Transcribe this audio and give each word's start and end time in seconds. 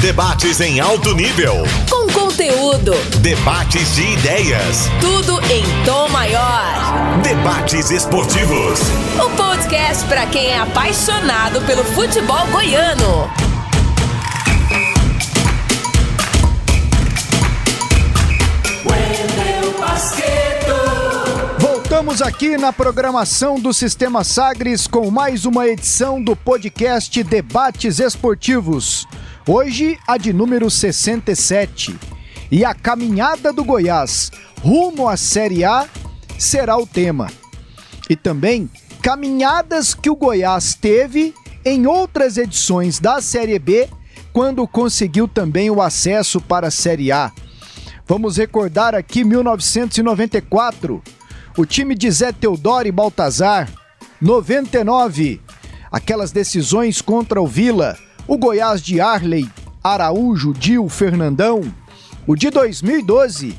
Debates 0.00 0.60
em 0.60 0.78
alto 0.78 1.12
nível. 1.12 1.64
Com 1.90 2.06
conteúdo. 2.12 2.92
Debates 3.20 3.96
de 3.96 4.02
ideias. 4.12 4.88
Tudo 5.00 5.40
em 5.50 5.64
tom 5.84 6.08
maior. 6.10 7.18
Debates 7.20 7.90
esportivos. 7.90 8.78
O 9.16 9.28
podcast 9.30 10.04
para 10.04 10.24
quem 10.26 10.46
é 10.50 10.58
apaixonado 10.60 11.60
pelo 11.62 11.82
futebol 11.82 12.46
goiano. 12.52 13.28
Voltamos 21.58 22.22
aqui 22.22 22.56
na 22.56 22.72
programação 22.72 23.58
do 23.58 23.72
Sistema 23.74 24.22
Sagres 24.22 24.86
com 24.86 25.10
mais 25.10 25.44
uma 25.44 25.66
edição 25.66 26.22
do 26.22 26.36
podcast 26.36 27.20
Debates 27.24 27.98
Esportivos. 27.98 29.04
Hoje, 29.50 29.98
a 30.06 30.18
de 30.18 30.30
número 30.30 30.70
67. 30.70 31.98
E 32.50 32.66
a 32.66 32.74
caminhada 32.74 33.50
do 33.50 33.64
Goiás 33.64 34.30
rumo 34.60 35.08
à 35.08 35.16
Série 35.16 35.64
A 35.64 35.88
será 36.38 36.76
o 36.76 36.86
tema. 36.86 37.28
E 38.10 38.14
também 38.14 38.68
caminhadas 39.02 39.94
que 39.94 40.10
o 40.10 40.16
Goiás 40.16 40.74
teve 40.74 41.32
em 41.64 41.86
outras 41.86 42.36
edições 42.36 43.00
da 43.00 43.22
Série 43.22 43.58
B, 43.58 43.88
quando 44.34 44.68
conseguiu 44.68 45.26
também 45.26 45.70
o 45.70 45.80
acesso 45.80 46.42
para 46.42 46.66
a 46.66 46.70
Série 46.70 47.10
A. 47.10 47.32
Vamos 48.06 48.36
recordar 48.36 48.94
aqui 48.94 49.24
1994 49.24 51.02
o 51.56 51.64
time 51.64 51.94
de 51.94 52.10
Zé 52.10 52.32
Teodoro 52.32 52.86
e 52.86 52.92
Baltazar, 52.92 53.66
99, 54.20 55.40
aquelas 55.90 56.32
decisões 56.32 57.00
contra 57.00 57.40
o 57.40 57.46
Vila, 57.46 57.96
o 58.28 58.36
Goiás 58.36 58.82
de 58.82 59.00
Arley, 59.00 59.48
Araújo, 59.82 60.52
Dil, 60.52 60.86
Fernandão, 60.90 61.62
o 62.26 62.36
de 62.36 62.50
2012, 62.50 63.56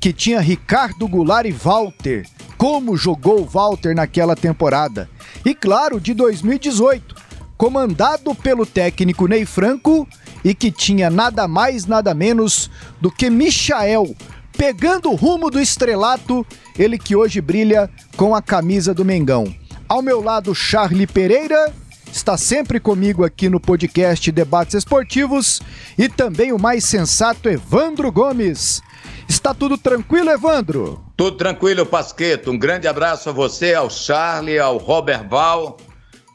que 0.00 0.12
tinha 0.12 0.40
Ricardo 0.40 1.08
Goulart 1.08 1.44
e 1.44 1.50
Walter, 1.50 2.24
como 2.56 2.96
jogou 2.96 3.44
Walter 3.44 3.96
naquela 3.96 4.36
temporada, 4.36 5.10
e 5.44 5.52
claro, 5.52 6.00
de 6.00 6.14
2018, 6.14 7.16
comandado 7.56 8.32
pelo 8.32 8.64
técnico 8.64 9.26
Ney 9.26 9.44
Franco 9.44 10.06
e 10.44 10.54
que 10.54 10.70
tinha 10.70 11.10
nada 11.10 11.48
mais, 11.48 11.86
nada 11.86 12.14
menos 12.14 12.70
do 13.00 13.10
que 13.10 13.28
Michael, 13.28 14.14
pegando 14.56 15.10
o 15.10 15.16
rumo 15.16 15.50
do 15.50 15.60
estrelato, 15.60 16.46
ele 16.78 16.96
que 16.96 17.16
hoje 17.16 17.40
brilha 17.40 17.90
com 18.16 18.36
a 18.36 18.40
camisa 18.42 18.94
do 18.94 19.04
Mengão. 19.04 19.52
Ao 19.88 20.00
meu 20.00 20.22
lado, 20.22 20.54
Charlie 20.54 21.08
Pereira, 21.08 21.72
está 22.12 22.36
sempre 22.36 22.78
comigo 22.78 23.24
aqui 23.24 23.48
no 23.48 23.58
podcast 23.58 24.30
Debates 24.30 24.74
Esportivos 24.74 25.60
e 25.98 26.08
também 26.08 26.52
o 26.52 26.58
mais 26.58 26.84
sensato 26.84 27.48
Evandro 27.48 28.12
Gomes. 28.12 28.80
Está 29.28 29.52
tudo 29.52 29.76
tranquilo, 29.78 30.30
Evandro? 30.30 31.02
Tudo 31.16 31.36
tranquilo, 31.36 31.84
Pasqueto. 31.84 32.50
Um 32.50 32.58
grande 32.58 32.86
abraço 32.86 33.30
a 33.30 33.32
você, 33.32 33.74
ao 33.74 33.90
Charlie, 33.90 34.58
ao 34.58 34.76
Robert 34.76 35.28
Val. 35.28 35.78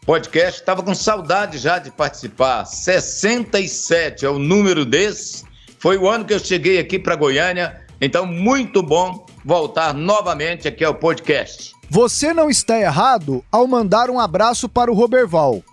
Podcast, 0.06 0.60
estava 0.60 0.82
com 0.82 0.96
saudade 0.96 1.58
já 1.58 1.80
de 1.80 1.92
participar. 1.92 2.66
67 2.66 4.26
é 4.26 4.30
o 4.30 4.40
número 4.40 4.84
desse. 4.84 5.46
Foi 5.80 5.98
o 5.98 6.10
ano 6.10 6.26
que 6.26 6.34
eu 6.34 6.40
cheguei 6.40 6.80
aqui 6.80 6.98
para 6.98 7.16
Goiânia 7.16 7.88
então, 8.00 8.26
muito 8.26 8.84
bom 8.84 9.26
voltar 9.44 9.94
novamente 9.94 10.68
aqui 10.68 10.84
ao 10.84 10.94
podcast. 10.94 11.77
Você 11.90 12.34
não 12.34 12.50
está 12.50 12.78
errado 12.78 13.44
ao 13.50 13.66
mandar 13.66 14.10
um 14.10 14.20
abraço 14.20 14.68
para 14.68 14.92
o 14.92 14.96
Roberval. 14.96 15.64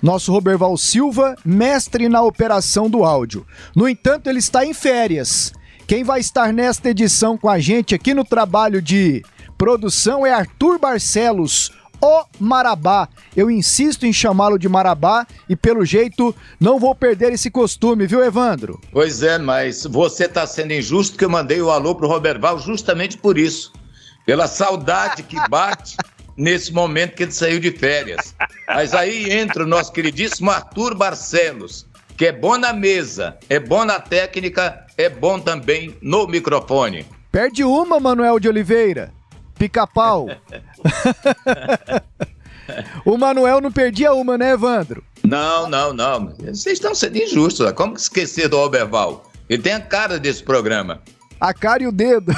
Nosso 0.00 0.30
Roberval 0.30 0.76
Silva, 0.76 1.34
mestre 1.44 2.08
na 2.08 2.22
operação 2.22 2.88
do 2.88 3.04
áudio. 3.04 3.44
No 3.74 3.88
entanto, 3.88 4.28
ele 4.28 4.38
está 4.38 4.64
em 4.64 4.72
férias. 4.72 5.52
Quem 5.84 6.04
vai 6.04 6.20
estar 6.20 6.52
nesta 6.52 6.90
edição 6.90 7.36
com 7.36 7.48
a 7.48 7.58
gente 7.58 7.94
aqui 7.94 8.14
no 8.14 8.24
trabalho 8.24 8.80
de 8.80 9.24
produção 9.58 10.24
é 10.24 10.32
Arthur 10.32 10.78
Barcelos, 10.78 11.72
o 12.00 12.24
Marabá. 12.38 13.08
Eu 13.34 13.50
insisto 13.50 14.06
em 14.06 14.12
chamá-lo 14.12 14.58
de 14.58 14.68
Marabá 14.68 15.26
e, 15.48 15.56
pelo 15.56 15.84
jeito, 15.84 16.34
não 16.60 16.78
vou 16.78 16.94
perder 16.94 17.32
esse 17.32 17.50
costume, 17.50 18.06
viu, 18.06 18.22
Evandro? 18.22 18.80
Pois 18.92 19.24
é, 19.24 19.38
mas 19.38 19.84
você 19.84 20.26
está 20.26 20.46
sendo 20.46 20.72
injusto 20.72 21.18
que 21.18 21.24
eu 21.24 21.30
mandei 21.30 21.60
o 21.60 21.70
alô 21.70 21.96
pro 21.96 22.06
Roberval 22.06 22.60
justamente 22.60 23.18
por 23.18 23.36
isso. 23.36 23.72
Pela 24.26 24.48
saudade 24.48 25.22
que 25.22 25.36
bate 25.48 25.96
nesse 26.36 26.72
momento 26.72 27.14
que 27.14 27.22
ele 27.22 27.32
saiu 27.32 27.60
de 27.60 27.70
férias. 27.70 28.34
Mas 28.66 28.92
aí 28.92 29.32
entra 29.32 29.62
o 29.62 29.66
nosso 29.66 29.92
queridíssimo 29.92 30.50
Arthur 30.50 30.96
Barcelos, 30.96 31.86
que 32.16 32.26
é 32.26 32.32
bom 32.32 32.58
na 32.58 32.72
mesa, 32.72 33.38
é 33.48 33.60
bom 33.60 33.84
na 33.84 34.00
técnica, 34.00 34.84
é 34.98 35.08
bom 35.08 35.38
também 35.38 35.96
no 36.02 36.26
microfone. 36.26 37.06
Perde 37.30 37.62
uma, 37.62 38.00
Manuel 38.00 38.40
de 38.40 38.48
Oliveira. 38.48 39.12
Pica-pau. 39.58 40.26
o 43.06 43.16
Manuel 43.16 43.60
não 43.60 43.70
perdia 43.70 44.12
uma, 44.12 44.36
né, 44.36 44.52
Evandro? 44.52 45.04
Não, 45.22 45.68
não, 45.68 45.92
não. 45.92 46.34
Vocês 46.38 46.66
estão 46.66 46.94
sendo 46.94 47.16
injustos. 47.16 47.70
Como 47.72 47.94
esquecer 47.94 48.48
do 48.48 48.56
Alberval? 48.56 49.30
Ele 49.48 49.62
tem 49.62 49.74
a 49.74 49.80
cara 49.80 50.18
desse 50.18 50.42
programa. 50.42 51.00
A 51.40 51.52
cara 51.52 51.82
e 51.82 51.86
o 51.86 51.92
dedo. 51.92 52.32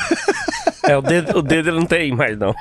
É, 0.85 0.97
o 0.97 1.03
dedo, 1.03 1.39
o 1.39 1.43
dedo 1.43 1.69
ele 1.69 1.79
não 1.79 1.87
tem 1.87 2.15
mais, 2.15 2.39
não. 2.39 2.55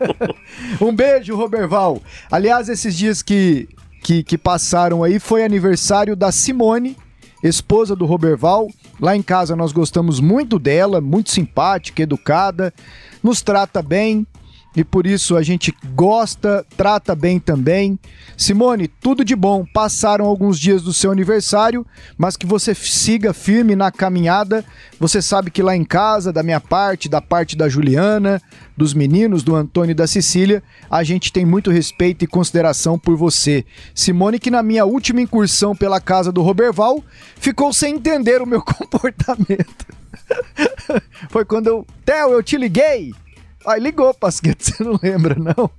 um 0.80 0.94
beijo, 0.94 1.36
Roberval. 1.36 2.00
Aliás, 2.30 2.68
esses 2.68 2.96
dias 2.96 3.22
que, 3.22 3.68
que, 4.02 4.22
que 4.22 4.38
passaram 4.38 5.02
aí 5.02 5.18
foi 5.18 5.44
aniversário 5.44 6.16
da 6.16 6.32
Simone, 6.32 6.96
esposa 7.42 7.94
do 7.94 8.06
Roberval. 8.06 8.68
Lá 9.00 9.16
em 9.16 9.22
casa 9.22 9.54
nós 9.54 9.72
gostamos 9.72 10.20
muito 10.20 10.58
dela, 10.58 11.00
muito 11.00 11.30
simpática, 11.30 12.02
educada 12.02 12.72
nos 13.22 13.42
trata 13.42 13.82
bem 13.82 14.26
e 14.74 14.84
por 14.84 15.04
isso 15.04 15.36
a 15.36 15.42
gente 15.42 15.74
gosta, 15.94 16.64
trata 16.76 17.14
bem 17.14 17.40
também. 17.40 17.98
Simone, 18.36 18.86
tudo 18.86 19.24
de 19.24 19.34
bom. 19.34 19.64
Passaram 19.74 20.24
alguns 20.26 20.60
dias 20.60 20.82
do 20.82 20.92
seu 20.92 21.10
aniversário, 21.10 21.84
mas 22.16 22.36
que 22.36 22.46
você 22.46 22.72
siga 22.74 23.34
firme 23.34 23.74
na 23.74 23.90
caminhada. 23.90 24.64
Você 24.98 25.20
sabe 25.20 25.50
que 25.50 25.62
lá 25.62 25.74
em 25.74 25.84
casa, 25.84 26.32
da 26.32 26.42
minha 26.42 26.60
parte, 26.60 27.08
da 27.08 27.20
parte 27.20 27.56
da 27.56 27.68
Juliana, 27.68 28.40
dos 28.76 28.94
meninos, 28.94 29.42
do 29.42 29.56
Antônio 29.56 29.90
e 29.90 29.94
da 29.94 30.06
Cecília, 30.06 30.62
a 30.88 31.02
gente 31.02 31.32
tem 31.32 31.44
muito 31.44 31.70
respeito 31.70 32.24
e 32.24 32.28
consideração 32.28 32.96
por 32.96 33.16
você. 33.16 33.64
Simone, 33.92 34.38
que 34.38 34.52
na 34.52 34.62
minha 34.62 34.84
última 34.84 35.20
incursão 35.20 35.74
pela 35.74 36.00
casa 36.00 36.30
do 36.30 36.42
Roberval, 36.42 37.02
ficou 37.36 37.72
sem 37.72 37.96
entender 37.96 38.40
o 38.40 38.46
meu 38.46 38.62
comportamento. 38.64 39.86
Foi 41.28 41.44
quando 41.44 41.66
eu. 41.66 41.86
Theo, 42.04 42.30
eu 42.30 42.42
te 42.42 42.56
liguei! 42.56 43.12
Aí 43.66 43.80
ligou, 43.80 44.14
Pasquete, 44.14 44.64
você 44.72 44.84
não 44.84 44.98
lembra, 45.02 45.34
não? 45.34 45.70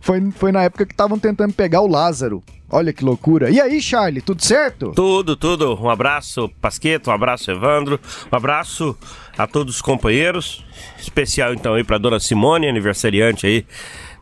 foi, 0.00 0.30
foi 0.30 0.52
na 0.52 0.62
época 0.62 0.86
que 0.86 0.92
estavam 0.92 1.18
tentando 1.18 1.52
pegar 1.52 1.80
o 1.80 1.86
Lázaro. 1.86 2.42
Olha 2.70 2.92
que 2.92 3.04
loucura. 3.04 3.50
E 3.50 3.60
aí, 3.60 3.82
Charlie, 3.82 4.22
tudo 4.22 4.42
certo? 4.42 4.92
Tudo, 4.94 5.36
tudo. 5.36 5.78
Um 5.78 5.90
abraço, 5.90 6.48
Pasqueto, 6.60 7.10
um 7.10 7.12
abraço, 7.12 7.50
Evandro. 7.50 8.00
Um 8.32 8.34
abraço 8.36 8.96
a 9.36 9.46
todos 9.46 9.76
os 9.76 9.82
companheiros. 9.82 10.64
Especial, 10.98 11.52
então, 11.52 11.74
aí 11.74 11.84
pra 11.84 11.98
dona 11.98 12.18
Simone, 12.18 12.68
aniversariante 12.68 13.46
aí 13.46 13.66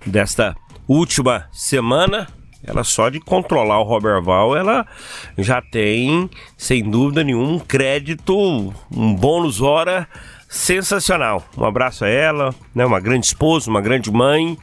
desta 0.05 0.57
última 0.89 1.47
semana. 1.53 2.27
Ela 2.63 2.83
só 2.85 3.09
de 3.09 3.21
controlar 3.21 3.81
o 3.81 3.85
Robert 3.85 4.23
Val, 4.23 4.55
ela 4.55 4.87
já 5.39 5.63
tem, 5.63 6.29
sem 6.59 6.83
dúvida 6.83 7.25
nenhuma, 7.25 7.53
um 7.53 7.59
crédito, 7.59 8.37
um 8.91 9.15
bônus 9.15 9.63
hora 9.63 10.07
sensacional. 10.51 11.49
Um 11.57 11.65
abraço 11.65 12.05
a 12.05 12.09
ela, 12.09 12.53
né? 12.75 12.85
Uma 12.85 12.99
grande 12.99 13.25
esposa, 13.27 13.71
uma 13.71 13.81
grande 13.81 14.11
mãe, 14.11 14.59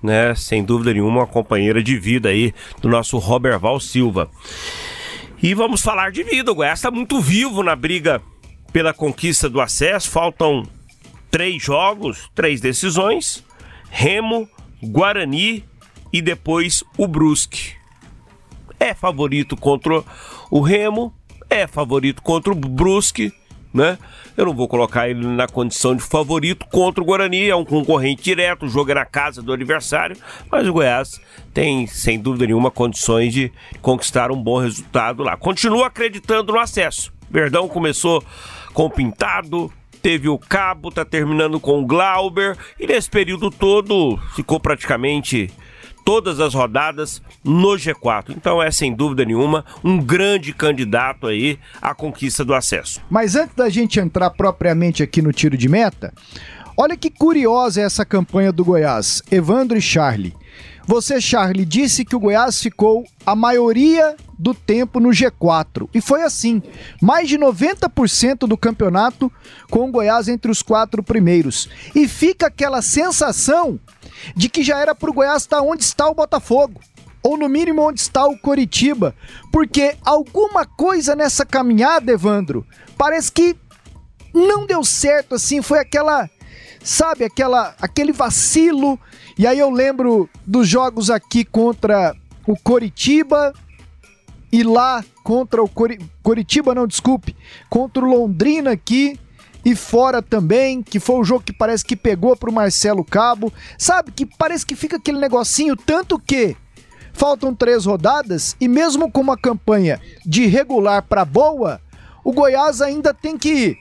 né? 0.00 0.32
Sem 0.36 0.64
dúvida 0.64 0.94
nenhuma, 0.94 1.20
uma 1.20 1.26
companheira 1.26 1.82
de 1.82 1.98
vida 1.98 2.28
aí 2.28 2.54
do 2.80 2.88
nosso 2.88 3.18
Robert 3.18 3.58
Val 3.58 3.80
Silva. 3.80 4.30
E 5.42 5.52
vamos 5.52 5.82
falar 5.82 6.12
de 6.12 6.22
vida. 6.22 6.52
O 6.52 6.54
Goiás 6.54 6.78
está 6.78 6.92
muito 6.92 7.20
vivo 7.20 7.62
na 7.64 7.74
briga 7.74 8.22
pela 8.72 8.94
conquista 8.94 9.50
do 9.50 9.60
acesso. 9.60 10.08
Faltam 10.08 10.62
três 11.28 11.60
jogos, 11.60 12.30
três 12.32 12.60
decisões: 12.60 13.44
Remo, 13.90 14.48
Guarani 14.80 15.64
e 16.12 16.22
depois 16.22 16.84
o 16.96 17.08
Brusque. 17.08 17.74
É 18.78 18.94
favorito 18.94 19.56
contra 19.56 20.04
o 20.50 20.60
Remo, 20.60 21.12
é 21.50 21.66
favorito 21.66 22.22
contra 22.22 22.52
o 22.52 22.54
Brusque, 22.54 23.32
né? 23.74 23.98
Eu 24.36 24.46
não 24.46 24.54
vou 24.54 24.68
colocar 24.68 25.08
ele 25.08 25.26
na 25.26 25.46
condição 25.46 25.96
de 25.96 26.02
favorito 26.02 26.66
contra 26.66 27.02
o 27.02 27.06
Guarani, 27.06 27.48
é 27.48 27.56
um 27.56 27.64
concorrente 27.64 28.22
direto, 28.22 28.66
o 28.66 28.68
jogo 28.68 28.90
é 28.90 28.94
na 28.94 29.06
casa 29.06 29.42
do 29.42 29.52
adversário, 29.52 30.16
mas 30.50 30.68
o 30.68 30.72
Goiás 30.72 31.20
tem, 31.54 31.86
sem 31.86 32.18
dúvida 32.18 32.46
nenhuma, 32.46 32.70
condições 32.70 33.32
de 33.32 33.50
conquistar 33.80 34.30
um 34.30 34.42
bom 34.42 34.58
resultado 34.58 35.22
lá. 35.22 35.36
Continua 35.36 35.86
acreditando 35.86 36.52
no 36.52 36.58
acesso. 36.58 37.12
Verdão 37.30 37.66
começou 37.66 38.22
com 38.74 38.84
o 38.84 38.90
Pintado, 38.90 39.72
teve 40.02 40.28
o 40.28 40.38
Cabo, 40.38 40.90
tá 40.90 41.04
terminando 41.04 41.58
com 41.58 41.80
o 41.80 41.86
Glauber, 41.86 42.56
e 42.78 42.86
nesse 42.86 43.08
período 43.08 43.50
todo 43.50 44.18
ficou 44.34 44.60
praticamente 44.60 45.50
todas 46.06 46.38
as 46.38 46.54
rodadas 46.54 47.20
no 47.42 47.70
G4. 47.70 48.30
Então 48.30 48.62
é 48.62 48.70
sem 48.70 48.94
dúvida 48.94 49.24
nenhuma 49.24 49.64
um 49.82 49.98
grande 49.98 50.52
candidato 50.52 51.26
aí 51.26 51.58
à 51.82 51.92
conquista 51.92 52.44
do 52.44 52.54
acesso. 52.54 53.02
Mas 53.10 53.34
antes 53.34 53.56
da 53.56 53.68
gente 53.68 53.98
entrar 53.98 54.30
propriamente 54.30 55.02
aqui 55.02 55.20
no 55.20 55.32
tiro 55.32 55.58
de 55.58 55.68
meta, 55.68 56.14
olha 56.78 56.96
que 56.96 57.10
curiosa 57.10 57.80
é 57.80 57.84
essa 57.84 58.04
campanha 58.04 58.52
do 58.52 58.64
Goiás. 58.64 59.20
Evandro 59.32 59.76
e 59.76 59.82
Charlie. 59.82 60.32
Você, 60.86 61.20
Charlie, 61.20 61.64
disse 61.64 62.04
que 62.04 62.14
o 62.14 62.20
Goiás 62.20 62.62
ficou 62.62 63.04
a 63.24 63.34
maioria 63.34 64.16
do 64.38 64.54
tempo 64.54 65.00
no 65.00 65.08
G4. 65.08 65.88
E 65.92 66.00
foi 66.00 66.22
assim: 66.22 66.62
mais 67.02 67.28
de 67.28 67.36
90% 67.36 68.46
do 68.46 68.56
campeonato 68.56 69.30
com 69.68 69.88
o 69.88 69.90
Goiás 69.90 70.28
entre 70.28 70.50
os 70.50 70.62
quatro 70.62 71.02
primeiros. 71.02 71.68
E 71.94 72.06
fica 72.06 72.46
aquela 72.46 72.80
sensação 72.82 73.80
de 74.36 74.48
que 74.48 74.62
já 74.62 74.78
era 74.78 74.94
para 74.94 75.10
o 75.10 75.12
Goiás 75.12 75.42
estar 75.42 75.60
onde 75.60 75.82
está 75.82 76.08
o 76.08 76.14
Botafogo. 76.14 76.80
Ou 77.20 77.36
no 77.36 77.48
mínimo 77.48 77.82
onde 77.82 78.00
está 78.00 78.24
o 78.24 78.38
Coritiba. 78.38 79.12
Porque 79.52 79.96
alguma 80.04 80.64
coisa 80.64 81.16
nessa 81.16 81.44
caminhada, 81.44 82.12
Evandro, 82.12 82.64
parece 82.96 83.32
que 83.32 83.56
não 84.32 84.64
deu 84.64 84.84
certo 84.84 85.34
assim. 85.34 85.60
Foi 85.60 85.80
aquela 85.80 86.30
sabe, 86.86 87.24
aquela, 87.24 87.74
aquele 87.80 88.12
vacilo. 88.12 88.98
E 89.38 89.46
aí 89.46 89.58
eu 89.58 89.70
lembro 89.70 90.28
dos 90.46 90.66
jogos 90.66 91.10
aqui 91.10 91.44
contra 91.44 92.14
o 92.46 92.56
Coritiba 92.56 93.52
e 94.50 94.62
lá 94.62 95.04
contra 95.22 95.62
o 95.62 95.68
Cori 95.68 95.98
Coritiba, 96.22 96.74
não, 96.74 96.86
desculpe, 96.86 97.36
contra 97.68 98.02
o 98.02 98.08
Londrina 98.08 98.70
aqui 98.70 99.18
e 99.64 99.74
fora 99.74 100.22
também, 100.22 100.82
que 100.82 100.98
foi 101.00 101.16
o 101.16 101.24
jogo 101.24 101.42
que 101.44 101.52
parece 101.52 101.84
que 101.84 101.96
pegou 101.96 102.36
pro 102.36 102.52
Marcelo 102.52 103.04
Cabo. 103.04 103.52
Sabe, 103.76 104.12
que 104.12 104.24
parece 104.24 104.64
que 104.64 104.76
fica 104.76 104.96
aquele 104.96 105.18
negocinho, 105.18 105.76
tanto 105.76 106.18
que 106.18 106.56
faltam 107.12 107.54
três 107.54 107.84
rodadas 107.84 108.56
e 108.60 108.68
mesmo 108.68 109.10
com 109.10 109.20
uma 109.20 109.36
campanha 109.36 110.00
de 110.24 110.46
regular 110.46 111.02
para 111.02 111.24
boa, 111.24 111.80
o 112.24 112.32
Goiás 112.32 112.80
ainda 112.80 113.12
tem 113.12 113.36
que 113.36 113.76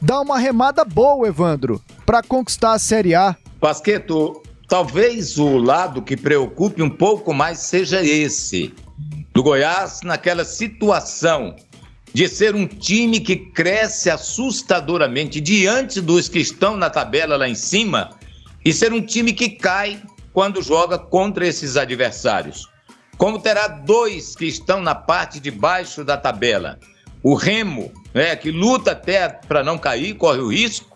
dar 0.00 0.20
uma 0.20 0.38
remada 0.38 0.84
boa, 0.84 1.28
Evandro, 1.28 1.80
para 2.06 2.22
conquistar 2.22 2.72
a 2.72 2.78
Série 2.78 3.14
A. 3.14 3.36
Pasqueto, 3.60 4.42
talvez 4.68 5.38
o 5.38 5.56
lado 5.56 6.02
que 6.02 6.16
preocupe 6.16 6.82
um 6.82 6.90
pouco 6.90 7.32
mais 7.32 7.58
seja 7.58 8.04
esse. 8.04 8.72
Do 9.32 9.42
Goiás 9.42 10.02
naquela 10.02 10.44
situação 10.44 11.56
de 12.12 12.28
ser 12.28 12.54
um 12.54 12.66
time 12.66 13.20
que 13.20 13.36
cresce 13.36 14.10
assustadoramente 14.10 15.40
diante 15.40 16.00
dos 16.00 16.28
que 16.28 16.38
estão 16.38 16.76
na 16.76 16.90
tabela 16.90 17.36
lá 17.36 17.48
em 17.48 17.54
cima 17.54 18.10
e 18.64 18.72
ser 18.72 18.92
um 18.92 19.00
time 19.00 19.32
que 19.32 19.48
cai 19.48 20.02
quando 20.32 20.62
joga 20.62 20.98
contra 20.98 21.46
esses 21.46 21.76
adversários. 21.76 22.68
Como 23.16 23.40
terá 23.40 23.68
dois 23.68 24.36
que 24.36 24.44
estão 24.46 24.80
na 24.80 24.94
parte 24.94 25.40
de 25.40 25.50
baixo 25.50 26.04
da 26.04 26.16
tabela, 26.16 26.78
o 27.22 27.34
Remo, 27.34 27.92
né, 28.14 28.36
que 28.36 28.50
luta 28.50 28.92
até 28.92 29.28
para 29.28 29.64
não 29.64 29.76
cair, 29.76 30.14
corre 30.14 30.40
o 30.40 30.48
risco, 30.48 30.87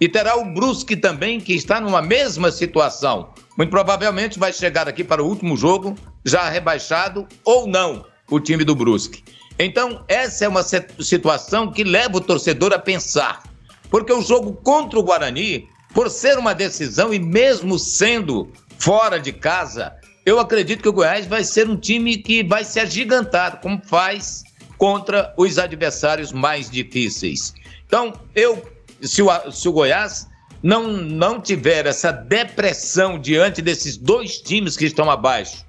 e 0.00 0.08
terá 0.08 0.36
o 0.36 0.44
Brusque 0.44 0.96
também, 0.96 1.40
que 1.40 1.54
está 1.54 1.80
numa 1.80 2.00
mesma 2.00 2.50
situação. 2.52 3.30
Muito 3.56 3.70
provavelmente 3.70 4.38
vai 4.38 4.52
chegar 4.52 4.88
aqui 4.88 5.02
para 5.02 5.22
o 5.22 5.26
último 5.26 5.56
jogo, 5.56 5.96
já 6.24 6.48
rebaixado 6.48 7.26
ou 7.44 7.66
não, 7.66 8.04
o 8.30 8.38
time 8.38 8.64
do 8.64 8.74
Brusque. 8.74 9.24
Então, 9.58 10.04
essa 10.06 10.44
é 10.44 10.48
uma 10.48 10.62
situação 10.62 11.72
que 11.72 11.82
leva 11.82 12.18
o 12.18 12.20
torcedor 12.20 12.72
a 12.72 12.78
pensar. 12.78 13.42
Porque 13.90 14.12
o 14.12 14.22
jogo 14.22 14.52
contra 14.52 14.98
o 14.98 15.02
Guarani, 15.02 15.68
por 15.92 16.08
ser 16.10 16.38
uma 16.38 16.54
decisão 16.54 17.12
e 17.12 17.18
mesmo 17.18 17.78
sendo 17.78 18.52
fora 18.78 19.18
de 19.18 19.32
casa, 19.32 19.96
eu 20.24 20.38
acredito 20.38 20.82
que 20.82 20.88
o 20.88 20.92
Goiás 20.92 21.26
vai 21.26 21.42
ser 21.42 21.68
um 21.68 21.76
time 21.76 22.18
que 22.18 22.44
vai 22.44 22.62
se 22.62 22.78
agigantar, 22.78 23.60
como 23.60 23.80
faz 23.84 24.44
contra 24.76 25.34
os 25.36 25.58
adversários 25.58 26.30
mais 26.32 26.70
difíceis. 26.70 27.52
Então, 27.86 28.12
eu, 28.34 28.62
se 29.02 29.22
o, 29.22 29.52
se 29.52 29.68
o 29.68 29.72
Goiás 29.72 30.28
não, 30.62 30.88
não 30.88 31.40
tiver 31.40 31.86
essa 31.86 32.10
depressão 32.10 33.18
diante 33.18 33.62
desses 33.62 33.96
dois 33.96 34.38
times 34.38 34.76
que 34.76 34.86
estão 34.86 35.10
abaixo, 35.10 35.64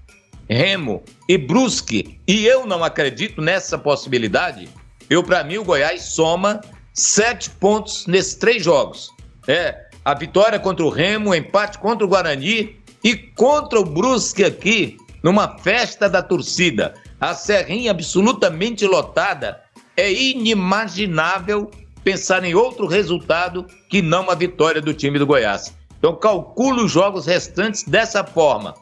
Remo 0.50 1.04
e 1.28 1.38
Brusque, 1.38 2.20
e 2.28 2.46
eu 2.46 2.66
não 2.66 2.84
acredito 2.84 3.42
nessa 3.42 3.78
possibilidade, 3.78 4.68
eu, 5.10 5.24
para 5.24 5.44
mim, 5.44 5.58
o 5.58 5.64
Goiás 5.64 6.04
soma 6.04 6.62
sete 6.94 7.50
pontos 7.50 8.08
nesses 8.08 8.36
três 8.36 8.64
jogos. 8.64 9.10
É, 9.48 9.88
a 10.04 10.14
vitória 10.14 10.60
contra 10.60 10.86
o 10.86 10.90
Remo, 10.90 11.32
o 11.32 11.36
empate 11.36 11.78
contra 11.78 12.06
o 12.06 12.10
Guarani 12.10 12.78
e 13.04 13.16
contra 13.16 13.80
o 13.80 13.86
Brusque 13.86 14.44
aqui, 14.44 14.98
numa 15.24 15.58
festa 15.60 16.10
da 16.10 16.22
torcida 16.22 16.94
a 17.20 17.34
Serrinha 17.34 17.92
absolutamente 17.92 18.86
lotada, 18.86 19.62
é 19.98 20.12
inimaginável 20.12 21.70
pensar 22.04 22.44
em 22.44 22.56
outro 22.56 22.88
resultado 22.88 23.66
que 23.90 24.02
não 24.02 24.30
a 24.30 24.36
vitória 24.36 24.82
do 24.82 24.94
time 24.94 25.20
do 25.20 25.26
Goiás. 25.26 25.74
Então 25.98 26.16
calculo 26.16 26.86
os 26.86 26.92
jogos 26.92 27.26
restantes 27.26 27.84
dessa 27.84 28.24
forma. 28.24 28.74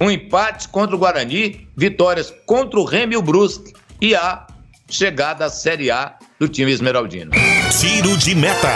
Um 0.00 0.10
empate 0.10 0.68
contra 0.68 0.96
o 0.96 0.98
Guarani, 0.98 1.68
vitórias 1.76 2.32
contra 2.46 2.78
o 2.80 2.84
Remy 2.84 3.14
e 3.14 3.16
o 3.18 3.22
Brusque 3.22 3.74
e 4.00 4.14
a 4.14 4.46
chegada 4.88 5.44
à 5.44 5.50
Série 5.50 5.90
A 5.90 6.16
do 6.38 6.48
time 6.48 6.72
esmeraldino. 6.72 7.32
Tiro 7.78 8.16
de 8.16 8.34
meta. 8.34 8.68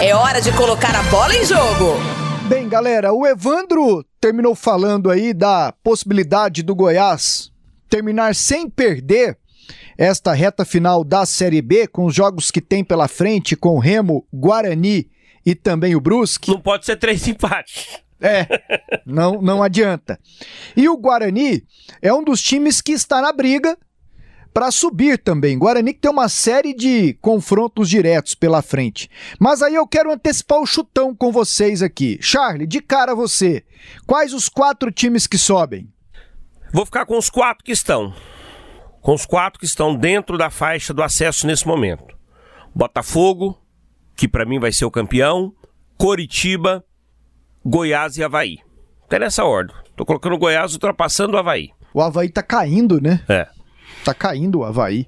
É 0.00 0.14
hora 0.14 0.40
de 0.40 0.50
colocar 0.52 0.94
a 0.94 1.02
bola 1.04 1.34
em 1.34 1.44
jogo. 1.44 1.96
Bem, 2.48 2.68
galera, 2.68 3.12
o 3.12 3.26
Evandro 3.26 4.04
terminou 4.20 4.54
falando 4.54 5.10
aí 5.10 5.34
da 5.34 5.72
possibilidade 5.82 6.62
do 6.62 6.74
Goiás 6.74 7.52
terminar 7.92 8.34
sem 8.34 8.70
perder 8.70 9.36
esta 9.96 10.32
reta 10.32 10.64
final 10.64 11.04
da 11.04 11.26
Série 11.26 11.62
B, 11.62 11.86
com 11.86 12.06
os 12.06 12.14
jogos 12.14 12.50
que 12.50 12.60
tem 12.60 12.82
pela 12.82 13.08
frente, 13.08 13.56
com 13.56 13.78
Remo, 13.78 14.26
Guarani 14.32 15.08
e 15.44 15.54
também 15.54 15.94
o 15.94 16.00
Brusque. 16.00 16.50
Não 16.50 16.60
pode 16.60 16.86
ser 16.86 16.96
três 16.96 17.26
empates. 17.28 18.00
É, 18.20 18.46
não, 19.04 19.42
não 19.42 19.62
adianta. 19.62 20.18
E 20.76 20.88
o 20.88 20.96
Guarani 20.96 21.64
é 22.00 22.14
um 22.14 22.22
dos 22.22 22.40
times 22.40 22.80
que 22.80 22.92
está 22.92 23.20
na 23.20 23.32
briga 23.32 23.76
para 24.54 24.70
subir 24.70 25.18
também. 25.18 25.58
Guarani 25.58 25.92
que 25.92 26.00
tem 26.00 26.10
uma 26.10 26.28
série 26.28 26.74
de 26.74 27.14
confrontos 27.14 27.88
diretos 27.88 28.34
pela 28.34 28.62
frente. 28.62 29.10
Mas 29.40 29.62
aí 29.62 29.74
eu 29.74 29.86
quero 29.86 30.12
antecipar 30.12 30.60
o 30.60 30.66
chutão 30.66 31.14
com 31.14 31.32
vocês 31.32 31.82
aqui. 31.82 32.18
Charlie, 32.20 32.66
de 32.66 32.80
cara 32.80 33.14
você, 33.14 33.64
quais 34.06 34.32
os 34.32 34.48
quatro 34.48 34.92
times 34.92 35.26
que 35.26 35.38
sobem? 35.38 35.88
Vou 36.72 36.86
ficar 36.86 37.04
com 37.06 37.18
os 37.18 37.28
quatro 37.28 37.64
que 37.64 37.72
estão. 37.72 38.14
Com 39.02 39.14
os 39.14 39.26
quatro 39.26 39.58
que 39.58 39.66
estão 39.66 39.94
dentro 39.94 40.38
da 40.38 40.48
faixa 40.48 40.94
do 40.94 41.02
acesso 41.02 41.46
nesse 41.46 41.66
momento. 41.66 42.16
Botafogo, 42.74 43.60
que 44.16 44.28
para 44.28 44.46
mim 44.46 44.60
vai 44.60 44.72
ser 44.72 44.84
o 44.84 44.90
campeão, 44.90 45.52
Coritiba, 45.98 46.84
Goiás 47.64 48.16
e 48.16 48.22
Havaí. 48.22 48.58
Até 49.04 49.18
nessa 49.18 49.44
ordem. 49.44 49.74
Tô 49.96 50.06
colocando 50.06 50.36
o 50.36 50.38
Goiás 50.38 50.72
ultrapassando 50.72 51.36
o 51.36 51.38
Havaí. 51.38 51.70
O 51.92 52.00
Havaí 52.00 52.30
tá 52.30 52.42
caindo, 52.42 53.00
né? 53.00 53.22
É. 53.28 53.48
Tá 54.04 54.14
caindo 54.14 54.60
o 54.60 54.64
Havaí. 54.64 55.06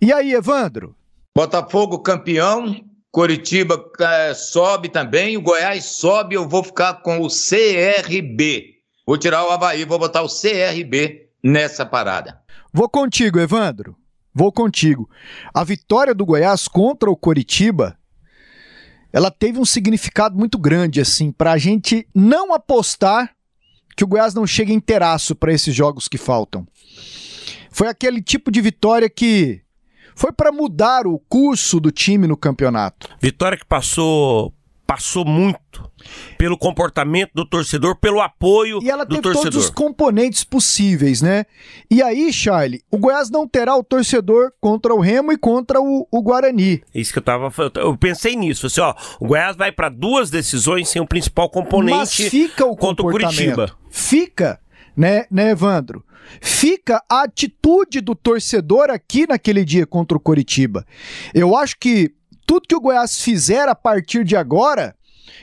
E 0.00 0.12
aí, 0.12 0.32
Evandro? 0.32 0.94
Botafogo 1.36 1.98
campeão, 1.98 2.74
Coritiba 3.10 3.84
é, 4.00 4.32
sobe 4.32 4.88
também, 4.88 5.36
o 5.36 5.42
Goiás 5.42 5.84
sobe, 5.84 6.36
eu 6.36 6.48
vou 6.48 6.62
ficar 6.62 6.94
com 7.02 7.20
o 7.20 7.28
CRB. 7.28 8.74
Vou 9.04 9.18
tirar 9.18 9.44
o 9.44 9.50
Havaí, 9.50 9.84
vou 9.84 9.98
botar 9.98 10.22
o 10.22 10.28
CRB 10.28 11.28
nessa 11.42 11.84
parada. 11.84 12.43
Vou 12.76 12.88
contigo, 12.88 13.38
Evandro. 13.38 13.96
Vou 14.34 14.50
contigo. 14.50 15.08
A 15.54 15.62
vitória 15.62 16.12
do 16.12 16.26
Goiás 16.26 16.66
contra 16.66 17.08
o 17.08 17.16
Coritiba, 17.16 17.96
ela 19.12 19.30
teve 19.30 19.60
um 19.60 19.64
significado 19.64 20.36
muito 20.36 20.58
grande, 20.58 21.00
assim, 21.00 21.30
para 21.30 21.52
a 21.52 21.56
gente 21.56 22.04
não 22.12 22.52
apostar 22.52 23.32
que 23.96 24.02
o 24.02 24.08
Goiás 24.08 24.34
não 24.34 24.44
chega 24.44 24.72
inteiraço 24.72 25.36
para 25.36 25.52
esses 25.52 25.72
jogos 25.72 26.08
que 26.08 26.18
faltam. 26.18 26.66
Foi 27.70 27.86
aquele 27.86 28.20
tipo 28.20 28.50
de 28.50 28.60
vitória 28.60 29.08
que 29.08 29.62
foi 30.16 30.32
para 30.32 30.50
mudar 30.50 31.06
o 31.06 31.16
curso 31.28 31.78
do 31.78 31.92
time 31.92 32.26
no 32.26 32.36
campeonato. 32.36 33.08
Vitória 33.20 33.56
que 33.56 33.64
passou 33.64 34.52
passou 34.84 35.24
muito 35.24 35.83
pelo 36.36 36.58
comportamento 36.58 37.30
do 37.34 37.44
torcedor, 37.44 37.96
pelo 37.96 38.20
apoio 38.20 38.80
e 38.82 38.90
ela 38.90 39.04
do 39.04 39.10
teve 39.10 39.22
torcedor. 39.22 39.50
todos 39.52 39.64
os 39.64 39.70
componentes 39.70 40.44
possíveis, 40.44 41.22
né? 41.22 41.44
E 41.90 42.02
aí, 42.02 42.32
Charlie, 42.32 42.82
o 42.90 42.98
Goiás 42.98 43.30
não 43.30 43.46
terá 43.46 43.76
o 43.76 43.84
torcedor 43.84 44.52
contra 44.60 44.94
o 44.94 45.00
Remo 45.00 45.32
e 45.32 45.38
contra 45.38 45.80
o, 45.80 46.06
o 46.10 46.22
Guarani. 46.22 46.82
Isso 46.94 47.12
que 47.12 47.18
eu 47.18 47.22
tava 47.22 47.52
eu 47.76 47.96
pensei 47.96 48.36
nisso, 48.36 48.66
assim, 48.66 48.80
ó, 48.80 48.94
o 49.20 49.26
Goiás 49.26 49.56
vai 49.56 49.72
para 49.72 49.88
duas 49.88 50.30
decisões 50.30 50.88
sem 50.88 51.00
o 51.00 51.06
principal 51.06 51.48
componente 51.48 51.98
Mas 51.98 52.14
fica 52.14 52.66
o 52.66 52.76
contra 52.76 53.06
o 53.06 53.10
Curitiba. 53.10 53.70
Fica, 53.90 54.60
né, 54.96 55.26
né, 55.30 55.50
Evandro? 55.50 56.04
Fica 56.40 57.02
a 57.08 57.22
atitude 57.22 58.00
do 58.00 58.14
torcedor 58.14 58.90
aqui 58.90 59.26
naquele 59.26 59.64
dia 59.64 59.86
contra 59.86 60.16
o 60.16 60.20
Curitiba. 60.20 60.84
Eu 61.34 61.56
acho 61.56 61.76
que 61.78 62.12
tudo 62.46 62.66
que 62.68 62.74
o 62.74 62.80
Goiás 62.80 63.20
fizer 63.20 63.68
a 63.68 63.74
partir 63.74 64.24
de 64.24 64.36
agora 64.36 64.94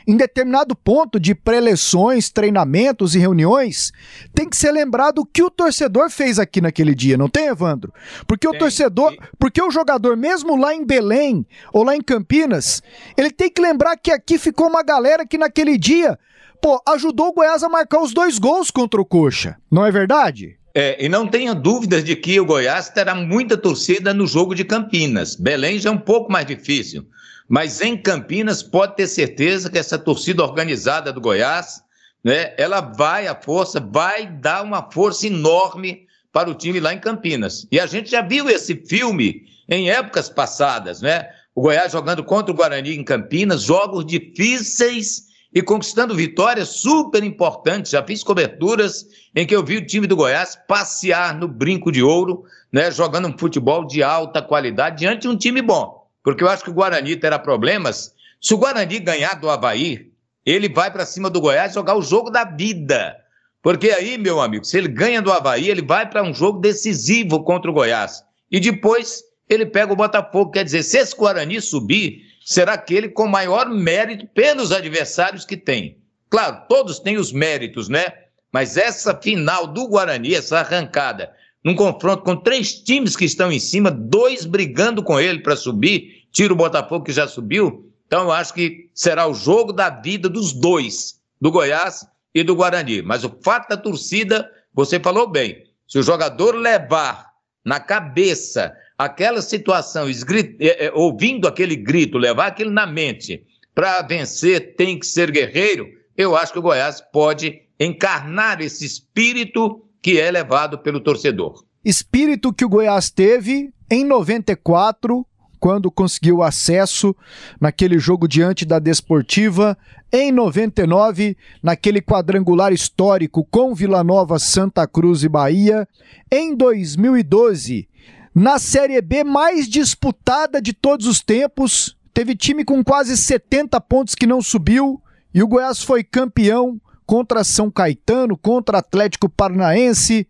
em 0.08 0.16
determinado 0.16 0.76
ponto 0.76 1.20
de 1.20 1.36
preleções, 1.36 2.30
treinamentos 2.30 3.16
e 3.16 3.20
reuniões, 3.20 3.92
tem 4.34 4.50
que 4.50 4.58
ser 4.58 4.72
lembrado 4.72 5.20
o 5.20 5.26
que 5.26 5.44
o 5.44 5.50
torcedor 5.50 6.10
fez 6.10 6.40
aqui 6.40 6.62
naquele 6.62 6.96
dia, 6.96 7.18
não 7.18 7.30
tem, 7.30 7.48
Evandro? 7.48 7.94
Porque 8.28 8.48
tem. 8.48 8.56
o 8.56 8.60
torcedor, 8.60 9.16
porque 9.40 9.62
o 9.62 9.72
jogador, 9.72 10.18
mesmo 10.18 10.56
lá 10.56 10.74
em 10.74 10.86
Belém 10.86 11.46
ou 11.74 11.84
lá 11.84 11.96
em 11.96 12.02
Campinas, 12.02 12.82
ele 13.18 13.32
tem 13.32 13.50
que 13.50 13.62
lembrar 13.62 13.98
que 13.98 14.12
aqui 14.12 14.38
ficou 14.38 14.68
uma 14.68 14.84
galera 14.84 15.26
que 15.26 15.38
naquele 15.38 15.78
dia, 15.78 16.18
pô, 16.62 16.82
ajudou 16.88 17.28
o 17.28 17.34
Goiás 17.34 17.64
a 17.64 17.70
marcar 17.70 18.02
os 18.02 18.14
dois 18.14 18.38
gols 18.40 18.72
contra 18.72 19.00
o 19.00 19.06
Coxa, 19.06 19.58
não 19.70 19.86
é 19.86 19.92
verdade? 19.92 20.58
É, 20.74 21.04
e 21.04 21.10
não 21.10 21.28
tenha 21.28 21.54
dúvidas 21.54 22.04
de 22.04 22.16
que 22.16 22.40
o 22.40 22.46
Goiás 22.46 22.90
terá 22.90 23.14
muita 23.14 23.58
torcida 23.58 24.14
no 24.14 24.26
jogo 24.26 24.56
de 24.56 24.64
Campinas. 24.64 25.36
Belém 25.36 25.78
já 25.78 25.90
é 25.90 25.94
um 25.94 25.98
pouco 25.98 26.32
mais 26.32 26.46
difícil. 26.46 27.06
Mas 27.52 27.82
em 27.82 27.98
Campinas, 27.98 28.64
pode 28.64 28.96
ter 28.96 29.08
certeza 29.08 29.70
que 29.70 29.78
essa 29.78 30.00
torcida 30.00 30.42
organizada 30.42 31.12
do 31.12 31.20
Goiás, 31.20 31.84
né, 32.24 32.56
ela 32.58 32.80
vai 32.80 33.28
à 33.28 33.36
força, 33.36 33.78
vai 33.78 34.26
dar 34.26 34.64
uma 34.64 34.90
força 34.90 35.28
enorme 35.28 36.08
para 36.32 36.50
o 36.50 36.56
time 36.56 36.80
lá 36.80 36.94
em 36.94 37.00
Campinas. 37.02 37.68
E 37.70 37.78
a 37.78 37.86
gente 37.86 38.10
já 38.10 38.22
viu 38.22 38.50
esse 38.50 38.74
filme 38.88 39.44
em 39.68 39.92
épocas 39.92 40.30
passadas, 40.30 41.02
né? 41.02 41.28
O 41.54 41.64
Goiás 41.64 41.92
jogando 41.92 42.24
contra 42.24 42.54
o 42.54 42.56
Guarani 42.56 42.96
em 42.96 43.04
Campinas, 43.04 43.64
jogos 43.64 44.06
difíceis 44.06 45.24
e 45.54 45.62
conquistando 45.62 46.16
vitórias 46.16 46.70
super 46.70 47.22
importantes. 47.22 47.92
Já 47.92 48.02
fiz 48.02 48.24
coberturas 48.24 49.06
em 49.36 49.46
que 49.46 49.54
eu 49.54 49.62
vi 49.62 49.76
o 49.76 49.86
time 49.86 50.08
do 50.08 50.16
Goiás 50.16 50.58
passear 50.70 51.38
no 51.38 51.50
brinco 51.50 51.92
de 51.92 52.02
ouro, 52.02 52.46
né, 52.72 52.90
jogando 52.90 53.28
um 53.28 53.38
futebol 53.38 53.86
de 53.86 54.02
alta 54.02 54.42
qualidade 54.42 55.00
diante 55.00 55.24
de 55.24 55.28
um 55.28 55.36
time 55.36 55.62
bom 55.62 56.01
porque 56.24 56.44
eu 56.44 56.50
acho 56.50 56.64
que 56.64 56.70
o 56.70 56.74
Guarani 56.74 57.16
terá 57.16 57.40
problemas. 57.40 58.14
Se 58.40 58.54
o 58.54 58.58
Guarani 58.58 59.00
ganhar 59.00 59.36
do 59.36 59.50
Havaí, 59.50 60.12
ele 60.46 60.70
vai 60.70 60.92
para 60.92 61.06
cima 61.06 61.30
do 61.30 61.42
Goiás 61.42 61.74
jogar 61.74 61.96
o 61.96 62.02
jogo 62.02 62.30
da 62.30 62.44
vida. 62.44 63.16
Porque 63.62 63.92
aí, 63.92 64.18
meu 64.18 64.42
amigo, 64.42 64.66
se 64.66 64.78
ele 64.78 64.88
ganha 64.88 65.22
do 65.22 65.32
Havaí, 65.32 65.70
ele 65.70 65.82
vai 65.82 66.10
para 66.10 66.24
um 66.24 66.34
jogo 66.34 66.60
decisivo 66.60 67.44
contra 67.44 67.70
o 67.70 67.74
Goiás. 67.74 68.24
E 68.50 68.60
depois 68.60 69.24
ele 69.48 69.66
pega 69.66 69.94
o 69.94 69.96
Botafogo. 69.96 70.52
Quer 70.52 70.64
dizer, 70.64 70.84
se 70.84 70.98
esse 70.98 71.16
Guarani 71.16 71.62
subir, 71.62 72.24
será 72.44 72.74
aquele 72.74 73.10
com 73.10 73.28
maior 73.28 73.70
mérito 73.70 74.28
pelos 74.28 74.72
adversários 74.72 75.46
que 75.46 75.56
tem. 75.56 75.98
Claro, 76.30 76.64
todos 76.68 77.00
têm 77.00 77.18
os 77.18 77.32
méritos, 77.32 77.88
né? 77.88 78.06
Mas 78.52 78.78
essa 78.78 79.16
final 79.16 79.68
do 79.68 79.88
Guarani, 79.88 80.34
essa 80.34 80.60
arrancada, 80.60 81.32
num 81.64 81.76
confronto 81.76 82.24
com 82.24 82.36
três 82.36 82.74
times 82.74 83.16
que 83.16 83.26
estão 83.26 83.52
em 83.52 83.60
cima, 83.60 83.92
dois 83.92 84.46
brigando 84.46 85.04
com 85.04 85.20
ele 85.20 85.40
para 85.40 85.56
subir, 85.56 86.24
tira 86.32 86.54
o 86.54 86.56
Botafogo 86.56 87.06
que 87.06 87.12
já 87.12 87.28
subiu. 87.28 87.92
Então 88.08 88.24
eu 88.24 88.32
acho 88.32 88.54
que 88.54 88.90
será 88.94 89.28
o 89.28 89.34
jogo 89.34 89.72
da 89.72 89.90
vida 89.90 90.28
dos 90.28 90.54
dois, 90.54 91.20
do 91.40 91.52
Goiás 91.52 92.06
e 92.34 92.44
do 92.44 92.56
Guarani. 92.56 93.02
Mas 93.02 93.24
o 93.24 93.38
fato 93.42 93.70
da 93.70 93.78
torcida, 93.78 94.50
você 94.74 95.00
falou 95.00 95.28
bem, 95.28 95.64
se 95.88 96.00
o 96.00 96.04
jogador 96.04 96.56
levar 96.56 97.28
na 97.64 97.80
cabeça 97.80 98.74
aquela 98.98 99.42
situação, 99.42 100.08
é, 100.08 100.86
é, 100.86 100.92
ouvindo 100.94 101.48
aquele 101.48 101.76
grito, 101.76 102.18
levar 102.18 102.48
aquilo 102.48 102.72
na 102.72 102.88
mente, 102.88 103.46
para 103.74 104.02
vencer 104.02 104.76
tem 104.76 105.00
que 105.00 105.06
ser 105.06 105.32
guerreiro, 105.32 105.88
eu 106.18 106.36
acho 106.36 106.54
que 106.54 106.60
o 106.60 106.62
Goiás 106.62 107.02
pode 107.02 107.62
encarnar 107.80 108.62
esse 108.62 108.86
espírito 108.86 109.84
que 110.02 110.20
é 110.20 110.32
levado 110.32 110.80
pelo 110.80 111.00
torcedor. 111.00 111.64
Espírito 111.84 112.54
que 112.54 112.66
o 112.66 112.70
Goiás 112.70 113.10
teve 113.10 113.72
em 113.90 114.04
94, 114.06 115.26
quando 115.60 115.92
conseguiu 115.92 116.42
acesso 116.42 117.16
naquele 117.60 118.00
jogo 118.00 118.28
diante 118.28 118.66
da 118.66 118.80
Desportiva, 118.80 119.78
em 120.12 120.32
99, 120.32 121.38
naquele 121.62 122.02
quadrangular 122.02 122.74
histórico 122.74 123.46
com 123.50 123.76
Vila 123.76 124.04
Nova, 124.04 124.40
Santa 124.40 124.88
Cruz 124.88 125.24
e 125.24 125.30
Bahia, 125.30 125.88
em 126.32 126.56
2012, 126.56 127.88
na 128.34 128.58
Série 128.58 129.00
B 129.02 129.24
mais 129.24 129.68
disputada 129.68 130.62
de 130.62 130.74
todos 130.74 131.06
os 131.06 131.22
tempos, 131.22 131.96
teve 132.14 132.36
time 132.36 132.64
com 132.64 132.84
quase 132.84 133.16
70 133.16 133.80
pontos 133.82 134.16
que 134.16 134.26
não 134.26 134.42
subiu 134.42 135.02
e 135.34 135.44
o 135.44 135.48
Goiás 135.48 135.82
foi 135.82 136.04
campeão 136.04 136.80
contra 137.06 137.44
São 137.44 137.70
Caetano, 137.70 138.38
contra 138.38 138.78
Atlético 138.78 139.30
Paranaense 139.30 140.28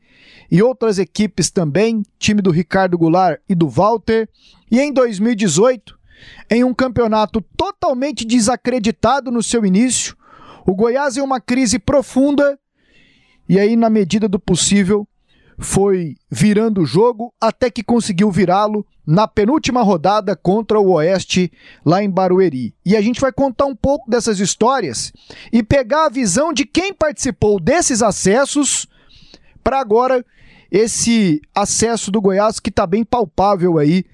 e 0.49 0.61
outras 0.61 0.99
equipes 0.99 1.49
também, 1.49 2.03
time 2.19 2.41
do 2.41 2.51
Ricardo 2.51 2.97
Goulart 2.97 3.39
e 3.47 3.55
do 3.55 3.69
Walter. 3.69 4.29
E 4.69 4.79
em 4.79 4.91
2018, 4.91 5.97
em 6.49 6.63
um 6.63 6.73
campeonato 6.73 7.41
totalmente 7.55 8.25
desacreditado 8.25 9.31
no 9.31 9.41
seu 9.41 9.65
início, 9.65 10.15
o 10.65 10.75
Goiás 10.75 11.17
em 11.17 11.21
uma 11.21 11.39
crise 11.39 11.79
profunda 11.79 12.59
e 13.51 13.59
aí, 13.59 13.75
na 13.75 13.89
medida 13.89 14.29
do 14.29 14.39
possível, 14.39 15.05
foi 15.59 16.15
virando 16.29 16.83
o 16.83 16.85
jogo 16.85 17.33
até 17.37 17.69
que 17.69 17.83
conseguiu 17.83 18.31
virá-lo 18.31 18.85
na 19.05 19.27
penúltima 19.27 19.81
rodada 19.81 20.35
contra 20.35 20.79
o 20.79 20.91
Oeste 20.91 21.51
lá 21.85 22.03
em 22.03 22.09
Barueri. 22.09 22.73
E 22.85 22.95
a 22.95 23.01
gente 23.01 23.19
vai 23.19 23.31
contar 23.31 23.65
um 23.65 23.75
pouco 23.75 24.09
dessas 24.09 24.39
histórias 24.39 25.11
e 25.51 25.63
pegar 25.63 26.05
a 26.05 26.09
visão 26.09 26.53
de 26.53 26.65
quem 26.65 26.93
participou 26.93 27.59
desses 27.59 28.01
acessos 28.01 28.87
para 29.63 29.79
agora 29.79 30.25
esse 30.71 31.41
acesso 31.53 32.11
do 32.11 32.21
Goiás 32.21 32.59
que 32.59 32.69
está 32.69 32.87
bem 32.87 33.03
palpável 33.03 33.77
aí 33.77 34.05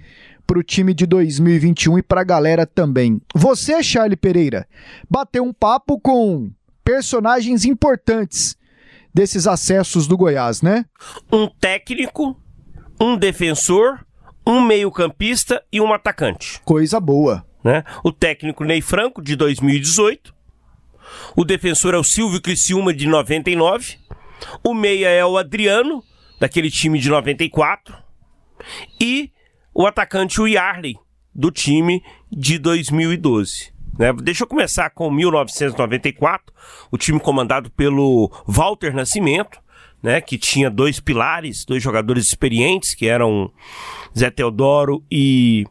para 0.48 0.58
o 0.58 0.64
time 0.64 0.94
de 0.94 1.06
2021 1.06 2.00
e 2.00 2.02
para 2.02 2.22
a 2.22 2.24
galera 2.24 2.66
também. 2.66 3.22
Você, 3.36 3.84
Charlie 3.84 4.16
Pereira, 4.16 4.66
bateu 5.10 5.44
um 5.44 5.54
papo 5.54 6.00
com 6.00 6.50
personagens 6.84 7.66
importantes 7.66 8.58
desses 9.14 9.46
acessos 9.46 10.08
do 10.08 10.16
Goiás, 10.16 10.62
né? 10.62 10.86
Um 11.32 11.48
técnico, 11.48 12.40
um 13.00 13.18
defensor, 13.18 14.07
um 14.48 14.62
meio-campista 14.62 15.62
e 15.70 15.82
um 15.82 15.94
atacante. 15.94 16.62
Coisa 16.64 17.02
boa. 17.02 17.46
Né? 17.62 17.84
O 18.02 18.14
técnico 18.14 18.64
Ney 18.64 18.80
Franco, 18.80 19.22
de 19.22 19.36
2018. 19.36 20.34
O 21.36 21.44
defensor 21.44 21.94
é 21.94 21.98
o 21.98 22.04
Silvio 22.04 22.42
Criciúma, 22.42 22.94
de 22.94 23.08
99. 23.08 23.98
O 24.64 24.74
meia 24.74 25.10
é 25.10 25.26
o 25.26 25.38
Adriano, 25.38 26.02
daquele 26.40 26.72
time 26.72 26.98
de 26.98 27.10
94. 27.10 27.94
E 29.02 29.32
o 29.74 29.86
atacante, 29.86 30.40
o 30.40 30.48
Yarley, 30.48 30.96
do 31.36 31.52
time 31.52 32.02
de 32.32 32.58
2012. 32.58 33.74
Né? 34.00 34.14
Deixa 34.14 34.44
eu 34.44 34.48
começar 34.48 34.90
com 34.92 35.12
1994, 35.12 36.56
o 36.90 36.98
time 36.98 37.20
comandado 37.20 37.70
pelo 37.72 38.32
Walter 38.48 38.96
Nascimento, 38.96 39.60
né, 40.08 40.22
que 40.22 40.38
tinha 40.38 40.70
dois 40.70 41.02
pilares, 41.02 41.66
dois 41.66 41.84
jogadores 41.84 42.28
experientes, 42.28 42.96
que 42.96 43.08
eram 43.08 43.52
Zé 44.18 44.32
Teodoro 44.32 45.04
e 45.12 45.66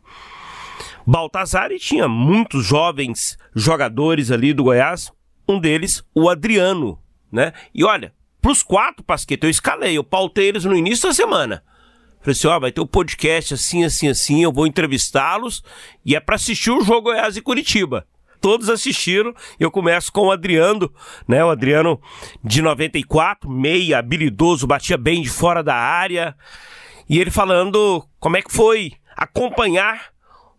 Baltazar, 1.07 1.73
e 1.73 1.79
tinha 1.79 2.07
muitos 2.07 2.67
jovens 2.67 3.39
jogadores 3.55 4.31
ali 4.31 4.53
do 4.53 4.65
Goiás, 4.65 5.11
um 5.49 5.59
deles, 5.59 6.05
o 6.15 6.29
Adriano, 6.29 6.99
né? 7.33 7.55
E 7.75 7.83
olha, 7.83 8.13
pros 8.43 8.63
quatro, 8.63 9.03
Pasqueta, 9.03 9.47
eu 9.47 9.51
escalei, 9.51 9.97
eu 9.97 10.05
pautei 10.05 10.49
eles 10.49 10.67
no 10.67 10.77
início 10.77 11.09
da 11.09 11.15
semana. 11.15 11.65
Falei 12.21 12.33
assim, 12.33 12.47
ó, 12.47 12.61
vai 12.61 12.71
ter 12.71 12.83
um 12.83 12.87
podcast 12.87 13.55
assim, 13.55 13.85
assim, 13.85 14.07
assim, 14.07 14.43
eu 14.43 14.53
vou 14.53 14.67
entrevistá-los 14.67 15.63
e 16.05 16.15
é 16.15 16.21
para 16.21 16.35
assistir 16.35 16.73
o 16.73 16.83
jogo 16.83 17.05
Goiás 17.05 17.39
e 17.39 17.41
Curitiba 17.41 18.07
todos 18.41 18.69
assistiram. 18.69 19.35
Eu 19.59 19.71
começo 19.71 20.13
com 20.13 20.27
o 20.27 20.31
Adriano, 20.31 20.91
né? 21.27 21.45
O 21.45 21.51
Adriano 21.51 22.01
de 22.43 22.63
94, 22.63 23.51
meia, 23.51 23.99
habilidoso, 23.99 24.67
batia 24.67 24.97
bem 24.97 25.23
de 25.23 25.31
fora 25.31 25.63
da 25.63 25.75
área. 25.75 26.35
E 27.09 27.19
ele 27.19 27.31
falando 27.31 28.05
como 28.19 28.37
é 28.37 28.43
que 28.43 28.53
foi 28.53 28.93
acompanhar 29.17 30.11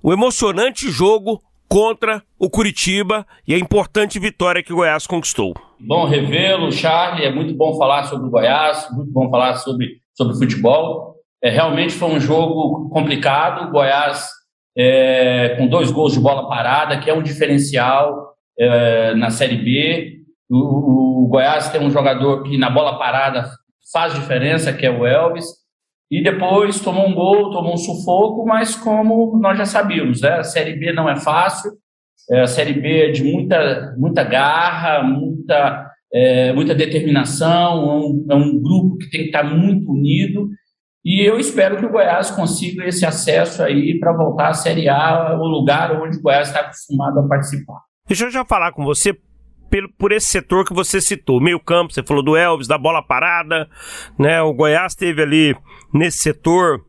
o 0.02 0.14
emocionante 0.14 0.90
jogo 0.90 1.42
contra 1.68 2.24
o 2.40 2.50
Curitiba 2.50 3.26
e 3.48 3.54
a 3.54 3.60
importante 3.60 4.20
vitória 4.20 4.64
que 4.64 4.72
o 4.72 4.78
Goiás 4.78 5.06
conquistou. 5.06 5.54
Bom 5.80 6.06
revê-lo, 6.06 6.72
Charlie. 6.72 7.26
É 7.26 7.32
muito 7.32 7.54
bom 7.54 7.78
falar 7.78 8.06
sobre 8.06 8.28
o 8.28 8.32
Goiás, 8.32 8.88
muito 8.92 9.12
bom 9.12 9.30
falar 9.30 9.56
sobre, 9.56 10.02
sobre 10.16 10.38
futebol. 10.38 11.16
É, 11.44 11.50
realmente 11.50 11.94
foi 11.94 12.10
um 12.10 12.20
jogo 12.20 12.90
complicado. 12.90 13.68
O 13.68 13.72
Goiás 13.72 14.30
é, 14.78 15.56
com 15.58 15.68
dois 15.68 15.90
gols 15.92 16.14
de 16.14 16.20
bola 16.20 16.48
parada, 16.48 17.00
que 17.00 17.10
é 17.10 17.14
um 17.14 17.24
diferencial 17.24 18.36
é, 18.60 19.16
na 19.16 19.32
Série 19.32 19.58
B. 19.58 20.18
O, 20.50 21.24
o, 21.24 21.28
Goiás 21.28 21.70
tem 21.70 21.82
um 21.82 21.90
jogador 21.90 22.44
que 22.44 22.58
na 22.58 22.70
bola 22.70 22.98
parada 22.98 23.50
faz 23.92 24.14
diferença, 24.14 24.72
que 24.72 24.86
é 24.86 24.92
o 24.92 25.06
Elvis. 25.06 25.46
E 26.10 26.24
depois 26.24 26.80
tomou 26.80 27.08
um 27.08 27.14
gol, 27.14 27.52
tomou 27.52 27.74
um 27.74 27.78
sufoco, 27.78 28.46
mas 28.46 28.76
como 28.76 29.38
nós 29.40 29.58
já 29.58 29.66
sabíamos, 29.66 30.22
né? 30.22 30.36
a 30.36 30.44
Série 30.44 30.78
B 30.78 30.94
não 30.94 31.10
é 31.10 31.18
fácil, 31.18 31.72
é, 32.32 32.42
a 32.42 32.48
Série 32.48 32.74
B 32.74 33.10
é 33.10 33.12
de 33.12 33.24
muita, 33.24 33.94
muita 33.98 34.24
garra, 34.24 35.04
muita, 35.04 35.92
é, 36.14 36.54
muita 36.54 36.74
determinação, 36.74 37.84
é 37.84 37.96
um, 37.96 38.26
é 38.30 38.36
um 38.36 38.62
grupo 38.62 38.98
que 38.98 39.10
tem 39.10 39.22
que 39.22 39.28
estar 39.28 39.44
muito 39.44 39.92
unido 39.92 40.48
e 41.10 41.26
eu 41.26 41.40
espero 41.40 41.78
que 41.78 41.86
o 41.86 41.90
Goiás 41.90 42.30
consiga 42.32 42.86
esse 42.86 43.06
acesso 43.06 43.64
aí 43.64 43.98
para 43.98 44.12
voltar 44.12 44.50
à 44.50 44.54
Série 44.54 44.90
A, 44.90 45.38
o 45.40 45.48
lugar 45.48 45.94
onde 46.02 46.18
o 46.18 46.22
Goiás 46.22 46.50
está 46.50 46.60
acostumado 46.60 47.18
a 47.22 47.28
participar. 47.30 47.80
Deixa 48.06 48.26
eu 48.26 48.30
já 48.30 48.44
falar 48.44 48.74
com 48.74 48.84
você 48.84 49.18
pelo, 49.70 49.88
por 49.94 50.12
esse 50.12 50.28
setor 50.28 50.66
que 50.66 50.74
você 50.74 51.00
citou, 51.00 51.40
meio 51.40 51.62
campo, 51.62 51.94
você 51.94 52.04
falou 52.04 52.22
do 52.22 52.36
Elvis, 52.36 52.68
da 52.68 52.78
bola 52.78 53.02
parada, 53.02 53.70
né? 54.20 54.42
O 54.42 54.54
Goiás 54.54 54.96
teve 54.96 55.22
ali 55.22 55.56
nesse 55.94 56.18
setor 56.18 56.86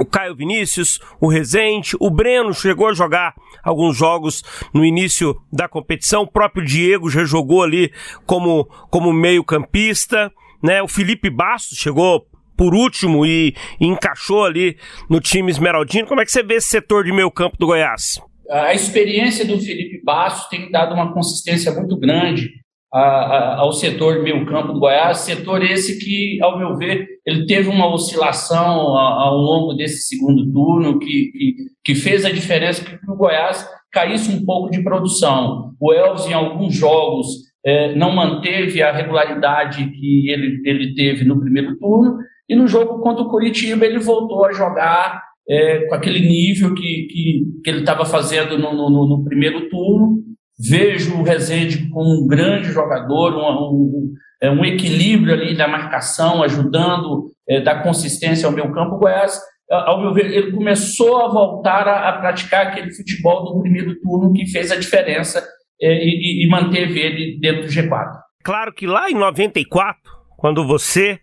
o 0.00 0.06
Caio 0.06 0.34
Vinícius, 0.34 0.98
o 1.20 1.28
Rezende, 1.28 1.94
o 2.00 2.08
Breno 2.08 2.54
chegou 2.54 2.88
a 2.88 2.94
jogar 2.94 3.34
alguns 3.62 3.94
jogos 3.94 4.42
no 4.72 4.82
início 4.82 5.36
da 5.52 5.68
competição, 5.68 6.22
o 6.22 6.30
próprio 6.30 6.64
Diego 6.64 7.10
já 7.10 7.22
jogou 7.22 7.62
ali 7.62 7.92
como, 8.24 8.64
como 8.88 9.12
meio 9.12 9.44
campista, 9.44 10.32
né? 10.62 10.80
O 10.80 10.88
Felipe 10.88 11.28
Bastos 11.28 11.76
chegou 11.76 12.26
por 12.58 12.74
último 12.74 13.24
e, 13.24 13.54
encaixou 13.80 14.44
ali 14.44 14.76
no 15.08 15.20
time 15.20 15.50
esmeraldino. 15.50 16.08
Como 16.08 16.20
é 16.20 16.24
que 16.24 16.32
você 16.32 16.42
vê 16.42 16.54
esse 16.54 16.68
setor 16.68 17.04
de 17.04 17.12
meio 17.12 17.30
campo 17.30 17.56
do 17.56 17.66
Goiás? 17.66 18.20
A 18.50 18.74
experiência 18.74 19.46
do 19.46 19.58
Felipe 19.60 20.02
Bastos 20.04 20.48
tem 20.48 20.70
dado 20.70 20.94
uma 20.94 21.12
consistência 21.12 21.70
muito 21.72 21.96
grande 21.98 22.50
a, 22.92 23.00
a, 23.00 23.56
ao 23.58 23.72
setor 23.72 24.22
meio 24.22 24.46
campo 24.46 24.72
do 24.72 24.80
Goiás, 24.80 25.18
setor 25.18 25.62
esse 25.62 25.98
que, 25.98 26.38
ao 26.42 26.58
meu 26.58 26.74
ver, 26.76 27.06
ele 27.26 27.46
teve 27.46 27.68
uma 27.68 27.86
oscilação 27.86 28.96
ao 28.96 29.36
longo 29.36 29.74
desse 29.74 30.08
segundo 30.08 30.50
turno 30.50 30.98
que, 30.98 31.30
que, 31.30 31.54
que 31.84 31.94
fez 31.94 32.24
a 32.24 32.30
diferença 32.30 32.82
que 32.82 32.98
o 33.10 33.16
Goiás 33.16 33.68
caísse 33.92 34.32
um 34.32 34.44
pouco 34.44 34.70
de 34.70 34.82
produção. 34.82 35.74
O 35.78 35.92
Elvis, 35.92 36.26
em 36.26 36.32
alguns 36.32 36.74
jogos, 36.74 37.26
eh, 37.64 37.94
não 37.94 38.14
manteve 38.14 38.82
a 38.82 38.92
regularidade 38.92 39.90
que 39.90 40.30
ele, 40.30 40.62
ele 40.64 40.94
teve 40.94 41.24
no 41.24 41.38
primeiro 41.38 41.78
turno, 41.78 42.16
e 42.48 42.56
no 42.56 42.66
jogo 42.66 43.00
contra 43.00 43.22
o 43.22 43.28
Curitiba 43.28 43.84
ele 43.84 43.98
voltou 43.98 44.44
a 44.46 44.52
jogar 44.52 45.22
é, 45.48 45.86
com 45.86 45.94
aquele 45.94 46.20
nível 46.20 46.74
que, 46.74 47.06
que, 47.10 47.42
que 47.62 47.70
ele 47.70 47.80
estava 47.80 48.04
fazendo 48.04 48.58
no, 48.58 48.72
no, 48.72 49.08
no, 49.08 49.24
primeiro 49.24 49.68
turno. 49.68 50.18
Vejo 50.58 51.18
o 51.18 51.22
Rezende 51.22 51.88
como 51.88 52.24
um 52.24 52.26
grande 52.26 52.72
jogador, 52.72 53.34
um, 53.34 53.72
um, 53.72 54.12
é, 54.42 54.50
um 54.50 54.64
equilíbrio 54.64 55.34
ali 55.34 55.56
da 55.56 55.68
marcação, 55.68 56.42
ajudando, 56.42 57.30
é, 57.48 57.62
consistência 57.82 58.46
ao 58.46 58.52
meu 58.52 58.70
campo. 58.72 58.98
Goiás, 58.98 59.40
ao 59.70 60.00
meu 60.00 60.12
ver, 60.12 60.26
ele 60.26 60.52
começou 60.52 61.24
a 61.24 61.28
voltar 61.28 61.86
a, 61.86 62.08
a 62.08 62.18
praticar 62.18 62.66
aquele 62.66 62.92
futebol 62.92 63.44
do 63.44 63.60
primeiro 63.60 63.98
turno 64.00 64.32
que 64.32 64.46
fez 64.50 64.72
a 64.72 64.76
diferença 64.76 65.46
é, 65.80 66.04
e, 66.04 66.44
e 66.44 66.48
manteve 66.48 66.98
ele 66.98 67.38
dentro 67.40 67.62
do 67.62 67.68
G4. 67.68 68.18
Claro 68.42 68.72
que 68.72 68.86
lá 68.86 69.10
em 69.10 69.14
94, 69.14 70.00
quando 70.36 70.66
você 70.66 71.20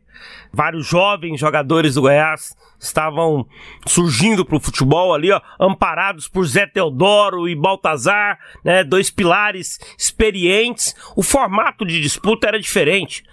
vários 0.55 0.87
jovens 0.87 1.39
jogadores 1.39 1.95
do 1.95 2.01
Goiás 2.01 2.55
estavam 2.79 3.45
surgindo 3.85 4.45
para 4.45 4.55
o 4.55 4.59
futebol 4.59 5.13
ali, 5.13 5.31
ó, 5.31 5.41
amparados 5.59 6.27
por 6.27 6.45
Zé 6.45 6.65
Teodoro 6.65 7.47
e 7.47 7.55
Baltazar, 7.55 8.39
né, 8.63 8.83
dois 8.83 9.11
pilares 9.11 9.79
experientes. 9.97 10.95
O 11.15 11.21
formato 11.21 11.85
de 11.85 11.99
disputa 11.99 12.47
era 12.47 12.59
diferente. 12.59 13.23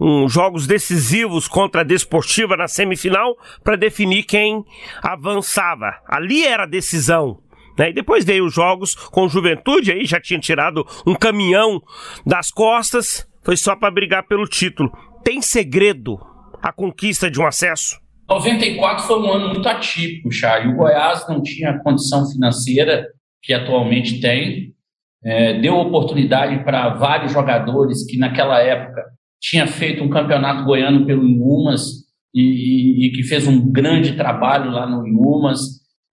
Um, 0.00 0.28
jogos 0.28 0.66
decisivos 0.66 1.46
contra 1.46 1.82
a 1.82 1.84
Desportiva 1.84 2.56
na 2.56 2.66
semifinal 2.66 3.36
para 3.62 3.76
definir 3.76 4.24
quem 4.24 4.64
avançava. 5.00 5.94
Ali 6.06 6.44
era 6.44 6.64
a 6.64 6.66
decisão. 6.66 7.38
Né? 7.78 7.90
E 7.90 7.92
depois 7.92 8.24
veio 8.24 8.46
os 8.46 8.54
jogos 8.54 8.94
com 8.94 9.28
Juventude, 9.28 9.92
aí 9.92 10.04
já 10.04 10.20
tinha 10.20 10.40
tirado 10.40 10.84
um 11.06 11.14
caminhão 11.14 11.80
das 12.26 12.50
costas, 12.50 13.28
foi 13.44 13.56
só 13.56 13.76
para 13.76 13.90
brigar 13.90 14.24
pelo 14.24 14.48
título. 14.48 14.90
Tem 15.22 15.40
segredo 15.40 16.31
a 16.62 16.72
conquista 16.72 17.30
de 17.30 17.40
um 17.40 17.46
acesso? 17.46 18.00
94 18.28 19.04
foi 19.04 19.20
um 19.20 19.32
ano 19.32 19.48
muito 19.48 19.68
atípico, 19.68 20.30
Chay. 20.30 20.68
O 20.68 20.76
Goiás 20.76 21.28
não 21.28 21.42
tinha 21.42 21.70
a 21.70 21.78
condição 21.80 22.26
financeira 22.30 23.06
que 23.42 23.52
atualmente 23.52 24.20
tem. 24.20 24.72
É, 25.24 25.60
deu 25.60 25.74
oportunidade 25.74 26.64
para 26.64 26.94
vários 26.94 27.32
jogadores 27.32 28.06
que 28.06 28.16
naquela 28.16 28.60
época 28.60 29.04
tinha 29.40 29.66
feito 29.66 30.02
um 30.02 30.08
campeonato 30.08 30.64
goiano 30.64 31.04
pelo 31.04 31.26
Inhumas 31.26 32.02
e, 32.34 33.06
e, 33.06 33.12
que 33.12 33.22
fez 33.22 33.46
um 33.46 33.70
grande 33.70 34.16
trabalho 34.16 34.70
lá 34.70 34.86
no 34.86 35.06
Inhumas. 35.06 35.60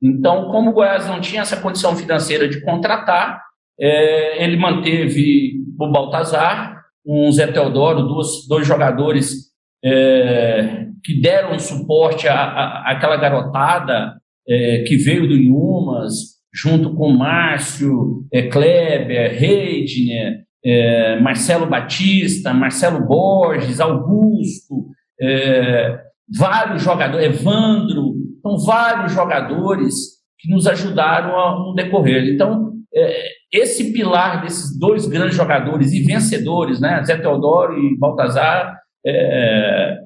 Então, 0.02 0.50
como 0.50 0.72
o 0.72 0.74
Goiás 0.74 1.08
não 1.08 1.22
tinha 1.22 1.42
essa 1.42 1.58
condição 1.58 1.96
financeira 1.96 2.48
de 2.48 2.62
contratar, 2.62 3.42
é, 3.80 4.44
ele 4.44 4.58
manteve 4.58 5.54
o 5.80 5.92
Baltazar, 5.92 6.82
um 7.06 7.32
Zé 7.32 7.48
Teodoro, 7.48 8.04
dois, 8.04 8.48
dois 8.48 8.68
jogadores 8.68 9.49
é, 9.84 10.88
que 11.04 11.22
deram 11.22 11.58
suporte 11.58 12.28
à, 12.28 12.84
àquela 12.86 13.18
garotada 13.18 14.14
é, 14.48 14.84
que 14.88 14.98
veio 14.98 15.28
do 15.28 15.36
Inhumas, 15.36 16.40
junto 16.54 16.96
com 16.96 17.12
Márcio, 17.12 18.26
é, 18.34 18.44
Kleber, 18.44 19.40
Reidner, 19.40 20.44
é, 20.66 21.20
Marcelo 21.20 21.68
Batista, 21.68 22.54
Marcelo 22.54 23.06
Borges, 23.06 23.80
Augusto, 23.80 24.88
é, 25.22 26.00
vários 26.38 26.84
jogadores, 26.84 27.26
Evandro, 27.26 28.16
então 28.40 28.58
vários 28.58 29.14
jogadores 29.14 29.94
que 30.40 30.50
nos 30.50 30.68
ajudaram 30.68 31.38
a, 31.38 31.60
no 31.60 31.74
decorrer. 31.76 32.34
Então, 32.34 32.74
é, 32.94 33.24
esse 33.52 33.92
pilar 33.94 34.42
desses 34.42 34.78
dois 34.78 35.06
grandes 35.08 35.36
jogadores 35.36 35.94
e 35.94 36.02
vencedores, 36.02 36.80
né, 36.80 37.04
Zé 37.04 37.18
Teodoro 37.18 37.78
e 37.78 37.98
Baltazar, 37.98 38.78
é, 39.06 39.98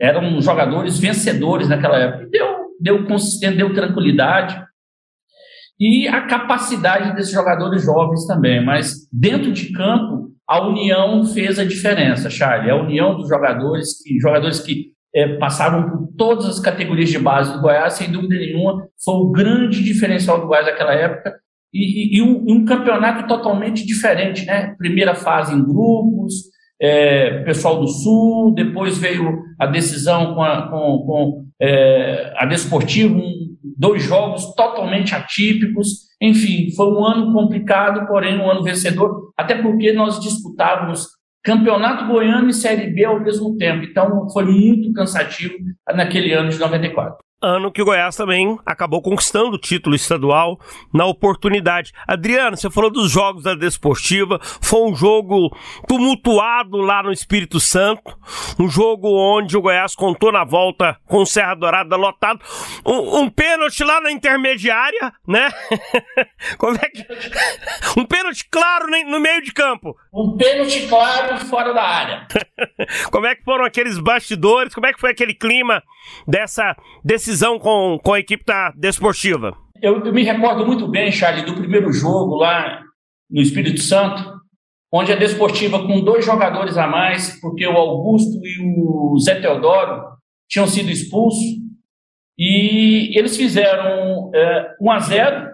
eram 0.00 0.40
jogadores 0.40 0.98
vencedores 0.98 1.68
naquela 1.68 1.98
época. 1.98 2.28
Deu, 2.30 2.46
deu 2.80 3.06
consistência, 3.06 3.56
deu 3.56 3.74
tranquilidade. 3.74 4.60
E 5.78 6.06
a 6.08 6.26
capacidade 6.26 7.14
desses 7.14 7.32
jogadores 7.32 7.84
jovens 7.84 8.26
também. 8.26 8.64
Mas 8.64 9.08
dentro 9.12 9.52
de 9.52 9.72
campo, 9.72 10.30
a 10.46 10.66
união 10.66 11.24
fez 11.26 11.58
a 11.58 11.64
diferença, 11.64 12.28
Charlie. 12.28 12.70
A 12.70 12.76
união 12.76 13.16
dos 13.16 13.28
jogadores, 13.28 14.02
que, 14.02 14.18
jogadores 14.18 14.60
que 14.60 14.92
é, 15.14 15.36
passaram 15.38 15.88
por 15.90 16.08
todas 16.16 16.46
as 16.46 16.60
categorias 16.60 17.08
de 17.08 17.18
base 17.18 17.52
do 17.52 17.60
Goiás, 17.60 17.94
sem 17.94 18.10
dúvida 18.10 18.34
nenhuma, 18.34 18.86
foi 19.04 19.14
o 19.14 19.30
grande 19.30 19.82
diferencial 19.82 20.40
do 20.40 20.46
Goiás 20.46 20.66
naquela 20.66 20.94
época. 20.94 21.34
E, 21.72 22.16
e, 22.16 22.18
e 22.18 22.22
um, 22.22 22.44
um, 22.48 22.64
campeonato 22.64 23.28
totalmente 23.28 23.86
diferente, 23.86 24.44
né? 24.44 24.74
Primeira 24.76 25.14
fase 25.14 25.54
em 25.54 25.64
grupos, 25.64 26.49
é, 26.80 27.42
pessoal 27.44 27.78
do 27.78 27.86
Sul, 27.86 28.54
depois 28.54 28.96
veio 28.96 29.42
a 29.58 29.66
decisão 29.66 30.34
com 30.34 30.42
a, 30.42 30.68
com, 30.68 30.98
com, 31.06 31.44
é, 31.60 32.32
a 32.36 32.46
Desportivo, 32.46 33.20
dois 33.76 34.02
jogos 34.02 34.54
totalmente 34.54 35.14
atípicos. 35.14 36.08
Enfim, 36.20 36.70
foi 36.74 36.86
um 36.86 37.04
ano 37.04 37.32
complicado, 37.32 38.06
porém 38.06 38.38
um 38.38 38.50
ano 38.50 38.62
vencedor, 38.62 39.32
até 39.36 39.54
porque 39.54 39.92
nós 39.92 40.18
disputávamos 40.20 41.06
Campeonato 41.42 42.06
Goiano 42.06 42.48
e 42.48 42.54
Série 42.54 42.90
B 42.90 43.04
ao 43.04 43.20
mesmo 43.20 43.56
tempo. 43.56 43.84
Então 43.84 44.28
foi 44.30 44.44
muito 44.44 44.92
cansativo 44.92 45.54
naquele 45.94 46.32
ano 46.32 46.50
de 46.50 46.58
94 46.58 47.16
ano 47.42 47.72
que 47.72 47.80
o 47.80 47.84
Goiás 47.84 48.16
também 48.16 48.58
acabou 48.66 49.00
conquistando 49.00 49.56
o 49.56 49.58
título 49.58 49.96
estadual 49.96 50.60
na 50.92 51.06
oportunidade. 51.06 51.92
Adriano, 52.06 52.56
você 52.56 52.70
falou 52.70 52.90
dos 52.90 53.10
jogos 53.10 53.44
da 53.44 53.54
Desportiva, 53.54 54.38
foi 54.42 54.90
um 54.90 54.94
jogo 54.94 55.56
tumultuado 55.88 56.76
lá 56.78 57.02
no 57.02 57.12
Espírito 57.12 57.58
Santo, 57.58 58.16
um 58.58 58.68
jogo 58.68 59.08
onde 59.08 59.56
o 59.56 59.62
Goiás 59.62 59.94
contou 59.94 60.30
na 60.30 60.44
volta 60.44 60.98
com 61.06 61.22
o 61.22 61.26
Serra 61.26 61.54
Dourada 61.54 61.96
lotado, 61.96 62.40
um, 62.84 63.20
um 63.20 63.30
pênalti 63.30 63.82
lá 63.82 64.00
na 64.00 64.12
intermediária, 64.12 65.12
né? 65.26 65.50
Como 66.58 66.76
é 66.76 66.88
que... 66.88 67.06
Um 67.96 68.04
pênalti 68.04 68.46
claro 68.48 68.86
no 69.06 69.18
meio 69.18 69.42
de 69.42 69.52
campo. 69.52 69.96
Um 70.12 70.36
pênalti 70.36 70.86
claro 70.86 71.38
fora 71.46 71.72
da 71.72 71.82
área. 71.82 72.26
Como 73.10 73.26
é 73.26 73.34
que 73.34 73.42
foram 73.42 73.64
aqueles 73.64 73.98
bastidores, 73.98 74.74
como 74.74 74.86
é 74.86 74.92
que 74.92 75.00
foi 75.00 75.10
aquele 75.10 75.34
clima 75.34 75.82
dessa 76.26 76.76
decisão 77.04 77.29
decisão 77.30 77.58
com, 77.58 77.98
com 78.02 78.12
a 78.12 78.18
equipe 78.18 78.44
da 78.44 78.72
Desportiva? 78.76 79.56
Eu, 79.80 80.04
eu 80.04 80.12
me 80.12 80.24
recordo 80.24 80.66
muito 80.66 80.88
bem, 80.88 81.12
Charlie, 81.12 81.46
do 81.46 81.54
primeiro 81.54 81.92
jogo 81.92 82.34
lá 82.36 82.82
no 83.30 83.40
Espírito 83.40 83.80
Santo, 83.80 84.22
onde 84.92 85.12
a 85.12 85.16
Desportiva, 85.16 85.86
com 85.86 86.02
dois 86.02 86.24
jogadores 86.24 86.76
a 86.76 86.88
mais, 86.88 87.40
porque 87.40 87.66
o 87.66 87.76
Augusto 87.76 88.44
e 88.44 88.58
o 88.60 89.16
Zé 89.20 89.40
Teodoro 89.40 90.02
tinham 90.48 90.66
sido 90.66 90.90
expulsos, 90.90 91.60
e 92.36 93.16
eles 93.16 93.36
fizeram 93.36 94.30
é, 94.34 94.74
1 94.80 94.90
a 94.90 94.98
0 94.98 95.50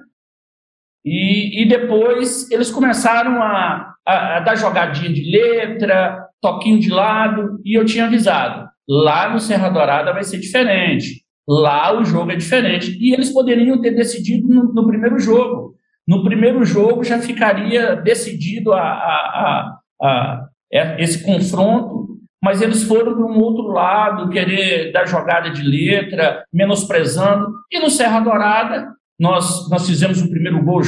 e, 1.05 1.63
e 1.63 1.69
depois 1.69 2.51
eles 2.51 2.71
começaram 2.71 3.43
a, 3.43 3.95
a, 4.07 4.37
a, 4.37 4.41
dar 4.41 4.57
jogadinha 4.57 5.13
de 5.13 5.31
letra, 5.31 6.27
toquinho 6.41 6.81
de 6.81 6.89
lado, 6.89 7.61
e 7.65 7.79
eu 7.79 7.85
tinha 7.85 8.07
avisado, 8.07 8.67
lá 8.89 9.29
no 9.29 9.39
Serra 9.39 9.69
Dourada 9.69 10.13
vai 10.13 10.25
ser 10.25 10.39
diferente. 10.39 11.26
Lá 11.49 11.99
o 11.99 12.05
jogo 12.05 12.31
é 12.31 12.37
diferente. 12.37 12.97
E 13.01 13.13
eles 13.13 13.31
poderiam 13.31 13.81
ter 13.81 13.93
decidido 13.93 14.49
no, 14.49 14.73
no 14.73 14.87
primeiro 14.87 15.19
jogo. 15.19 15.75
No 16.07 16.25
primeiro 16.25 16.65
jogo 16.65 17.05
já 17.05 17.19
ficaria 17.19 17.97
decidido 17.97 18.73
a, 18.73 18.81
a, 18.81 19.79
a, 20.03 20.49
é, 20.73 21.03
esse 21.03 21.25
confronto, 21.25 22.19
mas 22.43 22.63
eles 22.63 22.85
foram 22.85 23.15
para 23.15 23.27
um 23.27 23.41
outro 23.41 23.69
lado, 23.69 24.31
querer 24.31 24.93
dar 24.93 25.07
jogada 25.07 25.51
de 25.51 25.63
letra, 25.63 26.45
menosprezando. 26.53 27.49
E 27.73 27.81
no 27.81 27.91
Serra 27.91 28.21
Dourada, 28.21 28.89
nós, 29.19 29.69
nós 29.71 29.87
fizemos 29.87 30.21
o 30.23 30.31
primeiro 30.31 30.65
gol 30.65 30.81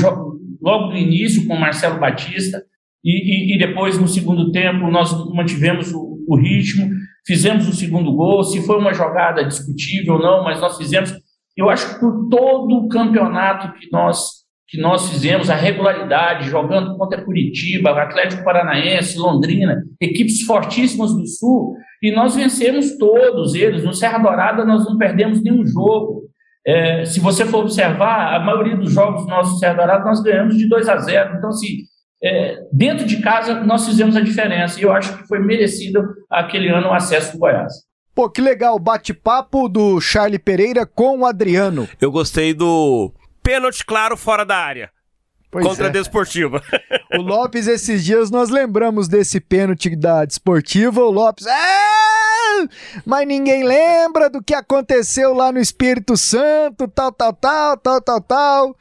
logo 0.61 0.89
do 0.89 0.97
início 0.97 1.47
com 1.47 1.55
o 1.55 1.61
Marcelo 1.61 1.99
Batista, 1.99 2.63
e, 3.05 3.53
e, 3.53 3.55
e, 3.55 3.59
depois, 3.59 3.99
no 3.99 4.09
segundo 4.09 4.51
tempo, 4.51 4.91
nós 4.91 5.13
mantivemos 5.33 5.93
o, 5.93 6.19
o, 6.27 6.37
ritmo, 6.37 6.91
fizemos 7.27 7.69
o 7.69 7.75
segundo 7.75 8.13
gol. 8.13 8.43
Se 8.45 8.65
foi 8.67 8.79
uma 8.79 8.95
jogada 8.95 9.45
discutível 9.45 10.15
ou 10.15 10.23
não, 10.23 10.45
mas 10.45 10.61
nós 10.61 10.77
fizemos. 10.77 11.13
Eu 11.57 11.69
acho 11.69 11.95
que 11.95 12.01
por 12.01 12.29
todo 12.29 12.77
o 12.77 12.89
campeonato 12.89 13.73
que 13.79 13.91
nós, 13.91 14.45
que 14.69 14.81
nós 14.81 15.11
fizemos, 15.11 15.51
a 15.51 15.55
regularidade, 15.55 16.49
jogando 16.49 16.97
contra 16.97 17.25
Curitiba, 17.25 17.91
Atlético 17.91 18.45
Paranaense, 18.45 19.19
Londrina, 19.19 19.83
equipes 20.01 20.43
fortíssimas 20.43 21.13
do 21.13 21.27
Sul, 21.27 21.77
e 22.03 22.13
nós 22.13 22.37
vencemos 22.37 22.97
todos 22.97 23.55
eles. 23.55 23.85
No 23.85 23.93
Serra 23.93 24.19
Dourada, 24.19 24.65
nós 24.65 24.85
não 24.85 24.97
perdemos 24.97 25.43
nenhum 25.43 25.67
jogo. 25.67 26.29
É, 26.65 27.05
se 27.05 27.19
você 27.19 27.45
for 27.45 27.61
observar, 27.61 28.35
a 28.35 28.41
maioria 28.41 28.77
dos 28.77 28.93
jogos 28.93 29.23
do 29.23 29.29
nosso 29.29 29.59
Serra 29.59 29.75
Dourada 29.75 30.05
nós 30.05 30.23
ganhamos 30.23 30.57
de 30.57 30.69
2 30.69 30.89
a 30.89 30.97
0. 30.99 31.39
Então, 31.39 31.49
assim, 31.49 31.85
é, 32.23 32.57
dentro 32.73 33.07
de 33.07 33.21
casa 33.21 33.63
nós 33.65 33.87
fizemos 33.87 34.17
a 34.17 34.21
diferença 34.21 34.79
e 34.79 34.83
eu 34.83 34.93
acho 34.93 35.17
que 35.17 35.27
foi 35.27 35.39
merecido 35.39 36.03
aquele 36.31 36.69
ano 36.69 36.89
o 36.89 36.93
acesso 36.93 37.33
do 37.33 37.39
Goiás. 37.39 37.73
Pô, 38.15 38.29
que 38.29 38.41
legal, 38.41 38.79
bate-papo 38.79 39.69
do 39.69 40.01
Charlie 40.01 40.41
Pereira 40.41 40.85
com 40.85 41.21
o 41.21 41.27
Adriano. 41.27 41.89
Eu 42.01 42.11
gostei 42.11 42.53
do 42.53 43.13
pênalti 43.43 43.85
claro 43.85 44.17
fora 44.17 44.45
da 44.45 44.57
área. 44.57 44.91
Pois 45.51 45.65
contra 45.65 45.87
é. 45.87 45.89
a 45.89 45.93
Desportiva. 45.93 46.63
O 47.17 47.23
Lopes, 47.23 47.67
esses 47.67 48.05
dias, 48.05 48.31
nós 48.31 48.51
lembramos 48.51 49.09
desse 49.09 49.41
pênalti 49.41 49.97
da 49.97 50.27
Desportiva. 50.27 51.01
O 51.01 51.11
Lopes. 51.11 51.47
É! 51.47 52.69
Mas 53.07 53.27
ninguém 53.27 53.65
lembra 53.65 54.29
do 54.29 54.43
que 54.43 54.53
aconteceu 54.53 55.33
lá 55.33 55.51
no 55.51 55.59
Espírito 55.59 56.19
Santo, 56.19 56.87
tal, 56.87 57.11
tal, 57.11 57.33
tal, 57.33 57.79
tal, 57.79 58.01
tal, 58.03 58.21
tal. 58.21 58.77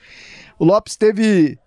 O 0.60 0.66
Lopes 0.66 0.98
teve 0.98 1.58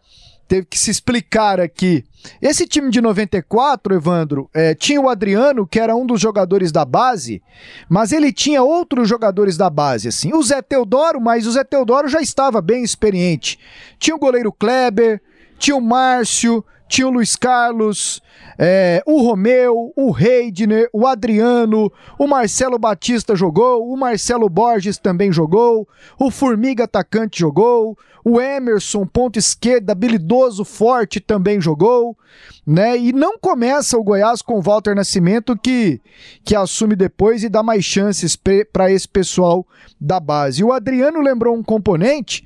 teve 0.50 0.66
que 0.66 0.76
se 0.76 0.90
explicar 0.90 1.60
aqui. 1.60 2.04
Esse 2.42 2.66
time 2.66 2.90
de 2.90 3.00
94, 3.00 3.94
Evandro, 3.94 4.50
é, 4.52 4.74
tinha 4.74 5.00
o 5.00 5.08
Adriano, 5.08 5.64
que 5.64 5.78
era 5.78 5.94
um 5.94 6.04
dos 6.04 6.20
jogadores 6.20 6.72
da 6.72 6.84
base, 6.84 7.40
mas 7.88 8.10
ele 8.10 8.32
tinha 8.32 8.60
outros 8.60 9.08
jogadores 9.08 9.56
da 9.56 9.70
base, 9.70 10.08
assim. 10.08 10.34
O 10.34 10.42
Zé 10.42 10.60
Teodoro, 10.60 11.20
mas 11.20 11.46
o 11.46 11.52
Zé 11.52 11.62
Teodoro 11.62 12.08
já 12.08 12.20
estava 12.20 12.60
bem 12.60 12.82
experiente. 12.82 13.60
Tinha 13.96 14.16
o 14.16 14.18
goleiro 14.18 14.52
Kleber, 14.52 15.22
tinha 15.56 15.76
o 15.76 15.80
Márcio, 15.80 16.64
tinha 16.90 17.06
o 17.06 17.10
Luiz 17.10 17.36
Carlos, 17.36 18.20
é, 18.58 19.00
o 19.06 19.22
Romeu, 19.22 19.92
o 19.94 20.10
Reidner, 20.10 20.90
o 20.92 21.06
Adriano, 21.06 21.90
o 22.18 22.26
Marcelo 22.26 22.80
Batista 22.80 23.36
jogou, 23.36 23.88
o 23.88 23.96
Marcelo 23.96 24.48
Borges 24.48 24.98
também 24.98 25.30
jogou, 25.32 25.88
o 26.18 26.32
Formiga 26.32 26.84
atacante 26.84 27.38
jogou, 27.38 27.96
o 28.24 28.40
Emerson, 28.40 29.06
ponto 29.06 29.38
esquerda, 29.38 29.92
habilidoso, 29.92 30.64
forte, 30.64 31.20
também 31.20 31.60
jogou, 31.60 32.18
né? 32.66 32.98
E 32.98 33.12
não 33.12 33.38
começa 33.38 33.96
o 33.96 34.02
Goiás 34.02 34.42
com 34.42 34.58
o 34.58 34.62
Walter 34.62 34.96
Nascimento, 34.96 35.56
que, 35.56 36.00
que 36.44 36.56
assume 36.56 36.96
depois 36.96 37.44
e 37.44 37.48
dá 37.48 37.62
mais 37.62 37.84
chances 37.84 38.36
para 38.72 38.90
esse 38.90 39.06
pessoal 39.06 39.64
da 39.98 40.18
base. 40.18 40.64
O 40.64 40.72
Adriano 40.72 41.20
lembrou 41.20 41.56
um 41.56 41.62
componente 41.62 42.44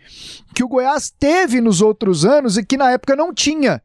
que 0.55 0.63
o 0.63 0.69
Goiás 0.69 1.11
teve 1.11 1.63
nos 1.63 1.81
outros 1.81 2.27
anos 2.27 2.59
e 2.59 2.65
que 2.65 2.77
na 2.77 2.93
época 2.93 3.17
não 3.17 3.33
tinha. 3.33 3.83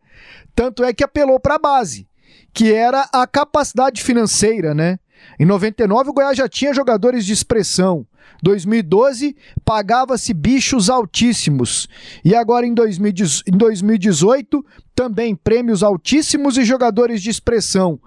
Tanto 0.60 0.84
é 0.84 0.92
que 0.92 1.06
apelou 1.06 1.40
para 1.40 1.56
a 1.56 1.58
base, 1.58 2.06
que 2.54 2.74
era 2.74 3.08
a 3.14 3.26
capacidade 3.26 4.04
financeira, 4.04 4.74
né? 4.74 5.00
Em 5.40 5.46
99, 5.46 6.10
o 6.10 6.14
Goiás 6.14 6.36
já 6.36 6.50
tinha 6.50 6.74
jogadores 6.74 7.26
de 7.26 7.32
expressão. 7.32 8.06
2012 8.44 9.38
pagava-se 9.64 10.34
bichos 10.34 10.90
altíssimos. 10.90 11.88
E 12.26 12.36
agora 12.36 12.66
em 12.66 12.74
2018 12.74 14.66
também 14.94 15.34
prêmios 15.34 15.82
altíssimos 15.82 16.58
e 16.58 16.66
jogadores 16.66 17.24
de 17.24 17.30
expressão. 17.30 17.98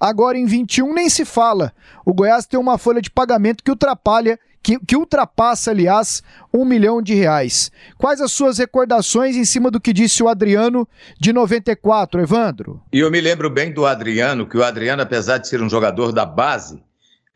Agora 0.00 0.36
em 0.36 0.46
21 0.46 0.92
nem 0.92 1.08
se 1.08 1.24
fala. 1.24 1.72
O 2.04 2.12
Goiás 2.12 2.44
tem 2.44 2.58
uma 2.58 2.76
folha 2.76 3.00
de 3.00 3.08
pagamento 3.08 3.62
que 3.62 3.70
ultrapalha 3.70 4.36
que, 4.62 4.78
que, 4.80 4.96
ultrapassa, 4.96 5.70
aliás, 5.70 6.22
um 6.52 6.64
milhão 6.64 7.00
de 7.00 7.14
reais. 7.14 7.70
Quais 7.96 8.20
as 8.20 8.32
suas 8.32 8.58
recordações 8.58 9.36
em 9.36 9.44
cima 9.44 9.70
do 9.70 9.80
que 9.80 9.92
disse 9.92 10.22
o 10.22 10.28
Adriano 10.28 10.86
de 11.18 11.32
94, 11.32 12.20
Evandro? 12.20 12.82
E 12.92 12.98
eu 12.98 13.10
me 13.10 13.20
lembro 13.20 13.48
bem 13.48 13.72
do 13.72 13.86
Adriano, 13.86 14.46
que 14.46 14.56
o 14.56 14.64
Adriano, 14.64 15.02
apesar 15.02 15.38
de 15.38 15.48
ser 15.48 15.62
um 15.62 15.68
jogador 15.68 16.12
da 16.12 16.26
base, 16.26 16.82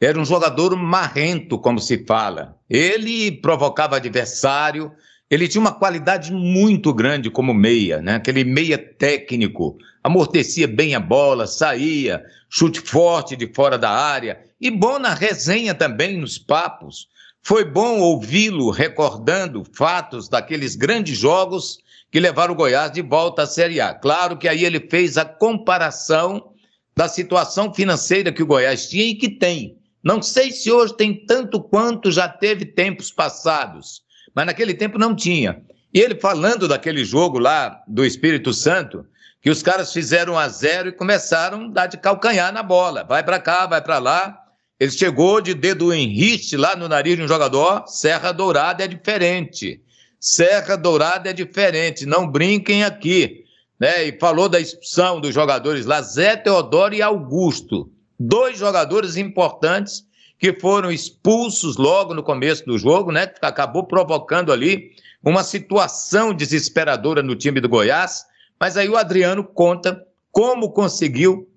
era 0.01 0.19
um 0.19 0.25
jogador 0.25 0.77
marrento, 0.77 1.59
como 1.59 1.79
se 1.79 2.05
fala. 2.05 2.57
Ele 2.69 3.33
provocava 3.33 3.97
adversário, 3.97 4.93
ele 5.31 5.49
tinha 5.49 5.61
uma 5.61 5.73
qualidade 5.73 6.33
muito 6.33 6.93
grande 6.93 7.31
como 7.31 7.55
meia, 7.55 8.03
né? 8.03 8.17
Aquele 8.17 8.45
meia 8.45 8.77
técnico, 8.77 9.79
amortecia 10.03 10.69
bem 10.69 10.95
a 10.95 11.01
bola, 11.01 11.47
saía, 11.47 12.23
chute 12.51 12.81
forte 12.81 13.35
de 13.35 13.51
fora 13.53 13.79
da 13.79 13.91
área 13.91 14.39
e 14.61 14.71
bom 14.71 14.99
na 14.99 15.15
resenha 15.15 15.75
também, 15.75 16.19
nos 16.19 16.39
papos. 16.39 17.09
Foi 17.47 17.63
bom 17.63 18.01
ouvi-lo 18.01 18.71
recordando 18.71 19.65
fatos 19.77 20.31
daqueles 20.31 20.75
grandes 20.75 21.19
jogos 21.19 21.79
que 22.11 22.19
levaram 22.19 22.55
o 22.55 22.57
Goiás 22.57 22.91
de 22.91 23.03
volta 23.03 23.43
à 23.43 23.47
Série 23.47 23.83
A. 23.83 23.93
Claro 23.93 24.39
que 24.39 24.49
aí 24.49 24.65
ele 24.65 24.81
fez 24.89 25.19
a 25.19 25.27
comparação 25.27 26.55
da 26.97 27.07
situação 27.07 27.75
financeira 27.75 28.33
que 28.33 28.43
o 28.43 28.47
Goiás 28.47 28.89
tinha 28.89 29.05
e 29.05 29.15
que 29.15 29.29
tem. 29.29 29.77
Não 30.03 30.23
sei 30.23 30.53
se 30.53 30.73
hoje 30.73 30.97
tem 30.97 31.27
tanto 31.27 31.61
quanto 31.61 32.11
já 32.11 32.27
teve 32.27 32.65
tempos 32.65 33.11
passados, 33.11 34.01
mas 34.35 34.47
naquele 34.47 34.73
tempo 34.73 34.99
não 34.99 35.15
tinha. 35.15 35.61
E 35.93 36.01
ele 36.01 36.15
falando 36.15 36.67
daquele 36.67 37.05
jogo 37.05 37.39
lá 37.39 37.83
do 37.87 38.07
Espírito 38.07 38.55
Santo, 38.55 39.05
que 39.43 39.51
os 39.51 39.63
caras 39.63 39.93
fizeram 39.93 40.39
a 40.39 40.49
zero 40.49 40.89
e 40.89 40.93
começaram 40.93 41.67
a 41.67 41.69
dar 41.69 41.87
de 41.89 41.99
calcanhar 41.99 42.51
na 42.55 42.63
bola. 42.63 43.05
Vai 43.05 43.23
para 43.23 43.39
cá, 43.39 43.67
vai 43.67 43.83
para 43.83 43.99
lá. 43.99 44.44
Ele 44.79 44.91
chegou 44.91 45.41
de 45.41 45.55
dedo 45.55 45.93
em 45.93 46.09
riste 46.09 46.57
lá 46.57 46.75
no 46.77 46.89
nariz 46.89 47.17
de 47.17 47.23
um 47.23 47.29
jogador. 47.29 47.87
Serra 47.87 48.33
Dourada 48.33 48.85
é 48.85 48.89
diferente. 48.89 49.81
Serra 50.19 50.77
Dourada 50.77 51.31
é 51.31 51.33
diferente. 51.33 52.07
Não 52.07 52.29
brinquem 52.29 52.85
aqui. 52.85 53.45
Né? 53.79 54.09
E 54.09 54.19
falou 54.19 54.49
da 54.49 54.61
expulsão 54.61 55.21
dos 55.21 55.35
jogadores 55.35 55.87
lá, 55.87 56.01
Zé 56.03 56.37
Teodoro 56.37 56.95
e 56.95 57.03
Augusto 57.03 57.91
dois 58.19 58.59
jogadores 58.59 59.17
importantes 59.17 60.07
que 60.39 60.53
foram 60.53 60.91
expulsos 60.91 61.77
logo 61.77 62.15
no 62.15 62.23
começo 62.23 62.65
do 62.65 62.79
jogo, 62.79 63.13
né? 63.13 63.27
Que 63.27 63.45
acabou 63.45 63.85
provocando 63.85 64.53
ali 64.53 64.93
uma 65.23 65.43
situação 65.43 66.35
desesperadora 66.35 67.23
no 67.23 67.37
time 67.37 67.61
do 67.61 67.69
Goiás. 67.69 68.25
Mas 68.61 68.77
aí 68.77 68.89
o 68.89 68.97
Adriano 68.97 69.45
conta 69.45 70.05
como 70.31 70.73
conseguiu 70.73 71.49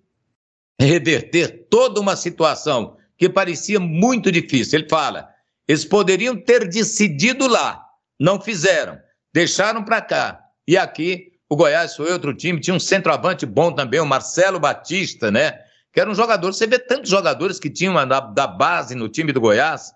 reverter 0.80 1.68
toda 1.70 2.00
uma 2.00 2.16
situação 2.16 2.97
que 3.18 3.30
parecia 3.30 3.80
muito 3.80 4.32
difícil. 4.32 4.80
Ele 4.80 4.90
fala: 4.90 5.30
eles 5.68 5.86
poderiam 5.86 6.36
ter 6.36 6.68
decidido 6.68 7.48
lá, 7.48 7.84
não 8.20 8.40
fizeram, 8.40 8.98
deixaram 9.34 9.84
para 9.84 10.02
cá. 10.02 10.40
E 10.68 10.78
aqui 10.78 11.34
o 11.50 11.56
Goiás 11.56 11.96
foi 11.96 12.12
outro 12.12 12.34
time, 12.34 12.60
tinha 12.60 12.76
um 12.76 12.80
centroavante 12.80 13.46
bom 13.46 13.72
também, 13.72 14.00
o 14.00 14.06
Marcelo 14.06 14.60
Batista, 14.60 15.32
né? 15.32 15.60
que 15.98 16.02
era 16.02 16.12
um 16.12 16.14
jogador. 16.14 16.54
Você 16.54 16.68
vê 16.68 16.78
tantos 16.78 17.10
jogadores 17.10 17.60
que 17.60 17.72
tinham 17.72 17.96
da, 18.08 18.20
da 18.20 18.46
base 18.46 18.94
no 18.94 19.10
time 19.10 19.34
do 19.34 19.42
Goiás, 19.42 19.92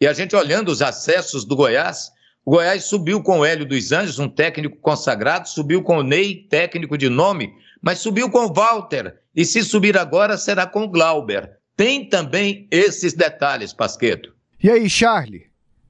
e 0.00 0.06
a 0.06 0.12
gente 0.12 0.36
olhando 0.36 0.68
os 0.68 0.80
acessos 0.80 1.44
do 1.44 1.56
Goiás, 1.56 2.12
o 2.44 2.52
Goiás 2.52 2.84
subiu 2.84 3.20
com 3.20 3.40
o 3.40 3.44
Hélio 3.44 3.66
dos 3.66 3.90
Anjos, 3.90 4.20
um 4.20 4.28
técnico 4.28 4.76
consagrado, 4.76 5.48
subiu 5.48 5.82
com 5.82 5.98
o 5.98 6.02
Ney, 6.04 6.46
técnico 6.48 6.96
de 6.96 7.08
nome, 7.08 7.52
mas 7.82 7.98
subiu 7.98 8.30
com 8.30 8.46
o 8.46 8.52
Walter. 8.52 9.20
E 9.34 9.44
se 9.44 9.64
subir 9.64 9.98
agora, 9.98 10.38
será 10.38 10.66
com 10.66 10.84
o 10.84 10.88
Glauber. 10.88 11.59
Tem 11.80 12.04
também 12.04 12.68
esses 12.70 13.14
detalhes, 13.14 13.72
Pasqueto. 13.72 14.34
E 14.62 14.68
aí, 14.68 14.86
Charlie? 14.90 15.46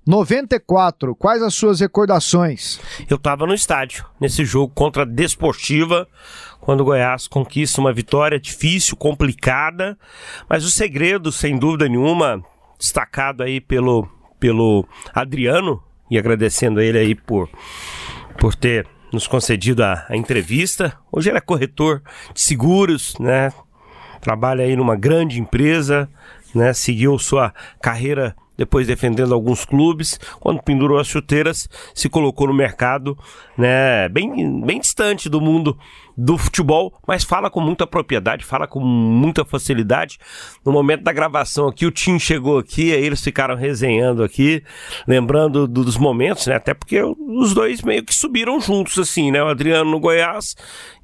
94, 0.07 1.17
quais 1.17 1.43
as 1.43 1.53
suas 1.53 1.81
recordações? 1.81 2.79
Eu 3.11 3.17
estava 3.17 3.45
no 3.45 3.53
estádio, 3.53 4.07
nesse 4.21 4.45
jogo 4.45 4.73
contra 4.73 5.03
a 5.03 5.05
Desportiva, 5.05 6.07
quando 6.61 6.83
o 6.83 6.85
Goiás 6.85 7.27
conquista 7.27 7.81
uma 7.81 7.93
vitória 7.93 8.39
difícil, 8.39 8.97
complicada, 8.97 9.99
mas 10.49 10.65
o 10.65 10.71
segredo, 10.71 11.33
sem 11.33 11.59
dúvida 11.59 11.89
nenhuma, 11.89 12.41
destacado 12.79 13.43
aí 13.43 13.61
pelo, 13.61 14.09
pelo 14.39 14.87
Adriano, 15.13 15.83
e 16.09 16.17
agradecendo 16.17 16.79
a 16.79 16.85
ele 16.85 16.99
aí 16.99 17.15
por, 17.17 17.51
por 18.39 18.55
ter 18.55 18.87
nos 19.13 19.27
concedido 19.27 19.83
a, 19.83 20.07
a 20.09 20.17
entrevista. 20.17 20.97
Hoje 21.11 21.31
ele 21.31 21.39
é 21.39 21.41
corretor 21.41 22.01
de 22.33 22.41
seguros, 22.41 23.19
né? 23.19 23.51
Trabalha 24.21 24.65
aí 24.65 24.77
numa 24.77 24.97
grande 24.97 25.41
empresa, 25.41 26.09
né? 26.55 26.73
Seguiu 26.73 27.19
sua 27.19 27.53
carreira 27.81 28.35
depois 28.61 28.87
defendendo 28.87 29.33
alguns 29.33 29.65
clubes. 29.65 30.21
Quando 30.39 30.63
pendurou 30.63 30.99
as 30.99 31.07
chuteiras, 31.07 31.67
se 31.95 32.11
colocou 32.11 32.47
no 32.47 32.53
mercado, 32.53 33.17
né, 33.57 34.07
bem, 34.11 34.61
bem 34.61 34.79
distante 34.79 35.31
do 35.31 35.41
mundo 35.41 35.79
do 36.15 36.37
futebol, 36.37 36.93
mas 37.09 37.25
fala 37.25 37.49
com 37.49 37.59
muita 37.59 37.87
propriedade, 37.87 38.45
fala 38.45 38.67
com 38.67 38.79
muita 38.79 39.47
facilidade. 39.47 40.19
No 40.63 40.73
momento 40.73 41.03
da 41.03 41.11
gravação 41.11 41.69
aqui, 41.69 41.87
o 41.87 41.91
Tim 41.91 42.19
chegou 42.19 42.59
aqui, 42.59 42.93
aí 42.93 43.03
eles 43.03 43.25
ficaram 43.25 43.55
resenhando 43.55 44.23
aqui, 44.23 44.63
lembrando 45.09 45.67
dos 45.67 45.97
momentos, 45.97 46.47
né? 46.47 46.57
Até 46.57 46.75
porque 46.75 47.03
os 47.03 47.55
dois 47.55 47.81
meio 47.81 48.05
que 48.05 48.15
subiram 48.15 48.61
juntos, 48.61 48.99
assim, 48.99 49.31
né? 49.31 49.43
O 49.43 49.49
Adriano 49.49 49.91
no 49.91 49.99
Goiás, 49.99 50.55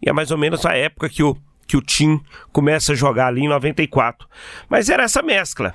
e 0.03 0.11
é 0.11 0.13
mais 0.13 0.31
ou 0.31 0.37
menos 0.37 0.67
a 0.67 0.77
época 0.77 1.09
que 1.09 1.23
o, 1.23 1.35
que 1.67 1.77
o 1.77 1.83
Tim 1.83 2.21
começa 2.53 2.93
a 2.93 2.97
jogar 2.97 3.29
ali 3.29 3.43
em 3.43 3.49
94. 3.49 4.29
Mas 4.69 4.89
era 4.89 5.05
essa 5.05 5.23
mescla. 5.23 5.75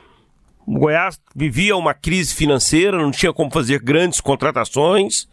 O 0.66 0.80
Goiás 0.80 1.20
vivia 1.36 1.76
uma 1.76 1.94
crise 1.94 2.34
financeira, 2.34 2.98
não 2.98 3.12
tinha 3.12 3.34
como 3.34 3.52
fazer 3.52 3.82
grandes 3.82 4.22
contratações. 4.22 5.28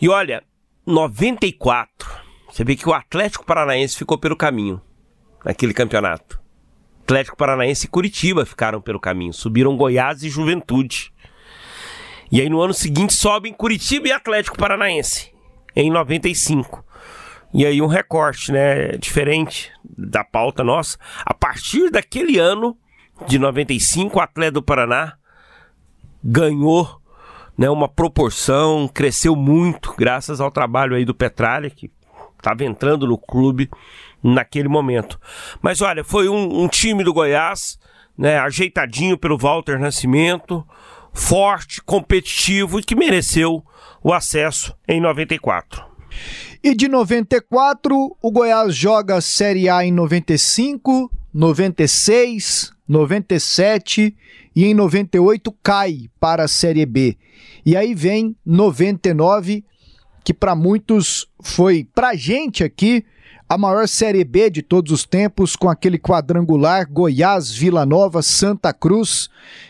E 0.00 0.08
olha, 0.08 0.42
94 0.86 2.26
você 2.56 2.64
vê 2.64 2.74
que 2.74 2.88
o 2.88 2.94
Atlético 2.94 3.44
Paranaense 3.44 3.98
ficou 3.98 4.16
pelo 4.16 4.34
caminho 4.34 4.80
naquele 5.44 5.74
campeonato. 5.74 6.40
Atlético 7.02 7.36
Paranaense 7.36 7.84
e 7.84 7.88
Curitiba 7.90 8.46
ficaram 8.46 8.80
pelo 8.80 8.98
caminho. 8.98 9.34
Subiram 9.34 9.76
Goiás 9.76 10.22
e 10.22 10.30
Juventude. 10.30 11.12
E 12.32 12.40
aí 12.40 12.48
no 12.48 12.62
ano 12.62 12.72
seguinte 12.72 13.12
sobem 13.12 13.52
Curitiba 13.52 14.08
e 14.08 14.12
Atlético 14.12 14.56
Paranaense. 14.56 15.30
Em 15.76 15.90
95. 15.90 16.82
E 17.52 17.64
aí 17.64 17.80
um 17.80 17.86
recorte, 17.86 18.52
né? 18.52 18.96
Diferente 18.98 19.72
da 19.84 20.24
pauta 20.24 20.62
nossa. 20.62 20.98
A 21.24 21.32
partir 21.32 21.90
daquele 21.90 22.38
ano 22.38 22.76
de 23.26 23.38
95, 23.38 24.18
o 24.18 24.20
Atlético 24.20 24.54
do 24.54 24.62
Paraná 24.62 25.14
ganhou 26.22 27.00
né, 27.56 27.70
uma 27.70 27.88
proporção, 27.88 28.88
cresceu 28.88 29.34
muito, 29.34 29.94
graças 29.96 30.40
ao 30.40 30.50
trabalho 30.50 30.94
aí 30.94 31.04
do 31.04 31.14
Petralha, 31.14 31.70
que 31.70 31.90
estava 32.36 32.64
entrando 32.64 33.06
no 33.06 33.16
clube 33.16 33.70
naquele 34.22 34.68
momento. 34.68 35.18
Mas 35.62 35.80
olha, 35.80 36.04
foi 36.04 36.28
um, 36.28 36.64
um 36.64 36.68
time 36.68 37.02
do 37.02 37.14
Goiás, 37.14 37.78
né, 38.16 38.38
ajeitadinho 38.38 39.16
pelo 39.16 39.38
Walter 39.38 39.78
Nascimento, 39.78 40.66
forte, 41.12 41.82
competitivo 41.82 42.78
e 42.78 42.82
que 42.82 42.94
mereceu 42.94 43.64
o 44.02 44.12
acesso 44.12 44.76
em 44.86 45.00
94. 45.00 45.95
E 46.62 46.74
de 46.74 46.88
94, 46.88 48.16
o 48.20 48.30
Goiás 48.30 48.74
joga 48.74 49.20
Série 49.20 49.68
A 49.68 49.84
em 49.84 49.92
95, 49.92 51.10
96, 51.32 52.72
97 52.88 54.16
e 54.54 54.64
em 54.64 54.74
98 54.74 55.52
cai 55.62 56.08
para 56.18 56.44
a 56.44 56.48
Série 56.48 56.86
B. 56.86 57.16
E 57.64 57.76
aí 57.76 57.94
vem 57.94 58.36
99 58.44 59.64
que 60.26 60.34
para 60.34 60.56
muitos 60.56 61.28
foi, 61.40 61.86
para 61.94 62.16
gente 62.16 62.64
aqui, 62.64 63.04
a 63.48 63.56
maior 63.56 63.86
Série 63.86 64.24
B 64.24 64.50
de 64.50 64.60
todos 64.60 64.90
os 64.90 65.04
tempos, 65.04 65.54
com 65.54 65.68
aquele 65.68 65.98
quadrangular 65.98 66.90
Goiás, 66.90 67.52
Vila 67.52 67.86
Nova, 67.86 68.20
Santa 68.22 68.72
Cruz 68.72 69.28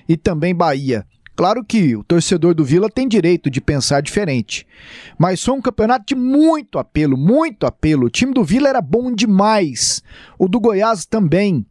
e 0.09 0.17
também 0.17 0.55
Bahia. 0.55 1.05
Claro 1.37 1.63
que 1.63 1.95
o 1.95 2.03
torcedor 2.03 2.55
do 2.55 2.65
Vila 2.65 2.89
tem 2.89 3.07
direito 3.07 3.51
de 3.51 3.61
pensar 3.61 4.01
diferente, 4.01 4.67
mas 5.19 5.45
foi 5.45 5.55
um 5.55 5.61
campeonato 5.61 6.07
de 6.07 6.15
muito 6.15 6.79
apelo, 6.79 7.15
muito 7.15 7.67
apelo. 7.67 8.07
O 8.07 8.11
time 8.11 8.33
do 8.33 8.43
Vila 8.43 8.71
era 8.71 8.81
bom 8.81 9.13
demais, 9.13 10.03
o 10.39 10.49
do 10.49 10.59
Goiás 10.59 11.05
também. 11.05 11.67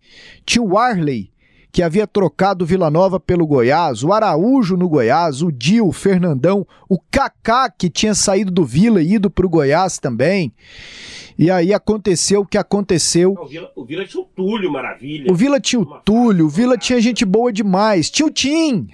Tinha 0.45 0.61
o 0.61 0.77
Arley, 0.77 1.31
que 1.75 1.83
havia 1.83 2.07
trocado 2.07 2.63
o 2.63 2.65
Vila 2.65 2.89
Nova 2.89 3.19
pelo 3.19 3.45
Goiás, 3.45 4.01
o 4.01 4.13
Araújo 4.13 4.77
no 4.77 4.87
Goiás, 4.87 5.41
o 5.41 5.51
Dil, 5.51 5.85
o 5.85 5.91
Fernandão, 5.91 6.65
o 6.87 6.97
Kaká, 6.97 7.69
que 7.69 7.89
tinha 7.89 8.15
saído 8.15 8.49
do 8.49 8.63
Vila 8.63 9.01
e 9.01 9.15
ido 9.15 9.29
para 9.29 9.45
o 9.45 9.49
Goiás 9.49 9.99
também. 9.99 10.53
E 11.37 11.51
aí 11.51 11.73
aconteceu 11.73 12.39
o 12.39 12.45
que 12.45 12.57
aconteceu. 12.57 13.35
O 13.37 13.45
Vila, 13.45 13.69
o 13.75 13.83
Vila 13.83 14.05
tinha 14.05 14.23
o 14.23 14.25
Túlio, 14.25 14.71
maravilha. 14.71 15.29
O 15.29 15.35
Vila 15.35 15.59
tinha 15.59 15.81
o 15.81 15.85
Túlio, 15.99 16.45
o 16.45 16.49
Vila 16.49 16.77
tinha 16.77 17.01
gente 17.01 17.25
boa 17.25 17.51
demais. 17.51 18.09
Tinha 18.09 18.25
o 18.25 18.31
Tim. 18.31 18.87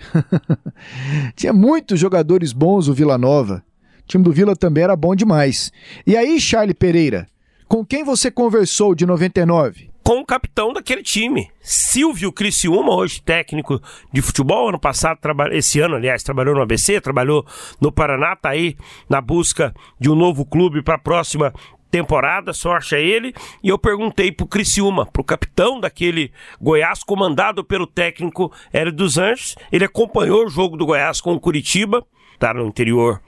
tinha 1.38 1.54
muitos 1.54 2.00
jogadores 2.00 2.52
bons 2.52 2.88
o 2.88 2.96
Vila 2.96 3.15
Nova. 3.15 3.63
O 4.00 4.08
time 4.08 4.24
do 4.24 4.32
Vila 4.32 4.56
também 4.56 4.86
era 4.86 4.96
bom 4.96 5.15
demais. 5.15 5.72
E 6.08 6.17
aí, 6.17 6.41
Charlie 6.41 6.74
Pereira, 6.74 7.28
com 7.67 7.86
quem 7.86 8.04
você 8.04 8.32
conversou 8.32 8.96
de 8.96 9.06
99? 9.06 9.90
Com 10.04 10.20
o 10.20 10.26
capitão 10.26 10.74
daquele 10.74 11.04
time, 11.04 11.50
Silvio 11.62 12.32
Criciúma, 12.32 12.94
hoje 12.94 13.22
técnico 13.22 13.82
de 14.12 14.22
futebol. 14.22 14.70
Ano 14.70 14.80
passado, 14.80 15.20
esse 15.52 15.80
ano, 15.80 15.96
aliás, 15.96 16.24
trabalhou 16.24 16.56
no 16.56 16.62
ABC, 16.62 17.00
trabalhou 17.00 17.46
no 17.80 17.92
Paraná, 17.92 18.36
tá 18.36 18.50
aí 18.50 18.76
na 19.10 19.22
busca 19.22 19.74
de 20.00 20.10
um 20.10 20.16
novo 20.16 20.46
clube 20.46 20.82
para 20.82 20.96
a 20.96 21.00
próxima 21.00 21.54
temporada, 21.92 22.54
sorte 22.54 22.96
a 22.96 23.00
ele. 23.00 23.34
E 23.62 23.70
eu 23.70 23.78
perguntei 23.78 24.32
pro 24.32 24.48
Criciúma, 24.48 25.06
pro 25.06 25.24
capitão 25.24 25.80
daquele 25.80 26.32
Goiás, 26.60 27.04
comandado 27.04 27.64
pelo 27.64 27.86
técnico 27.86 28.52
Hélio 28.74 28.94
dos 28.94 29.18
Anjos. 29.18 29.56
Ele 29.72 29.86
acompanhou 29.86 30.46
o 30.46 30.50
jogo 30.50 30.78
do 30.78 30.86
Goiás 30.86 31.22
com 31.22 31.34
o 31.34 31.40
Curitiba, 31.40 32.04
tá 32.40 32.54
no 32.54 32.66
interior 32.66 33.22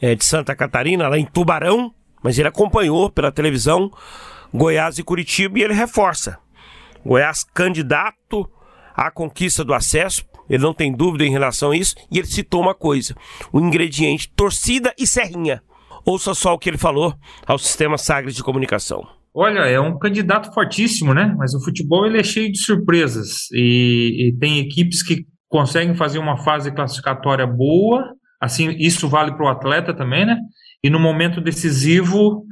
é, 0.00 0.14
de 0.14 0.24
Santa 0.24 0.54
Catarina, 0.54 1.08
lá 1.08 1.18
em 1.18 1.24
Tubarão, 1.24 1.92
mas 2.22 2.38
ele 2.38 2.48
acompanhou 2.48 3.10
pela 3.10 3.32
televisão 3.32 3.90
Goiás 4.54 4.98
e 4.98 5.02
Curitiba 5.02 5.58
e 5.58 5.62
ele 5.62 5.74
reforça. 5.74 6.38
Goiás 7.04 7.42
candidato 7.42 8.48
à 8.94 9.10
conquista 9.10 9.64
do 9.64 9.74
acesso, 9.74 10.24
ele 10.48 10.62
não 10.62 10.72
tem 10.72 10.94
dúvida 10.94 11.24
em 11.24 11.30
relação 11.30 11.72
a 11.72 11.76
isso, 11.76 11.96
e 12.10 12.18
ele 12.18 12.28
citou 12.28 12.62
uma 12.62 12.74
coisa: 12.74 13.16
o 13.52 13.60
ingrediente 13.60 14.30
torcida 14.34 14.94
e 14.96 15.06
serrinha. 15.06 15.60
Ouça 16.06 16.34
só 16.34 16.54
o 16.54 16.58
que 16.58 16.70
ele 16.70 16.78
falou 16.78 17.14
ao 17.46 17.58
sistema 17.58 17.98
Sagres 17.98 18.34
de 18.34 18.44
comunicação. 18.44 19.04
Olha, 19.34 19.60
é 19.60 19.80
um 19.80 19.98
candidato 19.98 20.52
fortíssimo, 20.54 21.12
né? 21.12 21.34
Mas 21.36 21.54
o 21.54 21.64
futebol 21.64 22.06
ele 22.06 22.20
é 22.20 22.22
cheio 22.22 22.52
de 22.52 22.58
surpresas 22.58 23.50
e, 23.52 24.28
e 24.28 24.38
tem 24.38 24.60
equipes 24.60 25.02
que 25.02 25.24
conseguem 25.48 25.96
fazer 25.96 26.18
uma 26.20 26.36
fase 26.36 26.70
classificatória 26.72 27.46
boa, 27.46 28.04
assim 28.40 28.70
isso 28.78 29.08
vale 29.08 29.32
para 29.32 29.46
o 29.46 29.48
atleta 29.48 29.92
também, 29.92 30.24
né? 30.24 30.36
E 30.84 30.90
no 30.90 31.00
momento 31.00 31.40
decisivo 31.40 32.44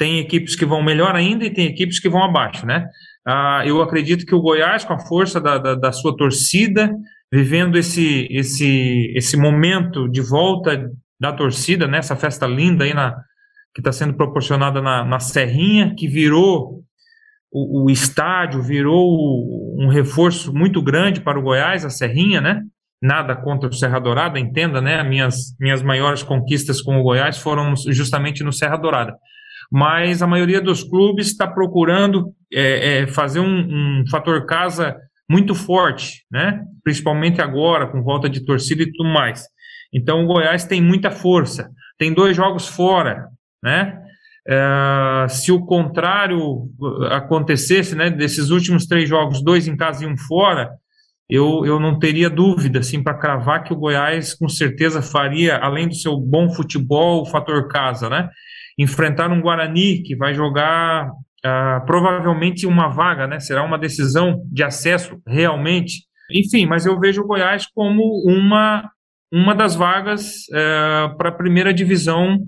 tem 0.00 0.18
equipes 0.18 0.56
que 0.56 0.64
vão 0.64 0.82
melhor 0.82 1.14
ainda 1.14 1.44
e 1.44 1.50
tem 1.50 1.66
equipes 1.66 2.00
que 2.00 2.08
vão 2.08 2.24
abaixo, 2.24 2.64
né? 2.64 2.88
Ah, 3.22 3.62
eu 3.66 3.82
acredito 3.82 4.24
que 4.24 4.34
o 4.34 4.40
Goiás, 4.40 4.82
com 4.82 4.94
a 4.94 4.98
força 4.98 5.38
da, 5.38 5.58
da, 5.58 5.74
da, 5.74 5.92
sua 5.92 6.16
torcida, 6.16 6.90
vivendo 7.30 7.76
esse, 7.76 8.26
esse, 8.30 9.12
esse 9.14 9.36
momento 9.36 10.08
de 10.08 10.22
volta 10.22 10.90
da 11.20 11.34
torcida, 11.34 11.86
nessa 11.86 12.14
né? 12.14 12.20
festa 12.20 12.46
linda 12.46 12.84
aí 12.84 12.94
na, 12.94 13.14
que 13.74 13.82
está 13.82 13.92
sendo 13.92 14.14
proporcionada 14.14 14.80
na, 14.80 15.04
na 15.04 15.20
Serrinha, 15.20 15.94
que 15.94 16.08
virou 16.08 16.82
o, 17.52 17.84
o, 17.84 17.90
estádio, 17.90 18.62
virou 18.62 19.76
um 19.78 19.88
reforço 19.88 20.50
muito 20.50 20.80
grande 20.80 21.20
para 21.20 21.38
o 21.38 21.42
Goiás, 21.42 21.84
a 21.84 21.90
Serrinha, 21.90 22.40
né? 22.40 22.62
Nada 23.02 23.36
contra 23.36 23.68
o 23.68 23.74
Serra 23.74 23.98
Dourada, 23.98 24.40
entenda, 24.40 24.80
né? 24.80 25.02
Minhas, 25.02 25.54
minhas 25.60 25.82
maiores 25.82 26.22
conquistas 26.22 26.80
com 26.80 26.98
o 26.98 27.02
Goiás 27.02 27.36
foram 27.36 27.74
justamente 27.76 28.42
no 28.42 28.50
Serra 28.50 28.78
Dourada 28.78 29.14
mas 29.70 30.22
a 30.22 30.26
maioria 30.26 30.60
dos 30.60 30.82
clubes 30.82 31.28
está 31.28 31.46
procurando 31.46 32.32
é, 32.52 33.02
é, 33.02 33.06
fazer 33.06 33.40
um, 33.40 34.00
um, 34.00 34.04
fator 34.10 34.44
casa 34.46 34.96
muito 35.28 35.54
forte, 35.54 36.24
né? 36.30 36.64
principalmente 36.82 37.40
agora, 37.40 37.86
com 37.86 38.02
volta 38.02 38.28
de 38.28 38.44
torcida 38.44 38.82
e 38.82 38.90
tudo 38.90 39.08
mais. 39.08 39.44
Então 39.92 40.24
o 40.24 40.26
Goiás 40.26 40.64
tem 40.64 40.82
muita 40.82 41.10
força, 41.10 41.70
tem 41.96 42.12
dois 42.12 42.36
jogos 42.36 42.66
fora, 42.66 43.28
né? 43.62 43.96
É, 44.48 45.28
se 45.28 45.52
o 45.52 45.64
contrário 45.64 46.68
acontecesse, 47.10 47.94
né, 47.94 48.10
desses 48.10 48.50
últimos 48.50 48.86
três 48.86 49.08
jogos, 49.08 49.44
dois 49.44 49.68
em 49.68 49.76
casa 49.76 50.02
e 50.02 50.06
um 50.06 50.16
fora, 50.16 50.70
eu, 51.28 51.64
eu 51.64 51.78
não 51.78 51.98
teria 51.98 52.28
dúvida 52.28 52.80
assim, 52.80 53.02
para 53.02 53.14
cravar 53.14 53.62
que 53.62 53.72
o 53.72 53.76
Goiás 53.76 54.34
com 54.34 54.48
certeza 54.48 55.00
faria, 55.00 55.58
além 55.58 55.86
do 55.86 55.94
seu 55.94 56.16
bom 56.16 56.50
futebol, 56.50 57.22
o 57.22 57.26
fator 57.26 57.68
casa, 57.68 58.08
né? 58.08 58.28
Enfrentar 58.80 59.30
um 59.30 59.40
Guarani 59.40 60.02
que 60.02 60.16
vai 60.16 60.32
jogar 60.32 61.10
uh, 61.10 61.84
provavelmente 61.84 62.66
uma 62.66 62.88
vaga, 62.88 63.26
né? 63.26 63.38
Será 63.38 63.62
uma 63.62 63.78
decisão 63.78 64.42
de 64.50 64.62
acesso 64.62 65.20
realmente. 65.26 66.04
Enfim, 66.32 66.64
mas 66.64 66.86
eu 66.86 66.98
vejo 66.98 67.22
o 67.22 67.26
Goiás 67.26 67.66
como 67.74 68.02
uma, 68.24 68.90
uma 69.30 69.54
das 69.54 69.74
vagas 69.74 70.46
uh, 70.48 71.16
para 71.18 71.28
a 71.28 71.32
primeira 71.32 71.74
divisão 71.74 72.38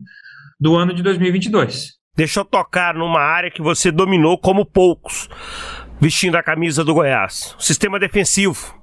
do 0.58 0.74
ano 0.76 0.94
de 0.94 1.02
2022. 1.02 2.00
Deixa 2.16 2.40
eu 2.40 2.44
tocar 2.44 2.94
numa 2.94 3.20
área 3.20 3.50
que 3.50 3.60
você 3.60 3.90
dominou 3.90 4.38
como 4.38 4.64
poucos, 4.64 5.28
vestindo 6.00 6.36
a 6.36 6.42
camisa 6.42 6.84
do 6.84 6.94
Goiás. 6.94 7.54
O 7.58 7.62
sistema 7.62 7.98
defensivo. 7.98 8.81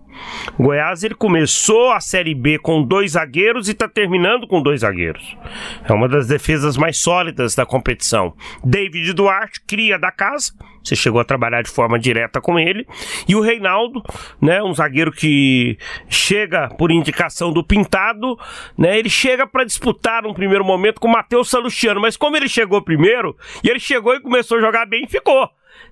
O 0.58 0.64
Goiás 0.64 1.04
ele 1.04 1.16
começou 1.16 1.92
a 1.92 2.00
Série 2.00 2.36
B 2.36 2.58
com 2.60 2.84
dois 2.84 3.12
zagueiros 3.12 3.68
e 3.68 3.72
está 3.72 3.88
terminando 3.88 4.48
com 4.48 4.62
dois 4.62 4.82
zagueiros. 4.82 5.38
É 5.84 5.94
uma 5.94 6.08
das 6.08 6.28
defesas 6.28 6.78
mais 6.78 6.98
sólidas 6.98 7.56
da 7.56 7.66
competição. 7.66 8.34
David 8.64 9.14
Duarte, 9.14 9.62
cria 9.66 9.98
da 9.98 10.12
casa, 10.12 10.54
você 10.84 10.96
chegou 10.96 11.20
a 11.20 11.26
trabalhar 11.26 11.62
de 11.62 11.70
forma 11.70 12.00
direta 12.00 12.42
com 12.42 12.58
ele. 12.58 12.88
E 13.28 13.36
o 13.36 13.42
Reinaldo, 13.42 14.02
né, 14.42 14.62
um 14.64 14.74
zagueiro 14.74 15.12
que 15.12 15.78
chega 16.10 16.70
por 16.70 16.92
indicação 16.92 17.52
do 17.52 17.64
Pintado, 17.64 18.38
né, 18.78 18.98
ele 18.98 19.10
chega 19.10 19.46
para 19.46 19.64
disputar 19.64 20.24
num 20.24 20.34
primeiro 20.34 20.66
momento 20.66 21.00
com 21.00 21.08
o 21.08 21.12
Matheus 21.12 21.50
Salustiano, 21.50 22.02
mas 22.02 22.18
como 22.18 22.38
ele 22.38 22.50
chegou 22.50 22.82
primeiro, 22.82 23.36
e 23.64 23.70
ele 23.70 23.80
chegou 23.80 24.16
e 24.16 24.22
começou 24.22 24.58
a 24.58 24.62
jogar 24.62 24.86
bem, 24.86 25.08
ficou. 25.08 25.50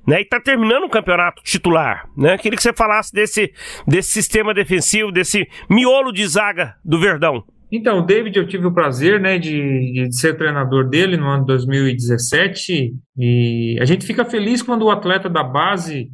Né, 0.07 0.21
e 0.21 0.25
tá 0.25 0.39
terminando 0.39 0.85
o 0.85 0.89
campeonato 0.89 1.43
titular, 1.43 2.09
né? 2.15 2.37
Queria 2.37 2.55
que 2.55 2.63
você 2.63 2.71
falasse 2.71 3.11
desse, 3.11 3.51
desse 3.85 4.09
sistema 4.09 4.53
defensivo, 4.53 5.11
desse 5.11 5.49
miolo 5.69 6.13
de 6.13 6.25
zaga 6.25 6.75
do 6.83 6.97
Verdão. 6.97 7.43
Então, 7.71 8.05
David, 8.05 8.37
eu 8.37 8.47
tive 8.47 8.65
o 8.65 8.73
prazer 8.73 9.19
né, 9.19 9.37
de, 9.37 10.07
de, 10.07 10.15
ser 10.15 10.37
treinador 10.37 10.87
dele 10.87 11.17
no 11.17 11.27
ano 11.27 11.45
2017 11.45 12.95
e 13.17 13.77
a 13.81 13.85
gente 13.85 14.05
fica 14.05 14.23
feliz 14.23 14.61
quando 14.61 14.83
o 14.83 14.91
atleta 14.91 15.29
da 15.29 15.43
base 15.43 16.09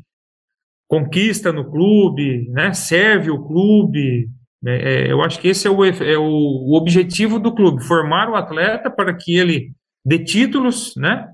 conquista 0.88 1.52
no 1.52 1.70
clube, 1.70 2.50
né, 2.50 2.74
serve 2.74 3.30
o 3.30 3.44
clube. 3.44 4.28
É, 4.66 5.06
é 5.06 5.12
eu 5.12 5.22
acho 5.22 5.40
que 5.40 5.48
esse 5.48 5.68
é, 5.68 5.70
o, 5.70 5.86
é 5.86 6.18
o, 6.18 6.76
objetivo 6.76 7.40
do 7.40 7.54
clube, 7.54 7.84
formar 7.84 8.30
o 8.30 8.36
atleta 8.36 8.90
para 8.90 9.16
que 9.16 9.38
ele 9.38 9.72
dê 10.04 10.18
títulos, 10.18 10.94
né, 10.98 11.28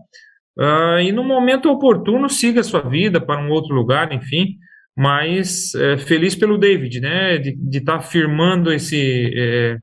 uh, 0.58 1.00
e 1.00 1.12
no 1.12 1.24
momento 1.24 1.70
oportuno 1.70 2.30
siga 2.30 2.62
a 2.62 2.64
sua 2.64 2.82
vida 2.82 3.20
para 3.20 3.42
um 3.42 3.50
outro 3.50 3.74
lugar, 3.76 4.12
enfim. 4.12 4.58
Mas 4.98 5.74
é, 5.76 5.98
feliz 5.98 6.36
pelo 6.36 6.58
David, 6.58 7.00
né, 7.00 7.38
de 7.38 7.78
estar 7.78 8.00
tá 8.00 8.02
firmando 8.02 8.74
esse 8.74 9.32
é, 9.34 9.78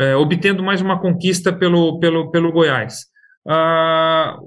é, 0.00 0.16
obtendo 0.16 0.62
mais 0.62 0.80
uma 0.80 0.98
conquista 0.98 1.52
pelo, 1.52 2.00
pelo, 2.00 2.30
pelo 2.30 2.50
Goiás. 2.50 3.04
Ah, 3.46 4.38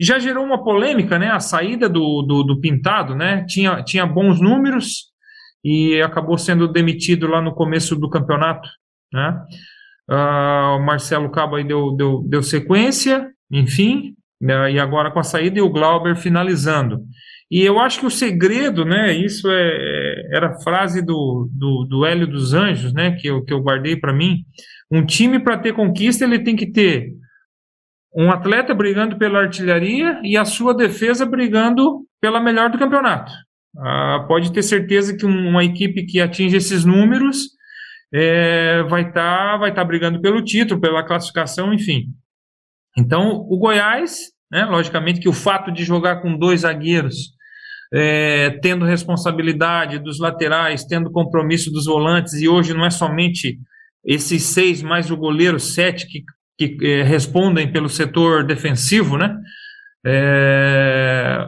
já 0.00 0.18
gerou 0.18 0.42
uma 0.44 0.64
polêmica, 0.64 1.18
né? 1.18 1.28
A 1.30 1.40
saída 1.40 1.88
do, 1.90 2.22
do, 2.22 2.42
do, 2.42 2.60
Pintado, 2.60 3.14
né? 3.14 3.44
Tinha, 3.46 3.82
tinha 3.82 4.06
bons 4.06 4.40
números 4.40 5.08
e 5.62 6.00
acabou 6.00 6.38
sendo 6.38 6.66
demitido 6.66 7.26
lá 7.26 7.42
no 7.42 7.54
começo 7.54 7.96
do 7.96 8.08
campeonato, 8.08 8.66
né? 9.12 9.38
Ah, 10.08 10.76
o 10.78 10.86
Marcelo 10.86 11.30
Cabo 11.30 11.56
aí 11.56 11.64
deu, 11.64 11.94
deu, 11.94 12.22
deu 12.26 12.42
sequência, 12.42 13.30
enfim, 13.50 14.14
né? 14.40 14.72
e 14.72 14.78
agora 14.78 15.10
com 15.10 15.18
a 15.18 15.24
saída 15.24 15.58
e 15.58 15.62
o 15.62 15.70
Glauber 15.70 16.16
finalizando. 16.16 17.00
E 17.50 17.62
eu 17.62 17.78
acho 17.80 18.00
que 18.00 18.06
o 18.06 18.10
segredo, 18.10 18.84
né? 18.84 19.12
Isso 19.12 19.48
é, 19.50 20.36
era 20.36 20.60
frase 20.60 21.00
do, 21.00 21.48
do, 21.50 21.86
do 21.88 22.04
Hélio 22.04 22.26
dos 22.26 22.52
Anjos, 22.52 22.92
né? 22.92 23.12
Que 23.12 23.28
eu, 23.28 23.42
que 23.42 23.52
eu 23.52 23.60
guardei 23.60 23.96
para 23.96 24.12
mim. 24.12 24.44
Um 24.90 25.04
time, 25.04 25.40
para 25.40 25.56
ter 25.56 25.72
conquista, 25.72 26.24
ele 26.24 26.40
tem 26.40 26.54
que 26.54 26.66
ter 26.66 27.10
um 28.14 28.30
atleta 28.30 28.74
brigando 28.74 29.16
pela 29.16 29.40
artilharia 29.40 30.20
e 30.22 30.36
a 30.36 30.44
sua 30.44 30.74
defesa 30.74 31.24
brigando 31.24 32.06
pela 32.20 32.40
melhor 32.40 32.70
do 32.70 32.78
campeonato. 32.78 33.32
Ah, 33.78 34.24
pode 34.28 34.52
ter 34.52 34.62
certeza 34.62 35.16
que 35.16 35.24
uma 35.24 35.64
equipe 35.64 36.04
que 36.04 36.20
atinge 36.20 36.56
esses 36.56 36.84
números 36.84 37.50
é, 38.12 38.82
vai 38.84 39.02
estar 39.02 39.52
tá, 39.52 39.56
vai 39.56 39.72
tá 39.72 39.84
brigando 39.84 40.20
pelo 40.20 40.42
título, 40.42 40.80
pela 40.80 41.04
classificação, 41.04 41.72
enfim. 41.72 42.06
Então, 42.98 43.46
o 43.48 43.56
Goiás, 43.56 44.32
né, 44.50 44.64
logicamente 44.64 45.20
que 45.20 45.28
o 45.28 45.32
fato 45.32 45.70
de 45.70 45.84
jogar 45.84 46.20
com 46.20 46.36
dois 46.36 46.62
zagueiros, 46.62 47.32
é, 47.94 48.58
tendo 48.60 48.84
responsabilidade 48.84 50.00
dos 50.00 50.18
laterais, 50.18 50.84
tendo 50.84 51.12
compromisso 51.12 51.70
dos 51.70 51.86
volantes, 51.86 52.34
e 52.34 52.48
hoje 52.48 52.74
não 52.74 52.84
é 52.84 52.90
somente 52.90 53.56
esses 54.04 54.42
seis 54.42 54.82
mais 54.82 55.12
o 55.12 55.16
goleiro, 55.16 55.60
sete, 55.60 56.08
que, 56.08 56.68
que 56.68 56.84
é, 56.84 57.04
respondem 57.04 57.70
pelo 57.70 57.88
setor 57.88 58.44
defensivo, 58.44 59.16
né? 59.16 59.32
É, 60.04 61.46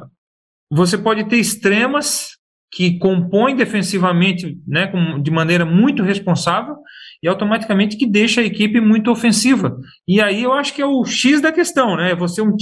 você 0.71 0.97
pode 0.97 1.25
ter 1.29 1.37
extremas 1.37 2.39
que 2.73 2.97
compõem 2.99 3.57
defensivamente 3.57 4.57
né, 4.67 4.87
com, 4.87 5.21
de 5.21 5.31
maneira 5.33 5.65
muito 5.65 6.05
responsável 6.05 6.77
e 7.23 7.29
automaticamente 7.29 7.97
que 7.97 8.07
deixa 8.07 8.41
a 8.41 8.45
equipe 8.45 8.81
muito 8.81 9.11
ofensiva. 9.11 9.77
E 10.09 10.21
aí 10.21 10.43
eu 10.43 10.53
acho 10.53 10.75
que 10.75 10.83
é 10.83 10.87
o 10.87 11.05
X 11.05 11.41
da 11.41 11.53
questão, 11.53 11.97
né? 11.97 12.15
Você, 12.15 12.41
um, 12.41 12.57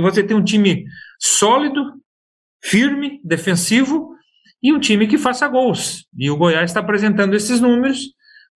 você 0.00 0.22
tem 0.22 0.36
um 0.36 0.44
time 0.44 0.84
sólido, 1.18 1.82
firme, 2.62 3.20
defensivo 3.24 4.10
e 4.62 4.72
um 4.72 4.78
time 4.78 5.06
que 5.06 5.18
faça 5.18 5.48
gols. 5.48 6.06
E 6.16 6.30
o 6.30 6.36
Goiás 6.36 6.70
está 6.70 6.80
apresentando 6.80 7.34
esses 7.34 7.60
números 7.60 8.12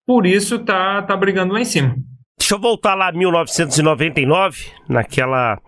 por 0.06 0.24
isso 0.24 0.60
tá, 0.60 1.02
tá 1.02 1.16
brigando 1.16 1.52
lá 1.52 1.60
em 1.60 1.64
cima. 1.64 1.96
Deixa 2.38 2.54
eu 2.54 2.60
voltar 2.60 2.94
lá 2.94 3.10
1999, 3.10 4.70
naquela 4.88 5.58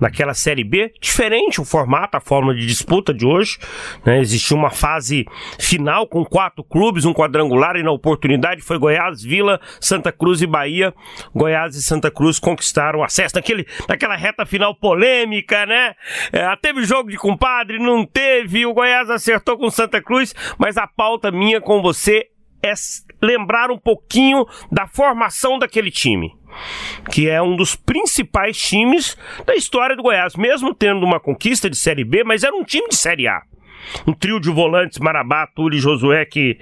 naquela 0.00 0.34
Série 0.34 0.64
B, 0.64 0.92
diferente 1.00 1.60
o 1.60 1.64
formato, 1.64 2.16
a 2.16 2.20
forma 2.20 2.54
de 2.54 2.66
disputa 2.66 3.12
de 3.12 3.26
hoje. 3.26 3.58
Né? 4.04 4.20
Existiu 4.20 4.56
uma 4.56 4.70
fase 4.70 5.26
final 5.58 6.06
com 6.06 6.24
quatro 6.24 6.62
clubes, 6.64 7.04
um 7.04 7.12
quadrangular, 7.12 7.76
e 7.76 7.82
na 7.82 7.90
oportunidade 7.90 8.62
foi 8.62 8.78
Goiás, 8.78 9.22
Vila, 9.22 9.60
Santa 9.80 10.12
Cruz 10.12 10.42
e 10.42 10.46
Bahia. 10.46 10.94
Goiás 11.34 11.74
e 11.74 11.82
Santa 11.82 12.10
Cruz 12.10 12.38
conquistaram 12.38 13.02
acesso 13.02 13.36
naquele, 13.36 13.66
naquela 13.88 14.16
reta 14.16 14.46
final 14.46 14.74
polêmica, 14.74 15.66
né? 15.66 15.94
É, 16.32 16.56
teve 16.56 16.82
jogo 16.84 17.10
de 17.10 17.16
compadre, 17.16 17.78
não 17.78 18.04
teve, 18.04 18.66
o 18.66 18.74
Goiás 18.74 19.10
acertou 19.10 19.56
com 19.58 19.70
Santa 19.70 20.02
Cruz, 20.02 20.34
mas 20.58 20.76
a 20.76 20.86
pauta 20.86 21.30
minha 21.30 21.60
com 21.60 21.82
você 21.82 22.28
é 22.62 22.72
lembrar 23.22 23.70
um 23.70 23.78
pouquinho 23.78 24.46
da 24.70 24.86
formação 24.86 25.58
daquele 25.58 25.90
time, 25.90 26.34
que 27.10 27.28
é 27.28 27.40
um 27.40 27.56
dos 27.56 27.74
principais 27.74 28.56
times 28.56 29.16
da 29.44 29.54
história 29.54 29.96
do 29.96 30.02
Goiás, 30.02 30.34
mesmo 30.36 30.74
tendo 30.74 31.04
uma 31.04 31.20
conquista 31.20 31.68
de 31.68 31.76
Série 31.76 32.04
B, 32.04 32.24
mas 32.24 32.42
era 32.42 32.54
um 32.54 32.64
time 32.64 32.88
de 32.88 32.96
Série 32.96 33.28
A 33.28 33.42
um 34.06 34.12
trio 34.12 34.40
de 34.40 34.50
volantes, 34.50 34.98
Marabá, 34.98 35.46
Túlio 35.46 35.78
e 35.78 35.80
Josué, 35.80 36.24
que, 36.24 36.58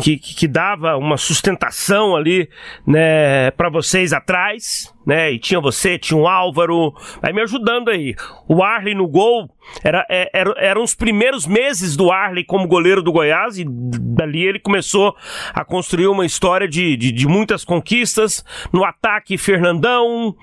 que, 0.00 0.18
que 0.18 0.48
dava 0.48 0.96
uma 0.96 1.16
sustentação 1.16 2.16
ali, 2.16 2.48
né, 2.86 3.50
para 3.52 3.68
vocês 3.68 4.12
atrás, 4.12 4.92
né, 5.06 5.32
e 5.32 5.38
tinha 5.38 5.60
você, 5.60 5.98
tinha 5.98 6.18
o 6.18 6.26
Álvaro, 6.26 6.94
aí 7.22 7.32
me 7.32 7.42
ajudando 7.42 7.90
aí. 7.90 8.14
O 8.48 8.62
Arley 8.62 8.94
no 8.94 9.06
gol, 9.06 9.48
era, 9.82 10.06
é, 10.08 10.30
era, 10.32 10.54
eram 10.58 10.82
os 10.82 10.94
primeiros 10.94 11.46
meses 11.46 11.96
do 11.96 12.10
Arley 12.10 12.44
como 12.44 12.68
goleiro 12.68 13.02
do 13.02 13.12
Goiás, 13.12 13.58
e 13.58 13.64
dali 13.66 14.44
ele 14.44 14.58
começou 14.58 15.14
a 15.54 15.64
construir 15.64 16.08
uma 16.08 16.26
história 16.26 16.68
de, 16.68 16.96
de, 16.96 17.12
de 17.12 17.26
muitas 17.26 17.64
conquistas, 17.64 18.44
no 18.72 18.84
ataque 18.84 19.38
Fernandão, 19.38 20.34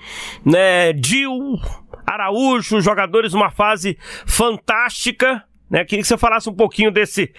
né, 0.46 0.94
Dil, 0.94 1.60
Araújo, 2.06 2.82
jogadores 2.82 3.34
numa 3.34 3.50
fase 3.50 3.98
fantástica, 4.26 5.44
né? 5.74 5.84
Queria 5.84 6.04
que 6.04 6.08
você 6.08 6.18
falasse 6.20 6.48
um 6.48 6.54
pouquinho 6.54 6.92
desse, 6.92 7.34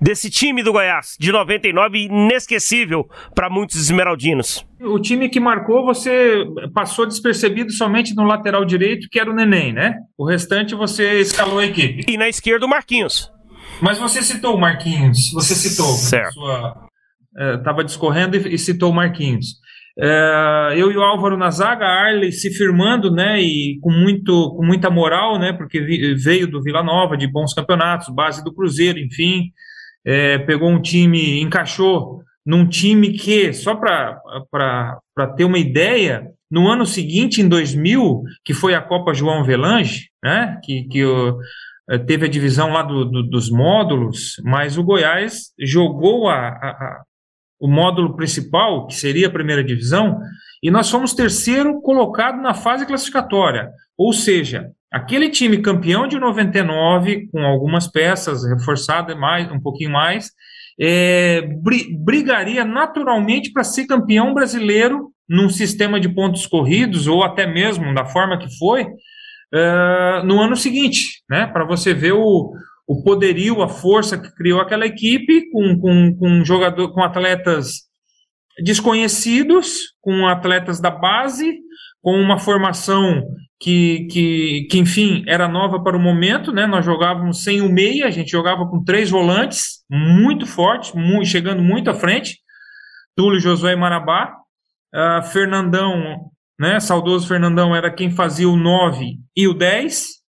desse 0.00 0.30
time 0.30 0.62
do 0.62 0.72
Goiás, 0.72 1.16
de 1.20 1.30
99, 1.30 2.06
inesquecível 2.06 3.06
para 3.34 3.50
muitos 3.50 3.76
esmeraldinos. 3.76 4.66
O 4.80 4.98
time 4.98 5.28
que 5.28 5.38
marcou, 5.38 5.84
você 5.84 6.46
passou 6.72 7.06
despercebido 7.06 7.70
somente 7.70 8.14
no 8.14 8.24
lateral 8.24 8.64
direito, 8.64 9.06
que 9.10 9.20
era 9.20 9.30
o 9.30 9.34
Neném, 9.34 9.74
né? 9.74 9.96
O 10.16 10.26
restante 10.26 10.74
você 10.74 11.20
escalou 11.20 11.58
a 11.58 11.66
equipe. 11.66 12.10
E 12.10 12.16
na 12.16 12.26
esquerda 12.26 12.64
o 12.64 12.68
Marquinhos. 12.68 13.30
Mas 13.82 13.98
você 13.98 14.22
citou 14.22 14.54
o 14.54 14.60
Marquinhos, 14.60 15.30
você 15.34 15.54
citou. 15.54 15.86
Certo. 15.88 16.40
Estava 17.58 17.82
é, 17.82 17.84
discorrendo 17.84 18.36
e, 18.36 18.54
e 18.54 18.58
citou 18.58 18.90
o 18.90 18.94
Marquinhos. 18.94 19.58
É, 19.96 20.74
eu 20.76 20.90
e 20.90 20.96
o 20.96 21.02
Álvaro 21.02 21.36
na 21.36 21.50
zaga, 21.50 21.86
Arley 21.86 22.32
se 22.32 22.50
firmando, 22.50 23.12
né, 23.12 23.40
e 23.40 23.78
com, 23.80 23.92
muito, 23.92 24.54
com 24.56 24.64
muita 24.64 24.90
moral, 24.90 25.38
né, 25.38 25.52
porque 25.52 25.80
veio 26.16 26.48
do 26.48 26.62
Vila 26.62 26.82
Nova, 26.82 27.16
de 27.16 27.28
bons 27.28 27.54
campeonatos, 27.54 28.12
base 28.12 28.42
do 28.42 28.52
Cruzeiro, 28.52 28.98
enfim, 28.98 29.52
é, 30.04 30.38
pegou 30.38 30.68
um 30.68 30.82
time, 30.82 31.40
encaixou 31.40 32.22
num 32.44 32.66
time 32.66 33.12
que, 33.12 33.52
só 33.52 33.74
para 33.76 34.20
ter 35.36 35.44
uma 35.44 35.58
ideia, 35.58 36.28
no 36.50 36.68
ano 36.68 36.84
seguinte, 36.84 37.40
em 37.40 37.48
2000, 37.48 38.22
que 38.44 38.52
foi 38.52 38.74
a 38.74 38.82
Copa 38.82 39.14
João 39.14 39.44
Velange, 39.44 40.08
né, 40.22 40.58
que, 40.64 40.84
que 40.88 41.02
é, 41.88 41.98
teve 41.98 42.26
a 42.26 42.28
divisão 42.28 42.72
lá 42.72 42.82
do, 42.82 43.04
do, 43.04 43.22
dos 43.22 43.48
módulos, 43.48 44.40
mas 44.42 44.76
o 44.76 44.82
Goiás 44.82 45.52
jogou 45.58 46.28
a, 46.28 46.48
a, 46.48 47.02
o 47.64 47.66
módulo 47.66 48.14
principal, 48.14 48.86
que 48.86 48.94
seria 48.94 49.26
a 49.26 49.32
primeira 49.32 49.64
divisão, 49.64 50.20
e 50.62 50.70
nós 50.70 50.90
fomos 50.90 51.14
terceiro 51.14 51.80
colocado 51.80 52.36
na 52.42 52.52
fase 52.52 52.84
classificatória. 52.84 53.70
Ou 53.96 54.12
seja, 54.12 54.68
aquele 54.92 55.30
time 55.30 55.62
campeão 55.62 56.06
de 56.06 56.18
99, 56.18 57.26
com 57.32 57.40
algumas 57.40 57.86
peças 57.86 58.44
reforçadas 58.44 59.16
mais, 59.16 59.50
um 59.50 59.58
pouquinho 59.58 59.90
mais, 59.92 60.30
é, 60.78 61.40
brigaria 62.04 62.66
naturalmente 62.66 63.50
para 63.50 63.64
ser 63.64 63.86
campeão 63.86 64.34
brasileiro 64.34 65.10
num 65.26 65.48
sistema 65.48 65.98
de 65.98 66.10
pontos 66.10 66.46
corridos, 66.46 67.06
ou 67.06 67.24
até 67.24 67.46
mesmo 67.46 67.94
da 67.94 68.04
forma 68.04 68.38
que 68.38 68.58
foi, 68.58 68.82
uh, 68.82 70.22
no 70.22 70.38
ano 70.38 70.54
seguinte, 70.54 71.22
né? 71.30 71.46
Para 71.46 71.64
você 71.64 71.94
ver 71.94 72.12
o, 72.12 72.52
o 72.86 73.02
poderio, 73.02 73.62
a 73.62 73.68
força 73.68 74.18
que 74.18 74.34
criou 74.34 74.60
aquela 74.60 74.86
equipe, 74.86 75.50
com, 75.50 75.78
com, 75.78 76.16
com 76.16 76.44
jogador, 76.44 76.92
com 76.92 77.02
atletas 77.02 77.84
desconhecidos, 78.62 79.94
com 80.00 80.26
atletas 80.26 80.80
da 80.80 80.90
base, 80.90 81.58
com 82.02 82.20
uma 82.20 82.38
formação 82.38 83.24
que, 83.58 84.06
que, 84.10 84.66
que, 84.70 84.78
enfim, 84.78 85.24
era 85.26 85.48
nova 85.48 85.82
para 85.82 85.96
o 85.96 86.00
momento, 86.00 86.52
né? 86.52 86.66
Nós 86.66 86.84
jogávamos 86.84 87.42
sem 87.42 87.62
o 87.62 87.72
meia, 87.72 88.06
a 88.06 88.10
gente 88.10 88.30
jogava 88.30 88.66
com 88.68 88.84
três 88.84 89.10
volantes, 89.10 89.82
muito 89.90 90.46
fortes, 90.46 90.92
muito, 90.92 91.26
chegando 91.26 91.62
muito 91.62 91.90
à 91.90 91.94
frente, 91.94 92.38
Túlio, 93.16 93.40
Josué 93.40 93.72
e 93.72 93.76
Marabá. 93.76 94.36
Uh, 94.94 95.22
Fernandão, 95.24 96.30
né? 96.58 96.78
Saudoso 96.78 97.26
Fernandão 97.26 97.74
era 97.74 97.90
quem 97.90 98.10
fazia 98.10 98.48
o 98.48 98.56
9 98.56 99.16
e 99.36 99.48
o 99.48 99.54
10. 99.54 100.23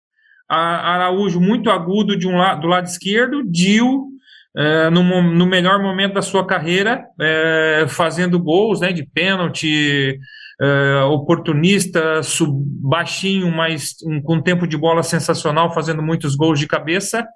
Araújo 0.48 1.40
muito 1.40 1.70
agudo 1.70 2.16
de 2.16 2.28
um 2.28 2.36
lado, 2.36 2.60
do 2.62 2.66
lado 2.66 2.86
esquerdo, 2.86 3.42
Dil 3.44 4.14
é, 4.56 4.88
no, 4.88 5.02
no, 5.22 5.46
melhor 5.46 5.82
momento 5.82 6.14
da 6.14 6.22
sua 6.22 6.46
carreira, 6.46 7.04
é, 7.20 7.86
fazendo 7.88 8.38
gols 8.38 8.80
né, 8.80 8.92
de 8.92 9.04
pênalti, 9.04 10.16
é, 10.60 11.02
oportunista, 11.04 12.22
sub, 12.22 12.52
baixinho, 12.80 13.50
mas 13.50 13.96
um, 14.06 14.22
com 14.22 14.40
tempo 14.40 14.66
de 14.66 14.76
bola 14.76 15.02
sensacional, 15.02 15.74
fazendo 15.74 16.00
muitos 16.00 16.36
gols 16.36 16.60
de 16.60 16.68
cabeça. 16.68 17.26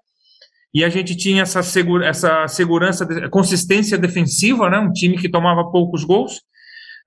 E 0.73 0.85
a 0.85 0.89
gente 0.89 1.17
tinha 1.17 1.43
essa, 1.43 1.63
segura, 1.63 2.07
essa 2.07 2.47
segurança, 2.47 3.05
consistência 3.31 3.99
defensiva, 3.99 4.71
né, 4.71 4.79
um 4.79 4.93
time 4.93 5.17
que 5.17 5.29
tomava 5.29 5.69
poucos 5.73 6.05
gols, 6.05 6.41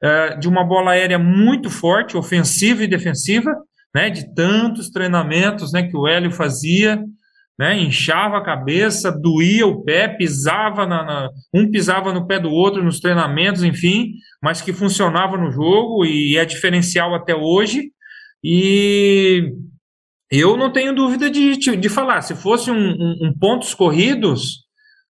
é, 0.03 0.35
de 0.35 0.49
uma 0.49 0.63
bola 0.63 0.91
aérea 0.91 1.17
muito 1.17 1.69
forte, 1.69 2.17
ofensiva 2.17 2.83
e 2.83 2.87
defensiva, 2.87 3.55
né, 3.93 4.09
de 4.09 4.33
tantos 4.33 4.89
treinamentos 4.89 5.71
né, 5.71 5.83
que 5.83 5.95
o 5.95 6.07
Hélio 6.07 6.31
fazia 6.31 7.03
né? 7.61 7.77
Inchava 7.77 8.39
a 8.39 8.43
cabeça, 8.43 9.11
doía 9.11 9.67
o 9.67 9.83
pé, 9.83 10.07
pisava 10.07 10.87
na, 10.87 11.03
na, 11.03 11.29
um 11.53 11.69
pisava 11.69 12.11
no 12.11 12.25
pé 12.25 12.39
do 12.39 12.49
outro 12.49 12.83
nos 12.83 12.99
treinamentos, 12.99 13.63
enfim, 13.63 14.13
mas 14.41 14.63
que 14.63 14.73
funcionava 14.73 15.37
no 15.37 15.51
jogo 15.51 16.03
e 16.03 16.37
é 16.37 16.43
diferencial 16.43 17.13
até 17.13 17.35
hoje. 17.35 17.91
E 18.43 19.53
eu 20.31 20.57
não 20.57 20.71
tenho 20.71 20.95
dúvida 20.95 21.29
de, 21.29 21.55
de 21.55 21.87
falar, 21.87 22.23
se 22.23 22.33
fosse 22.33 22.71
um, 22.71 22.75
um, 22.75 23.27
um 23.27 23.33
pontos 23.39 23.75
corridos, 23.75 24.65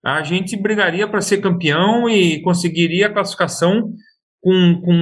a 0.05 0.20
gente 0.24 0.61
brigaria 0.61 1.07
para 1.07 1.20
ser 1.20 1.39
campeão 1.39 2.09
e 2.09 2.43
conseguiria 2.43 3.07
a 3.07 3.12
classificação 3.12 3.93
com, 4.41 4.80
com 4.80 4.93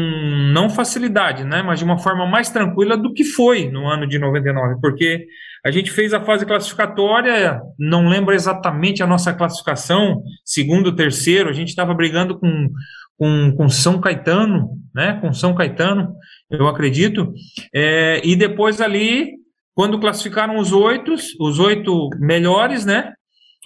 não 0.52 0.68
facilidade, 0.68 1.44
né, 1.44 1.62
mas 1.62 1.78
de 1.78 1.84
uma 1.84 1.98
forma 1.98 2.26
mais 2.26 2.50
tranquila 2.50 2.96
do 2.96 3.12
que 3.12 3.24
foi 3.24 3.70
no 3.70 3.86
ano 3.86 4.06
de 4.06 4.18
99, 4.18 4.80
porque 4.80 5.26
a 5.64 5.70
gente 5.70 5.90
fez 5.90 6.12
a 6.12 6.20
fase 6.20 6.44
classificatória, 6.44 7.60
não 7.78 8.08
lembro 8.08 8.34
exatamente 8.34 9.02
a 9.02 9.06
nossa 9.06 9.32
classificação, 9.32 10.22
segundo, 10.44 10.94
terceiro, 10.94 11.48
a 11.48 11.52
gente 11.52 11.68
estava 11.68 11.94
brigando 11.94 12.38
com, 12.38 12.68
com, 13.16 13.54
com 13.56 13.68
São 13.68 14.00
Caetano, 14.00 14.70
né, 14.92 15.18
com 15.20 15.32
São 15.32 15.54
Caetano, 15.54 16.14
eu 16.50 16.66
acredito, 16.66 17.32
é, 17.72 18.20
e 18.24 18.34
depois 18.34 18.80
ali, 18.80 19.34
quando 19.72 20.00
classificaram 20.00 20.56
os 20.56 20.72
oito, 20.72 21.14
os 21.40 21.60
oito 21.60 22.08
melhores, 22.18 22.84
né, 22.84 23.12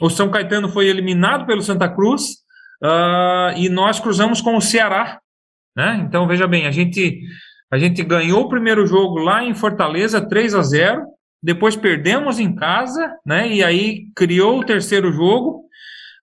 o 0.02 0.10
São 0.10 0.30
Caetano 0.30 0.68
foi 0.68 0.88
eliminado 0.88 1.46
pelo 1.46 1.62
Santa 1.62 1.88
Cruz, 1.88 2.42
uh, 2.82 3.56
e 3.56 3.68
nós 3.68 4.00
cruzamos 4.00 4.40
com 4.40 4.56
o 4.56 4.60
Ceará, 4.60 5.21
né? 5.76 6.04
Então, 6.06 6.26
veja 6.26 6.46
bem, 6.46 6.66
a 6.66 6.70
gente, 6.70 7.20
a 7.70 7.78
gente 7.78 8.02
ganhou 8.02 8.42
o 8.42 8.48
primeiro 8.48 8.86
jogo 8.86 9.18
lá 9.18 9.44
em 9.44 9.54
Fortaleza, 9.54 10.20
3 10.20 10.54
a 10.54 10.62
0 10.62 11.02
depois 11.42 11.74
perdemos 11.74 12.38
em 12.38 12.54
casa, 12.54 13.16
né? 13.26 13.52
E 13.52 13.64
aí 13.64 14.04
criou 14.14 14.60
o 14.60 14.64
terceiro 14.64 15.10
jogo. 15.12 15.62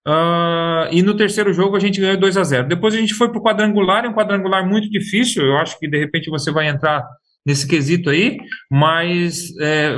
Uh, 0.08 0.88
e 0.90 1.02
no 1.02 1.14
terceiro 1.14 1.52
jogo 1.52 1.76
a 1.76 1.78
gente 1.78 2.00
ganhou 2.00 2.16
2 2.16 2.38
a 2.38 2.42
0 2.42 2.66
Depois 2.66 2.94
a 2.94 2.96
gente 2.96 3.12
foi 3.12 3.28
para 3.28 3.38
o 3.38 3.42
quadrangular, 3.42 4.06
é 4.06 4.08
um 4.08 4.14
quadrangular 4.14 4.66
muito 4.66 4.88
difícil. 4.88 5.44
Eu 5.44 5.58
acho 5.58 5.78
que 5.78 5.86
de 5.86 5.98
repente 5.98 6.30
você 6.30 6.50
vai 6.50 6.68
entrar 6.68 7.06
nesse 7.44 7.68
quesito 7.68 8.08
aí, 8.08 8.38
mas 8.70 9.54
é, 9.60 9.96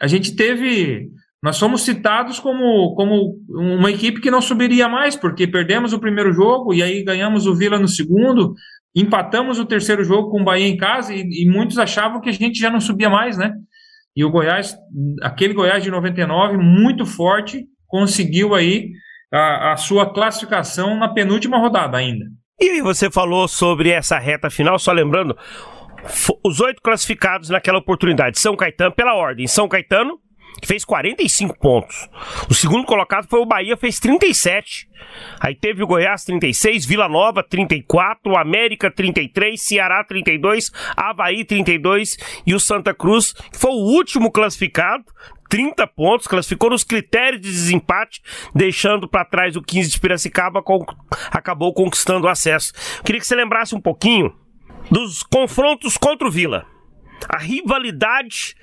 a 0.00 0.06
gente 0.06 0.34
teve. 0.34 1.10
Nós 1.42 1.58
fomos 1.58 1.82
citados 1.82 2.40
como, 2.40 2.94
como 2.94 3.38
uma 3.50 3.90
equipe 3.90 4.18
que 4.18 4.30
não 4.30 4.40
subiria 4.40 4.88
mais, 4.88 5.14
porque 5.14 5.46
perdemos 5.46 5.92
o 5.92 6.00
primeiro 6.00 6.32
jogo 6.32 6.72
e 6.72 6.82
aí 6.82 7.04
ganhamos 7.04 7.46
o 7.46 7.54
Vila 7.54 7.78
no 7.78 7.86
segundo, 7.86 8.54
Empatamos 8.94 9.58
o 9.58 9.64
terceiro 9.64 10.04
jogo 10.04 10.30
com 10.30 10.40
o 10.40 10.44
Bahia 10.44 10.68
em 10.68 10.76
casa 10.76 11.12
e, 11.12 11.20
e, 11.20 11.50
muitos 11.50 11.78
achavam 11.78 12.20
que 12.20 12.28
a 12.28 12.32
gente 12.32 12.58
já 12.58 12.70
não 12.70 12.80
subia 12.80 13.10
mais, 13.10 13.36
né? 13.36 13.52
E 14.16 14.24
o 14.24 14.30
Goiás, 14.30 14.76
aquele 15.22 15.52
Goiás 15.52 15.82
de 15.82 15.90
99, 15.90 16.56
muito 16.56 17.04
forte, 17.04 17.64
conseguiu 17.88 18.54
aí 18.54 18.90
a, 19.32 19.72
a 19.72 19.76
sua 19.76 20.12
classificação 20.12 20.96
na 20.96 21.08
penúltima 21.08 21.58
rodada 21.58 21.96
ainda. 21.96 22.24
E 22.60 22.80
você 22.80 23.10
falou 23.10 23.48
sobre 23.48 23.90
essa 23.90 24.16
reta 24.18 24.48
final, 24.48 24.78
só 24.78 24.92
lembrando, 24.92 25.36
os 26.44 26.60
oito 26.60 26.80
classificados 26.80 27.50
naquela 27.50 27.78
oportunidade, 27.78 28.38
São 28.38 28.56
Caetano, 28.56 28.94
pela 28.94 29.14
ordem, 29.14 29.48
São 29.48 29.68
Caetano, 29.68 30.20
que 30.60 30.68
fez 30.68 30.84
45 30.84 31.58
pontos. 31.58 32.08
O 32.48 32.54
segundo 32.54 32.84
colocado 32.84 33.26
foi 33.28 33.40
o 33.40 33.46
Bahia, 33.46 33.76
fez 33.76 33.98
37. 33.98 34.88
Aí 35.40 35.54
teve 35.54 35.82
o 35.82 35.86
Goiás 35.86 36.24
36, 36.24 36.86
Vila 36.86 37.08
Nova 37.08 37.42
34, 37.42 38.36
América 38.36 38.90
33, 38.90 39.60
Ceará 39.60 40.02
32, 40.04 40.70
Havaí 40.96 41.44
32 41.44 42.16
e 42.46 42.54
o 42.54 42.60
Santa 42.60 42.94
Cruz, 42.94 43.32
que 43.32 43.58
foi 43.58 43.70
o 43.70 43.96
último 43.96 44.30
classificado, 44.30 45.04
30 45.48 45.86
pontos, 45.88 46.26
classificou 46.26 46.70
nos 46.70 46.82
critérios 46.82 47.40
de 47.40 47.48
desempate, 47.48 48.22
deixando 48.54 49.08
para 49.08 49.24
trás 49.24 49.56
o 49.56 49.62
15 49.62 49.90
de 49.90 50.00
Piracicaba, 50.00 50.62
com, 50.62 50.84
acabou 51.30 51.72
conquistando 51.72 52.26
o 52.26 52.30
acesso. 52.30 52.72
Queria 53.04 53.20
que 53.20 53.26
você 53.26 53.36
lembrasse 53.36 53.74
um 53.74 53.80
pouquinho 53.80 54.34
dos 54.90 55.22
confrontos 55.22 55.96
contra 55.96 56.26
o 56.26 56.30
Vila. 56.30 56.66
A 57.28 57.38
rivalidade 57.38 58.54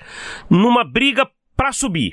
numa 0.49 0.83
briga 0.83 1.25
para 1.62 1.72
subir. 1.72 2.12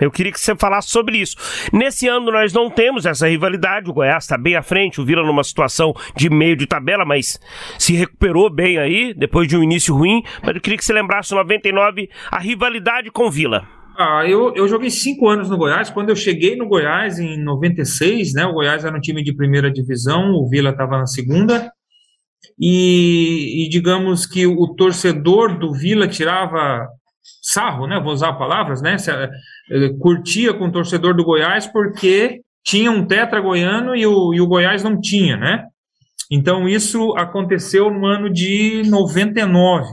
Eu 0.00 0.12
queria 0.12 0.30
que 0.30 0.38
você 0.38 0.54
falasse 0.54 0.90
sobre 0.90 1.18
isso. 1.18 1.34
Nesse 1.72 2.06
ano 2.06 2.30
nós 2.30 2.52
não 2.52 2.70
temos 2.70 3.04
essa 3.04 3.26
rivalidade. 3.26 3.90
O 3.90 3.92
Goiás 3.92 4.22
está 4.22 4.38
bem 4.38 4.54
à 4.54 4.62
frente, 4.62 5.00
o 5.00 5.04
Vila 5.04 5.26
numa 5.26 5.42
situação 5.42 5.92
de 6.14 6.30
meio 6.30 6.54
de 6.54 6.68
tabela, 6.68 7.04
mas 7.04 7.40
se 7.80 7.94
recuperou 7.94 8.48
bem 8.48 8.78
aí, 8.78 9.12
depois 9.12 9.48
de 9.48 9.56
um 9.56 9.62
início 9.64 9.92
ruim. 9.92 10.22
Mas 10.40 10.54
eu 10.54 10.60
queria 10.60 10.78
que 10.78 10.84
você 10.84 10.92
lembrasse 10.92 11.34
99 11.34 12.08
a 12.30 12.38
rivalidade 12.38 13.10
com 13.10 13.26
o 13.26 13.30
Vila. 13.30 13.66
Ah, 13.98 14.22
eu, 14.24 14.54
eu 14.54 14.68
joguei 14.68 14.90
cinco 14.90 15.28
anos 15.28 15.50
no 15.50 15.56
Goiás. 15.56 15.90
Quando 15.90 16.10
eu 16.10 16.16
cheguei 16.16 16.54
no 16.54 16.68
Goiás 16.68 17.18
em 17.18 17.42
96, 17.42 18.34
né? 18.34 18.46
O 18.46 18.52
Goiás 18.52 18.84
era 18.84 18.96
um 18.96 19.00
time 19.00 19.24
de 19.24 19.34
primeira 19.34 19.68
divisão, 19.68 20.30
o 20.30 20.48
Vila 20.48 20.70
estava 20.70 20.96
na 20.96 21.06
segunda. 21.06 21.72
E, 22.56 23.64
e 23.64 23.68
digamos 23.68 24.26
que 24.26 24.46
o 24.46 24.76
torcedor 24.76 25.58
do 25.58 25.72
Vila 25.72 26.06
tirava 26.06 26.86
sarro, 27.42 27.86
né? 27.86 28.00
Vou 28.00 28.12
usar 28.12 28.32
palavras, 28.34 28.82
né? 28.82 28.96
Eh, 29.70 29.90
curtia 30.00 30.52
com 30.54 30.66
o 30.66 30.72
torcedor 30.72 31.14
do 31.14 31.24
Goiás 31.24 31.66
porque 31.66 32.40
tinha 32.64 32.90
um 32.90 33.06
tetra 33.06 33.40
goiano 33.40 33.94
e 33.94 34.04
o, 34.06 34.34
e 34.34 34.40
o 34.40 34.46
Goiás 34.46 34.82
não 34.82 35.00
tinha, 35.00 35.36
né? 35.36 35.64
Então 36.30 36.68
isso 36.68 37.14
aconteceu 37.16 37.90
no 37.90 38.04
ano 38.06 38.32
de 38.32 38.82
99. 38.86 39.86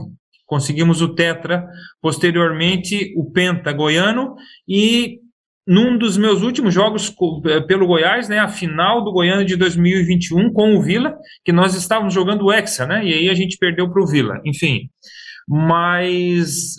Conseguimos 0.46 1.00
o 1.00 1.14
tetra, 1.14 1.66
posteriormente 2.02 3.14
o 3.16 3.30
penta 3.30 3.72
goiano 3.72 4.34
e 4.68 5.20
num 5.66 5.96
dos 5.96 6.18
meus 6.18 6.42
últimos 6.42 6.74
jogos 6.74 7.14
eh, 7.46 7.60
pelo 7.62 7.86
Goiás, 7.86 8.28
né, 8.28 8.38
a 8.38 8.48
final 8.48 9.02
do 9.02 9.12
Goiano 9.12 9.44
de 9.44 9.56
2021 9.56 10.52
com 10.52 10.76
o 10.76 10.82
Vila, 10.82 11.16
que 11.42 11.52
nós 11.52 11.74
estávamos 11.74 12.12
jogando 12.12 12.44
o 12.44 12.52
Hexa, 12.52 12.86
né? 12.86 13.02
E 13.02 13.14
aí 13.14 13.30
a 13.30 13.34
gente 13.34 13.56
perdeu 13.56 13.90
para 13.90 14.02
o 14.02 14.06
Vila. 14.06 14.40
Enfim, 14.44 14.90
mas 15.48 16.76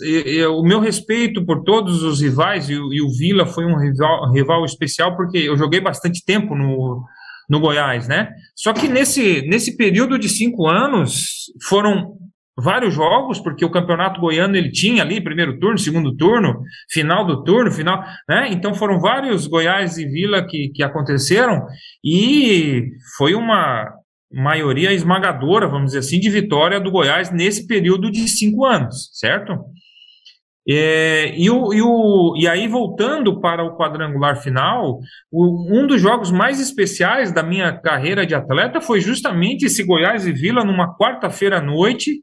o 0.50 0.62
meu 0.62 0.80
respeito 0.80 1.44
por 1.44 1.62
todos 1.62 2.02
os 2.02 2.20
rivais, 2.20 2.68
e, 2.68 2.74
e 2.74 3.00
o 3.00 3.10
Vila 3.10 3.46
foi 3.46 3.64
um 3.64 3.78
rival, 3.78 4.32
rival, 4.32 4.64
especial, 4.64 5.16
porque 5.16 5.38
eu 5.38 5.56
joguei 5.56 5.80
bastante 5.80 6.24
tempo 6.24 6.54
no, 6.54 7.04
no 7.48 7.60
Goiás, 7.60 8.08
né? 8.08 8.30
Só 8.54 8.72
que 8.72 8.88
nesse, 8.88 9.42
nesse 9.42 9.76
período 9.76 10.18
de 10.18 10.28
cinco 10.28 10.66
anos, 10.66 11.46
foram 11.68 12.16
vários 12.58 12.94
jogos, 12.94 13.38
porque 13.38 13.64
o 13.64 13.70
campeonato 13.70 14.20
goiano 14.20 14.56
ele 14.56 14.70
tinha 14.70 15.02
ali 15.02 15.20
primeiro 15.20 15.58
turno, 15.58 15.78
segundo 15.78 16.16
turno, 16.16 16.62
final 16.90 17.26
do 17.26 17.44
turno, 17.44 17.70
final, 17.70 18.02
né? 18.28 18.48
Então 18.50 18.74
foram 18.74 18.98
vários 18.98 19.46
Goiás 19.46 19.98
e 19.98 20.06
Vila 20.06 20.46
que, 20.46 20.70
que 20.70 20.82
aconteceram 20.82 21.66
e 22.02 22.88
foi 23.18 23.34
uma 23.34 23.92
maioria 24.32 24.92
esmagadora, 24.92 25.68
vamos 25.68 25.86
dizer 25.86 26.00
assim, 26.00 26.18
de 26.20 26.30
vitória 26.30 26.80
do 26.80 26.90
Goiás 26.90 27.30
nesse 27.30 27.66
período 27.66 28.10
de 28.10 28.28
cinco 28.28 28.64
anos, 28.64 29.10
certo? 29.12 29.56
É, 30.68 31.32
e, 31.38 31.48
o, 31.48 31.72
e, 31.72 31.80
o, 31.80 32.34
e 32.36 32.48
aí, 32.48 32.66
voltando 32.66 33.40
para 33.40 33.62
o 33.62 33.76
quadrangular 33.76 34.42
final, 34.42 34.98
o, 35.30 35.78
um 35.78 35.86
dos 35.86 36.00
jogos 36.00 36.32
mais 36.32 36.60
especiais 36.60 37.30
da 37.30 37.42
minha 37.42 37.72
carreira 37.72 38.26
de 38.26 38.34
atleta 38.34 38.80
foi 38.80 39.00
justamente 39.00 39.66
esse 39.66 39.84
Goiás 39.84 40.26
e 40.26 40.32
Vila 40.32 40.64
numa 40.64 40.96
quarta-feira 40.96 41.58
à 41.58 41.62
noite, 41.62 42.20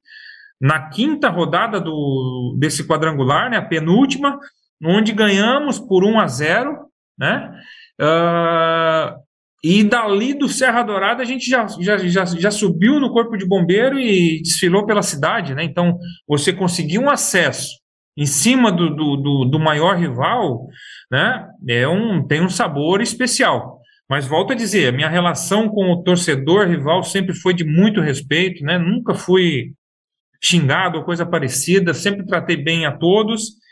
na 0.59 0.89
quinta 0.89 1.29
rodada 1.29 1.79
do, 1.79 2.57
desse 2.59 2.85
quadrangular, 2.85 3.49
né, 3.49 3.57
a 3.57 3.65
penúltima, 3.65 4.37
onde 4.83 5.13
ganhamos 5.13 5.79
por 5.79 6.03
1 6.03 6.19
a 6.19 6.27
0 6.27 6.93
né? 7.17 7.53
Uh, 8.01 9.22
e 9.63 9.83
dali 9.83 10.33
do 10.33 10.49
Serra 10.49 10.83
Dourada 10.83 11.23
a 11.23 11.25
gente 11.25 11.49
já, 11.49 11.65
já, 11.79 11.97
já, 11.97 12.25
já 12.25 12.51
subiu 12.51 12.99
no 12.99 13.13
Corpo 13.13 13.37
de 13.37 13.47
Bombeiro 13.47 13.97
e 13.97 14.41
desfilou 14.41 14.85
pela 14.85 15.01
cidade, 15.01 15.55
né? 15.55 15.63
Então 15.63 15.97
você 16.27 16.51
conseguir 16.51 16.99
um 16.99 17.09
acesso 17.09 17.69
em 18.17 18.25
cima 18.25 18.71
do, 18.71 18.89
do, 18.93 19.15
do, 19.15 19.45
do 19.45 19.59
maior 19.59 19.97
rival, 19.97 20.67
né? 21.09 21.47
É 21.67 21.87
um, 21.87 22.27
tem 22.27 22.41
um 22.41 22.49
sabor 22.49 23.01
especial. 23.01 23.79
Mas 24.09 24.27
volto 24.27 24.51
a 24.51 24.55
dizer, 24.55 24.89
a 24.89 24.91
minha 24.91 25.09
relação 25.09 25.69
com 25.69 25.91
o 25.91 26.03
torcedor 26.03 26.67
rival 26.67 27.01
sempre 27.01 27.33
foi 27.33 27.53
de 27.53 27.63
muito 27.63 28.01
respeito, 28.01 28.63
né? 28.65 28.77
Nunca 28.77 29.13
fui 29.13 29.71
xingado 30.43 30.97
ou 30.97 31.05
coisa 31.05 31.25
parecida, 31.25 31.93
sempre 31.93 32.25
tratei 32.25 32.57
bem 32.57 32.85
a 32.85 32.91
todos. 32.91 33.63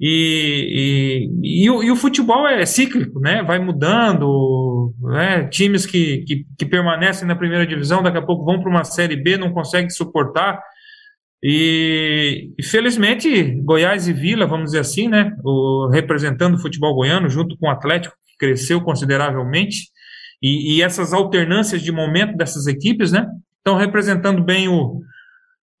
E, 0.00 1.26
e, 1.42 1.64
e, 1.64 1.70
o, 1.70 1.82
e, 1.82 1.90
o, 1.90 1.96
futebol 1.96 2.46
é 2.46 2.64
cíclico, 2.64 3.18
né? 3.18 3.42
Vai 3.42 3.58
mudando, 3.58 4.77
né? 5.00 5.46
Times 5.48 5.86
que, 5.86 6.24
que, 6.24 6.46
que 6.58 6.66
permanecem 6.66 7.26
na 7.26 7.36
primeira 7.36 7.66
divisão, 7.66 8.02
daqui 8.02 8.18
a 8.18 8.22
pouco 8.22 8.44
vão 8.44 8.60
para 8.60 8.70
uma 8.70 8.84
série 8.84 9.16
B, 9.16 9.36
não 9.36 9.52
conseguem 9.52 9.90
suportar. 9.90 10.60
E, 11.42 12.50
e, 12.58 12.62
felizmente 12.64 13.44
Goiás 13.62 14.08
e 14.08 14.12
Vila, 14.12 14.46
vamos 14.46 14.66
dizer 14.66 14.80
assim, 14.80 15.08
né? 15.08 15.32
O, 15.44 15.88
representando 15.92 16.54
o 16.54 16.60
futebol 16.60 16.94
goiano, 16.94 17.28
junto 17.28 17.56
com 17.56 17.68
o 17.68 17.70
Atlético, 17.70 18.14
que 18.26 18.36
cresceu 18.46 18.80
consideravelmente, 18.80 19.88
e, 20.42 20.76
e 20.76 20.82
essas 20.82 21.12
alternâncias 21.12 21.82
de 21.82 21.92
momento 21.92 22.36
dessas 22.36 22.66
equipes, 22.66 23.12
né? 23.12 23.26
Estão 23.58 23.76
representando 23.76 24.42
bem 24.42 24.68
o, 24.68 25.00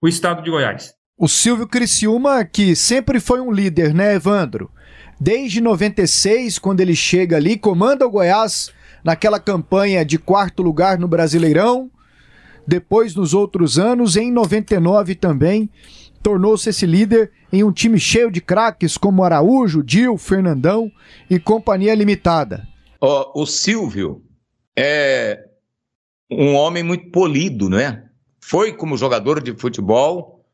o 0.00 0.08
estado 0.08 0.42
de 0.42 0.50
Goiás. 0.50 0.92
O 1.16 1.26
Silvio 1.26 1.66
Criciúma, 1.66 2.44
que 2.44 2.76
sempre 2.76 3.18
foi 3.18 3.40
um 3.40 3.50
líder, 3.50 3.92
né, 3.92 4.14
Evandro? 4.14 4.70
Desde 5.20 5.60
96, 5.60 6.60
quando 6.60 6.80
ele 6.80 6.94
chega 6.94 7.36
ali, 7.36 7.58
comanda 7.58 8.06
o 8.06 8.10
Goiás 8.10 8.72
naquela 9.08 9.40
campanha 9.40 10.04
de 10.04 10.18
quarto 10.18 10.62
lugar 10.62 10.98
no 10.98 11.08
Brasileirão. 11.08 11.90
Depois, 12.66 13.14
nos 13.14 13.32
outros 13.32 13.78
anos, 13.78 14.16
em 14.18 14.30
99 14.30 15.14
também, 15.14 15.70
tornou-se 16.22 16.68
esse 16.68 16.84
líder 16.84 17.32
em 17.50 17.64
um 17.64 17.72
time 17.72 17.98
cheio 17.98 18.30
de 18.30 18.42
craques 18.42 18.98
como 18.98 19.24
Araújo, 19.24 19.82
Dil, 19.82 20.18
Fernandão 20.18 20.92
e 21.30 21.38
companhia 21.38 21.94
limitada. 21.94 22.68
Oh, 23.00 23.44
o 23.44 23.46
Silvio 23.46 24.22
é 24.78 25.42
um 26.30 26.54
homem 26.54 26.82
muito 26.82 27.10
polido, 27.10 27.70
não 27.70 27.78
é? 27.78 28.04
Foi 28.38 28.74
como 28.74 28.94
jogador 28.98 29.42
de 29.42 29.54
futebol 29.54 30.44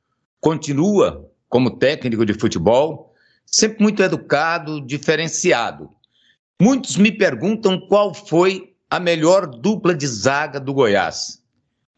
continua 0.41 1.29
como 1.49 1.77
técnico 1.77 2.25
de 2.25 2.35
futebol, 2.35 3.13
sempre 3.45 3.83
muito 3.83 4.01
educado, 4.01 4.81
diferenciado. 4.81 5.89
Muitos 6.65 6.97
me 6.97 7.13
perguntam 7.13 7.79
qual 7.79 8.15
foi 8.15 8.73
a 8.89 8.99
melhor 8.99 9.47
dupla 9.47 9.95
de 9.95 10.07
zaga 10.07 10.59
do 10.59 10.73
Goiás. 10.73 11.43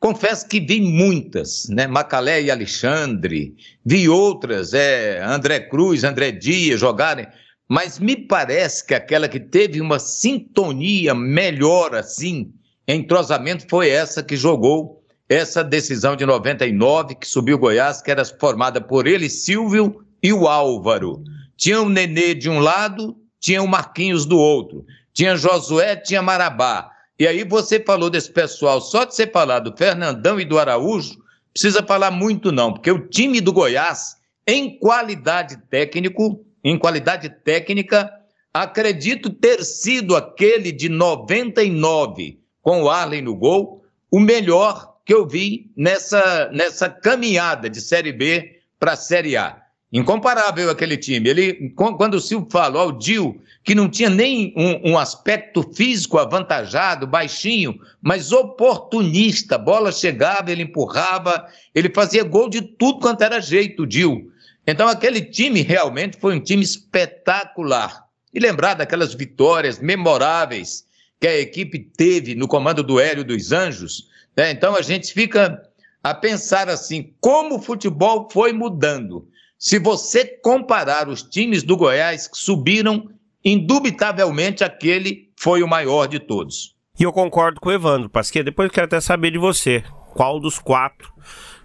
Confesso 0.00 0.48
que 0.48 0.58
vi 0.58 0.80
muitas, 0.80 1.68
né? 1.68 1.86
Macalé 1.86 2.42
e 2.42 2.50
Alexandre, 2.50 3.54
vi 3.84 4.08
outras, 4.08 4.74
é, 4.74 5.22
André 5.22 5.60
Cruz, 5.60 6.02
André 6.02 6.32
Dias 6.32 6.80
jogarem, 6.80 7.28
mas 7.68 8.00
me 8.00 8.16
parece 8.16 8.84
que 8.84 8.92
aquela 8.92 9.28
que 9.28 9.38
teve 9.38 9.80
uma 9.80 10.00
sintonia 10.00 11.14
melhor 11.14 11.94
assim, 11.94 12.52
entrosamento, 12.88 13.68
foi 13.70 13.88
essa 13.90 14.20
que 14.20 14.36
jogou 14.36 15.00
essa 15.28 15.62
decisão 15.62 16.16
de 16.16 16.26
99 16.26 17.14
que 17.14 17.28
subiu 17.28 17.56
Goiás, 17.56 18.02
que 18.02 18.10
era 18.10 18.24
formada 18.24 18.80
por 18.80 19.06
ele, 19.06 19.30
Silvio 19.30 20.04
e 20.20 20.32
o 20.32 20.48
Álvaro. 20.48 21.22
Tinha 21.56 21.80
o 21.80 21.88
Nenê 21.88 22.34
de 22.34 22.50
um 22.50 22.58
lado, 22.58 23.16
tinha 23.46 23.62
o 23.62 23.68
Marquinhos 23.68 24.26
do 24.26 24.36
outro. 24.36 24.84
Tinha 25.12 25.36
Josué, 25.36 25.94
tinha 25.94 26.20
Marabá. 26.20 26.90
E 27.16 27.28
aí 27.28 27.44
você 27.44 27.78
falou 27.78 28.10
desse 28.10 28.28
pessoal, 28.28 28.80
só 28.80 29.04
de 29.04 29.14
você 29.14 29.24
falar 29.24 29.60
do 29.60 29.74
Fernandão 29.76 30.40
e 30.40 30.44
do 30.44 30.58
Araújo, 30.58 31.16
precisa 31.52 31.80
falar 31.80 32.10
muito 32.10 32.50
não, 32.50 32.72
porque 32.72 32.90
o 32.90 33.06
time 33.06 33.40
do 33.40 33.52
Goiás, 33.52 34.16
em 34.48 34.76
qualidade 34.80 35.58
técnico, 35.70 36.44
em 36.64 36.76
qualidade 36.76 37.28
técnica, 37.44 38.10
acredito 38.52 39.30
ter 39.30 39.62
sido 39.64 40.16
aquele 40.16 40.72
de 40.72 40.88
99 40.88 42.40
com 42.60 42.82
o 42.82 42.90
Arley 42.90 43.22
no 43.22 43.36
gol, 43.36 43.84
o 44.10 44.18
melhor 44.18 44.96
que 45.04 45.14
eu 45.14 45.24
vi 45.24 45.70
nessa, 45.76 46.50
nessa 46.52 46.90
caminhada 46.90 47.70
de 47.70 47.80
Série 47.80 48.12
B 48.12 48.58
para 48.80 48.94
a 48.94 48.96
Série 48.96 49.36
A. 49.36 49.65
Incomparável 49.92 50.68
aquele 50.68 50.96
time. 50.96 51.28
Ele, 51.28 51.70
quando 51.74 52.14
o 52.14 52.20
Silvio 52.20 52.48
falou 52.50 52.82
ao 52.82 52.92
Dil, 52.92 53.40
que 53.62 53.74
não 53.74 53.88
tinha 53.88 54.10
nem 54.10 54.52
um, 54.56 54.92
um, 54.92 54.98
aspecto 54.98 55.62
físico 55.74 56.18
avantajado, 56.18 57.06
baixinho, 57.06 57.78
mas 58.02 58.32
oportunista. 58.32 59.56
Bola 59.56 59.92
chegava, 59.92 60.50
ele 60.50 60.64
empurrava, 60.64 61.46
ele 61.74 61.90
fazia 61.94 62.24
gol 62.24 62.48
de 62.48 62.62
tudo 62.62 63.00
quanto 63.00 63.22
era 63.22 63.40
jeito, 63.40 63.84
o 63.84 63.86
Dil. 63.86 64.30
Então 64.66 64.88
aquele 64.88 65.20
time 65.20 65.62
realmente 65.62 66.18
foi 66.18 66.34
um 66.36 66.40
time 66.40 66.62
espetacular. 66.62 68.04
E 68.34 68.40
lembrar 68.40 68.74
daquelas 68.74 69.14
vitórias 69.14 69.78
memoráveis 69.78 70.84
que 71.20 71.26
a 71.26 71.38
equipe 71.38 71.78
teve 71.78 72.34
no 72.34 72.48
comando 72.48 72.82
do 72.82 73.00
Hélio 73.00 73.24
dos 73.24 73.52
Anjos, 73.52 74.08
é, 74.36 74.50
então 74.50 74.76
a 74.76 74.82
gente 74.82 75.14
fica 75.14 75.62
a 76.02 76.12
pensar 76.12 76.68
assim: 76.68 77.14
como 77.20 77.56
o 77.56 77.62
futebol 77.62 78.28
foi 78.30 78.52
mudando. 78.52 79.26
Se 79.58 79.78
você 79.78 80.24
comparar 80.24 81.08
os 81.08 81.22
times 81.22 81.62
do 81.62 81.78
Goiás 81.78 82.28
que 82.28 82.36
subiram, 82.36 83.08
indubitavelmente 83.42 84.62
aquele 84.62 85.30
foi 85.38 85.62
o 85.62 85.68
maior 85.68 86.06
de 86.06 86.18
todos. 86.18 86.74
E 86.98 87.02
eu 87.02 87.12
concordo 87.12 87.58
com 87.58 87.70
o 87.70 87.72
Evandro, 87.72 88.10
Pasquet. 88.10 88.42
Depois 88.42 88.68
eu 88.68 88.72
quero 88.72 88.86
até 88.86 89.00
saber 89.00 89.30
de 89.30 89.38
você. 89.38 89.82
Qual 90.14 90.38
dos 90.38 90.58
quatro 90.58 91.10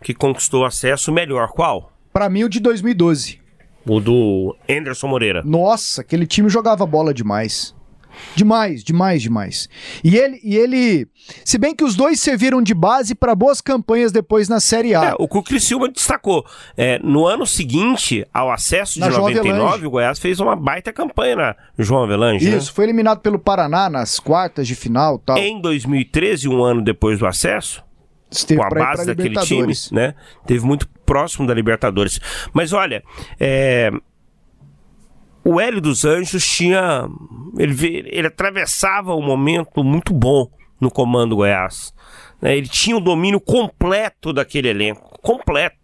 que 0.01 0.13
conquistou 0.13 0.65
acesso 0.65 1.11
melhor? 1.11 1.49
Qual? 1.49 1.91
Para 2.13 2.29
mim, 2.29 2.45
o 2.45 2.49
de 2.49 2.59
2012. 2.59 3.39
O 3.85 3.99
do 3.99 4.55
Anderson 4.69 5.07
Moreira. 5.07 5.41
Nossa, 5.43 6.01
aquele 6.01 6.25
time 6.25 6.49
jogava 6.49 6.85
bola 6.85 7.13
demais. 7.13 7.75
Demais, 8.35 8.83
demais, 8.83 9.21
demais. 9.21 9.69
E 10.03 10.17
ele, 10.17 10.39
e 10.43 10.55
ele, 10.55 11.07
se 11.43 11.57
bem 11.57 11.75
que 11.75 11.83
os 11.83 11.95
dois 11.95 12.19
serviram 12.19 12.61
de 12.61 12.73
base 12.73 13.15
para 13.15 13.35
boas 13.35 13.61
campanhas 13.61 14.11
depois 14.11 14.47
na 14.47 14.59
Série 14.59 14.95
A. 14.95 15.05
É, 15.05 15.15
o 15.17 15.27
que 15.27 15.37
o 15.37 15.43
Criciúma 15.43 15.89
destacou, 15.89 16.45
é, 16.77 16.99
no 16.99 17.25
ano 17.25 17.45
seguinte 17.45 18.25
ao 18.33 18.51
acesso 18.51 18.95
de 18.95 19.01
na 19.01 19.09
99, 19.09 19.87
o 19.87 19.91
Goiás 19.91 20.19
fez 20.19 20.39
uma 20.39 20.55
baita 20.55 20.91
campanha 20.93 21.35
na 21.35 21.55
João 21.77 22.03
Avelange. 22.03 22.49
Né? 22.49 22.57
Isso, 22.57 22.67
né? 22.67 22.73
foi 22.75 22.85
eliminado 22.85 23.19
pelo 23.19 23.39
Paraná 23.39 23.89
nas 23.89 24.19
quartas 24.19 24.67
de 24.67 24.75
final, 24.75 25.19
tal. 25.19 25.37
Em 25.37 25.61
2013, 25.61 26.47
um 26.47 26.63
ano 26.63 26.81
depois 26.81 27.19
do 27.19 27.25
acesso, 27.25 27.83
Esteve 28.31 28.61
com 28.61 28.65
a 28.65 28.69
base 28.69 29.05
daquele 29.05 29.35
time, 29.41 29.73
né? 29.91 30.15
Teve 30.47 30.65
muito 30.65 30.87
próximo 31.05 31.45
da 31.45 31.53
Libertadores. 31.53 32.19
Mas 32.53 32.71
olha, 32.71 33.03
é, 33.37 33.91
o 35.43 35.59
Hélio 35.59 35.81
dos 35.81 36.05
Anjos 36.05 36.45
tinha. 36.45 37.07
Ele, 37.57 38.05
ele 38.07 38.27
atravessava 38.27 39.15
um 39.15 39.21
momento 39.21 39.83
muito 39.83 40.13
bom 40.13 40.49
no 40.79 40.91
comando 40.91 41.35
Goiás. 41.35 41.93
Né? 42.41 42.57
Ele 42.57 42.67
tinha 42.67 42.97
o 42.97 43.01
domínio 43.01 43.39
completo 43.39 44.33
daquele 44.33 44.69
elenco 44.69 45.19
completo. 45.21 45.79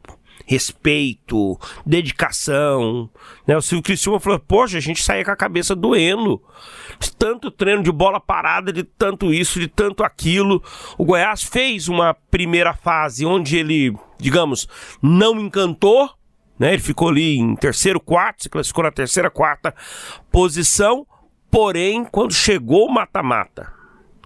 Respeito, 0.46 1.60
dedicação. 1.86 3.10
Né? 3.46 3.58
O 3.58 3.62
Silvio 3.62 3.84
Criciúma 3.84 4.20
falou: 4.20 4.40
Poxa, 4.40 4.78
a 4.78 4.82
gente 4.82 5.04
saía 5.04 5.26
com 5.26 5.32
a 5.32 5.36
cabeça 5.36 5.76
doendo. 5.76 6.42
De 7.00 7.12
tanto 7.12 7.52
treino 7.52 7.84
de 7.84 7.92
bola 7.92 8.20
parada, 8.20 8.72
de 8.72 8.84
tanto 8.84 9.34
isso, 9.34 9.60
de 9.60 9.68
tanto 9.68 10.04
aquilo. 10.04 10.64
O 10.98 11.04
Goiás 11.04 11.44
fez 11.44 11.90
uma 11.90 12.14
primeira 12.32 12.74
fase 12.74 13.26
onde 13.26 13.58
ele, 13.58 13.94
digamos, 14.18 14.68
não 15.02 15.38
encantou, 15.40 16.10
né? 16.60 16.74
Ele 16.74 16.82
ficou 16.82 17.10
ali 17.10 17.38
em 17.38 17.56
terceiro, 17.56 18.00
quarto, 18.00 18.44
se 18.44 18.50
classificou 18.50 18.84
na 18.84 18.92
terceira, 18.92 19.30
quarta 19.30 19.74
posição. 20.32 21.06
Porém, 21.50 22.04
quando 22.04 22.34
chegou 22.34 22.88
o 22.88 22.94
mata-mata 22.94 23.72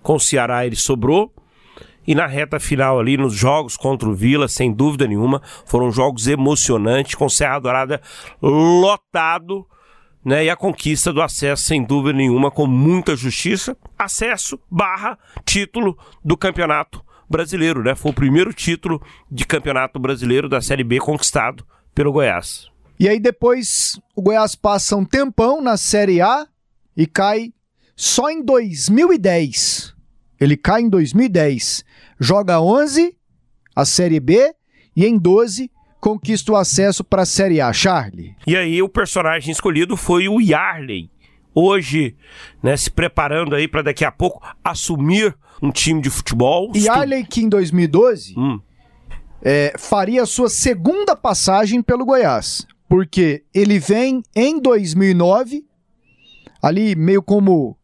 com 0.01 0.15
o 0.15 0.19
Ceará, 0.19 0.65
ele 0.65 0.75
sobrou. 0.75 1.33
E 2.05 2.15
na 2.15 2.25
reta 2.25 2.59
final 2.59 2.99
ali, 2.99 3.15
nos 3.15 3.33
jogos 3.33 3.77
contra 3.77 4.09
o 4.09 4.15
Vila, 4.15 4.47
sem 4.47 4.73
dúvida 4.73 5.07
nenhuma, 5.07 5.39
foram 5.65 5.91
jogos 5.91 6.27
emocionantes, 6.27 7.13
com 7.13 7.29
Serra 7.29 7.59
Dourada 7.59 8.01
lotado, 8.41 9.67
né? 10.25 10.45
E 10.45 10.49
a 10.49 10.55
conquista 10.55 11.13
do 11.13 11.21
acesso, 11.21 11.63
sem 11.63 11.83
dúvida 11.83 12.17
nenhuma, 12.17 12.49
com 12.49 12.65
muita 12.65 13.15
justiça. 13.15 13.77
Acesso 13.99 14.59
barra 14.69 15.17
título 15.45 15.95
do 16.25 16.35
campeonato 16.35 17.03
brasileiro, 17.29 17.83
né? 17.83 17.93
Foi 17.93 18.11
o 18.11 18.15
primeiro 18.15 18.51
título 18.51 18.99
de 19.29 19.45
campeonato 19.45 19.99
brasileiro 19.99 20.49
da 20.49 20.59
Série 20.59 20.83
B 20.83 20.99
conquistado 20.99 21.63
pelo 21.93 22.11
Goiás. 22.11 22.69
E 22.99 23.09
aí 23.09 23.19
depois 23.19 23.99
o 24.15 24.21
Goiás 24.21 24.55
passa 24.55 24.95
um 24.95 25.05
tempão 25.05 25.61
na 25.61 25.77
Série 25.77 26.21
A 26.21 26.47
e 26.95 27.07
cai 27.07 27.51
só 27.95 28.29
em 28.29 28.43
2010. 28.43 29.93
Ele 30.39 30.57
cai 30.57 30.81
em 30.81 30.89
2010, 30.89 31.85
joga 32.19 32.61
11 32.61 33.15
a 33.75 33.85
Série 33.85 34.19
B 34.19 34.53
e 34.95 35.05
em 35.05 35.17
12 35.17 35.71
conquista 35.99 36.51
o 36.51 36.55
acesso 36.55 37.03
para 37.03 37.21
a 37.21 37.25
Série 37.25 37.61
A, 37.61 37.71
Charlie. 37.71 38.35
E 38.45 38.57
aí 38.57 38.81
o 38.81 38.89
personagem 38.89 39.51
escolhido 39.51 39.95
foi 39.95 40.27
o 40.27 40.41
Yarley, 40.41 41.11
hoje, 41.53 42.15
né, 42.61 42.75
se 42.75 42.89
preparando 42.89 43.55
aí 43.55 43.67
para 43.67 43.83
daqui 43.83 44.03
a 44.03 44.11
pouco 44.11 44.41
assumir 44.63 45.35
um 45.61 45.71
time 45.71 46.01
de 46.01 46.09
futebol. 46.09 46.71
E 46.73 46.89
Arley 46.89 47.23
que 47.23 47.41
em 47.41 47.49
2012 47.49 48.33
Hum. 48.37 48.59
É, 49.41 49.73
faria 49.77 50.25
sua 50.25 50.49
segunda 50.49 51.15
passagem 51.15 51.81
pelo 51.81 52.05
Goiás. 52.05 52.65
Porque 52.87 53.43
ele 53.53 53.79
vem 53.79 54.21
em 54.35 54.59
2009, 54.59 55.65
ali 56.61 56.95
meio 56.95 57.23
como 57.23 57.77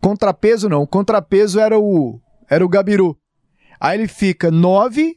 contrapeso, 0.00 0.68
não. 0.68 0.86
Contrapeso 0.86 1.60
era 1.60 1.78
o, 1.78 2.20
era 2.50 2.64
o 2.64 2.68
Gabiru. 2.68 3.16
Aí 3.80 3.98
ele 3.98 4.08
fica 4.08 4.50
9, 4.50 5.16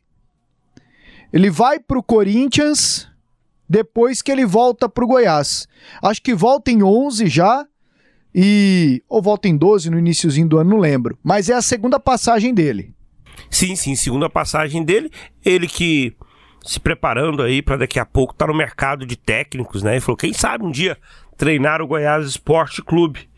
ele 1.34 1.50
vai 1.50 1.80
pro 1.80 2.04
Corinthians, 2.04 3.10
depois 3.68 4.22
que 4.22 4.32
ele 4.32 4.46
volta 4.46 4.88
pro 4.88 5.08
Goiás. 5.08 5.68
Acho 6.02 6.22
que 6.22 6.34
volta 6.34 6.72
em 6.72 6.84
11 6.84 7.28
já, 7.28 7.66
e 8.34 9.04
ou 9.08 9.22
volta 9.22 9.48
em 9.48 9.56
12 9.56 9.90
no 9.90 9.98
iníciozinho 9.98 10.48
do 10.48 10.58
ano, 10.58 10.72
não 10.72 10.78
lembro. 10.78 11.18
Mas 11.24 11.50
é 11.50 11.54
a 11.54 11.62
segunda 11.62 12.00
passagem 12.00 12.54
dele. 12.54 12.94
Sim, 13.50 13.76
sim, 13.76 13.96
segunda 13.96 14.30
passagem 14.30 14.84
dele. 14.84 15.12
Ele 15.44 15.68
que 15.68 16.16
se 16.64 16.80
preparando 16.80 17.44
aí 17.44 17.62
para 17.62 17.78
daqui 17.78 18.00
a 18.00 18.06
pouco 18.06 18.34
tá 18.34 18.48
no 18.48 18.54
mercado 18.54 19.06
de 19.06 19.16
técnicos, 19.16 19.84
né? 19.84 19.94
Ele 19.94 20.02
falou, 20.02 20.18
quem 20.18 20.34
sabe 20.34 20.66
um 20.66 20.72
dia 20.72 20.98
treinar 21.38 21.82
o 21.82 21.88
Goiás 21.88 22.26
Esporte 22.26 22.82
Clube. 22.82 23.30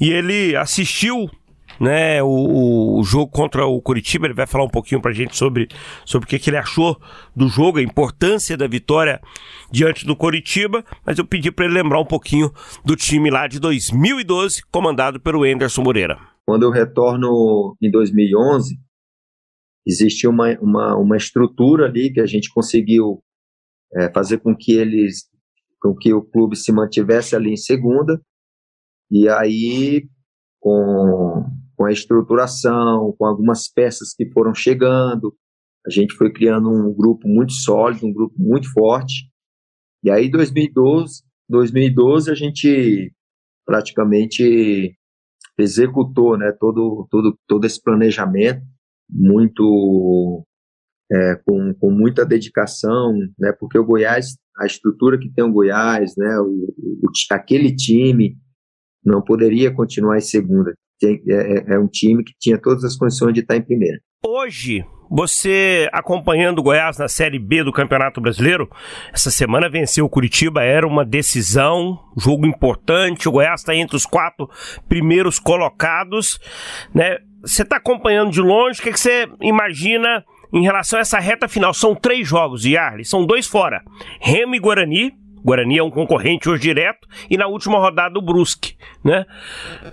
E 0.00 0.10
ele 0.10 0.56
assistiu 0.56 1.30
né, 1.78 2.22
o, 2.22 2.98
o, 2.98 3.04
jogo 3.04 3.30
contra 3.30 3.66
o 3.66 3.80
Curitiba, 3.80 4.26
ele 4.26 4.34
vai 4.34 4.46
falar 4.46 4.64
um 4.64 4.68
pouquinho 4.68 5.00
pra 5.00 5.12
gente 5.12 5.36
sobre, 5.36 5.68
sobre 6.04 6.26
o 6.26 6.28
que, 6.28 6.38
que 6.38 6.50
ele 6.50 6.56
achou 6.56 7.00
do 7.34 7.48
jogo, 7.48 7.78
a 7.78 7.82
importância 7.82 8.56
da 8.56 8.66
vitória 8.66 9.20
diante 9.70 10.06
do 10.06 10.14
Curitiba, 10.14 10.84
mas 11.04 11.18
eu 11.18 11.24
pedi 11.24 11.50
para 11.50 11.64
ele 11.64 11.74
lembrar 11.74 12.00
um 12.00 12.04
pouquinho 12.04 12.52
do 12.84 12.94
time 12.94 13.30
lá 13.30 13.46
de 13.46 13.58
2012, 13.58 14.62
comandado 14.70 15.20
pelo 15.20 15.44
Enderson 15.44 15.82
Moreira. 15.82 16.18
Quando 16.46 16.62
eu 16.62 16.70
retorno 16.70 17.76
em 17.82 17.90
2011, 17.90 18.78
existia 19.86 20.30
uma, 20.30 20.58
uma, 20.60 20.96
uma 20.96 21.16
estrutura 21.16 21.86
ali 21.86 22.12
que 22.12 22.20
a 22.20 22.26
gente 22.26 22.52
conseguiu 22.52 23.22
é, 23.94 24.10
fazer 24.12 24.38
com 24.38 24.56
que 24.56 24.72
eles, 24.72 25.28
com 25.80 25.94
que 25.94 26.12
o 26.12 26.22
clube 26.22 26.56
se 26.56 26.72
mantivesse 26.72 27.36
ali 27.36 27.50
em 27.50 27.56
segunda, 27.56 28.20
e 29.10 29.28
aí 29.28 30.08
com, 30.58 31.44
com 31.76 31.84
a 31.84 31.92
estruturação, 31.92 33.14
com 33.18 33.26
algumas 33.26 33.68
peças 33.68 34.14
que 34.14 34.30
foram 34.30 34.54
chegando, 34.54 35.34
a 35.86 35.90
gente 35.90 36.14
foi 36.14 36.32
criando 36.32 36.70
um 36.70 36.94
grupo 36.94 37.28
muito 37.28 37.52
sólido, 37.52 38.06
um 38.06 38.12
grupo 38.12 38.34
muito 38.38 38.72
forte, 38.72 39.30
e 40.02 40.10
aí 40.10 40.30
2012, 40.30 41.22
2012 41.48 42.30
a 42.30 42.34
gente 42.34 43.12
praticamente 43.66 44.96
executou, 45.58 46.36
né, 46.36 46.52
todo, 46.58 47.06
todo, 47.10 47.38
todo 47.46 47.64
esse 47.64 47.80
planejamento, 47.80 48.62
muito 49.08 50.44
é, 51.10 51.36
com, 51.44 51.74
com 51.74 51.90
muita 51.90 52.24
dedicação, 52.24 53.12
né? 53.38 53.52
Porque 53.58 53.78
o 53.78 53.84
Goiás, 53.84 54.36
a 54.58 54.66
estrutura 54.66 55.18
que 55.18 55.30
tem 55.30 55.44
o 55.44 55.52
Goiás, 55.52 56.14
né? 56.16 56.38
O, 56.40 56.74
o 57.02 57.10
aquele 57.30 57.74
time 57.74 58.36
não 59.04 59.22
poderia 59.22 59.72
continuar 59.72 60.16
em 60.16 60.22
segunda. 60.22 60.74
Tem, 60.98 61.22
é, 61.28 61.74
é, 61.74 61.78
um 61.78 61.88
time 61.88 62.24
que 62.24 62.32
tinha 62.40 62.58
todas 62.60 62.84
as 62.84 62.96
condições 62.96 63.34
de 63.34 63.40
estar 63.40 63.56
em 63.56 63.62
primeira. 63.62 63.98
Hoje, 64.26 64.84
você 65.10 65.88
acompanhando 65.92 66.60
o 66.60 66.62
Goiás 66.62 66.96
na 66.96 67.08
Série 67.08 67.38
B 67.38 67.62
do 67.62 67.72
Campeonato 67.72 68.20
Brasileiro, 68.20 68.70
essa 69.12 69.30
semana 69.30 69.68
venceu 69.68 70.06
o 70.06 70.08
Curitiba, 70.08 70.62
era 70.62 70.86
uma 70.86 71.04
decisão, 71.04 71.98
jogo 72.16 72.46
importante. 72.46 73.28
O 73.28 73.32
Goiás 73.32 73.60
está 73.60 73.74
entre 73.74 73.96
os 73.96 74.06
quatro 74.06 74.48
primeiros 74.88 75.38
colocados, 75.38 76.38
né? 76.94 77.18
Você 77.44 77.62
está 77.62 77.76
acompanhando 77.76 78.30
de 78.30 78.40
longe, 78.40 78.80
o 78.80 78.82
que, 78.82 78.96
você 78.96 79.28
imagina 79.40 80.24
em 80.52 80.62
relação 80.62 80.98
a 80.98 81.02
essa 81.02 81.18
reta 81.18 81.46
final? 81.46 81.74
São 81.74 81.94
três 81.94 82.26
jogos, 82.26 82.64
Yarley, 82.64 83.04
são 83.04 83.26
dois 83.26 83.46
fora. 83.46 83.82
Remo 84.20 84.54
e 84.54 84.58
Guarani. 84.58 85.12
Guarani 85.44 85.76
é 85.76 85.82
um 85.82 85.90
concorrente 85.90 86.48
hoje 86.48 86.62
direto. 86.62 87.06
E 87.28 87.36
na 87.36 87.46
última 87.46 87.78
rodada 87.78 88.18
o 88.18 88.22
Brusque, 88.22 88.76
né? 89.04 89.26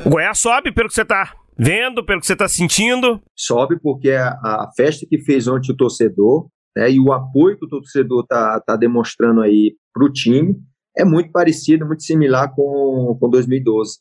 O 0.05 0.09
Goiás 0.09 0.39
sobe 0.39 0.71
pelo 0.71 0.87
que 0.87 0.93
você 0.93 1.01
está 1.01 1.33
vendo, 1.57 2.05
pelo 2.05 2.21
que 2.21 2.25
você 2.25 2.33
está 2.33 2.47
sentindo? 2.47 3.21
Sobe 3.35 3.77
porque 3.81 4.11
a, 4.11 4.29
a, 4.29 4.69
festa 4.75 5.05
que 5.09 5.19
fez 5.19 5.47
ontem 5.47 5.73
o 5.73 5.75
torcedor 5.75 6.47
né, 6.75 6.89
e 6.89 7.01
o 7.01 7.11
apoio 7.11 7.57
que 7.59 7.65
o 7.65 7.69
torcedor 7.69 8.21
está 8.23 8.61
tá 8.61 8.77
demonstrando 8.77 9.41
aí 9.41 9.75
para 9.93 10.05
o 10.05 10.11
time 10.11 10.55
é 10.97 11.03
muito 11.03 11.31
parecido, 11.31 11.85
muito 11.85 12.03
similar 12.03 12.53
com, 12.55 13.17
com 13.19 13.29
2012 13.29 13.99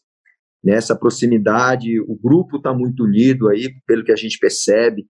nessa 0.63 0.97
proximidade, 0.97 2.01
o 2.01 2.17
grupo 2.17 2.57
está 2.57 2.73
muito 2.73 3.05
unido 3.05 3.49
aí, 3.49 3.73
pelo 3.87 4.05
que 4.05 4.13
a 4.13 4.17
gente 4.17 4.39
percebe, 4.39 5.07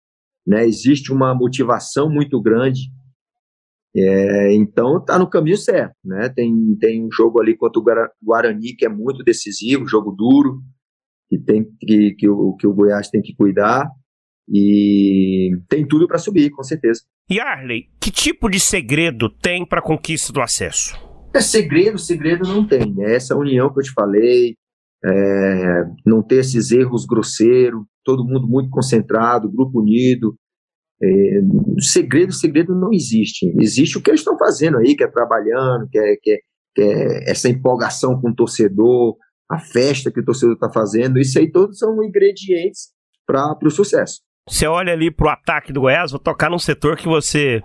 né? 0.46 0.66
Existe 0.66 1.12
uma 1.12 1.34
motivação 1.34 2.08
muito 2.10 2.40
grande, 2.40 2.90
é, 3.94 4.54
então 4.54 4.98
está 4.98 5.18
no 5.18 5.28
caminho 5.28 5.56
certo, 5.56 5.96
né? 6.04 6.28
Tem, 6.28 6.52
tem 6.78 7.04
um 7.04 7.10
jogo 7.12 7.40
ali 7.40 7.56
contra 7.56 7.80
o 7.80 7.84
Guarani 8.24 8.74
que 8.76 8.86
é 8.86 8.88
muito 8.88 9.24
decisivo, 9.24 9.88
jogo 9.88 10.12
duro, 10.12 10.60
que 11.28 11.38
tem 11.38 11.64
que, 11.80 12.14
que, 12.14 12.28
o, 12.28 12.54
que 12.54 12.66
o 12.66 12.74
Goiás 12.74 13.08
tem 13.08 13.20
que 13.20 13.34
cuidar 13.34 13.88
e 14.48 15.50
tem 15.68 15.86
tudo 15.86 16.06
para 16.06 16.18
subir, 16.18 16.50
com 16.50 16.62
certeza. 16.62 17.02
E 17.28 17.40
Arley, 17.40 17.88
que 18.00 18.10
tipo 18.10 18.48
de 18.48 18.60
segredo 18.60 19.28
tem 19.28 19.66
para 19.66 19.80
a 19.80 19.82
conquista 19.82 20.32
do 20.32 20.40
acesso? 20.40 20.96
É 21.34 21.40
segredo, 21.40 21.98
segredo 21.98 22.46
não 22.46 22.66
tem. 22.66 22.94
É 23.00 23.14
essa 23.14 23.36
união 23.36 23.72
que 23.72 23.80
eu 23.80 23.84
te 23.84 23.92
falei, 23.92 24.56
é, 25.04 25.84
não 26.04 26.22
ter 26.22 26.36
esses 26.36 26.70
erros 26.70 27.06
grosseiros, 27.06 27.82
todo 28.04 28.24
mundo 28.24 28.46
muito 28.46 28.70
concentrado, 28.70 29.50
grupo 29.50 29.80
unido. 29.80 30.36
É, 31.02 31.40
segredo, 31.78 32.32
segredo 32.32 32.74
não 32.74 32.92
existe. 32.92 33.52
Existe 33.58 33.96
o 33.96 34.02
que 34.02 34.10
eles 34.10 34.20
estão 34.20 34.36
fazendo 34.36 34.78
aí, 34.78 34.94
que 34.94 35.02
é 35.02 35.08
trabalhando, 35.08 35.88
que 35.88 35.98
é, 35.98 36.16
que 36.20 36.30
é, 36.32 36.38
que 36.74 36.82
é 36.82 37.30
essa 37.30 37.48
empolgação 37.48 38.20
com 38.20 38.30
o 38.30 38.34
torcedor, 38.34 39.16
a 39.50 39.58
festa 39.58 40.12
que 40.12 40.20
o 40.20 40.24
torcedor 40.24 40.54
está 40.54 40.70
fazendo. 40.70 41.18
Isso 41.18 41.38
aí 41.38 41.50
todos 41.50 41.78
são 41.78 42.02
ingredientes 42.02 42.90
para 43.26 43.56
o 43.64 43.70
sucesso. 43.70 44.20
Você 44.48 44.66
olha 44.66 44.92
ali 44.92 45.10
para 45.10 45.26
o 45.26 45.30
ataque 45.30 45.72
do 45.72 45.82
Goiás, 45.82 46.10
vou 46.10 46.20
tocar 46.20 46.50
num 46.50 46.58
setor 46.58 46.96
que 46.96 47.06
você 47.06 47.62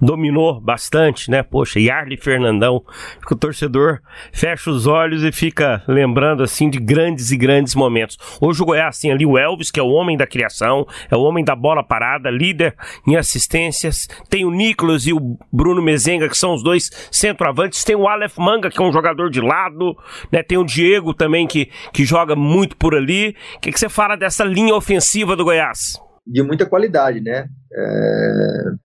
dominou 0.00 0.60
bastante, 0.60 1.30
né? 1.30 1.42
Poxa, 1.42 1.80
Yarley 1.80 2.16
Fernandão, 2.16 2.82
o 3.30 3.36
torcedor 3.36 4.00
fecha 4.32 4.70
os 4.70 4.86
olhos 4.86 5.22
e 5.22 5.32
fica 5.32 5.82
lembrando 5.88 6.42
assim 6.42 6.68
de 6.68 6.78
grandes 6.78 7.30
e 7.30 7.36
grandes 7.36 7.74
momentos. 7.74 8.18
Hoje 8.40 8.62
o 8.62 8.66
Goiás 8.66 8.98
tem 8.98 9.10
ali 9.10 9.24
o 9.24 9.38
Elvis, 9.38 9.70
que 9.70 9.80
é 9.80 9.82
o 9.82 9.88
homem 9.88 10.16
da 10.16 10.26
criação, 10.26 10.86
é 11.10 11.16
o 11.16 11.22
homem 11.22 11.44
da 11.44 11.56
bola 11.56 11.82
parada, 11.82 12.30
líder 12.30 12.74
em 13.06 13.16
assistências. 13.16 14.06
Tem 14.28 14.44
o 14.44 14.50
Nicolas 14.50 15.06
e 15.06 15.12
o 15.12 15.38
Bruno 15.52 15.82
Mezenga, 15.82 16.28
que 16.28 16.36
são 16.36 16.54
os 16.54 16.62
dois 16.62 16.90
centroavantes. 17.10 17.84
Tem 17.84 17.96
o 17.96 18.06
Aleph 18.06 18.36
Manga, 18.38 18.70
que 18.70 18.80
é 18.80 18.84
um 18.84 18.92
jogador 18.92 19.30
de 19.30 19.40
lado, 19.40 19.96
né? 20.30 20.42
Tem 20.42 20.58
o 20.58 20.64
Diego 20.64 21.14
também, 21.14 21.46
que, 21.46 21.70
que 21.92 22.04
joga 22.04 22.36
muito 22.36 22.76
por 22.76 22.94
ali. 22.94 23.34
O 23.56 23.60
que, 23.60 23.72
que 23.72 23.78
você 23.78 23.88
fala 23.88 24.16
dessa 24.16 24.44
linha 24.44 24.74
ofensiva 24.74 25.34
do 25.36 25.44
Goiás? 25.44 25.98
De 26.26 26.42
muita 26.42 26.66
qualidade, 26.66 27.20
né? 27.20 27.46
É 27.72 28.83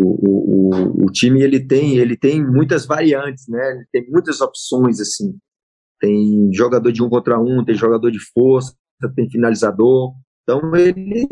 o, 0.00 0.70
o, 0.70 1.06
o, 1.06 1.10
time 1.10 1.42
ele 1.42 1.58
tem 1.58 1.96
ele 1.96 2.16
tem 2.16 2.44
muitas 2.44 2.86
variantes, 2.86 3.48
né? 3.48 3.72
Ele 3.72 3.86
tem 3.92 4.10
muitas 4.10 4.40
opções 4.40 5.00
assim. 5.00 5.36
Tem 6.00 6.50
jogador 6.52 6.92
de 6.92 7.02
um 7.02 7.08
contra 7.08 7.40
um, 7.40 7.64
tem 7.64 7.74
jogador 7.74 8.10
de 8.10 8.20
força, 8.32 8.74
tem 9.16 9.28
finalizador. 9.28 10.14
Então 10.42 10.74
ele 10.76 11.26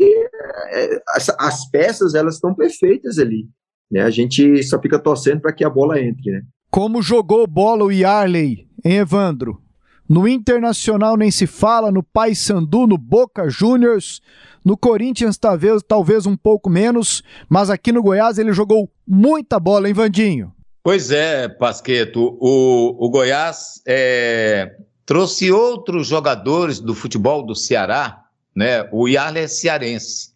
é, 0.71 1.01
as, 1.09 1.29
as, 1.39 1.69
peças 1.69 2.13
elas 2.13 2.35
estão 2.35 2.53
perfeitas 2.53 3.17
ali. 3.17 3.47
Né? 3.89 4.01
A 4.01 4.09
gente 4.09 4.61
só 4.63 4.79
fica 4.81 4.99
torcendo 4.99 5.41
para 5.41 5.53
que 5.53 5.63
a 5.63 5.69
bola 5.69 5.99
entre, 5.99 6.31
né? 6.31 6.41
Como 6.69 7.01
jogou 7.01 7.47
bola 7.47 7.85
o 7.85 7.91
Yarley, 7.91 8.67
hein, 8.83 8.97
Evandro? 8.97 9.61
No 10.07 10.27
Internacional 10.27 11.17
nem 11.17 11.29
se 11.29 11.45
fala, 11.45 11.91
no 11.91 12.01
Paysandu, 12.01 12.87
no 12.87 12.97
Boca 12.97 13.49
Juniors, 13.49 14.21
no 14.63 14.77
Corinthians, 14.77 15.37
talvez, 15.37 15.81
talvez 15.85 16.25
um 16.25 16.35
pouco 16.35 16.69
menos, 16.69 17.23
mas 17.49 17.69
aqui 17.69 17.91
no 17.91 18.03
Goiás 18.03 18.37
ele 18.37 18.53
jogou 18.53 18.89
muita 19.05 19.59
bola, 19.59 19.87
hein, 19.87 19.93
Vandinho? 19.93 20.53
Pois 20.83 21.11
é, 21.11 21.49
Pasqueto. 21.49 22.37
O, 22.39 23.05
o 23.05 23.09
Goiás 23.09 23.81
é, 23.85 24.75
trouxe 25.05 25.51
outros 25.51 26.07
jogadores 26.07 26.79
do 26.79 26.95
futebol 26.95 27.45
do 27.45 27.53
Ceará, 27.53 28.23
né? 28.55 28.87
O 28.91 29.07
Yarley 29.07 29.43
é 29.43 29.47
cearense. 29.47 30.29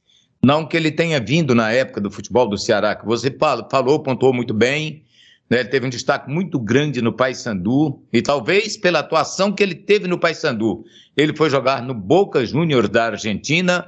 Não 0.43 0.67
que 0.67 0.75
ele 0.75 0.91
tenha 0.91 1.19
vindo 1.19 1.53
na 1.53 1.71
época 1.71 2.01
do 2.01 2.11
futebol 2.11 2.49
do 2.49 2.57
Ceará, 2.57 2.95
que 2.95 3.05
você 3.05 3.33
falou, 3.69 3.99
pontuou 4.01 4.33
muito 4.33 4.53
bem. 4.53 5.03
Né? 5.51 5.59
Ele 5.59 5.69
teve 5.69 5.85
um 5.85 5.89
destaque 5.89 6.31
muito 6.31 6.57
grande 6.57 7.01
no 7.01 7.13
Paysandu, 7.13 8.01
e 8.13 8.21
talvez 8.21 8.77
pela 8.77 8.99
atuação 8.99 9.51
que 9.51 9.61
ele 9.61 9.75
teve 9.75 10.07
no 10.07 10.17
Paysandu. 10.17 10.85
Ele 11.15 11.35
foi 11.35 11.49
jogar 11.49 11.83
no 11.83 11.93
Boca 11.93 12.45
Juniors 12.45 12.89
da 12.89 13.07
Argentina 13.07 13.85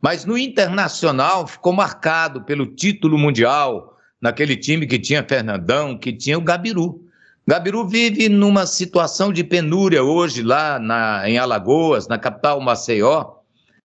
mas 0.00 0.24
no 0.24 0.36
internacional 0.36 1.46
ficou 1.46 1.72
marcado 1.72 2.42
pelo 2.42 2.66
título 2.66 3.18
mundial, 3.18 3.96
naquele 4.20 4.56
time 4.56 4.86
que 4.86 4.98
tinha 4.98 5.26
Fernandão, 5.26 5.98
que 5.98 6.12
tinha 6.12 6.38
o 6.38 6.40
Gabiru. 6.40 7.02
Gabiru 7.46 7.86
vive 7.86 8.28
numa 8.28 8.66
situação 8.66 9.32
de 9.32 9.44
penúria 9.44 10.02
hoje 10.02 10.42
lá 10.42 10.78
na, 10.78 11.28
em 11.28 11.38
Alagoas, 11.38 12.08
na 12.08 12.18
capital 12.18 12.60
Maceió, 12.60 13.36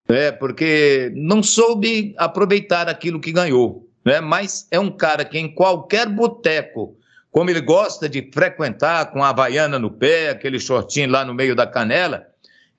né, 0.08 0.32
porque 0.32 1.12
não 1.14 1.42
soube 1.42 2.14
aproveitar 2.16 2.88
aquilo 2.88 3.20
que 3.20 3.32
ganhou. 3.32 3.86
Né, 4.04 4.20
mas 4.20 4.66
é 4.70 4.80
um 4.80 4.90
cara 4.90 5.24
que 5.24 5.38
em 5.38 5.48
qualquer 5.54 6.08
boteco, 6.08 6.96
como 7.30 7.50
ele 7.50 7.60
gosta 7.60 8.08
de 8.08 8.30
frequentar 8.32 9.12
com 9.12 9.22
a 9.22 9.28
havaiana 9.28 9.78
no 9.78 9.90
pé, 9.90 10.30
aquele 10.30 10.58
shortinho 10.58 11.10
lá 11.10 11.24
no 11.24 11.34
meio 11.34 11.54
da 11.54 11.66
canela, 11.66 12.26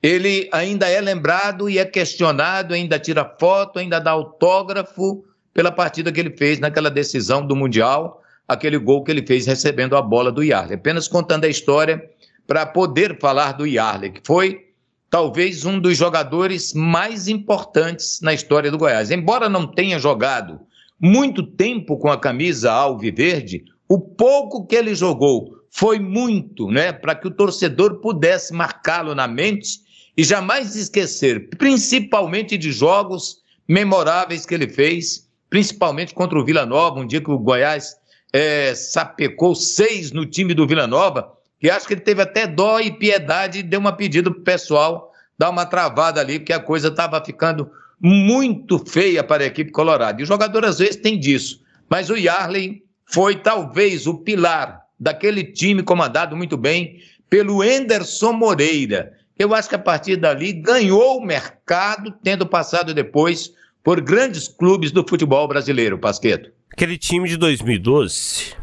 ele 0.02 0.50
ainda 0.52 0.90
é 0.90 1.00
lembrado 1.00 1.70
e 1.70 1.78
é 1.78 1.86
questionado, 1.86 2.74
ainda 2.74 3.00
tira 3.00 3.36
foto, 3.40 3.80
ainda 3.80 4.00
dá 4.00 4.12
autógrafo 4.12 5.24
pela 5.54 5.72
partida 5.72 6.12
que 6.12 6.20
ele 6.20 6.36
fez 6.36 6.60
naquela 6.60 6.90
decisão 6.90 7.46
do 7.46 7.56
Mundial 7.56 8.22
aquele 8.48 8.78
gol 8.78 9.04
que 9.04 9.12
ele 9.12 9.26
fez 9.26 9.46
recebendo 9.46 9.96
a 9.96 10.02
bola 10.02 10.32
do 10.32 10.44
Yarley. 10.44 10.76
Apenas 10.76 11.08
contando 11.08 11.46
a 11.46 11.48
história 11.48 12.04
para 12.46 12.66
poder 12.66 13.18
falar 13.20 13.54
do 13.54 13.66
Yarley, 13.66 14.12
que 14.12 14.22
foi 14.26 14.68
talvez 15.10 15.66
um 15.66 15.80
dos 15.80 15.98
jogadores 15.98 16.74
mais 16.74 17.28
importantes 17.30 18.20
na 18.22 18.34
história 18.34 18.70
do 18.70 18.78
Goiás. 18.78 19.10
Embora 19.10 19.48
não 19.48 19.66
tenha 19.68 19.98
jogado 19.98 20.60
muito 21.00 21.44
tempo 21.44 21.98
com 21.98 22.10
a 22.10 22.20
camisa 22.20 22.72
alviverde, 22.72 23.64
o 23.92 24.00
pouco 24.00 24.66
que 24.66 24.74
ele 24.74 24.96
jogou 24.96 25.66
foi 25.70 26.00
muito, 26.00 26.72
né, 26.72 26.94
para 26.94 27.14
que 27.14 27.28
o 27.28 27.32
torcedor 27.32 28.00
pudesse 28.00 28.54
marcá-lo 28.54 29.14
na 29.14 29.28
mente 29.28 29.82
e 30.16 30.24
jamais 30.24 30.78
esquecer, 30.78 31.50
principalmente 31.58 32.58
de 32.58 32.72
jogos 32.72 33.42
memoráveis 33.68 34.46
que 34.46 34.54
ele 34.54 34.70
fez, 34.70 35.30
principalmente 35.50 36.14
contra 36.14 36.40
o 36.40 36.46
Vila 36.46 36.66
Nova, 36.66 37.02
um 37.02 37.06
dia 37.06 37.20
que 37.20 37.30
o 37.30 37.38
Goiás 37.38 37.98
é, 38.32 38.74
sapecou 38.74 39.54
seis 39.54 40.14
no 40.14 40.26
time 40.26 40.54
do 40.54 40.66
Vila 40.66 40.88
Nova, 40.88 41.30
que 41.60 41.70
acho 41.70 41.86
que 41.86 41.94
ele 41.94 42.00
teve 42.00 42.22
até 42.22 42.48
dó 42.48 42.80
e 42.80 42.98
piedade 42.98 43.60
e 43.60 43.64
deu 43.64 43.82
uma 43.82 43.92
pedida 43.92 44.32
pro 44.32 44.40
pessoal 44.40 45.12
dar 45.38 45.50
uma 45.50 45.66
travada 45.66 46.22
ali, 46.22 46.40
porque 46.40 46.54
a 46.54 46.62
coisa 46.62 46.88
estava 46.88 47.22
ficando 47.26 47.70
muito 48.00 48.80
feia 48.80 49.22
para 49.22 49.44
a 49.44 49.48
equipe 49.48 49.70
colorada. 49.70 50.22
E 50.22 50.24
o 50.24 50.28
jogador 50.28 50.64
às 50.64 50.80
vezes 50.80 50.96
tem 50.96 51.20
disso. 51.20 51.62
Mas 51.90 52.10
o 52.10 52.16
Yarley 52.16 52.84
foi 53.12 53.36
talvez 53.36 54.08
o 54.08 54.16
pilar 54.16 54.82
daquele 55.00 55.44
time 55.44 55.84
comandado 55.84 56.36
muito 56.36 56.58
bem 56.58 57.02
pelo 57.30 57.64
Enderson 57.64 58.34
Moreira. 58.34 59.14
Eu 59.38 59.56
acho 59.56 59.68
que 59.68 59.76
a 59.76 59.80
partir 59.80 60.18
dali 60.18 60.54
ganhou 60.54 61.18
o 61.18 61.26
mercado, 61.26 62.14
tendo 62.24 62.46
passado 62.46 62.94
depois 62.94 63.54
por 63.84 64.00
grandes 64.00 64.48
clubes 64.48 64.92
do 64.92 65.06
futebol 65.08 65.48
brasileiro, 65.48 65.98
Pasqueto. 65.98 66.52
Aquele 66.72 66.98
time 66.98 67.28
de 67.28 67.38
2012. 67.38 68.54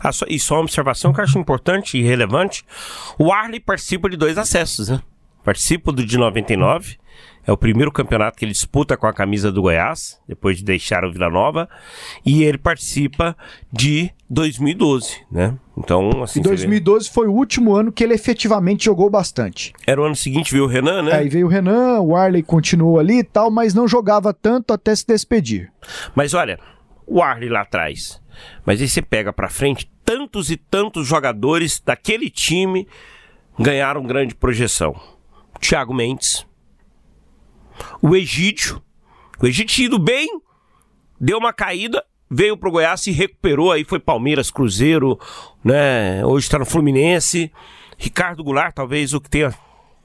Ah, 0.00 0.12
só, 0.12 0.26
e 0.28 0.38
só 0.38 0.56
uma 0.56 0.62
observação 0.62 1.12
que 1.12 1.20
eu 1.20 1.24
acho 1.24 1.38
importante 1.38 1.98
e 1.98 2.02
relevante: 2.02 2.64
o 3.18 3.32
Arley 3.32 3.58
participa 3.58 4.08
de 4.08 4.16
dois 4.16 4.38
acessos, 4.38 4.88
né? 4.88 5.00
Participa 5.42 5.90
do 5.90 6.04
de 6.04 6.16
99, 6.16 6.98
é 7.46 7.52
o 7.52 7.56
primeiro 7.56 7.90
campeonato 7.90 8.38
que 8.38 8.44
ele 8.44 8.52
disputa 8.52 8.96
com 8.96 9.06
a 9.06 9.12
camisa 9.12 9.50
do 9.50 9.62
Goiás, 9.62 10.20
depois 10.28 10.58
de 10.58 10.64
deixar 10.64 11.04
o 11.04 11.12
Vila 11.12 11.28
Nova, 11.28 11.68
e 12.24 12.44
ele 12.44 12.58
participa 12.58 13.36
de 13.72 14.10
2012, 14.30 15.24
né? 15.30 15.56
Então, 15.76 16.22
assim. 16.22 16.40
E 16.40 16.42
2012 16.42 17.10
foi 17.10 17.26
o 17.26 17.32
último 17.32 17.74
ano 17.74 17.90
que 17.90 18.04
ele 18.04 18.14
efetivamente 18.14 18.84
jogou 18.84 19.10
bastante. 19.10 19.72
Era 19.86 20.00
o 20.00 20.04
ano 20.04 20.14
seguinte, 20.14 20.52
veio 20.52 20.64
o 20.64 20.68
Renan, 20.68 21.02
né? 21.02 21.14
Aí 21.14 21.28
veio 21.28 21.46
o 21.46 21.50
Renan, 21.50 22.00
o 22.00 22.14
Arley 22.16 22.42
continuou 22.42 22.98
ali 22.98 23.18
e 23.18 23.24
tal, 23.24 23.50
mas 23.50 23.74
não 23.74 23.88
jogava 23.88 24.32
tanto 24.32 24.72
até 24.72 24.94
se 24.94 25.06
despedir. 25.06 25.72
Mas 26.14 26.34
olha, 26.34 26.58
o 27.06 27.22
Arley 27.22 27.48
lá 27.48 27.62
atrás. 27.62 28.20
Mas 28.64 28.80
aí 28.80 28.88
você 28.88 29.02
pega 29.02 29.32
para 29.32 29.48
frente, 29.48 29.90
tantos 30.04 30.50
e 30.50 30.56
tantos 30.56 31.06
jogadores 31.06 31.80
daquele 31.84 32.30
time 32.30 32.86
ganharam 33.58 34.02
grande 34.02 34.34
projeção. 34.34 34.94
Thiago 35.60 35.92
Mendes, 35.92 36.46
o 38.00 38.14
Egídio, 38.14 38.82
o 39.40 39.46
Egídio 39.46 39.86
indo 39.86 39.98
bem, 39.98 40.28
deu 41.20 41.38
uma 41.38 41.52
caída, 41.52 42.04
veio 42.30 42.56
pro 42.56 42.70
Goiás, 42.70 43.00
se 43.00 43.10
recuperou, 43.10 43.72
aí 43.72 43.84
foi 43.84 44.00
Palmeiras, 44.00 44.50
Cruzeiro, 44.50 45.18
né? 45.64 46.24
Hoje 46.24 46.46
está 46.46 46.58
no 46.58 46.66
Fluminense. 46.66 47.52
Ricardo 47.98 48.42
Goulart, 48.42 48.74
talvez 48.74 49.14
o 49.14 49.20
que 49.20 49.30
tenha 49.30 49.54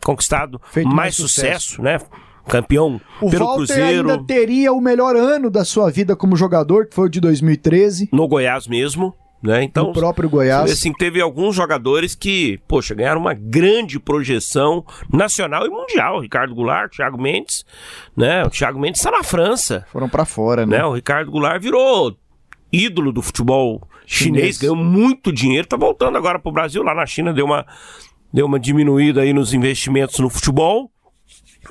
conquistado 0.04 0.62
mais, 0.76 0.86
mais 0.86 1.16
sucesso, 1.16 1.70
sucesso, 1.70 1.82
né? 1.82 2.00
campeão 2.48 3.00
o 3.22 3.30
pelo 3.30 3.46
Walter 3.46 3.58
Cruzeiro. 3.58 4.10
ainda 4.10 4.24
teria 4.24 4.72
o 4.72 4.80
melhor 4.80 5.16
ano 5.16 5.50
da 5.50 5.66
sua 5.66 5.92
vida 5.92 6.16
como 6.16 6.36
jogador, 6.36 6.88
que 6.88 6.96
foi 6.96 7.08
o 7.08 7.10
de 7.10 7.20
2013. 7.20 8.10
No 8.12 8.28
Goiás 8.28 8.68
mesmo. 8.68 9.14
Né? 9.42 9.64
Então, 9.64 9.88
no 9.88 9.94
próprio 9.94 10.30
Goiás. 10.30 10.72
Assim, 10.72 10.92
teve 10.92 11.22
alguns 11.22 11.56
jogadores 11.56 12.16
que, 12.16 12.60
poxa, 12.68 12.96
ganharam 12.96 13.22
uma 13.22 13.36
grande 13.36 14.00
projeção 14.00 14.84
nacional 15.14 15.66
e 15.66 15.70
mundial. 15.70 16.20
Ricardo 16.20 16.56
Goulart, 16.56 16.92
Thiago 16.96 17.22
Mendes, 17.22 17.64
né? 18.16 18.44
O 18.44 18.50
Thiago 18.50 18.80
Mendes 18.80 19.00
está 19.00 19.12
na 19.12 19.24
França. 19.24 19.86
Foram 19.92 20.10
para 20.10 20.26
fora, 20.26 20.66
né? 20.66 20.80
né? 20.80 20.86
O 20.86 20.94
Ricardo 20.94 21.30
Goulart 21.30 21.62
virou 21.62 22.18
ídolo 22.72 23.12
do 23.12 23.22
futebol 23.22 23.88
chinês, 24.06 24.42
chinês 24.42 24.58
ganhou 24.58 24.76
muito 24.76 25.32
dinheiro, 25.32 25.68
tá 25.68 25.78
voltando 25.78 26.18
agora 26.18 26.40
pro 26.40 26.52
Brasil. 26.52 26.82
Lá 26.82 26.96
na 26.96 27.06
China 27.06 27.32
deu 27.32 27.46
uma, 27.46 27.66
deu 28.34 28.46
uma 28.46 28.60
diminuída 28.60 29.22
aí 29.22 29.34
nos 29.34 29.54
investimentos 29.54 30.18
no 30.20 30.30
futebol. 30.30 30.92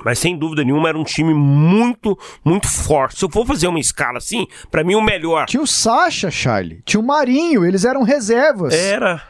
Mas 0.03 0.19
sem 0.19 0.37
dúvida 0.37 0.63
nenhuma 0.63 0.89
era 0.89 0.97
um 0.97 1.03
time 1.03 1.33
muito, 1.33 2.17
muito 2.43 2.67
forte. 2.67 3.19
Se 3.19 3.25
eu 3.25 3.29
for 3.29 3.45
fazer 3.45 3.67
uma 3.67 3.79
escala 3.79 4.17
assim, 4.17 4.47
para 4.69 4.83
mim 4.83 4.95
o 4.95 5.01
melhor. 5.01 5.45
Tinha 5.45 5.61
o 5.61 5.67
Sacha, 5.67 6.29
Charlie. 6.29 6.81
Tinha 6.85 6.99
o 6.99 7.05
Marinho, 7.05 7.65
eles 7.65 7.85
eram 7.85 8.03
reservas. 8.03 8.73
Era. 8.73 9.21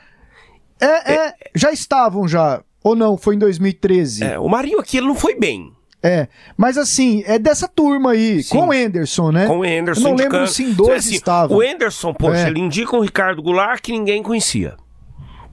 É, 0.80 0.86
é, 0.86 1.28
é, 1.28 1.34
já 1.56 1.72
estavam 1.72 2.28
já. 2.28 2.62
Ou 2.84 2.96
não, 2.96 3.18
foi 3.18 3.36
em 3.36 3.40
2013. 3.40 4.24
É, 4.24 4.40
o 4.40 4.48
Marinho 4.48 4.80
aqui 4.80 4.98
ele 4.98 5.08
não 5.08 5.16
foi 5.16 5.36
bem. 5.36 5.74
É, 6.02 6.28
mas 6.56 6.78
assim, 6.78 7.24
é 7.26 7.40
dessa 7.40 7.68
turma 7.68 8.12
aí, 8.12 8.44
Sim. 8.44 8.56
com 8.56 8.68
o 8.68 8.72
Anderson, 8.72 9.32
né? 9.32 9.48
Com 9.48 9.60
o 9.60 9.64
Anderson. 9.64 10.02
Eu 10.02 10.10
não 10.10 10.16
lembro 10.16 10.48
se 10.48 10.64
em 10.64 10.72
dois 10.72 11.06
assim, 11.06 11.16
estavam. 11.16 11.58
O 11.58 11.62
Anderson, 11.62 12.14
poxa, 12.14 12.42
é. 12.42 12.48
ele 12.48 12.60
indica 12.60 12.96
um 12.96 13.02
Ricardo 13.02 13.42
Goulart 13.42 13.82
que 13.82 13.92
ninguém 13.92 14.22
conhecia. 14.22 14.78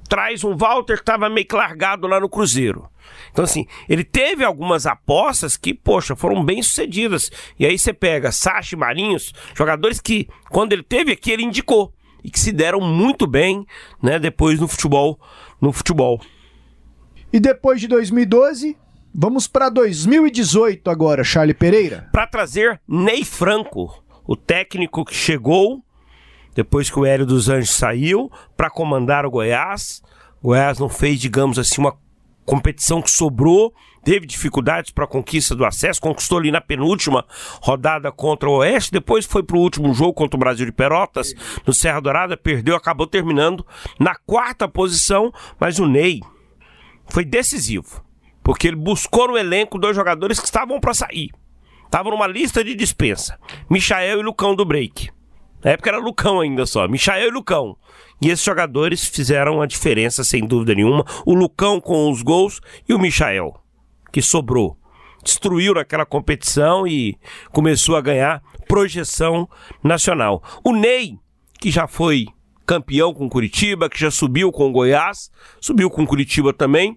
Traz 0.09 0.45
um 0.45 0.55
Walter 0.55 0.97
que 0.97 1.03
estava 1.03 1.31
meio 1.31 1.47
que 1.47 1.57
largado 1.57 2.07
lá 2.07 2.21
no 2.21 2.29
Cruzeiro. 2.29 2.89
Então, 3.35 3.45
assim, 3.45 3.67
ele 3.89 4.05
teve 4.05 4.45
algumas 4.45 4.87
apostas 4.87 5.57
que, 5.57 5.75
poxa, 5.75 6.15
foram 6.15 6.45
bem 6.45 6.63
sucedidas. 6.63 7.33
E 7.59 7.67
aí 7.67 7.77
você 7.77 7.93
pega 7.93 8.31
Sacha 8.31 8.77
e 8.77 8.79
Marinhos, 8.79 9.33
jogadores 9.57 10.01
que, 10.01 10.29
quando 10.51 10.73
ele 10.73 10.85
teve 10.85 11.11
aqui, 11.11 11.33
ele 11.33 11.43
indicou. 11.43 11.93
E 12.23 12.31
que 12.31 12.39
se 12.39 12.53
deram 12.53 12.81
muito 12.81 13.27
bem, 13.27 13.67
né, 14.01 14.21
depois 14.21 14.61
no 14.61 14.69
futebol. 14.69 15.19
No 15.61 15.73
futebol. 15.73 16.21
E 17.33 17.41
depois 17.41 17.81
de 17.81 17.89
2012, 17.89 18.77
vamos 19.13 19.49
para 19.49 19.69
2018 19.69 20.89
agora, 20.89 21.25
Charlie 21.25 21.55
Pereira. 21.55 22.09
Para 22.13 22.29
trazer 22.29 22.81
Ney 22.87 23.25
Franco, 23.25 24.01
o 24.25 24.37
técnico 24.37 25.05
que 25.05 25.15
chegou 25.15 25.83
depois 26.55 26.89
que 26.89 27.01
o 27.01 27.05
Hélio 27.05 27.27
dos 27.27 27.49
Anjos 27.49 27.71
saiu 27.71 28.31
para 28.57 28.71
comandar 28.71 29.27
o 29.27 29.31
Goiás. 29.31 30.01
O 30.41 30.49
Goiás 30.49 30.79
não 30.79 30.89
fez, 30.89 31.19
digamos 31.19 31.59
assim, 31.59 31.81
uma 31.81 31.99
competição 32.45 33.01
que 33.01 33.11
sobrou, 33.11 33.73
teve 34.05 34.27
dificuldades 34.27 34.91
para 34.91 35.05
a 35.05 35.09
conquista 35.09 35.55
do 35.55 35.65
acesso, 35.65 36.01
conquistou 36.01 36.39
ali 36.39 36.51
na 36.51 36.61
penúltima 36.61 37.25
rodada 37.63 38.13
contra 38.13 38.49
o 38.49 38.59
Oeste, 38.59 38.93
depois 38.93 39.25
foi 39.25 39.43
para 39.43 39.57
o 39.57 39.61
último 39.61 39.93
jogo 39.95 40.13
contra 40.13 40.37
o 40.37 40.41
Brasil 40.41 40.67
de 40.67 40.73
Perotas, 40.73 41.35
no 41.67 41.73
Serra 41.73 42.01
Dourada, 42.01 42.37
perdeu, 42.37 42.77
acabou 42.77 43.07
terminando 43.07 43.67
na 43.99 44.15
quarta 44.15 44.69
posição, 44.69 45.33
mas 45.59 45.79
o 45.79 45.87
Ney 45.87 46.21
foi 47.07 47.25
decisivo, 47.25 48.05
porque 48.43 48.69
ele 48.69 48.77
buscou 48.77 49.29
no 49.29 49.39
elenco 49.39 49.79
dois 49.79 49.97
jogadores 49.97 50.39
que 50.39 50.47
estavam 50.47 50.79
para 50.81 50.95
sair. 50.95 51.31
Estavam 51.85 52.13
numa 52.13 52.27
lista 52.27 52.65
de 52.65 52.75
dispensa, 52.75 53.39
Michael 53.71 54.21
e 54.21 54.23
Lucão 54.23 54.55
do 54.55 54.65
Break. 54.65 55.11
Na 55.63 55.71
época 55.71 55.91
era 55.91 55.99
Lucão 55.99 56.41
ainda 56.41 56.67
só, 56.67 56.87
Michael 56.89 57.29
e 57.29 57.31
Lucão. 57.31 57.77
E 58.21 58.31
esses 58.31 58.45
jogadores 58.45 59.07
fizeram 59.07 59.61
a 59.61 59.67
diferença, 59.67 60.25
sem 60.25 60.47
dúvida 60.47 60.75
nenhuma. 60.75 61.05
O 61.27 61.35
Lucão 61.35 61.81
com 61.81 62.11
os 62.11 62.23
gols 62.23 62.61
e 62.89 62.95
o 62.95 62.99
Michael, 62.99 63.55
que 64.13 64.23
sobrou. 64.23 64.79
Destruiu 65.23 65.75
naquela 65.75 66.05
competição 66.05 66.87
e 66.87 67.17
começou 67.51 67.97
a 67.97 68.01
ganhar 68.01 68.43
projeção 68.69 69.49
nacional. 69.83 70.43
O 70.63 70.73
Ney, 70.73 71.19
que 71.61 71.71
já 71.71 71.87
foi 71.87 72.27
campeão 72.67 73.13
com 73.13 73.29
Curitiba, 73.29 73.89
que 73.89 73.99
já 73.99 74.11
subiu 74.11 74.51
com 74.51 74.69
o 74.69 74.73
Goiás, 74.73 75.31
subiu 75.61 75.91
com 75.91 76.07
Curitiba 76.07 76.53
também. 76.53 76.97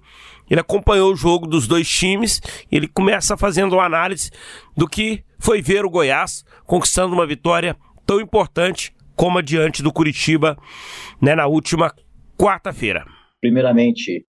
Ele 0.50 0.62
acompanhou 0.62 1.12
o 1.12 1.16
jogo 1.16 1.46
dos 1.46 1.68
dois 1.68 1.90
times 1.90 2.42
e 2.72 2.76
ele 2.76 2.88
começa 2.88 3.36
fazendo 3.36 3.74
uma 3.74 3.86
análise 3.86 4.32
do 4.76 4.88
que 4.88 5.24
foi 5.40 5.62
ver 5.62 5.86
o 5.86 5.90
Goiás 5.90 6.46
conquistando 6.66 7.14
uma 7.14 7.28
vitória 7.28 7.76
tão 8.06 8.22
importante 8.22 8.94
como 9.18 9.42
diante 9.42 9.82
do 9.82 9.92
Curitiba 9.92 10.56
né, 11.20 11.36
na 11.36 11.48
última 11.48 11.92
quarta-feira. 12.38 13.04
Primeiramente, 13.42 14.26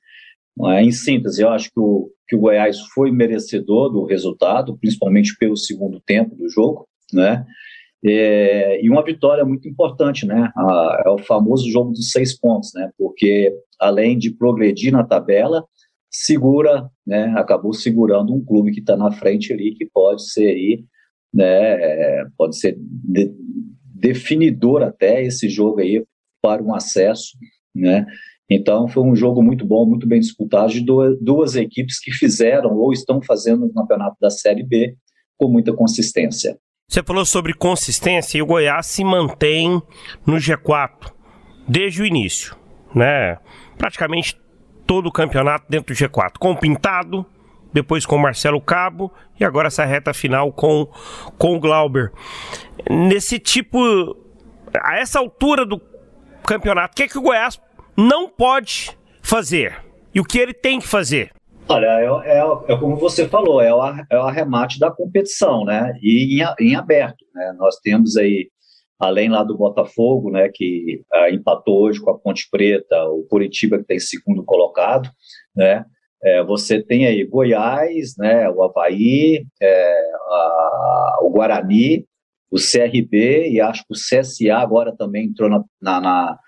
é, 0.67 0.83
em 0.83 0.91
síntese, 0.91 1.43
eu 1.43 1.51
acho 1.51 1.69
que 1.71 1.79
o, 1.79 2.11
que 2.27 2.35
o 2.35 2.41
Goiás 2.41 2.81
foi 2.95 3.13
merecedor 3.13 3.91
do 3.91 4.05
resultado, 4.05 4.77
principalmente 4.79 5.37
pelo 5.39 5.57
segundo 5.57 6.01
tempo 6.01 6.35
do 6.35 6.49
jogo, 6.49 6.89
né? 7.13 7.45
É, 8.05 8.85
e 8.85 8.89
uma 8.89 9.05
vitória 9.05 9.45
muito 9.45 9.69
importante, 9.69 10.27
né? 10.27 10.51
A, 10.57 11.03
é 11.07 11.11
o 11.11 11.19
famoso 11.19 11.71
jogo 11.71 11.91
dos 11.91 12.11
seis 12.11 12.39
pontos, 12.39 12.71
né? 12.75 12.91
Porque 12.97 13.53
além 13.79 14.17
de 14.17 14.31
progredir 14.31 14.93
na 14.93 15.05
tabela, 15.05 15.65
segura, 16.11 16.89
né? 17.07 17.35
Acabou 17.37 17.73
segurando 17.73 18.35
um 18.35 18.45
clube 18.45 18.73
que 18.73 18.81
está 18.81 18.97
na 18.97 19.11
frente 19.11 19.53
ali, 19.53 19.75
que 19.75 19.87
pode 19.93 20.31
ser 20.31 20.57
né? 21.33 22.25
Pode 22.37 22.59
ser 22.59 22.77
de, 22.79 23.33
definidor 23.99 24.83
até 24.83 25.23
esse 25.23 25.49
jogo 25.49 25.81
aí 25.81 26.05
para 26.41 26.63
um 26.63 26.75
acesso, 26.75 27.37
né? 27.75 28.07
Então 28.51 28.89
foi 28.89 29.03
um 29.03 29.15
jogo 29.15 29.43
muito 29.43 29.67
bom, 29.67 29.85
muito 29.85 30.07
bem 30.07 30.21
disputado 30.21 30.73
de 30.73 30.81
duas, 30.81 31.55
equipes 31.57 32.01
que 32.01 32.11
fizeram 32.11 32.75
ou 32.75 32.93
estão 32.93 33.21
fazendo 33.21 33.67
o 33.67 33.73
campeonato 33.73 34.17
da 34.21 34.31
Série 34.31 34.63
B 34.63 34.97
com 35.37 35.49
muita 35.49 35.73
consistência. 35.73 36.59
Você 36.89 37.03
falou 37.03 37.27
sobre 37.27 37.53
consistência 37.53 38.39
e 38.39 38.43
o 38.43 38.47
Goiás 38.47 38.87
se 38.87 39.05
mantém 39.05 39.83
no 40.27 40.37
G4 40.37 41.13
desde 41.69 42.01
o 42.01 42.07
início, 42.07 42.57
né? 42.95 43.37
Praticamente 43.77 44.35
todo 44.87 45.09
o 45.09 45.13
campeonato 45.13 45.67
dentro 45.69 45.95
do 45.95 45.99
G4, 45.99 46.39
com 46.41 46.53
o 46.53 46.57
Pintado, 46.57 47.27
depois 47.73 48.07
com 48.07 48.19
Marcelo 48.19 48.61
Cabo 48.61 49.13
e 49.39 49.45
agora 49.45 49.69
essa 49.69 49.85
reta 49.85 50.13
final 50.15 50.53
com, 50.53 50.89
com 51.37 51.61
Glauber. 51.61 52.13
Nesse 52.89 53.39
tipo, 53.39 54.17
a 54.83 54.99
essa 54.99 55.19
altura 55.19 55.65
do 55.65 55.81
campeonato, 56.47 56.93
o 56.93 56.97
que, 56.97 57.03
é 57.03 57.09
que 57.09 57.19
o 57.19 57.23
Goiás 57.23 57.61
não 57.97 58.29
pode 58.29 58.97
fazer 59.23 59.77
e 60.15 60.21
o 60.21 60.25
que 60.25 60.39
ele 60.39 60.55
tem 60.55 60.81
que 60.81 60.87
fazer? 60.87 61.33
Olha, 61.69 61.87
é, 62.25 62.39
é, 62.39 62.73
é, 62.73 62.77
como 62.79 62.97
você 62.97 63.29
falou, 63.29 63.61
é 63.61 63.73
o, 63.75 63.81
é 64.11 64.19
o 64.19 64.23
arremate 64.23 64.79
da 64.79 64.91
competição, 64.91 65.65
né? 65.65 65.93
E 66.03 66.41
em, 66.41 66.71
em 66.71 66.75
aberto, 66.75 67.27
né? 67.35 67.55
Nós 67.59 67.77
temos 67.77 68.17
aí, 68.17 68.49
além 68.99 69.29
lá 69.29 69.45
do 69.45 69.57
Botafogo, 69.57 70.31
né? 70.31 70.49
Que 70.53 71.03
ah, 71.13 71.31
empatou 71.31 71.83
hoje 71.83 72.01
com 72.01 72.11
a 72.11 72.19
Ponte 72.19 72.49
Preta, 72.51 73.05
o 73.11 73.27
Curitiba 73.29 73.77
que 73.77 73.85
tem 73.85 73.99
segundo 73.99 74.43
colocado, 74.45 75.11
né? 75.55 75.85
É, 76.23 76.43
você 76.43 76.83
tem 76.83 77.07
aí 77.07 77.25
Goiás, 77.25 78.15
né? 78.19 78.49
O 78.51 78.63
Havaí, 78.63 79.45
é, 79.61 80.11
a, 80.29 81.19
o 81.23 81.31
Guarani, 81.31 82.07
o 82.51 82.57
CRB 82.57 83.51
e 83.51 83.61
acho 83.61 83.85
que 83.85 83.93
o 83.93 83.97
CSA 83.97 84.57
agora 84.57 84.95
também 84.97 85.27
entrou 85.27 85.49
na, 85.49 85.65
na, 85.81 86.01
na, 86.01 86.39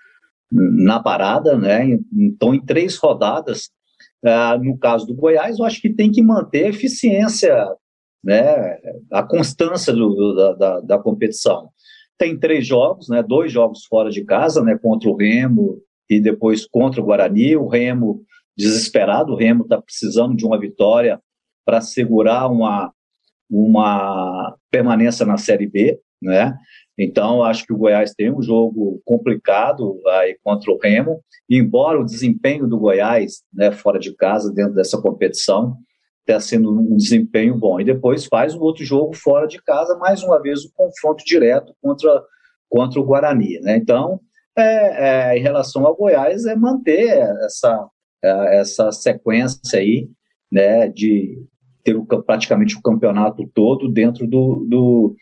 na 0.51 0.99
parada, 0.99 1.57
né? 1.57 1.85
Então, 2.13 2.53
em 2.53 2.63
três 2.63 2.97
rodadas, 2.97 3.69
Uh, 4.23 4.63
no 4.63 4.77
caso 4.77 5.07
do 5.07 5.15
Goiás, 5.15 5.57
eu 5.57 5.65
acho 5.65 5.81
que 5.81 5.89
tem 5.89 6.11
que 6.11 6.21
manter 6.21 6.65
a 6.65 6.69
eficiência, 6.69 7.55
né, 8.23 8.77
a 9.11 9.23
constância 9.23 9.91
do, 9.91 10.13
do, 10.13 10.55
da, 10.55 10.79
da, 10.79 10.99
competição. 10.99 11.69
Tem 12.19 12.37
três 12.37 12.67
jogos, 12.67 13.09
né, 13.09 13.23
dois 13.23 13.51
jogos 13.51 13.83
fora 13.85 14.11
de 14.11 14.23
casa, 14.23 14.63
né, 14.63 14.77
contra 14.77 15.09
o 15.09 15.15
Remo 15.15 15.81
e 16.07 16.21
depois 16.21 16.67
contra 16.67 17.01
o 17.01 17.03
Guarani. 17.03 17.55
O 17.55 17.67
Remo 17.67 18.21
desesperado, 18.57 19.33
o 19.33 19.35
Remo 19.35 19.63
está 19.63 19.81
precisando 19.81 20.35
de 20.35 20.45
uma 20.45 20.59
vitória 20.59 21.19
para 21.65 21.81
segurar 21.81 22.47
uma, 22.47 22.91
uma 23.49 24.55
permanência 24.69 25.25
na 25.25 25.37
Série 25.37 25.67
B, 25.67 25.99
né? 26.21 26.57
Então, 26.97 27.43
acho 27.43 27.65
que 27.65 27.73
o 27.73 27.77
Goiás 27.77 28.13
tem 28.13 28.31
um 28.31 28.41
jogo 28.41 29.01
complicado 29.03 29.99
aí 30.07 30.37
contra 30.43 30.71
o 30.71 30.77
Remo, 30.77 31.23
embora 31.49 31.99
o 31.99 32.05
desempenho 32.05 32.67
do 32.67 32.77
Goiás, 32.77 33.41
né, 33.51 33.71
fora 33.71 33.97
de 33.97 34.15
casa, 34.15 34.53
dentro 34.53 34.75
dessa 34.75 35.01
competição, 35.01 35.77
tenha 36.25 36.39
sendo 36.39 36.71
um 36.71 36.95
desempenho 36.95 37.57
bom. 37.57 37.79
E 37.79 37.85
depois 37.85 38.25
faz 38.25 38.53
um 38.53 38.61
outro 38.61 38.83
jogo 38.85 39.15
fora 39.15 39.47
de 39.47 39.59
casa, 39.63 39.97
mais 39.97 40.21
uma 40.21 40.39
vez 40.39 40.63
o 40.63 40.67
um 40.67 40.71
confronto 40.75 41.23
direto 41.25 41.73
contra, 41.81 42.23
contra 42.69 42.99
o 42.99 43.03
Guarani. 43.03 43.59
Né? 43.61 43.77
Então, 43.77 44.19
é, 44.55 45.31
é, 45.31 45.37
em 45.37 45.41
relação 45.41 45.85
ao 45.85 45.95
Goiás, 45.95 46.45
é 46.45 46.55
manter 46.55 47.17
essa, 47.45 47.87
essa 48.23 48.91
sequência 48.91 49.79
aí, 49.79 50.09
né, 50.51 50.87
de 50.87 51.43
ter 51.83 51.95
o, 51.95 52.05
praticamente 52.05 52.75
o 52.75 52.81
campeonato 52.81 53.49
todo 53.53 53.89
dentro 53.89 54.27
do, 54.27 54.65
do 54.69 55.15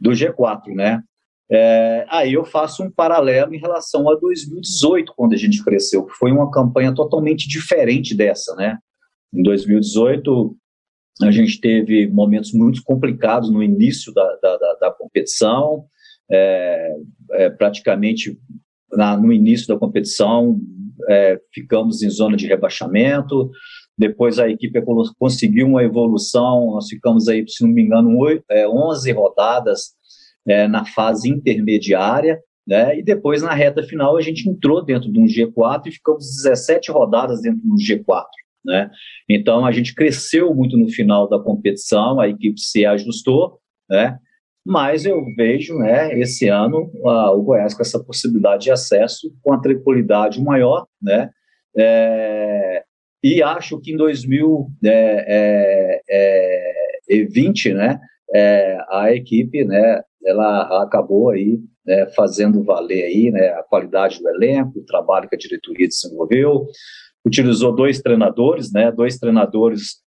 do 0.00 0.10
G4, 0.10 0.74
né? 0.74 1.02
É, 1.50 2.06
aí 2.08 2.32
eu 2.32 2.44
faço 2.44 2.82
um 2.82 2.90
paralelo 2.90 3.54
em 3.54 3.58
relação 3.58 4.08
a 4.10 4.16
2018, 4.16 5.12
quando 5.16 5.34
a 5.34 5.36
gente 5.36 5.62
cresceu, 5.62 6.04
que 6.04 6.14
foi 6.14 6.32
uma 6.32 6.50
campanha 6.50 6.94
totalmente 6.94 7.48
diferente 7.48 8.14
dessa, 8.14 8.54
né? 8.56 8.78
Em 9.32 9.42
2018, 9.42 10.56
a 11.22 11.30
gente 11.30 11.60
teve 11.60 12.08
momentos 12.08 12.52
muito 12.52 12.82
complicados 12.82 13.50
no 13.50 13.62
início 13.62 14.12
da, 14.12 14.36
da, 14.42 14.56
da, 14.56 14.74
da 14.80 14.90
competição, 14.90 15.86
é, 16.30 16.94
é, 17.32 17.50
praticamente 17.50 18.38
na, 18.92 19.16
no 19.16 19.32
início 19.32 19.68
da 19.68 19.78
competição, 19.78 20.58
é, 21.08 21.38
ficamos 21.52 22.02
em 22.02 22.10
zona 22.10 22.36
de 22.36 22.46
rebaixamento, 22.46 23.50
depois 23.96 24.38
a 24.38 24.48
equipe 24.48 24.82
conseguiu 25.18 25.66
uma 25.66 25.84
evolução, 25.84 26.72
nós 26.72 26.88
ficamos 26.88 27.28
aí, 27.28 27.44
se 27.48 27.64
não 27.64 27.70
me 27.72 27.82
engano, 27.82 28.18
8, 28.18 28.44
é, 28.50 28.68
11 28.68 29.12
rodadas 29.12 29.92
é, 30.46 30.66
na 30.66 30.84
fase 30.84 31.28
intermediária, 31.28 32.40
né? 32.66 32.98
E 32.98 33.02
depois 33.02 33.42
na 33.42 33.52
reta 33.52 33.82
final 33.82 34.16
a 34.16 34.20
gente 34.20 34.48
entrou 34.48 34.84
dentro 34.84 35.12
de 35.12 35.18
um 35.18 35.26
G4 35.26 35.86
e 35.86 35.92
ficamos 35.92 36.24
17 36.42 36.90
rodadas 36.90 37.40
dentro 37.42 37.60
do 37.62 37.76
G4, 37.76 38.24
né? 38.64 38.90
Então 39.28 39.64
a 39.64 39.70
gente 39.70 39.94
cresceu 39.94 40.54
muito 40.54 40.76
no 40.76 40.88
final 40.88 41.28
da 41.28 41.38
competição, 41.38 42.18
a 42.18 42.28
equipe 42.28 42.60
se 42.60 42.84
ajustou, 42.84 43.60
né? 43.88 44.18
Mas 44.64 45.04
eu 45.04 45.22
vejo, 45.36 45.76
né, 45.78 46.18
esse 46.18 46.48
ano 46.48 46.90
a, 47.04 47.32
o 47.32 47.42
Goiás 47.42 47.74
com 47.74 47.82
essa 47.82 48.02
possibilidade 48.02 48.64
de 48.64 48.70
acesso 48.70 49.30
com 49.42 49.52
a 49.52 49.60
tranquilidade 49.60 50.42
maior, 50.42 50.86
né? 51.02 51.30
É, 51.76 52.82
e 53.22 53.42
acho 53.42 53.80
que 53.80 53.92
em 53.92 53.96
2020, 53.96 54.86
é, 54.86 56.00
é, 56.08 56.46
é 57.10 57.74
né, 57.74 58.00
é, 58.34 58.78
a 58.90 59.12
equipe, 59.12 59.64
né, 59.64 60.02
ela 60.24 60.82
acabou 60.82 61.30
aí 61.30 61.58
né, 61.86 62.06
fazendo 62.14 62.62
valer 62.62 63.04
aí, 63.04 63.30
né, 63.30 63.48
a 63.48 63.62
qualidade 63.62 64.20
do 64.20 64.28
elenco, 64.28 64.78
o 64.78 64.84
trabalho 64.84 65.28
que 65.28 65.34
a 65.34 65.38
diretoria 65.38 65.88
desenvolveu, 65.88 66.66
utilizou 67.26 67.74
dois 67.74 68.00
treinadores, 68.00 68.72
né, 68.72 68.92
dois 68.92 69.18
treinadores 69.18 70.02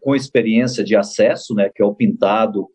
com 0.00 0.16
experiência 0.16 0.82
de 0.82 0.96
acesso, 0.96 1.54
né, 1.54 1.70
que 1.72 1.80
é 1.80 1.84
o 1.84 1.94
Pintado 1.94 2.66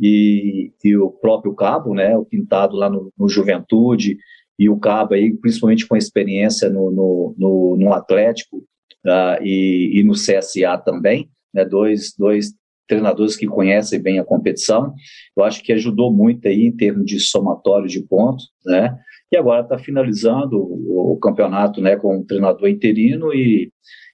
e, 0.00 0.72
e 0.82 0.96
o 0.96 1.10
próprio 1.10 1.54
Cabo, 1.54 1.94
né, 1.94 2.16
o 2.16 2.24
Pintado 2.24 2.76
lá 2.76 2.90
no, 2.90 3.12
no 3.18 3.28
Juventude 3.28 4.16
e 4.58 4.68
o 4.68 4.78
Cabo 4.78 5.14
aí, 5.14 5.32
principalmente 5.36 5.86
com 5.86 5.96
experiência 5.96 6.68
no, 6.68 6.90
no, 6.90 7.34
no, 7.38 7.76
no 7.78 7.92
Atlético, 7.92 8.58
uh, 9.06 9.42
e, 9.42 10.00
e, 10.00 10.02
no 10.02 10.12
CSA 10.12 10.78
também, 10.78 11.30
né, 11.52 11.64
dois, 11.64 12.14
dois 12.18 12.52
treinadores 12.86 13.36
que 13.36 13.46
conhecem 13.46 14.00
bem 14.00 14.18
a 14.18 14.24
competição. 14.24 14.94
Eu 15.36 15.44
acho 15.44 15.62
que 15.62 15.72
ajudou 15.72 16.12
muito 16.12 16.46
aí 16.46 16.66
em 16.66 16.76
termos 16.76 17.06
de 17.06 17.18
somatório 17.20 17.88
de 17.88 18.02
pontos, 18.02 18.50
né? 18.64 18.96
E 19.30 19.36
agora 19.36 19.62
está 19.62 19.78
finalizando 19.78 20.58
o, 20.58 21.12
o, 21.12 21.16
campeonato, 21.18 21.80
né, 21.80 21.96
com 21.96 22.18
um 22.18 22.24
treinador 22.24 22.68
interino 22.68 23.32
e, 23.32 23.72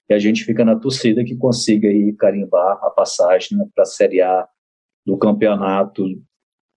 e, 0.09 0.13
a 0.13 0.19
gente 0.19 0.45
fica 0.45 0.63
na 0.63 0.77
torcida 0.77 1.25
que 1.25 1.35
consiga 1.35 1.89
aí 1.89 2.13
carimbar 2.13 2.79
a 2.81 2.89
passagem 2.89 3.57
né, 3.57 3.65
para 3.75 3.83
a 3.83 3.85
Série 3.85 4.21
A 4.21 4.47
do 5.09 5.17
campeonato 5.17 6.03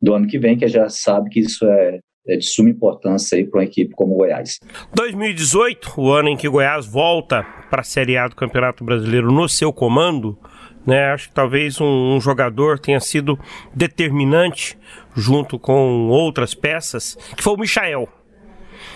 do 0.00 0.14
ano 0.14 0.26
que 0.26 0.38
vem, 0.38 0.56
que 0.56 0.66
já 0.66 0.88
sabe 0.88 1.30
que 1.30 1.40
isso 1.40 1.64
é 1.66 2.00
é 2.26 2.36
de 2.36 2.44
suma 2.44 2.70
importância 2.70 3.36
aí 3.36 3.44
para 3.44 3.58
uma 3.58 3.64
equipe 3.64 3.94
como 3.94 4.14
o 4.14 4.18
Goiás. 4.18 4.60
2018, 4.94 6.00
o 6.00 6.12
ano 6.12 6.28
em 6.28 6.36
que 6.36 6.46
o 6.46 6.52
Goiás 6.52 6.86
volta 6.86 7.42
para 7.68 7.80
a 7.80 7.84
Série 7.84 8.16
A 8.16 8.28
do 8.28 8.36
Campeonato 8.36 8.84
Brasileiro 8.84 9.32
no 9.32 9.48
seu 9.48 9.72
comando, 9.72 10.38
né? 10.86 11.12
Acho 11.12 11.28
que 11.28 11.34
talvez 11.34 11.80
um, 11.80 12.14
um, 12.14 12.20
jogador 12.20 12.78
tenha 12.78 13.00
sido 13.00 13.38
determinante 13.74 14.78
junto 15.16 15.58
com 15.58 16.08
outras 16.08 16.54
peças, 16.54 17.16
que 17.36 17.42
foi 17.42 17.54
o 17.54 17.58
Michael. 17.58 18.08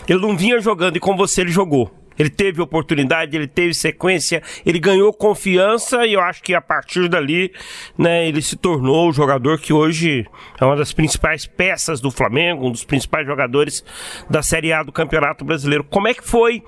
Ele 0.09 0.21
não 0.21 0.37
vinha 0.37 0.61
jogando 0.61 0.97
e 0.97 1.01
com 1.01 1.17
você 1.17 1.41
ele 1.41 1.51
jogou. 1.51 1.91
Ele 2.19 2.31
teve 2.31 2.61
oportunidade, 2.61 3.37
ele 3.37 3.47
teve 3.47 3.75
sequência, 3.75 4.43
ele 4.65 4.79
ganhou 4.79 5.13
confiança 5.13 6.07
e 6.07 6.15
eu 6.15 6.21
acho 6.21 6.43
que 6.43 6.55
a 6.55 6.61
partir 6.61 7.09
dali, 7.09 7.53
né, 7.99 8.27
ele 8.27 8.41
se 8.41 8.57
tornou 8.57 9.09
o 9.09 9.13
jogador 9.13 9.59
que 9.59 9.73
hoje 9.73 10.27
é 10.61 10.65
uma 10.65 10.77
das 10.77 10.93
principais 10.93 11.47
peças 11.47 12.01
do 12.01 12.11
Flamengo, 12.11 12.67
um 12.67 12.73
dos 12.73 12.85
principais 12.85 13.27
jogadores 13.27 13.85
da 14.29 14.43
Série 14.43 14.73
A 14.73 14.83
do 14.83 14.93
Campeonato 14.93 15.45
Brasileiro. 15.45 15.85
Como 15.85 16.09
é 16.09 16.15
que 16.15 16.27
foi 16.27 16.63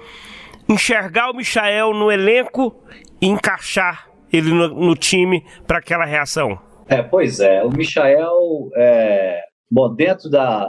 enxergar 0.68 1.30
o 1.30 1.36
Michael 1.36 1.94
no 1.94 2.12
elenco 2.12 2.82
e 3.20 3.26
encaixar 3.26 4.08
ele 4.32 4.52
no, 4.52 4.68
no 4.68 4.94
time 4.94 5.44
para 5.66 5.78
aquela 5.78 6.04
reação? 6.04 6.58
É, 6.86 7.02
pois 7.02 7.40
é, 7.40 7.62
o 7.62 7.70
Michael, 7.70 8.70
é, 8.76 9.42
bom, 9.70 9.94
dentro 9.94 10.30
da, 10.30 10.68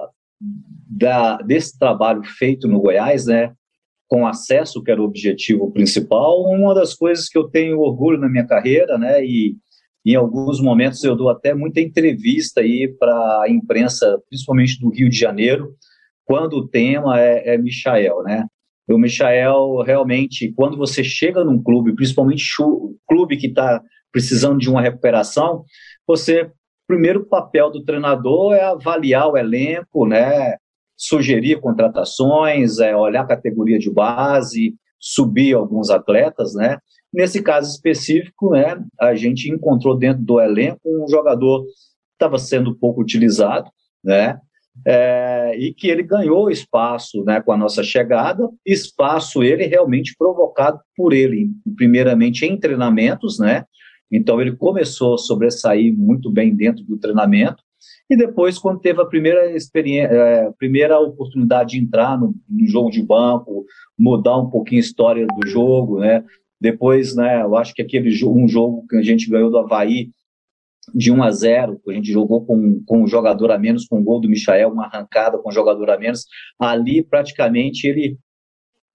da, 0.90 1.38
desse 1.38 1.78
trabalho 1.78 2.24
feito 2.24 2.68
no 2.68 2.82
Goiás, 2.82 3.26
né, 3.26 3.54
com 4.10 4.28
acesso, 4.28 4.84
que 4.84 4.92
era 4.92 5.02
o 5.02 5.06
objetivo 5.06 5.72
principal, 5.72 6.42
uma 6.50 6.74
das 6.74 6.96
coisas 6.96 7.30
que 7.30 7.38
eu 7.38 7.48
tenho 7.48 7.80
orgulho 7.80 8.20
na 8.20 8.28
minha 8.28 8.46
carreira, 8.46 8.98
né, 8.98 9.24
e, 9.24 9.56
Em 10.06 10.16
alguns 10.16 10.62
momentos 10.62 11.04
eu 11.04 11.16
dou 11.16 11.30
até 11.30 11.54
muita 11.54 11.80
entrevista 11.82 12.62
aí 12.62 12.88
para 13.00 13.42
a 13.44 13.50
imprensa, 13.50 14.20
principalmente 14.30 14.80
do 14.80 14.90
Rio 14.90 15.10
de 15.10 15.18
Janeiro, 15.18 15.76
quando 16.26 16.54
o 16.54 16.68
tema 16.68 17.20
é, 17.20 17.56
é 17.56 17.58
Michael, 17.58 18.24
né? 18.24 18.46
O 18.90 18.98
Michael 18.98 19.84
realmente, 19.86 20.52
quando 20.56 20.78
você 20.78 21.04
chega 21.04 21.44
num 21.44 21.62
clube, 21.62 21.94
principalmente 21.94 22.44
clube 23.08 23.38
que 23.38 23.48
está 23.48 23.82
precisando 24.12 24.58
de 24.58 24.70
uma 24.70 24.82
recuperação, 24.82 25.64
você 26.08 26.50
primeiro 26.88 27.24
papel 27.26 27.70
do 27.70 27.84
treinador 27.84 28.56
é 28.56 28.64
avaliar 28.64 29.28
o 29.28 29.38
elenco, 29.38 30.08
né? 30.08 30.56
Sugerir 31.02 31.62
contratações, 31.62 32.80
é 32.80 32.94
olhar 32.94 33.22
a 33.22 33.28
categoria 33.28 33.80
de 33.80 33.90
base, 33.90 34.76
subir 35.00 35.54
alguns 35.54 35.90
atletas, 35.90 36.54
né? 36.54 36.78
Nesse 37.12 37.42
caso 37.42 37.72
específico, 37.72 38.52
né, 38.52 38.84
a 39.00 39.16
gente 39.16 39.50
encontrou 39.50 39.98
dentro 39.98 40.22
do 40.22 40.42
elenco 40.42 40.82
um 40.86 41.08
jogador 41.08 41.64
que 41.64 41.72
estava 42.16 42.38
sendo 42.38 42.76
pouco 42.76 43.02
utilizado, 43.02 43.72
né? 44.04 44.38
É, 44.86 45.56
e 45.58 45.74
que 45.74 45.88
ele 45.88 46.04
ganhou 46.04 46.52
espaço 46.52 47.24
né, 47.24 47.42
com 47.42 47.52
a 47.52 47.58
nossa 47.58 47.82
chegada, 47.82 48.48
espaço 48.66 49.42
ele 49.42 49.66
realmente 49.66 50.16
provocado 50.18 50.80
por 50.96 51.12
ele, 51.12 51.50
primeiramente 51.76 52.46
em 52.46 52.58
treinamentos, 52.58 53.40
né? 53.40 53.64
Então 54.12 54.42
ele 54.42 54.56
começou 54.56 55.16
a 55.16 55.18
sobressair 55.18 55.96
muito 55.98 56.30
bem 56.30 56.54
dentro 56.56 56.84
do 56.84 56.98
treinamento, 56.98 57.64
e 58.10 58.18
depois, 58.18 58.58
quando 58.58 58.80
teve 58.80 59.02
a 59.02 59.06
primeira 59.06 59.56
experiência, 59.56 60.14
é, 60.14 60.52
primeira 60.58 61.00
oportunidade 61.00 61.72
de 61.72 61.80
entrar 61.80 62.20
no, 62.20 62.34
no, 62.50 62.68
jogo 62.68 62.90
de 62.90 63.02
banco, 63.02 63.66
mudar 63.98 64.38
um 64.38 64.50
pouquinho 64.50 64.82
a 64.82 64.86
história 64.86 65.28
do 65.28 65.48
jogo, 65.48 66.00
né? 66.00 66.24
Depois, 66.60 67.16
né, 67.16 67.42
eu 67.42 67.56
acho 67.56 67.74
que 67.74 67.82
aquele 67.82 68.10
um 68.26 68.48
jogo 68.48 68.86
que 68.90 68.98
a 68.98 69.02
gente 69.02 69.30
ganhou 69.30 69.50
do 69.50 69.58
Havaí 69.58 70.10
de 70.94 71.12
1 71.12 71.24
a 71.24 71.32
0, 71.32 71.82
a 71.88 71.94
gente 71.94 72.12
jogou 72.12 72.46
com, 72.46 72.82
com 72.86 73.04
um 73.04 73.08
jogador 73.08 73.52
a 73.52 73.58
menos, 73.58 73.86
com 73.86 74.00
o 74.00 74.04
gol 74.04 74.20
do 74.20 74.28
Michael, 74.28 74.72
uma 74.72 74.86
arrancada 74.86 75.38
com 75.38 75.50
um 75.50 75.54
jogador 75.54 75.90
a 75.90 75.98
menos, 75.98 76.26
ali 76.60 77.04
praticamente 77.04 77.88
ele 77.88 78.18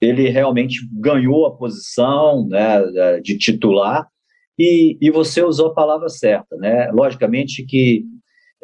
ele 0.01 0.29
realmente 0.29 0.87
ganhou 0.93 1.47
a 1.47 1.57
posição 1.57 2.47
né, 2.47 2.83
de 3.23 3.39
titular 3.39 4.07
e, 4.59 4.99
e 5.01 5.11
você 5.11 5.43
usou 5.43 5.69
a 5.69 5.75
palavra 5.75 6.09
certa, 6.09 6.57
né? 6.57 6.91
Logicamente 6.93 7.65
que 7.65 8.05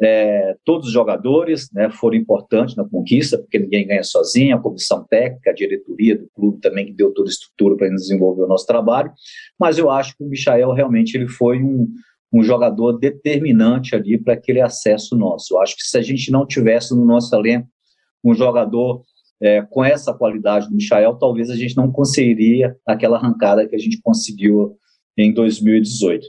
é, 0.01 0.55
todos 0.65 0.87
os 0.87 0.93
jogadores 0.93 1.69
né, 1.71 1.91
foram 1.91 2.17
importantes 2.17 2.75
na 2.75 2.83
conquista, 2.83 3.37
porque 3.37 3.59
ninguém 3.59 3.85
ganha 3.85 4.03
sozinho, 4.03 4.55
a 4.55 4.59
comissão 4.59 5.05
técnica, 5.07 5.51
a 5.51 5.53
diretoria 5.53 6.17
do 6.17 6.27
clube 6.33 6.59
também 6.59 6.87
que 6.87 6.93
deu 6.93 7.13
toda 7.13 7.29
a 7.29 7.31
estrutura 7.31 7.77
para 7.77 7.89
desenvolver 7.89 8.41
o 8.41 8.47
nosso 8.47 8.65
trabalho, 8.65 9.11
mas 9.59 9.77
eu 9.77 9.91
acho 9.91 10.17
que 10.17 10.23
o 10.23 10.27
Michael 10.27 10.71
realmente 10.71 11.15
ele 11.15 11.27
foi 11.27 11.61
um, 11.61 11.87
um 12.33 12.41
jogador 12.41 12.93
determinante 12.93 13.95
ali 13.95 14.17
para 14.17 14.33
aquele 14.33 14.59
acesso 14.59 15.15
nosso. 15.15 15.53
Eu 15.53 15.61
acho 15.61 15.75
que 15.75 15.83
se 15.83 15.97
a 15.97 16.01
gente 16.01 16.31
não 16.31 16.47
tivesse 16.47 16.95
no 16.95 17.05
nosso 17.05 17.35
elenco 17.35 17.67
um 18.23 18.33
jogador 18.33 19.03
é, 19.39 19.61
com 19.61 19.85
essa 19.85 20.13
qualidade 20.13 20.67
do 20.67 20.75
Michael, 20.75 21.15
talvez 21.15 21.51
a 21.51 21.55
gente 21.55 21.77
não 21.77 21.91
conseguiria 21.91 22.75
aquela 22.87 23.17
arrancada 23.17 23.67
que 23.67 23.75
a 23.75 23.79
gente 23.79 24.01
conseguiu 24.01 24.77
em 25.15 25.31
2018. 25.31 26.25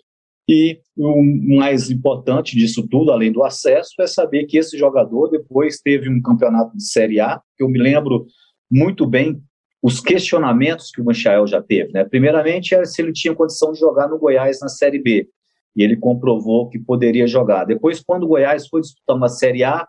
E 0.49 0.81
o 0.97 1.23
mais 1.57 1.91
importante 1.91 2.57
disso 2.57 2.87
tudo, 2.89 3.13
além 3.13 3.31
do 3.31 3.45
acesso, 3.45 3.95
é 4.01 4.07
saber 4.07 4.45
que 4.47 4.59
esse 4.59 4.77
jogador 4.77 5.29
depois 5.29 5.79
teve 5.79 6.11
um 6.11 6.21
campeonato 6.21 6.77
de 6.77 6.85
Série 6.85 7.21
A, 7.21 7.41
eu 7.59 7.69
me 7.69 7.79
lembro 7.79 8.27
muito 8.71 9.07
bem 9.07 9.41
os 9.83 10.01
questionamentos 10.01 10.91
que 10.91 11.01
o 11.01 11.05
Michael 11.05 11.47
já 11.47 11.63
teve. 11.63 11.93
Né? 11.93 12.05
Primeiramente, 12.05 12.75
era 12.75 12.85
se 12.85 13.03
ele 13.03 13.13
tinha 13.13 13.35
condição 13.35 13.73
de 13.73 13.79
jogar 13.79 14.09
no 14.09 14.19
Goiás 14.19 14.61
na 14.61 14.69
Série 14.69 15.01
B, 15.01 15.29
e 15.75 15.83
ele 15.83 15.97
comprovou 15.97 16.69
que 16.69 16.79
poderia 16.79 17.27
jogar. 17.27 17.65
Depois, 17.65 18.01
quando 18.01 18.25
o 18.25 18.29
Goiás 18.29 18.69
foi 18.69 18.81
disputar 18.81 19.17
uma 19.17 19.29
Série 19.29 19.65
A, 19.65 19.87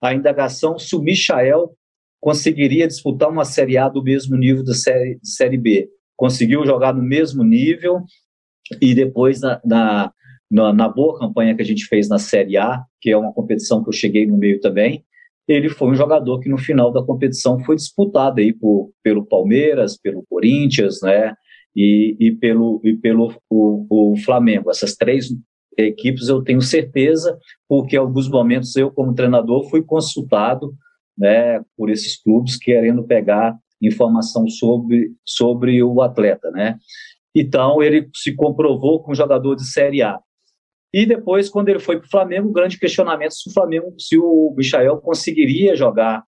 a 0.00 0.14
indagação 0.14 0.78
se 0.78 0.94
o 0.94 1.02
Michael 1.02 1.74
conseguiria 2.20 2.86
disputar 2.86 3.28
uma 3.28 3.44
Série 3.44 3.76
A 3.76 3.88
do 3.88 4.02
mesmo 4.02 4.36
nível 4.36 4.64
da 4.64 4.74
série, 4.74 5.18
Série 5.22 5.58
B. 5.58 5.88
Conseguiu 6.16 6.64
jogar 6.64 6.94
no 6.94 7.02
mesmo 7.02 7.44
nível, 7.44 8.00
e 8.80 8.94
depois, 8.94 9.40
na, 9.40 9.60
na, 9.64 10.12
na, 10.50 10.72
na, 10.72 10.88
boa 10.88 11.18
campanha 11.18 11.54
que 11.54 11.62
a 11.62 11.64
gente 11.64 11.86
fez 11.86 12.08
na 12.08 12.18
Série 12.18 12.56
A, 12.56 12.82
que 13.00 13.10
é 13.10 13.16
uma 13.16 13.32
competição 13.32 13.82
que 13.82 13.88
eu 13.88 13.92
cheguei 13.92 14.26
no 14.26 14.36
meio 14.36 14.60
também, 14.60 15.04
ele 15.46 15.70
foi 15.70 15.88
um 15.88 15.94
jogador 15.94 16.40
que 16.40 16.48
no 16.48 16.58
final 16.58 16.92
da 16.92 17.02
competição 17.02 17.58
foi 17.60 17.76
disputado 17.76 18.38
aí 18.38 18.52
por, 18.52 18.90
pelo 19.02 19.24
Palmeiras, 19.24 19.96
pelo 19.96 20.24
Corinthians, 20.28 21.00
né? 21.02 21.34
E, 21.74 22.16
e 22.18 22.32
pelo, 22.32 22.80
e 22.84 22.94
pelo 22.94 23.32
o, 23.48 24.12
o 24.12 24.16
Flamengo. 24.18 24.70
Essas 24.70 24.94
três 24.94 25.28
equipes 25.76 26.28
eu 26.28 26.42
tenho 26.42 26.60
certeza, 26.60 27.38
porque 27.68 27.96
em 27.96 28.00
alguns 28.00 28.28
momentos 28.28 28.74
eu, 28.76 28.90
como 28.90 29.14
treinador, 29.14 29.68
fui 29.70 29.82
consultado 29.82 30.74
né, 31.16 31.62
por 31.76 31.88
esses 31.88 32.20
clubes 32.20 32.56
querendo 32.56 33.04
pegar 33.04 33.56
informação 33.80 34.48
sobre, 34.48 35.12
sobre 35.24 35.82
o 35.82 36.02
atleta, 36.02 36.50
né? 36.50 36.76
Então, 37.34 37.82
ele 37.82 38.08
se 38.14 38.34
comprovou 38.34 39.02
com 39.02 39.14
jogador 39.14 39.54
de 39.54 39.66
Série 39.66 40.02
A. 40.02 40.18
E 40.92 41.04
depois, 41.04 41.48
quando 41.48 41.68
ele 41.68 41.78
foi 41.78 41.98
para 41.98 42.06
o 42.06 42.10
Flamengo, 42.10 42.52
grande 42.52 42.78
questionamento 42.78 43.34
se 43.34 43.50
o 43.50 43.52
Flamengo, 43.52 43.94
se 43.98 44.16
o 44.18 44.54
Michael 44.56 44.98
conseguiria 44.98 45.76
jogar 45.76 46.24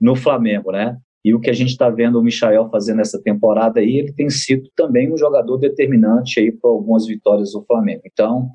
no 0.00 0.14
Flamengo, 0.14 0.70
né? 0.70 0.96
E 1.24 1.34
o 1.34 1.40
que 1.40 1.48
a 1.48 1.52
gente 1.52 1.70
está 1.70 1.88
vendo 1.88 2.18
o 2.18 2.22
Michael 2.22 2.68
fazendo 2.70 3.00
essa 3.00 3.20
temporada 3.22 3.80
aí, 3.80 3.96
ele 3.96 4.12
tem 4.12 4.28
sido 4.28 4.68
também 4.74 5.12
um 5.12 5.16
jogador 5.16 5.56
determinante 5.56 6.40
aí 6.40 6.52
para 6.52 6.68
algumas 6.68 7.06
vitórias 7.06 7.52
do 7.52 7.64
Flamengo. 7.64 8.02
Então, 8.04 8.50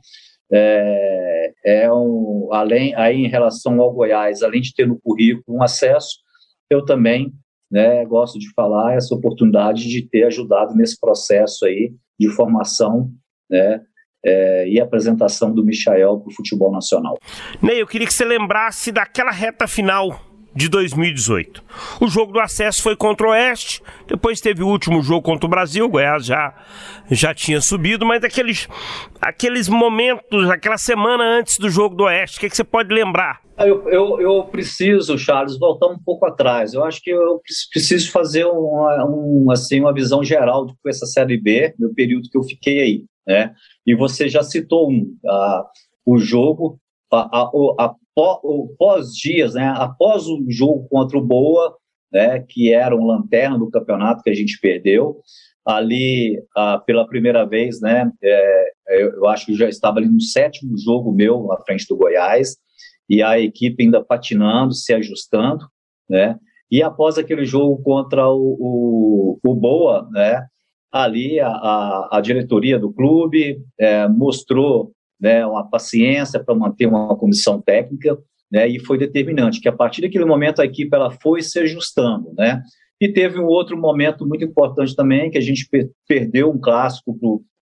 é, 0.52 1.54
é 1.66 1.92
um, 1.92 2.50
além 2.52 2.94
aí 2.96 3.26
em 3.26 3.30
relação 3.30 3.82
ao 3.82 3.94
Goiás, 3.94 4.44
além 4.44 4.62
de 4.62 4.74
ter 4.74 4.86
no 4.88 5.00
currículo 5.00 5.58
um 5.58 5.64
acesso, 5.64 6.18
eu 6.70 6.84
também 6.84 7.34
né, 7.72 8.06
gosto 8.06 8.40
de 8.40 8.52
falar 8.54 8.96
essa 8.96 9.14
oportunidade 9.14 9.88
de 9.88 10.02
ter 10.02 10.24
ajudado 10.24 10.76
nesse 10.76 11.00
processo 11.00 11.66
aí 11.66 11.94
de 12.20 12.30
formação, 12.30 13.12
né, 13.50 13.82
é, 14.26 14.68
e 14.68 14.80
apresentação 14.80 15.54
do 15.54 15.64
Michael 15.64 16.20
para 16.20 16.30
o 16.30 16.34
futebol 16.34 16.72
nacional. 16.72 17.18
Ney, 17.62 17.82
eu 17.82 17.88
queria 17.88 18.08
que 18.08 18.14
você 18.14 18.26
lembrasse 18.26 18.92
daquela 18.92 19.32
reta 19.32 19.68
final 19.68 20.27
de 20.58 20.68
2018. 20.70 21.64
O 22.02 22.08
jogo 22.08 22.34
do 22.34 22.40
acesso 22.40 22.82
foi 22.82 22.96
contra 22.96 23.28
o 23.28 23.30
Oeste, 23.30 23.84
depois 24.08 24.42
teve 24.42 24.64
o 24.64 24.68
último 24.68 25.04
jogo 25.04 25.22
contra 25.22 25.46
o 25.46 25.50
Brasil, 25.50 25.86
o 25.86 25.90
Goiás 25.90 26.26
já, 26.26 26.52
já 27.12 27.32
tinha 27.32 27.62
subido, 27.62 28.04
mas 28.04 28.24
aqueles, 28.24 28.68
aqueles 29.22 29.70
momentos, 29.70 30.50
aquela 30.50 30.80
semana 30.80 31.24
antes 31.24 31.60
do 31.60 31.70
jogo 31.70 31.96
do 31.96 32.06
Oeste, 32.06 32.38
o 32.38 32.40
que, 32.40 32.50
que 32.50 32.56
você 32.56 32.64
pode 32.64 32.92
lembrar? 32.92 33.40
Eu, 33.60 33.88
eu, 33.88 34.20
eu, 34.20 34.44
preciso, 34.46 35.16
Charles, 35.18 35.60
voltar 35.60 35.88
um 35.88 36.00
pouco 36.00 36.26
atrás. 36.26 36.74
Eu 36.74 36.84
acho 36.84 37.02
que 37.02 37.12
eu 37.12 37.40
preciso 37.72 38.12
fazer 38.12 38.46
uma, 38.46 39.06
um, 39.06 39.52
assim, 39.52 39.80
uma 39.80 39.94
visão 39.94 40.24
geral 40.24 40.66
de 40.66 40.74
essa 40.88 41.06
Série 41.06 41.40
B, 41.40 41.74
no 41.78 41.94
período 41.94 42.30
que 42.32 42.38
eu 42.38 42.44
fiquei 42.44 42.80
aí. 42.80 43.06
Né? 43.28 43.54
E 43.86 43.96
você 43.96 44.28
já 44.28 44.42
citou 44.42 44.90
um, 44.90 45.16
a, 45.28 45.66
o 46.06 46.18
jogo, 46.18 46.80
a, 47.12 47.18
a, 47.18 47.52
a, 47.80 47.96
pós-dias, 48.78 49.54
né, 49.54 49.72
após 49.78 50.26
o 50.28 50.44
jogo 50.50 50.88
contra 50.90 51.18
o 51.18 51.26
Boa, 51.26 51.76
né, 52.12 52.40
que 52.40 52.74
era 52.74 52.96
um 52.96 53.06
lanterna 53.06 53.60
do 53.60 53.70
campeonato 53.70 54.24
que 54.24 54.30
a 54.30 54.34
gente 54.34 54.60
perdeu, 54.60 55.22
ali 55.66 56.42
ah, 56.56 56.82
pela 56.84 57.08
primeira 57.08 57.46
vez, 57.46 57.80
né, 57.80 58.12
é, 58.24 58.72
eu 58.90 59.28
acho 59.28 59.46
que 59.46 59.54
já 59.54 59.70
estava 59.70 60.00
ali 60.00 60.08
no 60.08 60.22
sétimo 60.22 60.76
jogo 60.78 61.12
meu 61.12 61.52
à 61.52 61.62
frente 61.62 61.86
do 61.88 61.98
Goiás, 61.98 62.58
e 63.10 63.22
a 63.22 63.40
equipe 63.40 63.84
ainda 63.84 64.04
patinando, 64.04 64.74
se 64.74 64.94
ajustando, 64.94 65.66
né, 66.10 66.38
e 66.72 66.82
após 66.82 67.18
aquele 67.18 67.46
jogo 67.46 67.82
contra 67.84 68.28
o, 68.28 68.58
o, 68.60 69.40
o 69.46 69.54
Boa, 69.54 70.10
né, 70.12 70.44
ali 70.92 71.40
a, 71.40 71.50
a, 71.50 72.10
a 72.14 72.22
diretoria 72.22 72.80
do 72.80 72.92
clube 72.92 73.62
é, 73.80 74.08
mostrou 74.08 74.92
né, 75.20 75.46
uma 75.46 75.68
paciência 75.70 76.44
para 76.44 76.56
manter 76.56 76.86
uma 76.86 77.16
comissão 77.16 77.62
técnica, 77.62 78.18
né, 78.52 78.68
e 78.68 78.80
foi 78.80 78.98
determinante 78.98 79.60
que 79.60 79.68
a 79.68 79.74
partir 79.74 80.02
daquele 80.02 80.26
momento 80.26 80.62
a 80.62 80.66
equipe 80.66 80.96
ela 80.96 81.12
foi 81.12 81.42
se 81.42 81.60
ajustando, 81.60 82.34
né, 82.38 82.62
e 83.00 83.12
teve 83.12 83.40
um 83.40 83.46
outro 83.46 83.78
momento 83.78 84.26
muito 84.26 84.44
importante 84.44 84.96
também 84.96 85.30
que 85.30 85.38
a 85.38 85.42
gente 85.42 85.68
per 85.70 85.90
perdeu 86.08 86.50
um 86.50 86.60
clássico 86.60 87.18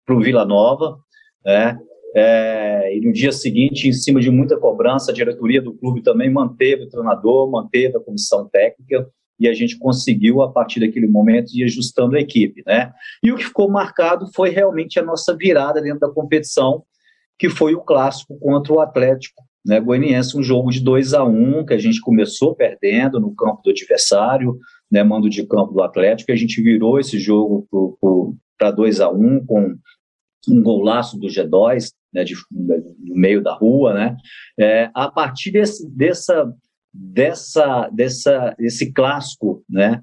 para 0.06 0.16
o 0.16 0.22
Vila 0.22 0.46
Nova, 0.46 0.98
né, 1.46 1.78
é, 2.16 2.96
e 2.96 3.02
no 3.02 3.12
dia 3.12 3.34
seguinte, 3.34 3.90
em 3.90 3.94
cima 3.94 4.22
de 4.22 4.32
muita 4.32 4.58
cobrança, 4.58 5.12
a 5.12 5.14
diretoria 5.14 5.62
do 5.62 5.74
clube 5.74 6.02
também 6.02 6.32
manteve 6.32 6.84
o 6.84 6.90
treinador, 6.90 7.52
manteve 7.52 7.98
a 7.98 8.00
comissão 8.00 8.48
técnica, 8.48 9.06
e 9.38 9.50
a 9.50 9.54
gente 9.54 9.78
conseguiu, 9.78 10.42
a 10.42 10.50
partir 10.50 10.80
daquele 10.80 11.08
momento, 11.08 11.52
ir 11.54 11.66
ajustando 11.66 12.16
a 12.16 12.20
equipe. 12.20 12.64
Né? 12.66 12.92
E 13.22 13.34
o 13.34 13.36
que 13.36 13.44
ficou 13.44 13.70
marcado 13.70 14.28
foi 14.34 14.50
realmente 14.50 14.98
a 14.98 15.04
nossa 15.04 15.36
virada 15.36 15.82
dentro 15.82 16.00
da 16.00 16.10
competição, 16.10 16.84
que 17.38 17.50
foi 17.50 17.76
o 17.76 17.82
clássico 17.82 18.38
contra 18.40 18.74
o 18.74 18.80
Atlético 18.80 19.44
né, 19.66 19.80
Goianiense, 19.80 20.38
um 20.38 20.44
jogo 20.44 20.70
de 20.70 20.80
2 20.80 21.14
a 21.16 21.24
1 21.24 21.60
um, 21.60 21.66
que 21.66 21.74
a 21.74 21.78
gente 21.78 22.00
começou 22.00 22.56
perdendo 22.56 23.20
no 23.20 23.34
campo 23.34 23.62
do 23.64 23.72
adversário, 23.72 24.60
né, 24.92 25.04
mando 25.04 25.28
de 25.28 25.46
campo 25.48 25.74
do 25.74 25.82
Atlético, 25.82 26.32
a 26.32 26.36
gente 26.36 26.62
virou 26.62 27.00
esse 27.00 27.18
jogo 27.18 27.68
para 28.58 28.70
2 28.70 29.02
a 29.02 29.10
1 29.10 29.16
um, 29.16 29.46
com 29.46 29.76
um 30.48 30.62
golaço 30.62 31.18
do 31.18 31.28
G2, 31.28 31.90
né, 32.14 32.24
de, 32.24 32.36
no 32.52 33.16
meio 33.16 33.42
da 33.42 33.54
rua, 33.56 33.94
né? 33.94 34.16
É, 34.60 34.92
a 34.94 35.10
partir 35.10 35.52
desse, 35.52 35.90
dessa, 35.90 36.54
dessa, 36.94 37.90
dessa, 37.92 38.56
desse 38.58 38.94
clássico, 38.94 39.64
né? 39.68 40.00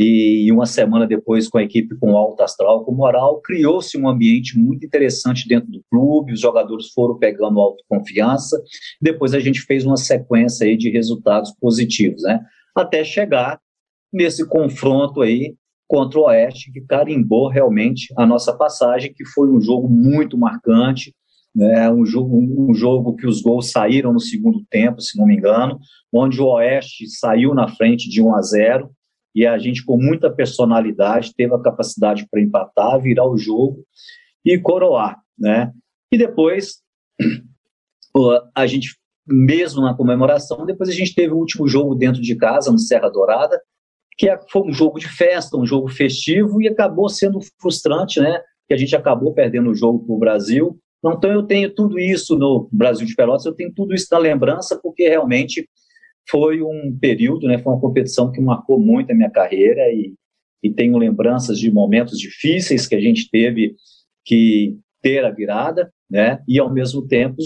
E 0.00 0.48
uma 0.52 0.64
semana 0.64 1.08
depois, 1.08 1.48
com 1.48 1.58
a 1.58 1.62
equipe 1.64 1.96
com 1.96 2.16
alto 2.16 2.40
astral, 2.40 2.84
com 2.84 2.92
moral, 2.92 3.40
criou-se 3.40 3.98
um 3.98 4.08
ambiente 4.08 4.56
muito 4.56 4.86
interessante 4.86 5.48
dentro 5.48 5.68
do 5.72 5.82
clube, 5.90 6.32
os 6.32 6.40
jogadores 6.40 6.92
foram 6.92 7.18
pegando 7.18 7.58
autoconfiança, 7.58 8.62
depois 9.02 9.34
a 9.34 9.40
gente 9.40 9.60
fez 9.62 9.84
uma 9.84 9.96
sequência 9.96 10.64
aí 10.64 10.76
de 10.76 10.88
resultados 10.88 11.52
positivos, 11.60 12.22
né? 12.22 12.40
Até 12.76 13.02
chegar 13.02 13.60
nesse 14.12 14.46
confronto 14.46 15.20
aí 15.20 15.56
contra 15.88 16.20
o 16.20 16.26
Oeste, 16.26 16.70
que 16.70 16.80
carimbou 16.82 17.48
realmente 17.48 18.14
a 18.16 18.24
nossa 18.24 18.56
passagem, 18.56 19.12
que 19.12 19.24
foi 19.24 19.50
um 19.50 19.60
jogo 19.60 19.88
muito 19.88 20.38
marcante, 20.38 21.12
né, 21.52 21.90
um, 21.90 22.06
jogo, 22.06 22.38
um 22.38 22.72
jogo 22.72 23.16
que 23.16 23.26
os 23.26 23.42
gols 23.42 23.72
saíram 23.72 24.12
no 24.12 24.20
segundo 24.20 24.62
tempo, 24.70 25.00
se 25.00 25.18
não 25.18 25.26
me 25.26 25.34
engano, 25.34 25.80
onde 26.12 26.40
o 26.40 26.46
Oeste 26.46 27.08
saiu 27.08 27.52
na 27.52 27.66
frente 27.66 28.08
de 28.08 28.22
1 28.22 28.34
a 28.36 28.42
0 28.42 28.90
e 29.38 29.46
a 29.46 29.56
gente, 29.56 29.84
com 29.84 29.96
muita 29.96 30.28
personalidade, 30.28 31.32
teve 31.32 31.54
a 31.54 31.62
capacidade 31.62 32.26
para 32.28 32.42
empatar, 32.42 33.00
virar 33.00 33.24
o 33.24 33.38
jogo 33.38 33.84
e 34.44 34.58
coroar. 34.58 35.16
Né? 35.38 35.70
E 36.12 36.18
depois, 36.18 36.82
a 38.52 38.66
gente, 38.66 38.96
mesmo 39.24 39.80
na 39.80 39.94
comemoração, 39.94 40.66
depois 40.66 40.88
a 40.88 40.92
gente 40.92 41.14
teve 41.14 41.32
o 41.32 41.36
último 41.36 41.68
jogo 41.68 41.94
dentro 41.94 42.20
de 42.20 42.34
casa, 42.34 42.72
no 42.72 42.80
Serra 42.80 43.08
Dourada, 43.08 43.60
que 44.16 44.28
é, 44.28 44.36
foi 44.50 44.62
um 44.62 44.72
jogo 44.72 44.98
de 44.98 45.06
festa, 45.06 45.56
um 45.56 45.64
jogo 45.64 45.86
festivo, 45.86 46.60
e 46.60 46.66
acabou 46.66 47.08
sendo 47.08 47.38
frustrante, 47.62 48.18
né? 48.18 48.42
Que 48.66 48.74
a 48.74 48.76
gente 48.76 48.96
acabou 48.96 49.32
perdendo 49.32 49.70
o 49.70 49.74
jogo 49.74 50.04
para 50.04 50.14
o 50.16 50.18
Brasil. 50.18 50.76
Então 50.98 51.30
eu 51.30 51.44
tenho 51.44 51.72
tudo 51.72 51.96
isso 51.96 52.36
no 52.36 52.68
Brasil 52.72 53.06
de 53.06 53.14
Pelotas, 53.14 53.46
eu 53.46 53.54
tenho 53.54 53.72
tudo 53.72 53.94
isso 53.94 54.08
na 54.10 54.18
lembrança, 54.18 54.80
porque 54.82 55.08
realmente 55.08 55.68
foi 56.30 56.62
um 56.62 56.96
período, 57.00 57.46
né? 57.46 57.58
Foi 57.58 57.72
uma 57.72 57.80
competição 57.80 58.30
que 58.30 58.40
marcou 58.40 58.78
muito 58.78 59.10
a 59.10 59.14
minha 59.14 59.30
carreira 59.30 59.82
e, 59.92 60.14
e 60.62 60.70
tenho 60.70 60.98
lembranças 60.98 61.58
de 61.58 61.70
momentos 61.70 62.18
difíceis 62.18 62.86
que 62.86 62.94
a 62.94 63.00
gente 63.00 63.30
teve 63.30 63.74
que 64.24 64.76
ter 65.02 65.24
a 65.24 65.30
virada, 65.30 65.90
né? 66.10 66.40
E 66.46 66.58
ao 66.58 66.72
mesmo 66.72 67.06
tempo, 67.06 67.36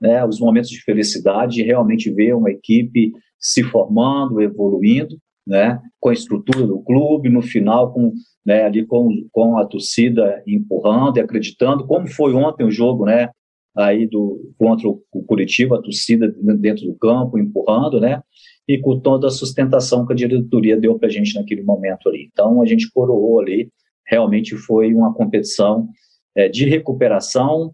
né, 0.00 0.24
os 0.24 0.40
momentos 0.40 0.70
de 0.70 0.82
felicidade 0.82 1.54
de 1.54 1.62
realmente 1.62 2.10
ver 2.10 2.34
uma 2.34 2.50
equipe 2.50 3.12
se 3.38 3.62
formando, 3.62 4.40
evoluindo 4.40 5.16
né, 5.46 5.80
com 6.00 6.08
a 6.08 6.12
estrutura 6.12 6.66
do 6.66 6.80
clube, 6.82 7.28
no 7.28 7.42
final 7.42 7.92
com, 7.92 8.12
né, 8.44 8.64
ali 8.64 8.86
com, 8.86 9.08
com 9.30 9.58
a 9.58 9.66
torcida 9.66 10.42
empurrando 10.46 11.16
e 11.16 11.20
acreditando, 11.20 11.86
como 11.86 12.06
foi 12.06 12.32
ontem 12.32 12.64
o 12.64 12.70
jogo, 12.70 13.04
né, 13.04 13.30
aí 13.76 14.06
do, 14.06 14.52
contra 14.58 14.88
o 14.88 15.02
Curitiba, 15.26 15.76
a 15.76 15.82
torcida 15.82 16.28
dentro 16.58 16.84
do 16.86 16.94
campo 16.94 17.38
empurrando, 17.38 18.00
né, 18.00 18.22
e 18.68 18.78
com 18.78 18.98
toda 19.00 19.26
a 19.26 19.30
sustentação 19.30 20.06
que 20.06 20.12
a 20.12 20.16
diretoria 20.16 20.78
deu 20.78 20.98
para 20.98 21.08
a 21.08 21.10
gente 21.10 21.34
naquele 21.34 21.62
momento 21.62 22.08
ali. 22.08 22.28
Então 22.32 22.62
a 22.62 22.66
gente 22.66 22.90
coroou 22.90 23.40
ali, 23.40 23.70
realmente 24.06 24.56
foi 24.56 24.94
uma 24.94 25.12
competição 25.12 25.88
é, 26.36 26.48
de 26.48 26.64
recuperação 26.64 27.72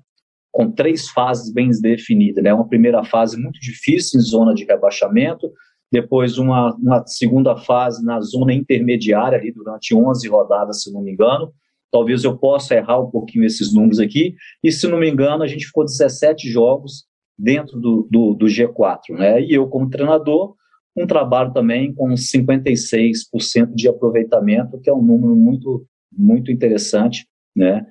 com 0.50 0.70
três 0.70 1.08
fases 1.08 1.52
bem 1.52 1.70
definidas, 1.80 2.42
né, 2.42 2.52
uma 2.52 2.66
primeira 2.66 3.04
fase 3.04 3.40
muito 3.40 3.60
difícil 3.60 4.18
em 4.18 4.22
zona 4.22 4.54
de 4.54 4.64
rebaixamento, 4.64 5.52
depois 5.90 6.38
uma, 6.38 6.74
uma 6.76 7.06
segunda 7.06 7.56
fase 7.56 8.04
na 8.04 8.20
zona 8.20 8.52
intermediária 8.52 9.38
ali 9.38 9.52
durante 9.52 9.94
11 9.94 10.28
rodadas, 10.28 10.82
se 10.82 10.92
não 10.92 11.02
me 11.02 11.12
engano. 11.12 11.52
Talvez 11.90 12.24
eu 12.24 12.36
possa 12.36 12.74
errar 12.74 13.00
um 13.00 13.10
pouquinho 13.10 13.44
esses 13.46 13.72
números 13.72 13.98
aqui. 13.98 14.34
E 14.62 14.70
se 14.70 14.86
não 14.86 14.98
me 14.98 15.08
engano, 15.08 15.42
a 15.42 15.46
gente 15.46 15.66
ficou 15.66 15.84
17 15.84 16.50
jogos 16.50 17.06
dentro 17.38 17.80
do, 17.80 18.06
do, 18.10 18.34
do 18.34 18.46
G4, 18.46 19.16
né? 19.16 19.40
E 19.42 19.54
eu 19.54 19.66
como 19.68 19.88
treinador, 19.88 20.54
um 21.02 21.06
trabalho 21.06 21.52
também 21.52 21.92
com 21.94 22.08
56% 22.10 23.74
de 23.74 23.88
aproveitamento, 23.88 24.80
que 24.80 24.90
é 24.90 24.92
um 24.92 25.02
número 25.02 25.34
muito 25.36 25.86
muito 26.10 26.50
interessante, 26.50 27.26
né? 27.54 27.86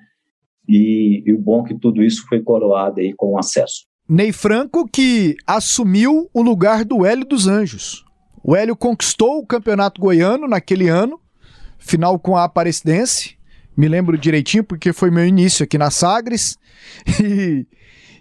E, 0.67 1.23
e 1.25 1.33
o 1.33 1.39
bom 1.39 1.63
é 1.63 1.69
que 1.69 1.79
tudo 1.79 2.03
isso 2.03 2.25
foi 2.27 2.41
coroado 2.41 2.99
aí 2.99 3.13
com 3.15 3.37
acesso. 3.37 3.85
Ney 4.09 4.31
Franco 4.31 4.87
que 4.87 5.35
assumiu 5.45 6.29
o 6.33 6.41
lugar 6.41 6.83
do 6.83 7.05
Hélio 7.05 7.25
dos 7.25 7.47
Anjos. 7.47 8.05
O 8.43 8.55
Hélio 8.55 8.75
conquistou 8.75 9.39
o 9.39 9.45
campeonato 9.45 9.99
goiano 9.99 10.47
naquele 10.47 10.87
ano, 10.87 11.19
final 11.77 12.17
com 12.19 12.35
a 12.35 12.43
Aparecidense. 12.43 13.37
Me 13.75 13.87
lembro 13.87 14.17
direitinho 14.17 14.63
porque 14.63 14.91
foi 14.91 15.11
meu 15.11 15.25
início 15.25 15.63
aqui 15.63 15.77
na 15.77 15.91
Sagres. 15.91 16.57
E, 17.21 17.65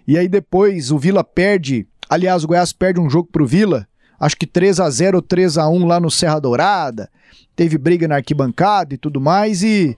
e 0.07 0.17
aí 0.17 0.27
depois 0.27 0.91
o 0.91 0.97
Vila 0.97 1.23
perde, 1.23 1.87
aliás, 2.09 2.43
o 2.43 2.47
Goiás 2.47 2.71
perde 2.71 2.99
um 2.99 3.09
jogo 3.09 3.29
pro 3.31 3.45
Vila, 3.45 3.87
acho 4.19 4.35
que 4.35 4.47
3 4.47 4.79
a 4.79 4.89
0 4.89 5.17
ou 5.17 5.21
3 5.21 5.57
a 5.57 5.69
1 5.69 5.85
lá 5.85 5.99
no 5.99 6.11
Serra 6.11 6.39
Dourada. 6.39 7.09
Teve 7.55 7.77
briga 7.77 8.07
na 8.07 8.15
arquibancada 8.15 8.93
e 8.93 8.97
tudo 8.97 9.19
mais 9.19 9.63
e 9.63 9.97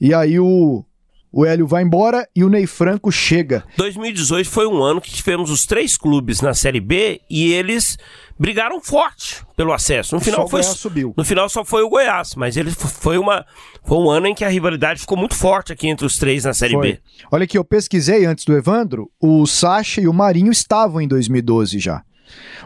e 0.00 0.12
aí 0.12 0.38
o 0.38 0.84
o 1.36 1.44
Hélio 1.44 1.66
vai 1.66 1.82
embora 1.82 2.26
e 2.34 2.42
o 2.42 2.48
Ney 2.48 2.66
Franco 2.66 3.12
chega. 3.12 3.62
2018 3.76 4.48
foi 4.48 4.66
um 4.66 4.82
ano 4.82 5.02
que 5.02 5.10
tivemos 5.10 5.50
os 5.50 5.66
três 5.66 5.94
clubes 5.94 6.40
na 6.40 6.54
Série 6.54 6.80
B 6.80 7.20
e 7.28 7.52
eles 7.52 7.98
brigaram 8.38 8.80
forte 8.80 9.44
pelo 9.54 9.74
acesso. 9.74 10.14
No 10.14 10.20
final 10.20 10.42
só 10.42 10.48
foi 10.48 10.62
subiu. 10.62 11.12
No 11.14 11.24
final 11.26 11.46
só 11.50 11.62
foi 11.62 11.82
o 11.82 11.90
Goiás, 11.90 12.34
mas 12.36 12.56
ele 12.56 12.70
foi 12.70 13.18
uma 13.18 13.44
foi 13.84 13.98
um 13.98 14.08
ano 14.08 14.28
em 14.28 14.34
que 14.34 14.46
a 14.46 14.48
rivalidade 14.48 15.00
ficou 15.00 15.18
muito 15.18 15.34
forte 15.34 15.74
aqui 15.74 15.88
entre 15.88 16.06
os 16.06 16.16
três 16.16 16.44
na 16.44 16.54
Série 16.54 16.72
foi. 16.72 16.92
B. 16.92 17.00
Olha 17.30 17.44
aqui, 17.44 17.58
eu 17.58 17.64
pesquisei 17.64 18.24
antes 18.24 18.46
do 18.46 18.56
Evandro, 18.56 19.10
o 19.20 19.46
Sacha 19.46 20.00
e 20.00 20.08
o 20.08 20.14
Marinho 20.14 20.50
estavam 20.50 21.02
em 21.02 21.08
2012 21.08 21.78
já. 21.78 22.02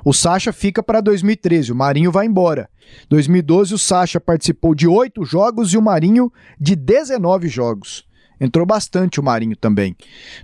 O 0.04 0.12
Sacha 0.12 0.52
fica 0.52 0.82
para 0.82 1.00
2013, 1.00 1.72
o 1.72 1.76
Marinho 1.76 2.10
vai 2.12 2.26
embora. 2.26 2.68
2012 3.08 3.74
o 3.74 3.78
Sacha 3.78 4.20
participou 4.20 4.74
de 4.74 4.86
oito 4.86 5.24
jogos 5.24 5.72
e 5.72 5.78
o 5.78 5.82
Marinho 5.82 6.32
de 6.58 6.74
19 6.74 7.48
jogos. 7.48 8.08
Entrou 8.40 8.64
bastante 8.64 9.20
o 9.20 9.22
Marinho 9.22 9.54
também. 9.54 9.94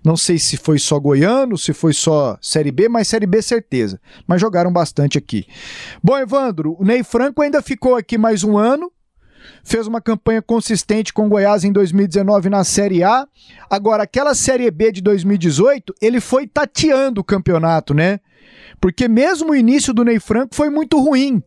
Não 0.05 0.19
sei 0.19 0.39
se 0.39 0.59
foi 0.59 0.79
só 0.79 1.01
goiano, 1.01 1.57
se 1.57 1.73
foi 1.73 1.95
só 1.95 2.37
Série 2.43 2.71
B, 2.71 2.91
mas 2.91 3.09
Série 3.09 3.27
B 3.27 3.41
certeza. 3.41 3.99
Mas 4.27 4.41
jogaram 4.41 4.71
bastante 4.71 5.17
aqui. 5.17 5.47
Bom, 6.03 6.19
Evandro, 6.19 6.77
o 6.79 6.85
Ney 6.85 7.03
Franco 7.03 7.41
ainda 7.41 7.63
ficou 7.63 7.97
aqui 7.97 8.19
mais 8.19 8.45
um 8.45 8.59
ano. 8.59 8.93
Fez 9.65 9.87
uma 9.87 10.01
campanha 10.01 10.43
consistente 10.43 11.13
com 11.13 11.27
o 11.27 11.29
Goiás 11.29 11.65
em 11.65 11.73
2019 11.73 12.51
na 12.51 12.65
Série 12.65 13.03
A. 13.03 13.27
Agora, 13.71 14.03
aquela 14.03 14.35
Série 14.35 14.71
B 14.71 14.93
de 14.93 15.01
2018, 15.01 15.95
ele 16.03 16.21
foi 16.21 16.47
tateando 16.47 17.23
o 17.23 17.25
campeonato, 17.25 17.95
né? 17.95 18.21
Porque 18.81 19.09
mesmo 19.09 19.51
o 19.53 19.57
início 19.57 19.93
do 19.95 20.05
Ney 20.05 20.21
Franco 20.21 20.55
foi 20.55 20.71
muito 20.71 20.99
ruim. 21.01 21.43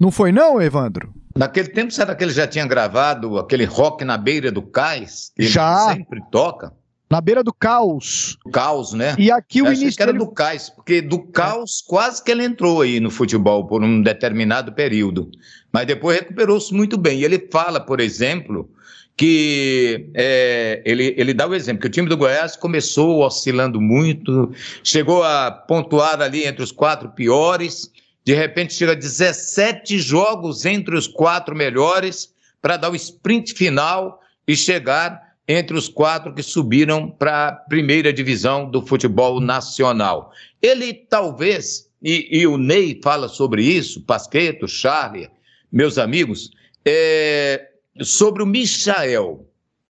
Não 0.00 0.10
foi 0.10 0.30
não, 0.32 0.60
Evandro? 0.60 1.12
Naquele 1.36 1.68
tempo, 1.68 1.92
será 1.92 2.14
que 2.14 2.24
ele 2.24 2.32
já 2.32 2.46
tinha 2.46 2.66
gravado 2.66 3.38
aquele 3.38 3.64
rock 3.64 4.04
na 4.04 4.16
beira 4.16 4.50
do 4.50 4.62
cais? 4.62 5.30
Que 5.36 5.46
já. 5.46 5.86
Ele 5.90 5.98
sempre 5.98 6.22
toca? 6.30 6.72
Na 7.10 7.20
beira 7.20 7.42
do 7.42 7.52
caos. 7.54 8.36
Caos, 8.52 8.92
né? 8.92 9.14
E 9.18 9.30
aqui 9.30 9.62
o 9.62 9.66
Eu 9.66 9.72
início. 9.72 9.96
que 9.96 10.02
era 10.02 10.12
dele- 10.12 10.24
do 10.24 10.30
cais, 10.30 10.68
porque 10.68 11.00
do 11.00 11.18
caos 11.20 11.82
quase 11.86 12.22
que 12.22 12.30
ele 12.30 12.44
entrou 12.44 12.82
aí 12.82 13.00
no 13.00 13.10
futebol 13.10 13.66
por 13.66 13.82
um 13.82 14.02
determinado 14.02 14.72
período. 14.72 15.30
Mas 15.72 15.86
depois 15.86 16.18
recuperou-se 16.18 16.72
muito 16.74 16.98
bem. 16.98 17.20
E 17.20 17.24
ele 17.24 17.48
fala, 17.50 17.80
por 17.80 17.98
exemplo, 18.00 18.70
que 19.18 20.10
é, 20.14 20.80
ele, 20.84 21.12
ele 21.18 21.34
dá 21.34 21.44
o 21.44 21.52
exemplo, 21.52 21.82
que 21.82 21.88
o 21.88 21.90
time 21.90 22.08
do 22.08 22.16
Goiás 22.16 22.54
começou 22.54 23.24
oscilando 23.24 23.80
muito, 23.80 24.54
chegou 24.84 25.24
a 25.24 25.50
pontuar 25.50 26.22
ali 26.22 26.46
entre 26.46 26.62
os 26.62 26.70
quatro 26.70 27.08
piores, 27.10 27.90
de 28.24 28.32
repente 28.32 28.74
chega 28.74 28.92
a 28.92 28.94
17 28.94 29.98
jogos 29.98 30.64
entre 30.64 30.96
os 30.96 31.08
quatro 31.08 31.56
melhores 31.56 32.32
para 32.62 32.76
dar 32.76 32.90
o 32.90 32.94
sprint 32.94 33.54
final 33.54 34.20
e 34.46 34.56
chegar 34.56 35.20
entre 35.48 35.76
os 35.76 35.88
quatro 35.88 36.32
que 36.32 36.42
subiram 36.42 37.10
para 37.10 37.48
a 37.48 37.52
primeira 37.52 38.12
divisão 38.12 38.70
do 38.70 38.86
futebol 38.86 39.40
nacional. 39.40 40.30
Ele 40.62 40.94
talvez, 40.94 41.90
e, 42.00 42.28
e 42.38 42.46
o 42.46 42.56
Ney 42.56 43.00
fala 43.02 43.26
sobre 43.26 43.64
isso, 43.64 44.00
Pasqueto, 44.02 44.68
Charlie, 44.68 45.28
meus 45.72 45.98
amigos, 45.98 46.52
é, 46.84 47.67
sobre 48.02 48.42
o 48.42 48.46
Michael. 48.46 49.46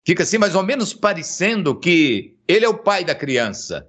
Fica 0.05 0.22
assim 0.22 0.39
mais 0.39 0.55
ou 0.55 0.62
menos 0.62 0.94
parecendo 0.94 1.78
que 1.78 2.36
ele 2.48 2.64
é 2.64 2.68
o 2.68 2.78
pai 2.78 3.05
da 3.05 3.14
criança 3.14 3.86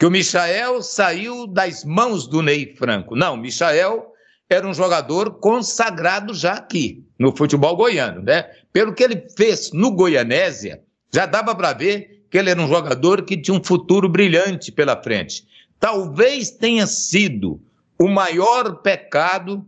que 0.00 0.06
o 0.06 0.10
Michael 0.10 0.80
saiu 0.80 1.46
das 1.46 1.84
mãos 1.84 2.26
do 2.26 2.40
Ney 2.40 2.74
Franco. 2.74 3.14
Não, 3.14 3.36
Michael 3.36 4.06
era 4.48 4.66
um 4.66 4.72
jogador 4.72 5.32
consagrado 5.40 6.32
já 6.32 6.54
aqui, 6.54 7.04
no 7.18 7.36
futebol 7.36 7.76
goiano, 7.76 8.22
né? 8.22 8.44
Pelo 8.72 8.94
que 8.94 9.04
ele 9.04 9.26
fez 9.36 9.72
no 9.72 9.90
Goianésia, 9.90 10.82
já 11.12 11.26
dava 11.26 11.54
para 11.54 11.74
ver 11.74 12.24
que 12.30 12.38
ele 12.38 12.48
era 12.48 12.58
um 12.58 12.66
jogador 12.66 13.26
que 13.26 13.36
tinha 13.36 13.54
um 13.54 13.62
futuro 13.62 14.08
brilhante 14.08 14.72
pela 14.72 15.00
frente. 15.00 15.46
Talvez 15.78 16.50
tenha 16.50 16.86
sido 16.86 17.60
o 17.98 18.08
maior 18.08 18.76
pecado 18.76 19.66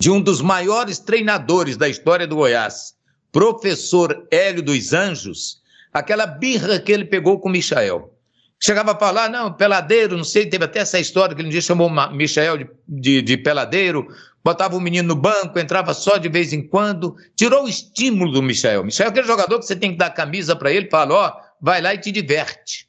de 0.00 0.10
um 0.10 0.20
dos 0.20 0.40
maiores 0.40 0.98
treinadores 0.98 1.76
da 1.76 1.88
história 1.88 2.26
do 2.26 2.36
Goiás, 2.36 2.94
professor 3.32 4.26
Hélio 4.30 4.62
dos 4.62 4.92
Anjos, 4.92 5.62
aquela 5.92 6.26
birra 6.26 6.78
que 6.78 6.92
ele 6.92 7.04
pegou 7.04 7.38
com 7.38 7.48
o 7.48 7.52
Michael. 7.52 8.12
chegava 8.60 8.92
a 8.92 8.98
falar, 8.98 9.28
não, 9.28 9.52
peladeiro, 9.52 10.16
não 10.16 10.24
sei, 10.24 10.46
teve 10.46 10.64
até 10.64 10.80
essa 10.80 10.98
história 10.98 11.34
que 11.34 11.40
ele 11.40 11.48
um 11.48 11.50
dia 11.50 11.60
chamou 11.60 11.90
Michel 12.12 12.58
de, 12.58 12.68
de, 12.88 13.22
de 13.22 13.36
peladeiro, 13.36 14.06
botava 14.42 14.76
o 14.76 14.80
menino 14.80 15.08
no 15.08 15.16
banco, 15.16 15.58
entrava 15.58 15.94
só 15.94 16.16
de 16.16 16.28
vez 16.28 16.52
em 16.52 16.66
quando, 16.66 17.16
tirou 17.36 17.64
o 17.64 17.68
estímulo 17.68 18.32
do 18.32 18.42
Michel. 18.42 18.84
Michel 18.84 19.06
é 19.06 19.08
aquele 19.08 19.26
jogador 19.26 19.58
que 19.58 19.66
você 19.66 19.76
tem 19.76 19.92
que 19.92 19.98
dar 19.98 20.10
camisa 20.10 20.56
para 20.56 20.72
ele, 20.72 20.90
fala, 20.90 21.14
ó, 21.14 21.32
vai 21.60 21.80
lá 21.80 21.94
e 21.94 21.98
te 21.98 22.10
diverte. 22.10 22.88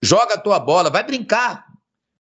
Joga 0.00 0.34
a 0.34 0.38
tua 0.38 0.58
bola, 0.58 0.90
vai 0.90 1.02
brincar, 1.02 1.64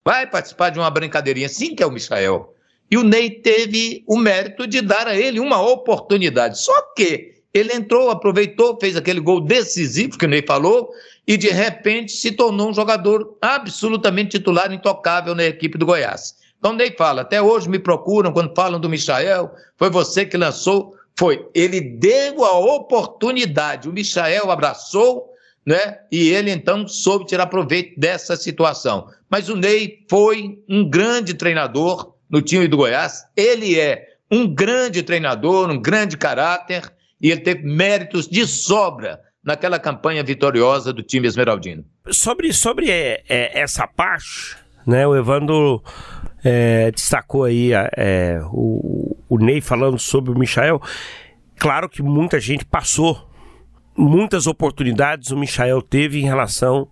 vai 0.04 0.26
participar 0.26 0.70
de 0.70 0.78
uma 0.78 0.90
brincadeirinha, 0.90 1.46
assim 1.46 1.74
que 1.74 1.82
é 1.82 1.86
o 1.86 1.90
Michel. 1.90 2.54
E 2.92 2.96
o 2.98 3.02
Ney 3.02 3.30
teve 3.30 4.04
o 4.06 4.18
mérito 4.18 4.66
de 4.66 4.82
dar 4.82 5.08
a 5.08 5.16
ele 5.16 5.40
uma 5.40 5.62
oportunidade. 5.62 6.58
Só 6.60 6.78
que 6.94 7.36
ele 7.54 7.72
entrou, 7.72 8.10
aproveitou, 8.10 8.76
fez 8.78 8.98
aquele 8.98 9.18
gol 9.18 9.40
decisivo 9.40 10.18
que 10.18 10.26
o 10.26 10.28
Ney 10.28 10.44
falou, 10.46 10.90
e 11.26 11.38
de 11.38 11.48
repente 11.48 12.12
se 12.12 12.32
tornou 12.32 12.68
um 12.68 12.74
jogador 12.74 13.38
absolutamente 13.40 14.32
titular, 14.38 14.70
intocável 14.70 15.34
na 15.34 15.44
equipe 15.44 15.78
do 15.78 15.86
Goiás. 15.86 16.34
Então, 16.58 16.74
Ney 16.74 16.94
fala, 16.98 17.22
até 17.22 17.40
hoje 17.40 17.66
me 17.66 17.78
procuram 17.78 18.30
quando 18.30 18.54
falam 18.54 18.78
do 18.78 18.90
Michael, 18.90 19.50
foi 19.78 19.88
você 19.88 20.26
que 20.26 20.36
lançou, 20.36 20.94
foi. 21.18 21.48
Ele 21.54 21.80
deu 21.80 22.44
a 22.44 22.58
oportunidade, 22.58 23.88
o 23.88 23.92
Michael 23.92 24.50
abraçou, 24.50 25.30
né? 25.64 25.96
E 26.12 26.28
ele 26.28 26.50
então 26.50 26.86
soube 26.86 27.24
tirar 27.24 27.46
proveito 27.46 27.98
dessa 27.98 28.36
situação. 28.36 29.08
Mas 29.30 29.48
o 29.48 29.56
Ney 29.56 30.04
foi 30.10 30.58
um 30.68 30.86
grande 30.86 31.32
treinador 31.32 32.11
no 32.32 32.40
time 32.40 32.66
do 32.66 32.78
Goiás, 32.78 33.26
ele 33.36 33.78
é 33.78 34.08
um 34.30 34.46
grande 34.46 35.02
treinador, 35.02 35.70
um 35.70 35.78
grande 35.78 36.16
caráter, 36.16 36.90
e 37.20 37.30
ele 37.30 37.42
teve 37.42 37.62
méritos 37.62 38.26
de 38.26 38.46
sobra 38.46 39.20
naquela 39.44 39.78
campanha 39.78 40.24
vitoriosa 40.24 40.92
do 40.92 41.02
time 41.02 41.28
esmeraldino. 41.28 41.84
Sobre, 42.10 42.50
sobre 42.54 42.90
é, 42.90 43.22
é, 43.28 43.60
essa 43.60 43.86
parte, 43.86 44.56
né, 44.86 45.06
o 45.06 45.14
Evandro 45.14 45.82
é, 46.42 46.90
destacou 46.90 47.44
aí 47.44 47.72
é, 47.96 48.40
o, 48.50 49.14
o 49.28 49.38
Ney 49.38 49.60
falando 49.60 49.98
sobre 49.98 50.32
o 50.32 50.38
Michael. 50.38 50.80
Claro 51.58 51.88
que 51.88 52.02
muita 52.02 52.40
gente 52.40 52.64
passou, 52.64 53.28
muitas 53.94 54.46
oportunidades 54.46 55.30
o 55.30 55.36
Michael 55.36 55.82
teve 55.82 56.18
em 56.18 56.24
relação 56.24 56.88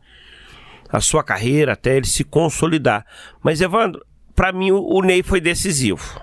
à 0.90 1.00
sua 1.00 1.24
carreira, 1.24 1.72
até 1.72 1.96
ele 1.96 2.06
se 2.06 2.24
consolidar. 2.24 3.06
Mas, 3.42 3.60
Evandro, 3.60 4.04
para 4.34 4.52
mim 4.52 4.70
o, 4.70 5.02
Ney 5.02 5.22
foi 5.22 5.40
decisivo. 5.40 6.20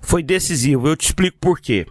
Foi 0.00 0.22
decisivo, 0.22 0.88
eu 0.88 0.96
te 0.96 1.06
explico 1.06 1.38
por 1.40 1.60
quê. 1.60 1.86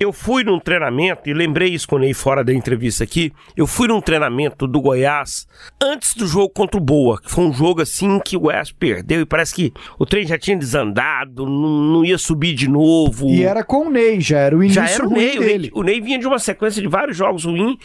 Eu 0.00 0.14
fui 0.14 0.42
num 0.42 0.58
treinamento, 0.58 1.28
e 1.28 1.34
lembrei 1.34 1.68
isso 1.68 1.86
quando 1.86 2.04
eu 2.04 2.14
fora 2.14 2.42
da 2.42 2.54
entrevista 2.54 3.04
aqui. 3.04 3.30
Eu 3.54 3.66
fui 3.66 3.86
num 3.86 4.00
treinamento 4.00 4.66
do 4.66 4.80
Goiás 4.80 5.46
antes 5.78 6.14
do 6.14 6.26
jogo 6.26 6.48
contra 6.48 6.80
o 6.80 6.82
Boa, 6.82 7.20
que 7.20 7.30
foi 7.30 7.44
um 7.44 7.52
jogo 7.52 7.82
assim 7.82 8.18
que 8.18 8.34
o 8.34 8.40
Goiás 8.40 8.72
perdeu 8.72 9.20
e 9.20 9.26
parece 9.26 9.54
que 9.54 9.74
o 9.98 10.06
trem 10.06 10.26
já 10.26 10.38
tinha 10.38 10.56
desandado, 10.56 11.44
não, 11.44 11.68
não 11.68 12.02
ia 12.02 12.16
subir 12.16 12.54
de 12.54 12.66
novo. 12.66 13.28
E 13.28 13.42
era 13.42 13.62
com 13.62 13.88
o 13.88 13.90
Ney, 13.90 14.22
já 14.22 14.38
era 14.38 14.56
o 14.56 14.64
início 14.64 14.82
já 14.82 14.88
era 14.88 15.06
o 15.06 15.10
Ney, 15.10 15.38
dele. 15.38 15.70
O 15.74 15.82
Ney 15.82 16.00
vinha 16.00 16.18
de 16.18 16.26
uma 16.26 16.38
sequência 16.38 16.80
de 16.80 16.88
vários 16.88 17.14
jogos 17.14 17.44
ruins. 17.44 17.76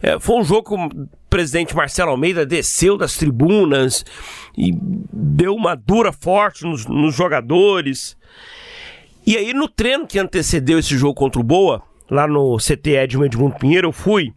É, 0.00 0.18
foi 0.18 0.36
um 0.36 0.44
jogo 0.44 0.70
que 0.70 0.96
o 0.96 1.08
presidente 1.28 1.76
Marcelo 1.76 2.12
Almeida 2.12 2.46
desceu 2.46 2.96
das 2.96 3.18
tribunas 3.18 4.06
e 4.56 4.72
deu 5.12 5.54
uma 5.54 5.74
dura 5.74 6.12
forte 6.12 6.64
nos, 6.64 6.86
nos 6.86 7.14
jogadores. 7.14 8.16
E 9.28 9.36
aí, 9.36 9.52
no 9.52 9.68
treino 9.68 10.06
que 10.06 10.18
antecedeu 10.18 10.78
esse 10.78 10.96
jogo 10.96 11.12
contra 11.12 11.38
o 11.38 11.44
Boa, 11.44 11.82
lá 12.10 12.26
no 12.26 12.56
CT 12.56 12.92
Edmund 12.92 13.26
Edmundo 13.26 13.58
Pinheiro, 13.58 13.88
eu 13.88 13.92
fui. 13.92 14.32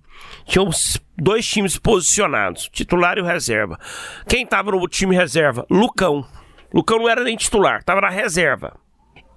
Tinham 0.46 0.70
dois 1.18 1.48
times 1.48 1.80
posicionados, 1.80 2.68
titular 2.68 3.18
e 3.18 3.22
reserva. 3.22 3.80
Quem 4.28 4.44
estava 4.44 4.70
no 4.70 4.86
time 4.90 5.16
reserva? 5.16 5.66
Lucão. 5.72 6.26
Lucão 6.74 6.98
não 6.98 7.08
era 7.08 7.24
nem 7.24 7.38
titular, 7.38 7.80
estava 7.80 8.02
na 8.02 8.10
reserva. 8.10 8.78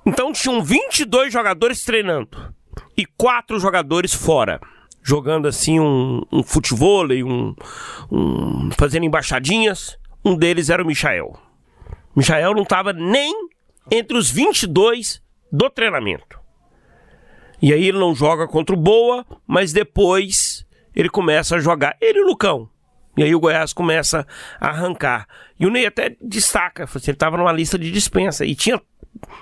Então 0.05 0.33
tinham 0.33 0.61
22 0.61 1.33
jogadores 1.33 1.85
treinando 1.85 2.53
e 2.97 3.07
quatro 3.07 3.57
jogadores 3.61 4.13
fora, 4.13 4.61
jogando 5.05 5.47
assim 5.47 5.79
um, 5.79 6.21
um 6.33 6.43
futebol, 6.43 7.07
um, 7.07 7.55
um, 8.11 8.71
fazendo 8.77 9.05
embaixadinhas. 9.05 9.97
Um 10.25 10.35
deles 10.35 10.69
era 10.69 10.83
o 10.83 10.87
Michael. 10.87 11.39
Michael 12.17 12.55
não 12.55 12.65
estava 12.65 12.93
nem 12.93 13.33
entre 13.93 14.19
os 14.19 14.29
22 14.29 15.23
do 15.55 15.71
treinamento. 15.71 16.41
E 17.63 17.73
aí 17.73 17.87
ele 17.87 17.99
não 17.99 18.13
joga 18.13 18.49
contra 18.49 18.75
o 18.75 18.79
Boa, 18.79 19.25
mas 19.47 19.73
depois 19.73 20.67
ele 20.95 21.09
começa 21.09 21.55
a 21.55 21.61
jogar. 21.61 21.97
Ele 22.01 22.19
e 22.19 22.23
o 22.23 22.27
Lucão. 22.27 22.69
E 23.17 23.23
aí 23.23 23.33
o 23.33 23.39
Goiás 23.39 23.73
começa 23.73 24.27
a 24.61 24.69
arrancar. 24.71 25.29
E 25.59 25.65
o 25.65 25.71
Ney 25.71 25.87
até 25.87 26.17
destaca, 26.21 26.83
assim, 26.83 26.99
ele 27.07 27.13
estava 27.13 27.37
numa 27.37 27.53
lista 27.53 27.79
de 27.79 27.93
dispensa 27.93 28.45
e 28.45 28.57
tinha 28.57 28.83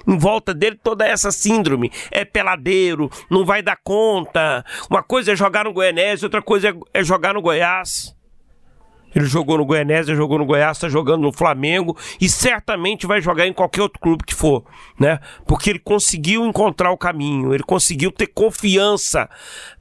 em 0.07 0.19
volta 0.19 0.53
dele 0.53 0.79
toda 0.83 1.07
essa 1.07 1.33
síndrome. 1.33 1.91
É 2.11 2.27
peladeiro, 2.27 3.11
não 3.31 3.47
vai 3.47 3.63
dar 3.63 3.79
conta. 3.83 4.63
Uma 4.91 5.03
coisa 5.03 5.33
é 5.33 5.37
jogar 5.37 5.65
no 5.65 5.73
Goianese, 5.73 6.27
outra 6.27 6.43
coisa 6.43 6.69
é, 6.69 6.75
é 6.93 7.03
jogar 7.03 7.33
no 7.33 7.41
Goiás. 7.41 8.15
Ele 9.15 9.27
jogou 9.27 9.59
no 9.59 9.65
Goianésia, 9.65 10.15
jogou 10.15 10.39
no 10.39 10.47
Goiás, 10.47 10.77
está 10.77 10.89
jogando 10.89 11.23
no 11.23 11.33
Flamengo 11.33 11.97
e 12.21 12.29
certamente 12.29 13.07
vai 13.07 13.21
jogar 13.21 13.47
em 13.47 13.53
qualquer 13.53 13.83
outro 13.83 14.01
clube 14.01 14.25
que 14.25 14.35
for, 14.35 14.65
né? 14.99 15.21
Porque 15.47 15.71
ele 15.71 15.79
conseguiu 15.79 16.47
encontrar 16.47 16.91
o 16.91 16.99
caminho, 16.99 17.55
ele 17.55 17.63
conseguiu 17.63 18.11
ter 18.11 18.29
confiança 18.29 19.29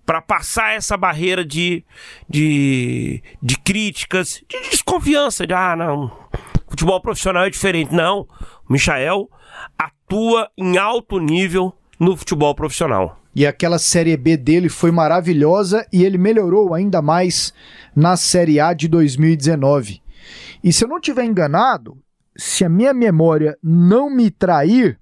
para 0.06 0.22
passar 0.22 0.76
essa 0.76 0.98
barreira 0.98 1.46
de, 1.46 1.86
de, 2.30 3.24
de 3.42 3.58
críticas, 3.58 4.44
de 4.50 4.70
desconfiança, 4.70 5.48
de 5.48 5.54
ah, 5.54 5.76
não, 5.76 6.12
futebol 6.68 7.00
profissional 7.02 7.46
é 7.46 7.50
diferente. 7.50 7.94
Não, 7.94 8.28
o 8.68 8.74
Michael 8.74 9.30
atua 9.78 10.50
em 10.58 10.78
alto 10.78 11.20
nível 11.20 11.74
no 12.00 12.18
futebol 12.18 12.54
profissional. 12.56 13.21
E 13.34 13.48
aquela 13.48 13.80
Série 13.80 14.16
B 14.18 14.36
dele 14.36 14.68
foi 14.68 14.92
maravilhosa 14.92 15.88
e 15.92 16.04
ele 16.04 16.18
melhorou 16.18 16.74
ainda 16.74 17.02
mais 17.02 17.54
na 17.96 18.18
Série 18.18 18.60
A 18.60 18.74
de 18.74 18.88
2019. 18.88 20.02
E 20.64 20.72
se 20.74 20.84
eu 20.84 20.88
não 20.88 21.00
tiver 21.00 21.24
enganado, 21.24 21.98
se 22.36 22.66
a 22.66 22.70
minha 22.70 22.94
memória 22.94 23.58
não 23.64 24.10
me 24.10 24.30
trair, 24.30 25.00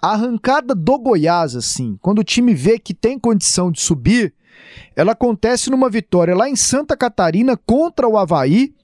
a 0.00 0.12
arrancada 0.12 0.74
do 0.74 0.98
Goiás, 0.98 1.56
assim, 1.56 1.98
quando 2.00 2.18
o 2.20 2.24
time 2.24 2.54
vê 2.54 2.78
que 2.78 2.94
tem 2.94 3.18
condição 3.18 3.72
de 3.72 3.80
subir, 3.80 4.34
ela 4.94 5.12
acontece 5.12 5.70
numa 5.70 5.90
vitória 5.90 6.34
lá 6.34 6.48
em 6.48 6.56
Santa 6.56 6.96
Catarina 6.96 7.56
contra 7.56 8.06
o 8.06 8.16
Havaí, 8.16 8.74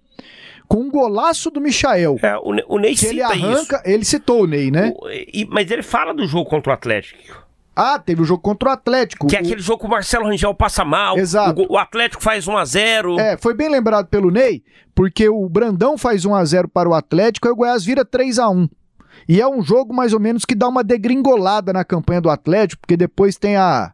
com 0.66 0.78
um 0.78 0.90
golaço 0.90 1.50
do 1.50 1.60
Michael. 1.60 2.16
É, 2.22 2.36
o, 2.38 2.74
o 2.74 2.78
Ney 2.78 2.94
que 2.94 3.06
ele 3.06 3.22
arranca, 3.22 3.76
isso. 3.76 3.90
ele 3.90 4.04
citou 4.04 4.44
o 4.44 4.46
Ney, 4.46 4.70
né? 4.70 4.92
O, 4.96 5.08
e, 5.10 5.46
mas 5.50 5.70
ele 5.70 5.82
fala 5.82 6.14
do 6.14 6.26
jogo 6.26 6.48
contra 6.48 6.70
o 6.70 6.74
Atlético. 6.74 7.49
Ah, 7.74 7.98
teve 7.98 8.20
o 8.20 8.24
jogo 8.24 8.42
contra 8.42 8.68
o 8.68 8.72
Atlético. 8.72 9.26
Que 9.26 9.36
é 9.36 9.38
aquele 9.38 9.60
jogo 9.60 9.80
que 9.80 9.86
o 9.86 9.90
Marcelo 9.90 10.26
Rangel 10.26 10.54
passa 10.54 10.84
mal. 10.84 11.16
Exato. 11.16 11.62
O, 11.62 11.74
o 11.74 11.78
Atlético 11.78 12.22
faz 12.22 12.46
1 12.46 12.56
a 12.56 12.64
0 12.64 13.20
É, 13.20 13.36
foi 13.36 13.54
bem 13.54 13.70
lembrado 13.70 14.08
pelo 14.08 14.30
Ney, 14.30 14.62
porque 14.94 15.28
o 15.28 15.48
Brandão 15.48 15.96
faz 15.96 16.24
1 16.24 16.34
a 16.34 16.44
0 16.44 16.68
para 16.68 16.88
o 16.88 16.94
Atlético 16.94 17.48
e 17.48 17.50
o 17.50 17.56
Goiás 17.56 17.84
vira 17.84 18.04
3 18.04 18.38
a 18.38 18.50
1 18.50 18.68
E 19.28 19.40
é 19.40 19.48
um 19.48 19.62
jogo 19.62 19.94
mais 19.94 20.12
ou 20.12 20.20
menos 20.20 20.44
que 20.44 20.54
dá 20.54 20.68
uma 20.68 20.84
degringolada 20.84 21.72
na 21.72 21.84
campanha 21.84 22.20
do 22.20 22.28
Atlético, 22.28 22.82
porque 22.82 22.96
depois 22.96 23.36
tem 23.36 23.56
a, 23.56 23.92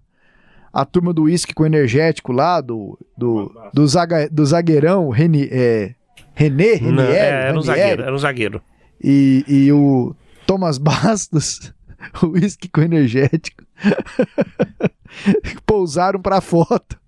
a 0.72 0.84
turma 0.84 1.12
do 1.12 1.24
uísque 1.24 1.54
com 1.54 1.64
energético 1.66 2.32
lá, 2.32 2.60
do, 2.60 2.98
do, 3.16 3.52
do, 3.72 3.86
zaga, 3.86 4.28
do 4.30 4.44
zagueirão, 4.44 5.10
Reni, 5.10 5.48
é, 5.52 5.94
René, 6.34 6.74
Renier, 6.74 6.92
Não, 6.92 7.02
é, 7.02 7.48
era 7.48 7.58
um 7.58 7.62
zagueiro, 7.62 8.02
era 8.02 8.14
um 8.14 8.18
zagueiro. 8.18 8.62
E, 9.02 9.44
e 9.46 9.72
o 9.72 10.14
Thomas 10.46 10.78
Bastos, 10.78 11.72
o 12.22 12.28
uísque 12.28 12.68
com 12.68 12.80
energético. 12.80 13.65
Pousaram 15.64 16.20
para 16.20 16.40
foto. 16.40 16.98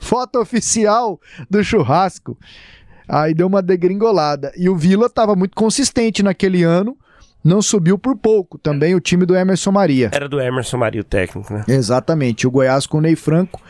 Foto 0.00 0.38
oficial 0.38 1.20
do 1.50 1.62
churrasco. 1.62 2.38
Aí 3.08 3.34
deu 3.34 3.46
uma 3.46 3.62
degringolada. 3.62 4.52
E 4.56 4.68
o 4.68 4.76
Vila 4.76 5.06
estava 5.06 5.34
muito 5.34 5.54
consistente 5.54 6.22
naquele 6.22 6.62
ano. 6.62 6.96
Não 7.42 7.62
subiu 7.62 7.98
por 7.98 8.16
pouco. 8.16 8.58
Também 8.58 8.94
o 8.94 9.00
time 9.00 9.24
do 9.24 9.34
Emerson 9.34 9.72
Maria. 9.72 10.10
Era 10.12 10.28
do 10.28 10.40
Emerson 10.40 10.76
Maria 10.76 11.00
o 11.00 11.04
técnico, 11.04 11.52
né? 11.52 11.64
Exatamente. 11.66 12.46
O 12.46 12.50
Goiás 12.50 12.86
com 12.86 12.98
o 12.98 13.00
Ney 13.00 13.16
Franco, 13.16 13.62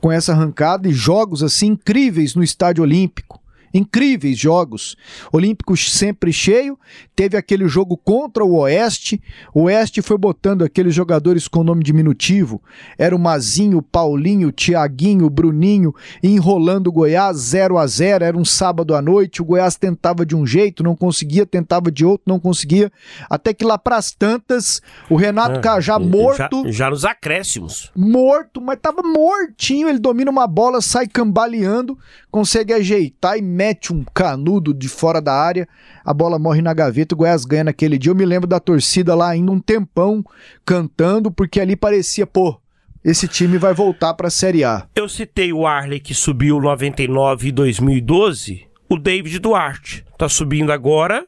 com 0.00 0.10
essa 0.10 0.32
arrancada 0.32 0.88
e 0.88 0.92
jogos 0.92 1.42
assim 1.42 1.68
incríveis 1.68 2.34
no 2.34 2.42
Estádio 2.42 2.82
Olímpico 2.82 3.40
incríveis 3.76 4.38
jogos. 4.38 4.96
Olímpicos 5.32 5.92
sempre 5.92 6.32
cheio. 6.32 6.78
Teve 7.14 7.36
aquele 7.36 7.68
jogo 7.68 7.96
contra 7.96 8.44
o 8.44 8.56
Oeste. 8.56 9.22
O 9.54 9.64
Oeste 9.64 10.02
foi 10.02 10.18
botando 10.18 10.62
aqueles 10.62 10.94
jogadores 10.94 11.48
com 11.48 11.62
nome 11.62 11.82
diminutivo. 11.82 12.62
Era 12.98 13.14
o 13.14 13.18
Mazinho, 13.18 13.78
o 13.78 13.82
Paulinho, 13.82 14.48
o 14.48 14.52
Tiaguinho, 14.52 15.26
o 15.26 15.30
Bruninho, 15.30 15.94
enrolando 16.22 16.88
o 16.88 16.92
Goiás 16.92 17.36
0 17.36 17.78
a 17.78 17.86
0 17.86 18.24
Era 18.24 18.36
um 18.36 18.44
sábado 18.44 18.94
à 18.94 19.02
noite. 19.02 19.42
O 19.42 19.44
Goiás 19.44 19.76
tentava 19.76 20.24
de 20.24 20.34
um 20.34 20.46
jeito, 20.46 20.82
não 20.82 20.96
conseguia, 20.96 21.46
tentava 21.46 21.90
de 21.90 22.04
outro, 22.04 22.24
não 22.26 22.40
conseguia. 22.40 22.90
Até 23.28 23.52
que 23.52 23.64
lá 23.64 23.78
pras 23.78 24.12
tantas, 24.12 24.80
o 25.08 25.16
Renato 25.16 25.58
é, 25.58 25.60
Cajá 25.60 25.98
morto. 25.98 26.64
Já, 26.66 26.70
já 26.70 26.90
nos 26.90 27.04
acréscimos. 27.04 27.90
Morto, 27.94 28.60
mas 28.60 28.78
tava 28.80 29.02
mortinho. 29.02 29.88
Ele 29.88 29.98
domina 29.98 30.30
uma 30.30 30.46
bola, 30.46 30.80
sai 30.80 31.06
cambaleando, 31.06 31.98
consegue 32.30 32.72
ajeitar 32.72 33.36
e 33.36 33.42
mete 33.42 33.65
mete 33.66 33.92
um 33.92 34.04
canudo 34.14 34.72
de 34.72 34.88
fora 34.88 35.20
da 35.20 35.32
área, 35.32 35.68
a 36.04 36.14
bola 36.14 36.38
morre 36.38 36.62
na 36.62 36.72
gaveta, 36.72 37.14
o 37.14 37.18
Goiás 37.18 37.44
ganha 37.44 37.64
naquele 37.64 37.98
dia. 37.98 38.12
Eu 38.12 38.16
me 38.16 38.24
lembro 38.24 38.46
da 38.46 38.60
torcida 38.60 39.14
lá 39.14 39.30
ainda 39.30 39.50
um 39.50 39.60
tempão 39.60 40.24
cantando, 40.64 41.30
porque 41.32 41.60
ali 41.60 41.74
parecia, 41.74 42.26
pô, 42.26 42.60
esse 43.04 43.26
time 43.26 43.58
vai 43.58 43.74
voltar 43.74 44.14
para 44.14 44.28
a 44.28 44.30
Série 44.30 44.62
A. 44.62 44.86
Eu 44.94 45.08
citei 45.08 45.52
o 45.52 45.66
Arley 45.66 45.98
que 45.98 46.14
subiu 46.14 46.60
99 46.60 47.48
e 47.48 47.52
2012, 47.52 48.66
o 48.88 48.96
David 48.96 49.40
Duarte 49.40 50.04
tá 50.16 50.28
subindo 50.28 50.70
agora 50.70 51.26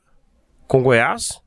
com 0.68 0.82
Goiás 0.82 1.40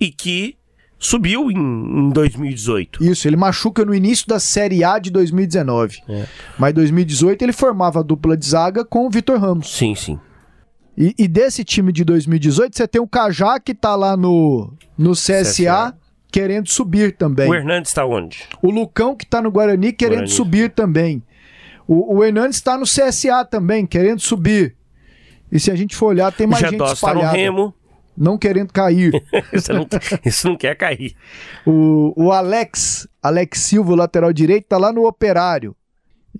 e 0.00 0.10
que 0.10 0.56
subiu 0.98 1.50
em, 1.50 1.56
em 1.56 2.10
2018. 2.10 3.04
Isso, 3.04 3.28
ele 3.28 3.36
machuca 3.36 3.84
no 3.84 3.94
início 3.94 4.26
da 4.26 4.40
Série 4.40 4.82
A 4.84 4.98
de 4.98 5.10
2019. 5.10 5.98
É. 6.08 6.26
Mas 6.58 6.70
em 6.70 6.74
2018 6.74 7.42
ele 7.42 7.52
formava 7.52 8.00
a 8.00 8.02
dupla 8.02 8.36
de 8.36 8.46
zaga 8.46 8.84
com 8.84 9.06
o 9.06 9.10
Vitor 9.10 9.38
Ramos. 9.38 9.70
Sim, 9.74 9.94
sim. 9.94 10.18
E, 10.96 11.14
e, 11.18 11.28
desse 11.28 11.64
time 11.64 11.92
de 11.92 12.04
2018, 12.04 12.76
você 12.76 12.86
tem 12.86 13.00
o 13.00 13.06
Cajá 13.06 13.58
que 13.58 13.74
tá 13.74 13.94
lá 13.96 14.16
no, 14.16 14.72
no 14.98 15.12
CSA, 15.12 15.42
CSA. 15.44 15.98
querendo 16.30 16.68
subir 16.68 17.16
também. 17.16 17.48
O 17.48 17.54
Hernandes 17.54 17.92
tá 17.92 18.04
onde? 18.04 18.44
O 18.60 18.70
Lucão 18.70 19.16
que 19.16 19.24
tá 19.24 19.40
no 19.40 19.50
Guarani 19.50 19.92
querendo 19.92 20.18
Guarani. 20.18 20.32
subir 20.32 20.70
também. 20.70 21.22
O, 21.86 22.16
o 22.16 22.24
Hernandes 22.24 22.56
está 22.56 22.76
no 22.76 22.84
CSA 22.84 23.44
também, 23.44 23.86
querendo 23.86 24.20
subir. 24.20 24.76
E 25.50 25.58
se 25.58 25.70
a 25.70 25.74
gente 25.74 25.96
for 25.96 26.06
olhar, 26.06 26.30
tem 26.32 26.46
mais 26.46 26.62
o 26.62 26.68
gente 26.68 26.82
espalhada. 26.82 27.20
Tá 27.20 27.32
no 27.32 27.36
Remo 27.36 27.74
não 28.20 28.36
querendo 28.36 28.70
cair. 28.70 29.10
isso, 29.50 29.72
não, 29.72 29.86
isso, 30.24 30.48
não, 30.48 30.56
quer 30.56 30.76
cair. 30.76 31.16
O, 31.66 32.12
o 32.16 32.32
Alex, 32.32 33.08
Alex 33.22 33.60
Silva, 33.60 33.96
lateral 33.96 34.30
direito, 34.30 34.66
tá 34.66 34.76
lá 34.76 34.92
no 34.92 35.06
Operário. 35.06 35.74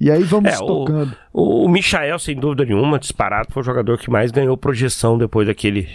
E 0.00 0.10
aí 0.10 0.22
vamos 0.22 0.50
é, 0.50 0.56
tocando. 0.56 1.14
O, 1.30 1.66
o, 1.66 1.68
Michael, 1.68 2.18
sem 2.18 2.34
dúvida 2.34 2.64
nenhuma, 2.64 2.98
disparado, 2.98 3.52
foi 3.52 3.62
o 3.62 3.66
jogador 3.66 3.98
que 3.98 4.08
mais 4.08 4.30
ganhou 4.30 4.56
projeção 4.56 5.18
depois 5.18 5.46
daquele, 5.46 5.86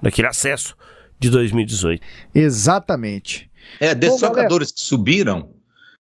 daquele 0.00 0.28
acesso 0.28 0.74
de 1.18 1.28
2018. 1.28 2.02
Exatamente. 2.34 3.50
É, 3.78 3.94
desses 3.94 4.20
jogadores 4.20 4.48
galera... 4.48 4.74
que 4.74 4.80
subiram, 4.80 5.50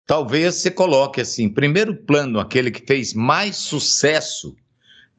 talvez 0.07 0.55
você 0.55 0.71
coloque 0.71 1.21
assim, 1.21 1.47
primeiro 1.47 1.95
plano, 1.95 2.39
aquele 2.39 2.71
que 2.71 2.83
fez 2.87 3.13
mais 3.13 3.55
sucesso 3.55 4.55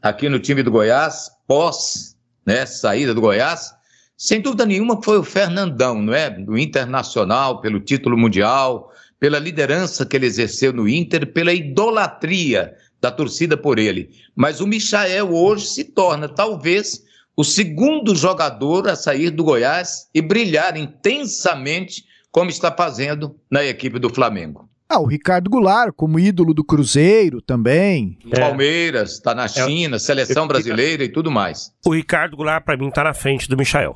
aqui 0.02 0.28
no 0.28 0.40
time 0.40 0.64
do 0.64 0.72
Goiás, 0.72 1.30
pós 1.46 2.16
né, 2.44 2.66
saída 2.66 3.14
do 3.14 3.20
Goiás, 3.20 3.72
sem 4.16 4.40
dúvida 4.40 4.66
nenhuma 4.66 5.00
foi 5.02 5.18
o 5.18 5.24
Fernandão, 5.24 6.02
não 6.02 6.12
é? 6.12 6.30
Do 6.30 6.58
Internacional, 6.58 7.60
pelo 7.60 7.78
título 7.78 8.16
mundial, 8.16 8.92
pela 9.23 9.39
liderança 9.39 10.05
que 10.05 10.16
ele 10.16 10.27
exerceu 10.27 10.73
no 10.73 10.89
Inter, 10.89 11.32
pela 11.32 11.53
idolatria 11.53 12.74
da 13.01 13.09
torcida 13.09 13.57
por 13.57 13.78
ele. 13.78 14.11
Mas 14.35 14.61
o 14.61 14.66
Michael 14.66 15.32
hoje 15.32 15.66
se 15.66 15.85
torna, 15.85 16.28
talvez, 16.28 17.05
o 17.36 17.44
segundo 17.44 18.16
jogador 18.16 18.89
a 18.89 18.97
sair 18.97 19.31
do 19.31 19.44
Goiás 19.44 20.09
e 20.12 20.20
brilhar 20.20 20.77
intensamente 20.77 22.03
como 22.32 22.51
está 22.51 22.73
fazendo 22.73 23.36
na 23.49 23.65
equipe 23.65 24.01
do 24.01 24.12
Flamengo. 24.12 24.69
Ah, 24.89 24.99
o 24.99 25.07
Ricardo 25.07 25.49
Goulart, 25.49 25.93
como 25.94 26.19
ídolo 26.19 26.53
do 26.53 26.65
Cruzeiro 26.65 27.40
também. 27.40 28.19
É. 28.28 28.40
Palmeiras, 28.40 29.12
está 29.12 29.36
na 29.36 29.44
é. 29.44 29.49
China, 29.49 29.94
é. 29.94 30.01
seleção 30.01 30.49
brasileira 30.49 31.05
e 31.05 31.09
tudo 31.09 31.31
mais. 31.31 31.70
O 31.86 31.94
Ricardo 31.94 32.36
Goulart, 32.36 32.65
para 32.65 32.77
mim, 32.77 32.89
está 32.89 33.05
na 33.05 33.15
frente 33.15 33.49
do 33.49 33.57
Michael. 33.57 33.94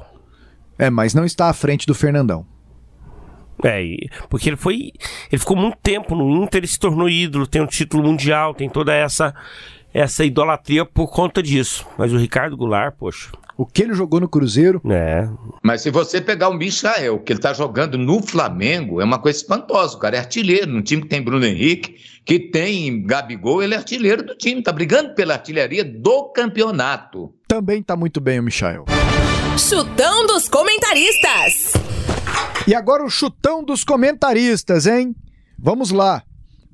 É, 0.79 0.89
mas 0.89 1.15
não 1.15 1.25
está 1.25 1.49
à 1.49 1.53
frente 1.53 1.85
do 1.85 1.97
Fernandão. 1.97 2.47
É, 3.65 3.83
porque 4.29 4.49
ele 4.49 4.57
foi. 4.57 4.93
Ele 5.31 5.39
ficou 5.39 5.57
muito 5.57 5.79
tempo 5.83 6.15
no 6.15 6.43
Inter, 6.43 6.59
ele 6.59 6.67
se 6.67 6.79
tornou 6.79 7.09
ídolo, 7.09 7.47
tem 7.47 7.63
um 7.63 7.67
título 7.67 8.03
mundial, 8.03 8.55
tem 8.55 8.69
toda 8.69 8.95
essa 8.95 9.35
essa 9.97 10.25
idolatria 10.25 10.85
por 10.85 11.11
conta 11.11 11.43
disso. 11.43 11.87
Mas 11.97 12.13
o 12.13 12.19
Ricardo 12.19 12.57
Goulart, 12.57 12.95
poxa. 12.99 13.31
O 13.57 13.65
que 13.65 13.83
ele 13.83 13.95
jogou 13.95 14.21
no 14.21 14.29
Cruzeiro. 14.29 14.83
É. 14.91 15.27
Mas 15.63 15.81
se 15.81 15.91
você 15.91 16.21
pegar 16.21 16.51
o 16.51 16.55
Michael, 16.55 17.19
que 17.21 17.33
ele 17.33 17.41
tá 17.41 17.55
jogando 17.55 17.97
no 17.97 18.23
Flamengo, 18.23 19.01
é 19.01 19.05
uma 19.05 19.19
coisa 19.19 19.39
espantosa. 19.39 19.97
O 19.97 19.99
cara 19.99 20.17
é 20.17 20.19
artilheiro, 20.19 20.71
num 20.71 20.83
time 20.83 21.01
que 21.01 21.09
tem 21.09 21.23
Bruno 21.23 21.47
Henrique, 21.47 21.97
que 22.27 22.39
tem 22.39 23.07
Gabigol, 23.07 23.63
ele 23.63 23.73
é 23.73 23.79
artilheiro 23.79 24.23
do 24.23 24.35
time, 24.35 24.63
tá 24.63 24.71
brigando 24.71 25.15
pela 25.15 25.33
artilharia 25.33 25.83
do 25.83 26.25
campeonato. 26.25 27.33
Também 27.49 27.83
tá 27.83 27.97
muito 27.97 28.21
bem 28.21 28.39
o 28.39 28.43
Michael. 28.43 28.85
Chutão 29.57 30.27
dos 30.27 30.47
comentaristas. 30.51 31.73
E 32.67 32.75
agora 32.75 33.05
o 33.05 33.11
chutão 33.11 33.63
dos 33.63 33.85
comentaristas, 33.85 34.87
hein? 34.87 35.15
Vamos 35.59 35.91
lá. 35.91 36.23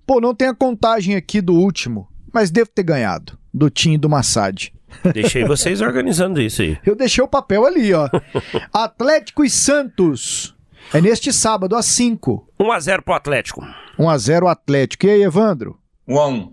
Pô, 0.06 0.20
não 0.20 0.34
tem 0.34 0.48
a 0.48 0.54
contagem 0.54 1.14
aqui 1.16 1.40
do 1.40 1.54
último, 1.54 2.08
mas 2.32 2.50
devo 2.50 2.70
ter 2.70 2.82
ganhado, 2.82 3.38
do 3.52 3.70
Tim 3.70 3.92
e 3.92 3.98
do 3.98 4.08
Massad. 4.08 4.72
Deixei 5.12 5.44
vocês 5.44 5.80
organizando 5.80 6.40
isso 6.40 6.62
aí. 6.62 6.78
Eu 6.84 6.94
deixei 6.94 7.22
o 7.22 7.28
papel 7.28 7.64
ali, 7.66 7.92
ó. 7.94 8.08
Atlético 8.72 9.44
e 9.44 9.50
Santos. 9.50 10.54
É 10.92 11.00
neste 11.00 11.32
sábado, 11.32 11.76
às 11.76 11.86
5. 11.86 12.48
1x0 12.60 13.02
pro 13.02 13.14
Atlético. 13.14 13.66
1x0 13.98 14.50
Atlético. 14.50 15.06
E 15.06 15.10
aí, 15.10 15.22
Evandro? 15.22 15.78
1x1. 16.08 16.50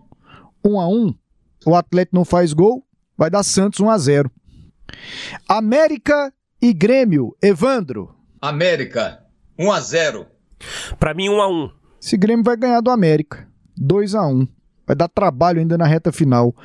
1x1. 0.65 1.15
O 1.65 1.76
Atlético 1.76 2.15
não 2.15 2.23
faz 2.23 2.53
gol, 2.53 2.86
vai 3.18 3.30
dar 3.30 3.44
Santos 3.44 3.80
1x0. 3.80 4.30
América 5.48 6.34
e 6.61 6.73
Grêmio. 6.73 7.36
Evandro? 7.41 8.15
América. 8.41 9.24
1x0. 9.57 10.26
Pra 10.98 11.14
mim, 11.14 11.28
1x1. 11.30 11.72
Esse 12.02 12.18
Grêmio 12.18 12.44
vai 12.44 12.56
ganhar 12.56 12.82
do 12.82 12.90
América. 12.90 13.48
2x1. 13.80 14.48
Vai 14.88 14.95
dar 14.95 15.07
trabalho 15.07 15.60
ainda 15.60 15.78
na 15.78 15.86
reta 15.86 16.11
final. 16.11 16.56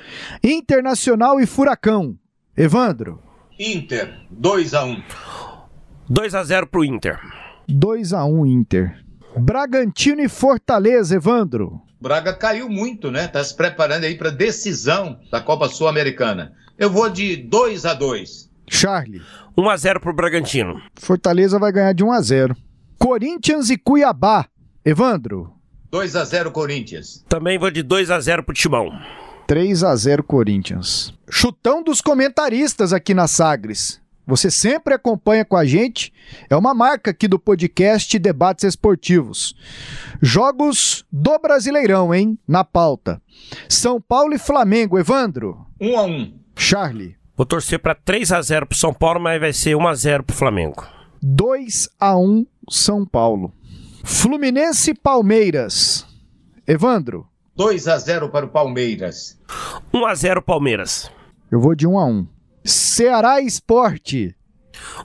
Internacional 0.42 1.40
e 1.40 1.46
Furacão. 1.46 2.16
Evandro. 2.56 3.20
Inter, 3.59 4.20
2 4.30 4.72
x 4.74 4.82
1 4.82 5.02
2 6.09 6.34
x 6.34 6.48
0 6.48 6.66
pro 6.66 6.84
Inter. 6.84 7.20
2 7.68 8.12
x 8.12 8.22
1 8.22 8.46
Inter. 8.46 9.05
Bragantino 9.36 10.22
e 10.22 10.28
Fortaleza, 10.28 11.16
Evandro. 11.16 11.80
Braga 12.01 12.32
caiu 12.32 12.68
muito, 12.68 13.10
né? 13.10 13.26
Tá 13.26 13.42
se 13.42 13.55
preparando 13.56 14.05
aí 14.05 14.16
para 14.16 14.30
decisão 14.30 15.18
da 15.30 15.40
Copa 15.40 15.68
Sul-Americana. 15.68 16.52
Eu 16.78 16.90
vou 16.90 17.09
de 17.09 17.36
2 17.36 17.84
x 17.84 17.98
2. 17.98 18.51
Charlie. 18.68 19.22
1 19.56 19.70
x 19.70 19.80
0 19.82 20.00
pro 20.00 20.12
Bragantino. 20.14 20.80
Fortaleza 20.94 21.58
vai 21.58 21.72
ganhar 21.72 21.92
de 21.92 22.04
1 22.04 22.14
x 22.14 22.26
0. 22.26 22.56
Corinthians 22.98 23.70
e 23.70 23.76
Cuiabá. 23.76 24.46
Evandro. 24.84 25.52
2 25.90 26.16
a 26.16 26.24
0 26.24 26.50
Corinthians. 26.50 27.24
Também 27.28 27.58
vou 27.58 27.70
de 27.70 27.82
2 27.82 28.10
a 28.10 28.18
0 28.18 28.42
pro 28.42 28.54
Timão. 28.54 28.90
3 29.46 29.84
a 29.84 29.94
0 29.94 30.24
Corinthians. 30.24 31.14
Chutão 31.30 31.82
dos 31.82 32.00
comentaristas 32.00 32.92
aqui 32.92 33.14
na 33.14 33.28
Sagres. 33.28 34.00
Você 34.26 34.50
sempre 34.50 34.94
acompanha 34.94 35.44
com 35.44 35.56
a 35.56 35.64
gente. 35.64 36.12
É 36.48 36.56
uma 36.56 36.72
marca 36.72 37.10
aqui 37.10 37.28
do 37.28 37.38
podcast 37.38 38.18
Debates 38.18 38.64
Esportivos. 38.64 39.54
Jogos 40.20 41.04
do 41.12 41.38
Brasileirão, 41.38 42.14
hein? 42.14 42.38
Na 42.48 42.64
pauta. 42.64 43.20
São 43.68 44.00
Paulo 44.00 44.34
e 44.34 44.38
Flamengo, 44.38 44.98
Evandro. 44.98 45.66
1 45.80 45.98
a 45.98 46.02
1. 46.04 46.34
Charlie. 46.56 47.16
Vou 47.36 47.44
torcer 47.44 47.81
para 47.81 47.94
3 47.94 48.31
a 48.31 48.40
0 48.40 48.66
pro 48.66 48.78
São 48.78 48.94
Paulo, 48.94 49.19
mas 49.19 49.40
vai 49.40 49.52
ser 49.52 49.74
1 49.74 49.89
a 49.89 49.94
0 49.94 50.23
pro 50.23 50.36
Flamengo. 50.36 50.86
2 51.20 51.89
a 51.98 52.16
1 52.16 52.47
São 52.70 53.05
Paulo. 53.05 53.52
Fluminense 54.05 54.94
Palmeiras. 54.94 56.06
Evandro. 56.66 57.27
2 57.56 57.89
a 57.89 57.98
0 57.98 58.28
para 58.28 58.47
o 58.47 58.48
Palmeiras. 58.48 59.40
1 59.93 60.06
a 60.06 60.15
0 60.15 60.43
Palmeiras. 60.43 61.11
Eu 61.51 61.61
vou 61.61 61.74
de 61.74 61.86
1 61.86 61.98
a 61.98 62.05
1. 62.06 62.27
Ceará 62.65 63.40
Esporte. 63.40 64.35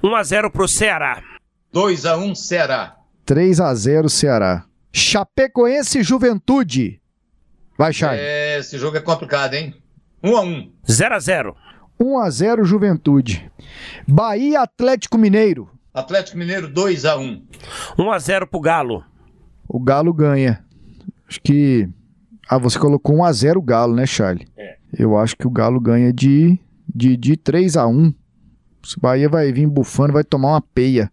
1 0.04 0.16
a 0.16 0.24
0 0.24 0.52
pro 0.52 0.68
Ceará. 0.68 1.24
2 1.72 2.06
a 2.06 2.18
1 2.18 2.36
Ceará. 2.36 2.96
3 3.26 3.60
a 3.60 3.74
0 3.74 4.08
Ceará. 4.08 4.66
Chapecoense 4.92 6.04
Juventude. 6.04 7.02
Vai, 7.78 7.94
Chay. 7.94 8.18
É, 8.20 8.60
esse 8.60 8.78
jogo 8.78 8.98
é 8.98 9.02
complicado, 9.02 9.54
hein? 9.56 9.74
1 10.24 10.38
a 10.38 10.42
1. 10.42 10.72
0 10.90 11.16
a 11.16 11.20
0. 11.20 11.56
1 12.00 12.18
a 12.20 12.30
0 12.30 12.64
Juventude. 12.64 13.50
Bahia 14.08 14.62
Atlético 14.62 15.18
Mineiro. 15.18 15.70
Atlético 15.94 16.38
Mineiro 16.38 16.68
2 16.70 17.06
a 17.06 17.18
1. 17.18 17.42
1 17.98 18.12
a 18.12 18.20
0 18.20 18.48
pro 18.48 18.60
Galo. 18.62 19.04
O 19.68 19.80
Galo 19.80 20.14
ganha. 20.14 20.64
Acho 21.28 21.42
que 21.42 21.88
Ah, 22.50 22.58
você 22.58 22.80
colocou 22.80 23.18
1 23.18 23.24
a 23.24 23.32
0 23.34 23.60
o 23.60 23.64
Galo, 23.64 23.96
né, 23.96 24.06
Charlie? 24.06 24.48
É. 24.58 24.78
Eu 24.98 25.18
acho 25.18 25.36
que 25.36 25.46
o 25.46 25.52
Galo 25.52 25.80
ganha 25.80 26.12
de 26.14 26.58
de, 26.94 27.16
de 27.16 27.38
3 27.38 27.78
a 27.78 27.86
1. 27.88 28.08
O 28.98 29.02
Bahia 29.02 29.30
vai 29.30 29.52
vir 29.52 29.68
bufando, 29.68 30.14
vai 30.14 30.24
tomar 30.24 30.50
uma 30.54 30.62
peia. 30.62 31.12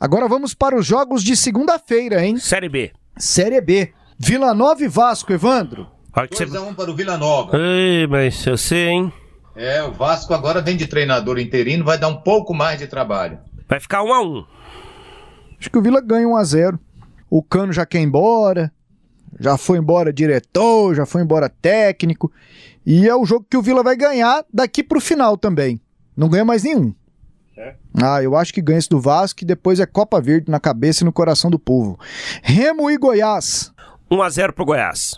Agora 0.00 0.26
vamos 0.28 0.54
para 0.54 0.76
os 0.78 0.86
jogos 0.86 1.22
de 1.22 1.36
segunda-feira, 1.36 2.24
hein? 2.24 2.38
Série 2.38 2.68
B. 2.68 2.92
Série 3.16 3.60
B. 3.60 3.92
Vila 4.18 4.54
Nova 4.54 4.82
e 4.82 4.88
Vasco, 4.88 5.32
Evandro. 5.32 5.86
2x1 6.14 6.74
para 6.74 6.90
o 6.90 6.94
Vila 6.94 7.16
Nova. 7.18 7.56
Ei, 7.58 8.06
mas 8.06 8.44
eu 8.46 8.56
sei, 8.56 8.88
hein? 8.88 9.12
É, 9.58 9.82
o 9.82 9.90
Vasco 9.90 10.32
agora 10.32 10.62
vem 10.62 10.76
de 10.76 10.86
treinador 10.86 11.36
interino, 11.36 11.84
vai 11.84 11.98
dar 11.98 12.06
um 12.06 12.20
pouco 12.20 12.54
mais 12.54 12.78
de 12.78 12.86
trabalho. 12.86 13.40
Vai 13.68 13.80
ficar 13.80 14.04
1 14.04 14.12
a 14.12 14.22
1 14.22 14.46
Acho 15.58 15.68
que 15.68 15.76
o 15.76 15.82
Vila 15.82 16.00
ganha 16.00 16.28
1 16.28 16.36
a 16.36 16.44
0 16.44 16.78
O 17.28 17.42
Cano 17.42 17.72
já 17.72 17.84
quer 17.84 17.98
ir 17.98 18.04
embora. 18.04 18.72
Já 19.40 19.58
foi 19.58 19.78
embora 19.78 20.12
diretor, 20.12 20.94
já 20.94 21.04
foi 21.04 21.22
embora 21.22 21.48
técnico. 21.48 22.32
E 22.86 23.08
é 23.08 23.14
o 23.16 23.24
jogo 23.24 23.46
que 23.50 23.56
o 23.56 23.62
Vila 23.62 23.82
vai 23.82 23.96
ganhar 23.96 24.44
daqui 24.54 24.80
pro 24.80 25.00
final 25.00 25.36
também. 25.36 25.80
Não 26.16 26.28
ganha 26.28 26.44
mais 26.44 26.62
nenhum. 26.62 26.94
É. 27.56 27.74
Ah, 28.00 28.22
eu 28.22 28.36
acho 28.36 28.54
que 28.54 28.62
ganha 28.62 28.78
esse 28.78 28.88
do 28.88 29.00
Vasco 29.00 29.42
e 29.42 29.44
depois 29.44 29.80
é 29.80 29.86
Copa 29.86 30.20
Verde 30.20 30.48
na 30.48 30.60
cabeça 30.60 31.02
e 31.02 31.04
no 31.04 31.12
coração 31.12 31.50
do 31.50 31.58
povo. 31.58 31.98
Remo 32.44 32.88
e 32.88 32.96
Goiás. 32.96 33.72
1x0 34.08 34.52
pro 34.52 34.64
Goiás. 34.64 35.16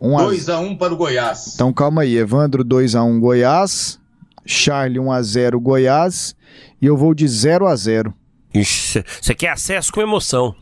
2x1 0.00 0.78
para 0.78 0.92
o 0.92 0.96
Goiás. 0.96 1.52
Então 1.54 1.72
calma 1.72 2.02
aí, 2.02 2.16
Evandro 2.16 2.64
2x1 2.64 3.18
Goiás. 3.20 4.00
Charlie 4.44 5.00
1x0 5.00 5.60
Goiás. 5.60 6.36
E 6.80 6.86
eu 6.86 6.96
vou 6.96 7.14
de 7.14 7.26
0x0. 7.26 8.12
Você 8.54 9.34
quer 9.34 9.50
acesso 9.50 9.92
com 9.92 10.00
emoção. 10.00 10.54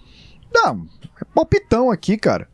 Não, 0.52 0.86
é 1.20 1.24
palpitão 1.34 1.90
aqui, 1.90 2.16
cara. 2.16 2.48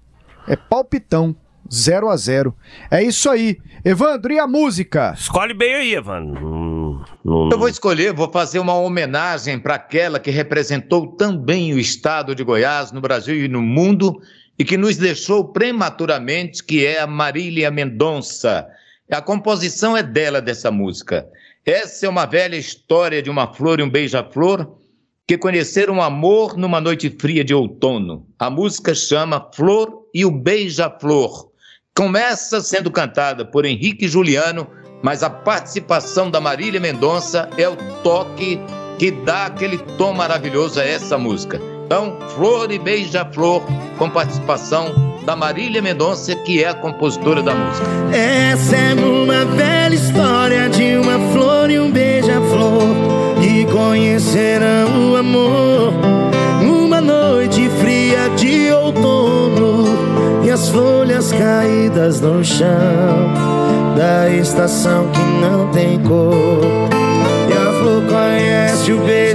É 0.48 0.56
palpitão. 0.56 1.36
0 1.72 2.08
a 2.08 2.16
0 2.16 2.52
É 2.90 3.00
isso 3.00 3.30
aí. 3.30 3.56
Evandro, 3.84 4.32
e 4.32 4.40
a 4.40 4.46
música? 4.46 5.14
Escolhe 5.16 5.54
bem 5.54 5.74
aí, 5.74 5.94
Evandro. 5.94 7.04
Eu 7.24 7.58
vou 7.58 7.68
escolher, 7.68 8.12
vou 8.12 8.30
fazer 8.30 8.58
uma 8.58 8.74
homenagem 8.74 9.58
para 9.58 9.76
aquela 9.76 10.18
que 10.18 10.30
representou 10.30 11.06
também 11.12 11.72
o 11.72 11.78
estado 11.78 12.34
de 12.34 12.42
Goiás 12.42 12.90
no 12.90 13.00
Brasil 13.00 13.36
e 13.36 13.46
no 13.48 13.62
mundo 13.62 14.20
e 14.60 14.64
que 14.64 14.76
nos 14.76 14.98
deixou 14.98 15.42
prematuramente, 15.42 16.62
que 16.62 16.84
é 16.84 17.00
a 17.00 17.06
Marília 17.06 17.70
Mendonça. 17.70 18.68
A 19.10 19.22
composição 19.22 19.96
é 19.96 20.02
dela 20.02 20.38
dessa 20.38 20.70
música. 20.70 21.26
Essa 21.64 22.04
é 22.04 22.08
uma 22.10 22.26
velha 22.26 22.56
história 22.56 23.22
de 23.22 23.30
uma 23.30 23.54
flor 23.54 23.80
e 23.80 23.82
um 23.82 23.88
beija-flor 23.88 24.76
que 25.26 25.38
conheceram 25.38 26.02
amor 26.02 26.58
numa 26.58 26.78
noite 26.78 27.08
fria 27.08 27.42
de 27.42 27.54
outono. 27.54 28.26
A 28.38 28.50
música 28.50 28.94
chama 28.94 29.48
Flor 29.54 30.06
e 30.12 30.26
o 30.26 30.30
Beija-Flor. 30.30 31.48
Começa 31.96 32.60
sendo 32.60 32.90
cantada 32.90 33.46
por 33.46 33.64
Henrique 33.64 34.06
Juliano, 34.08 34.68
mas 35.02 35.22
a 35.22 35.30
participação 35.30 36.30
da 36.30 36.38
Marília 36.38 36.78
Mendonça 36.78 37.48
é 37.56 37.66
o 37.66 37.76
toque 38.02 38.60
que 38.98 39.10
dá 39.10 39.46
aquele 39.46 39.78
tom 39.96 40.12
maravilhoso 40.12 40.78
a 40.78 40.84
essa 40.84 41.16
música. 41.16 41.69
Então, 41.92 42.16
Flor 42.36 42.70
e 42.70 42.78
Beija-Flor, 42.78 43.62
com 43.98 44.08
participação 44.08 44.94
da 45.26 45.34
Marília 45.34 45.82
Mendonça, 45.82 46.36
que 46.36 46.62
é 46.62 46.68
a 46.68 46.74
compositora 46.74 47.42
da 47.42 47.52
música. 47.52 47.84
Essa 48.16 48.76
é 48.76 48.94
uma 48.94 49.44
velha 49.44 49.96
história 49.96 50.68
de 50.68 50.96
uma 50.96 51.18
flor 51.32 51.68
e 51.68 51.80
um 51.80 51.90
beija-flor 51.90 52.80
que 53.42 53.64
conhecerão 53.72 55.10
o 55.10 55.16
amor 55.16 55.92
numa 56.62 57.00
noite 57.00 57.68
fria 57.80 58.28
de 58.36 58.70
outono 58.70 59.86
e 60.44 60.50
as 60.50 60.68
folhas 60.68 61.32
caídas 61.32 62.20
no 62.20 62.44
chão 62.44 63.34
da 63.96 64.30
estação 64.30 65.08
que 65.08 65.22
não 65.44 65.68
tem 65.72 65.98
cor. 66.04 66.60
E 67.48 67.52
a 67.52 67.80
flor 67.80 68.04
conhece 68.04 68.92
o 68.92 68.98
beija-flor 68.98 69.29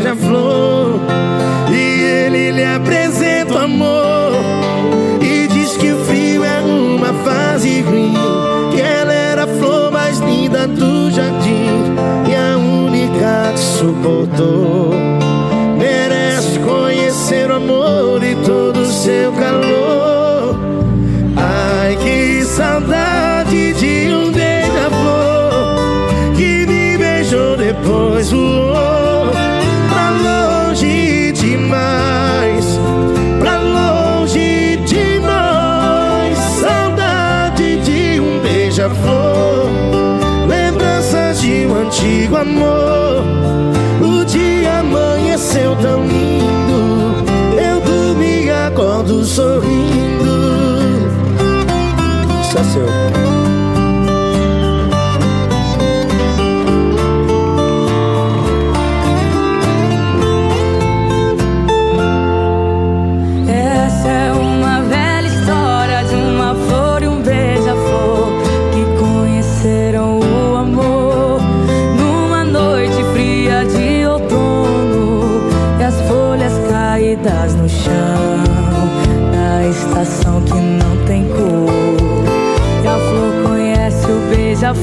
suportou. 14.36 14.92
Merece 15.78 16.60
conhecer 16.60 17.50
o 17.50 17.56
amor 17.56 18.24
e 18.24 18.36
todo 18.36 18.82
o 18.82 18.86
seu 18.86 19.32
calor. 19.34 20.58
Ai, 21.38 21.96
que 21.98 22.44
saudade 22.44 23.74
de 23.74 24.14
um 24.14 24.32
beija-flor 24.32 25.76
que 26.36 26.66
me 26.66 26.98
beijou 26.98 27.58
depois 27.58 28.32
voou 28.32 29.32
pra 29.90 30.10
longe 30.10 31.32
demais. 31.34 32.80
Pra 33.40 33.58
longe 33.58 34.78
de 34.86 35.20
nós, 35.20 36.38
saudade 36.60 37.78
de 37.82 38.20
um 38.20 38.40
beija-flor 38.40 39.70
lembranças 40.48 41.42
de 41.42 41.66
um 41.68 41.76
antigo 41.76 42.38
amor 42.38 43.45
tão 45.82 46.06
lindo. 46.06 47.26
Eu 47.60 47.82
dormi 47.82 48.46
e 48.46 48.52
acordo 48.52 49.24
sorrindo. 49.24 50.26
Só 52.52 52.64
seu. 52.64 53.05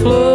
Flor 0.02 0.31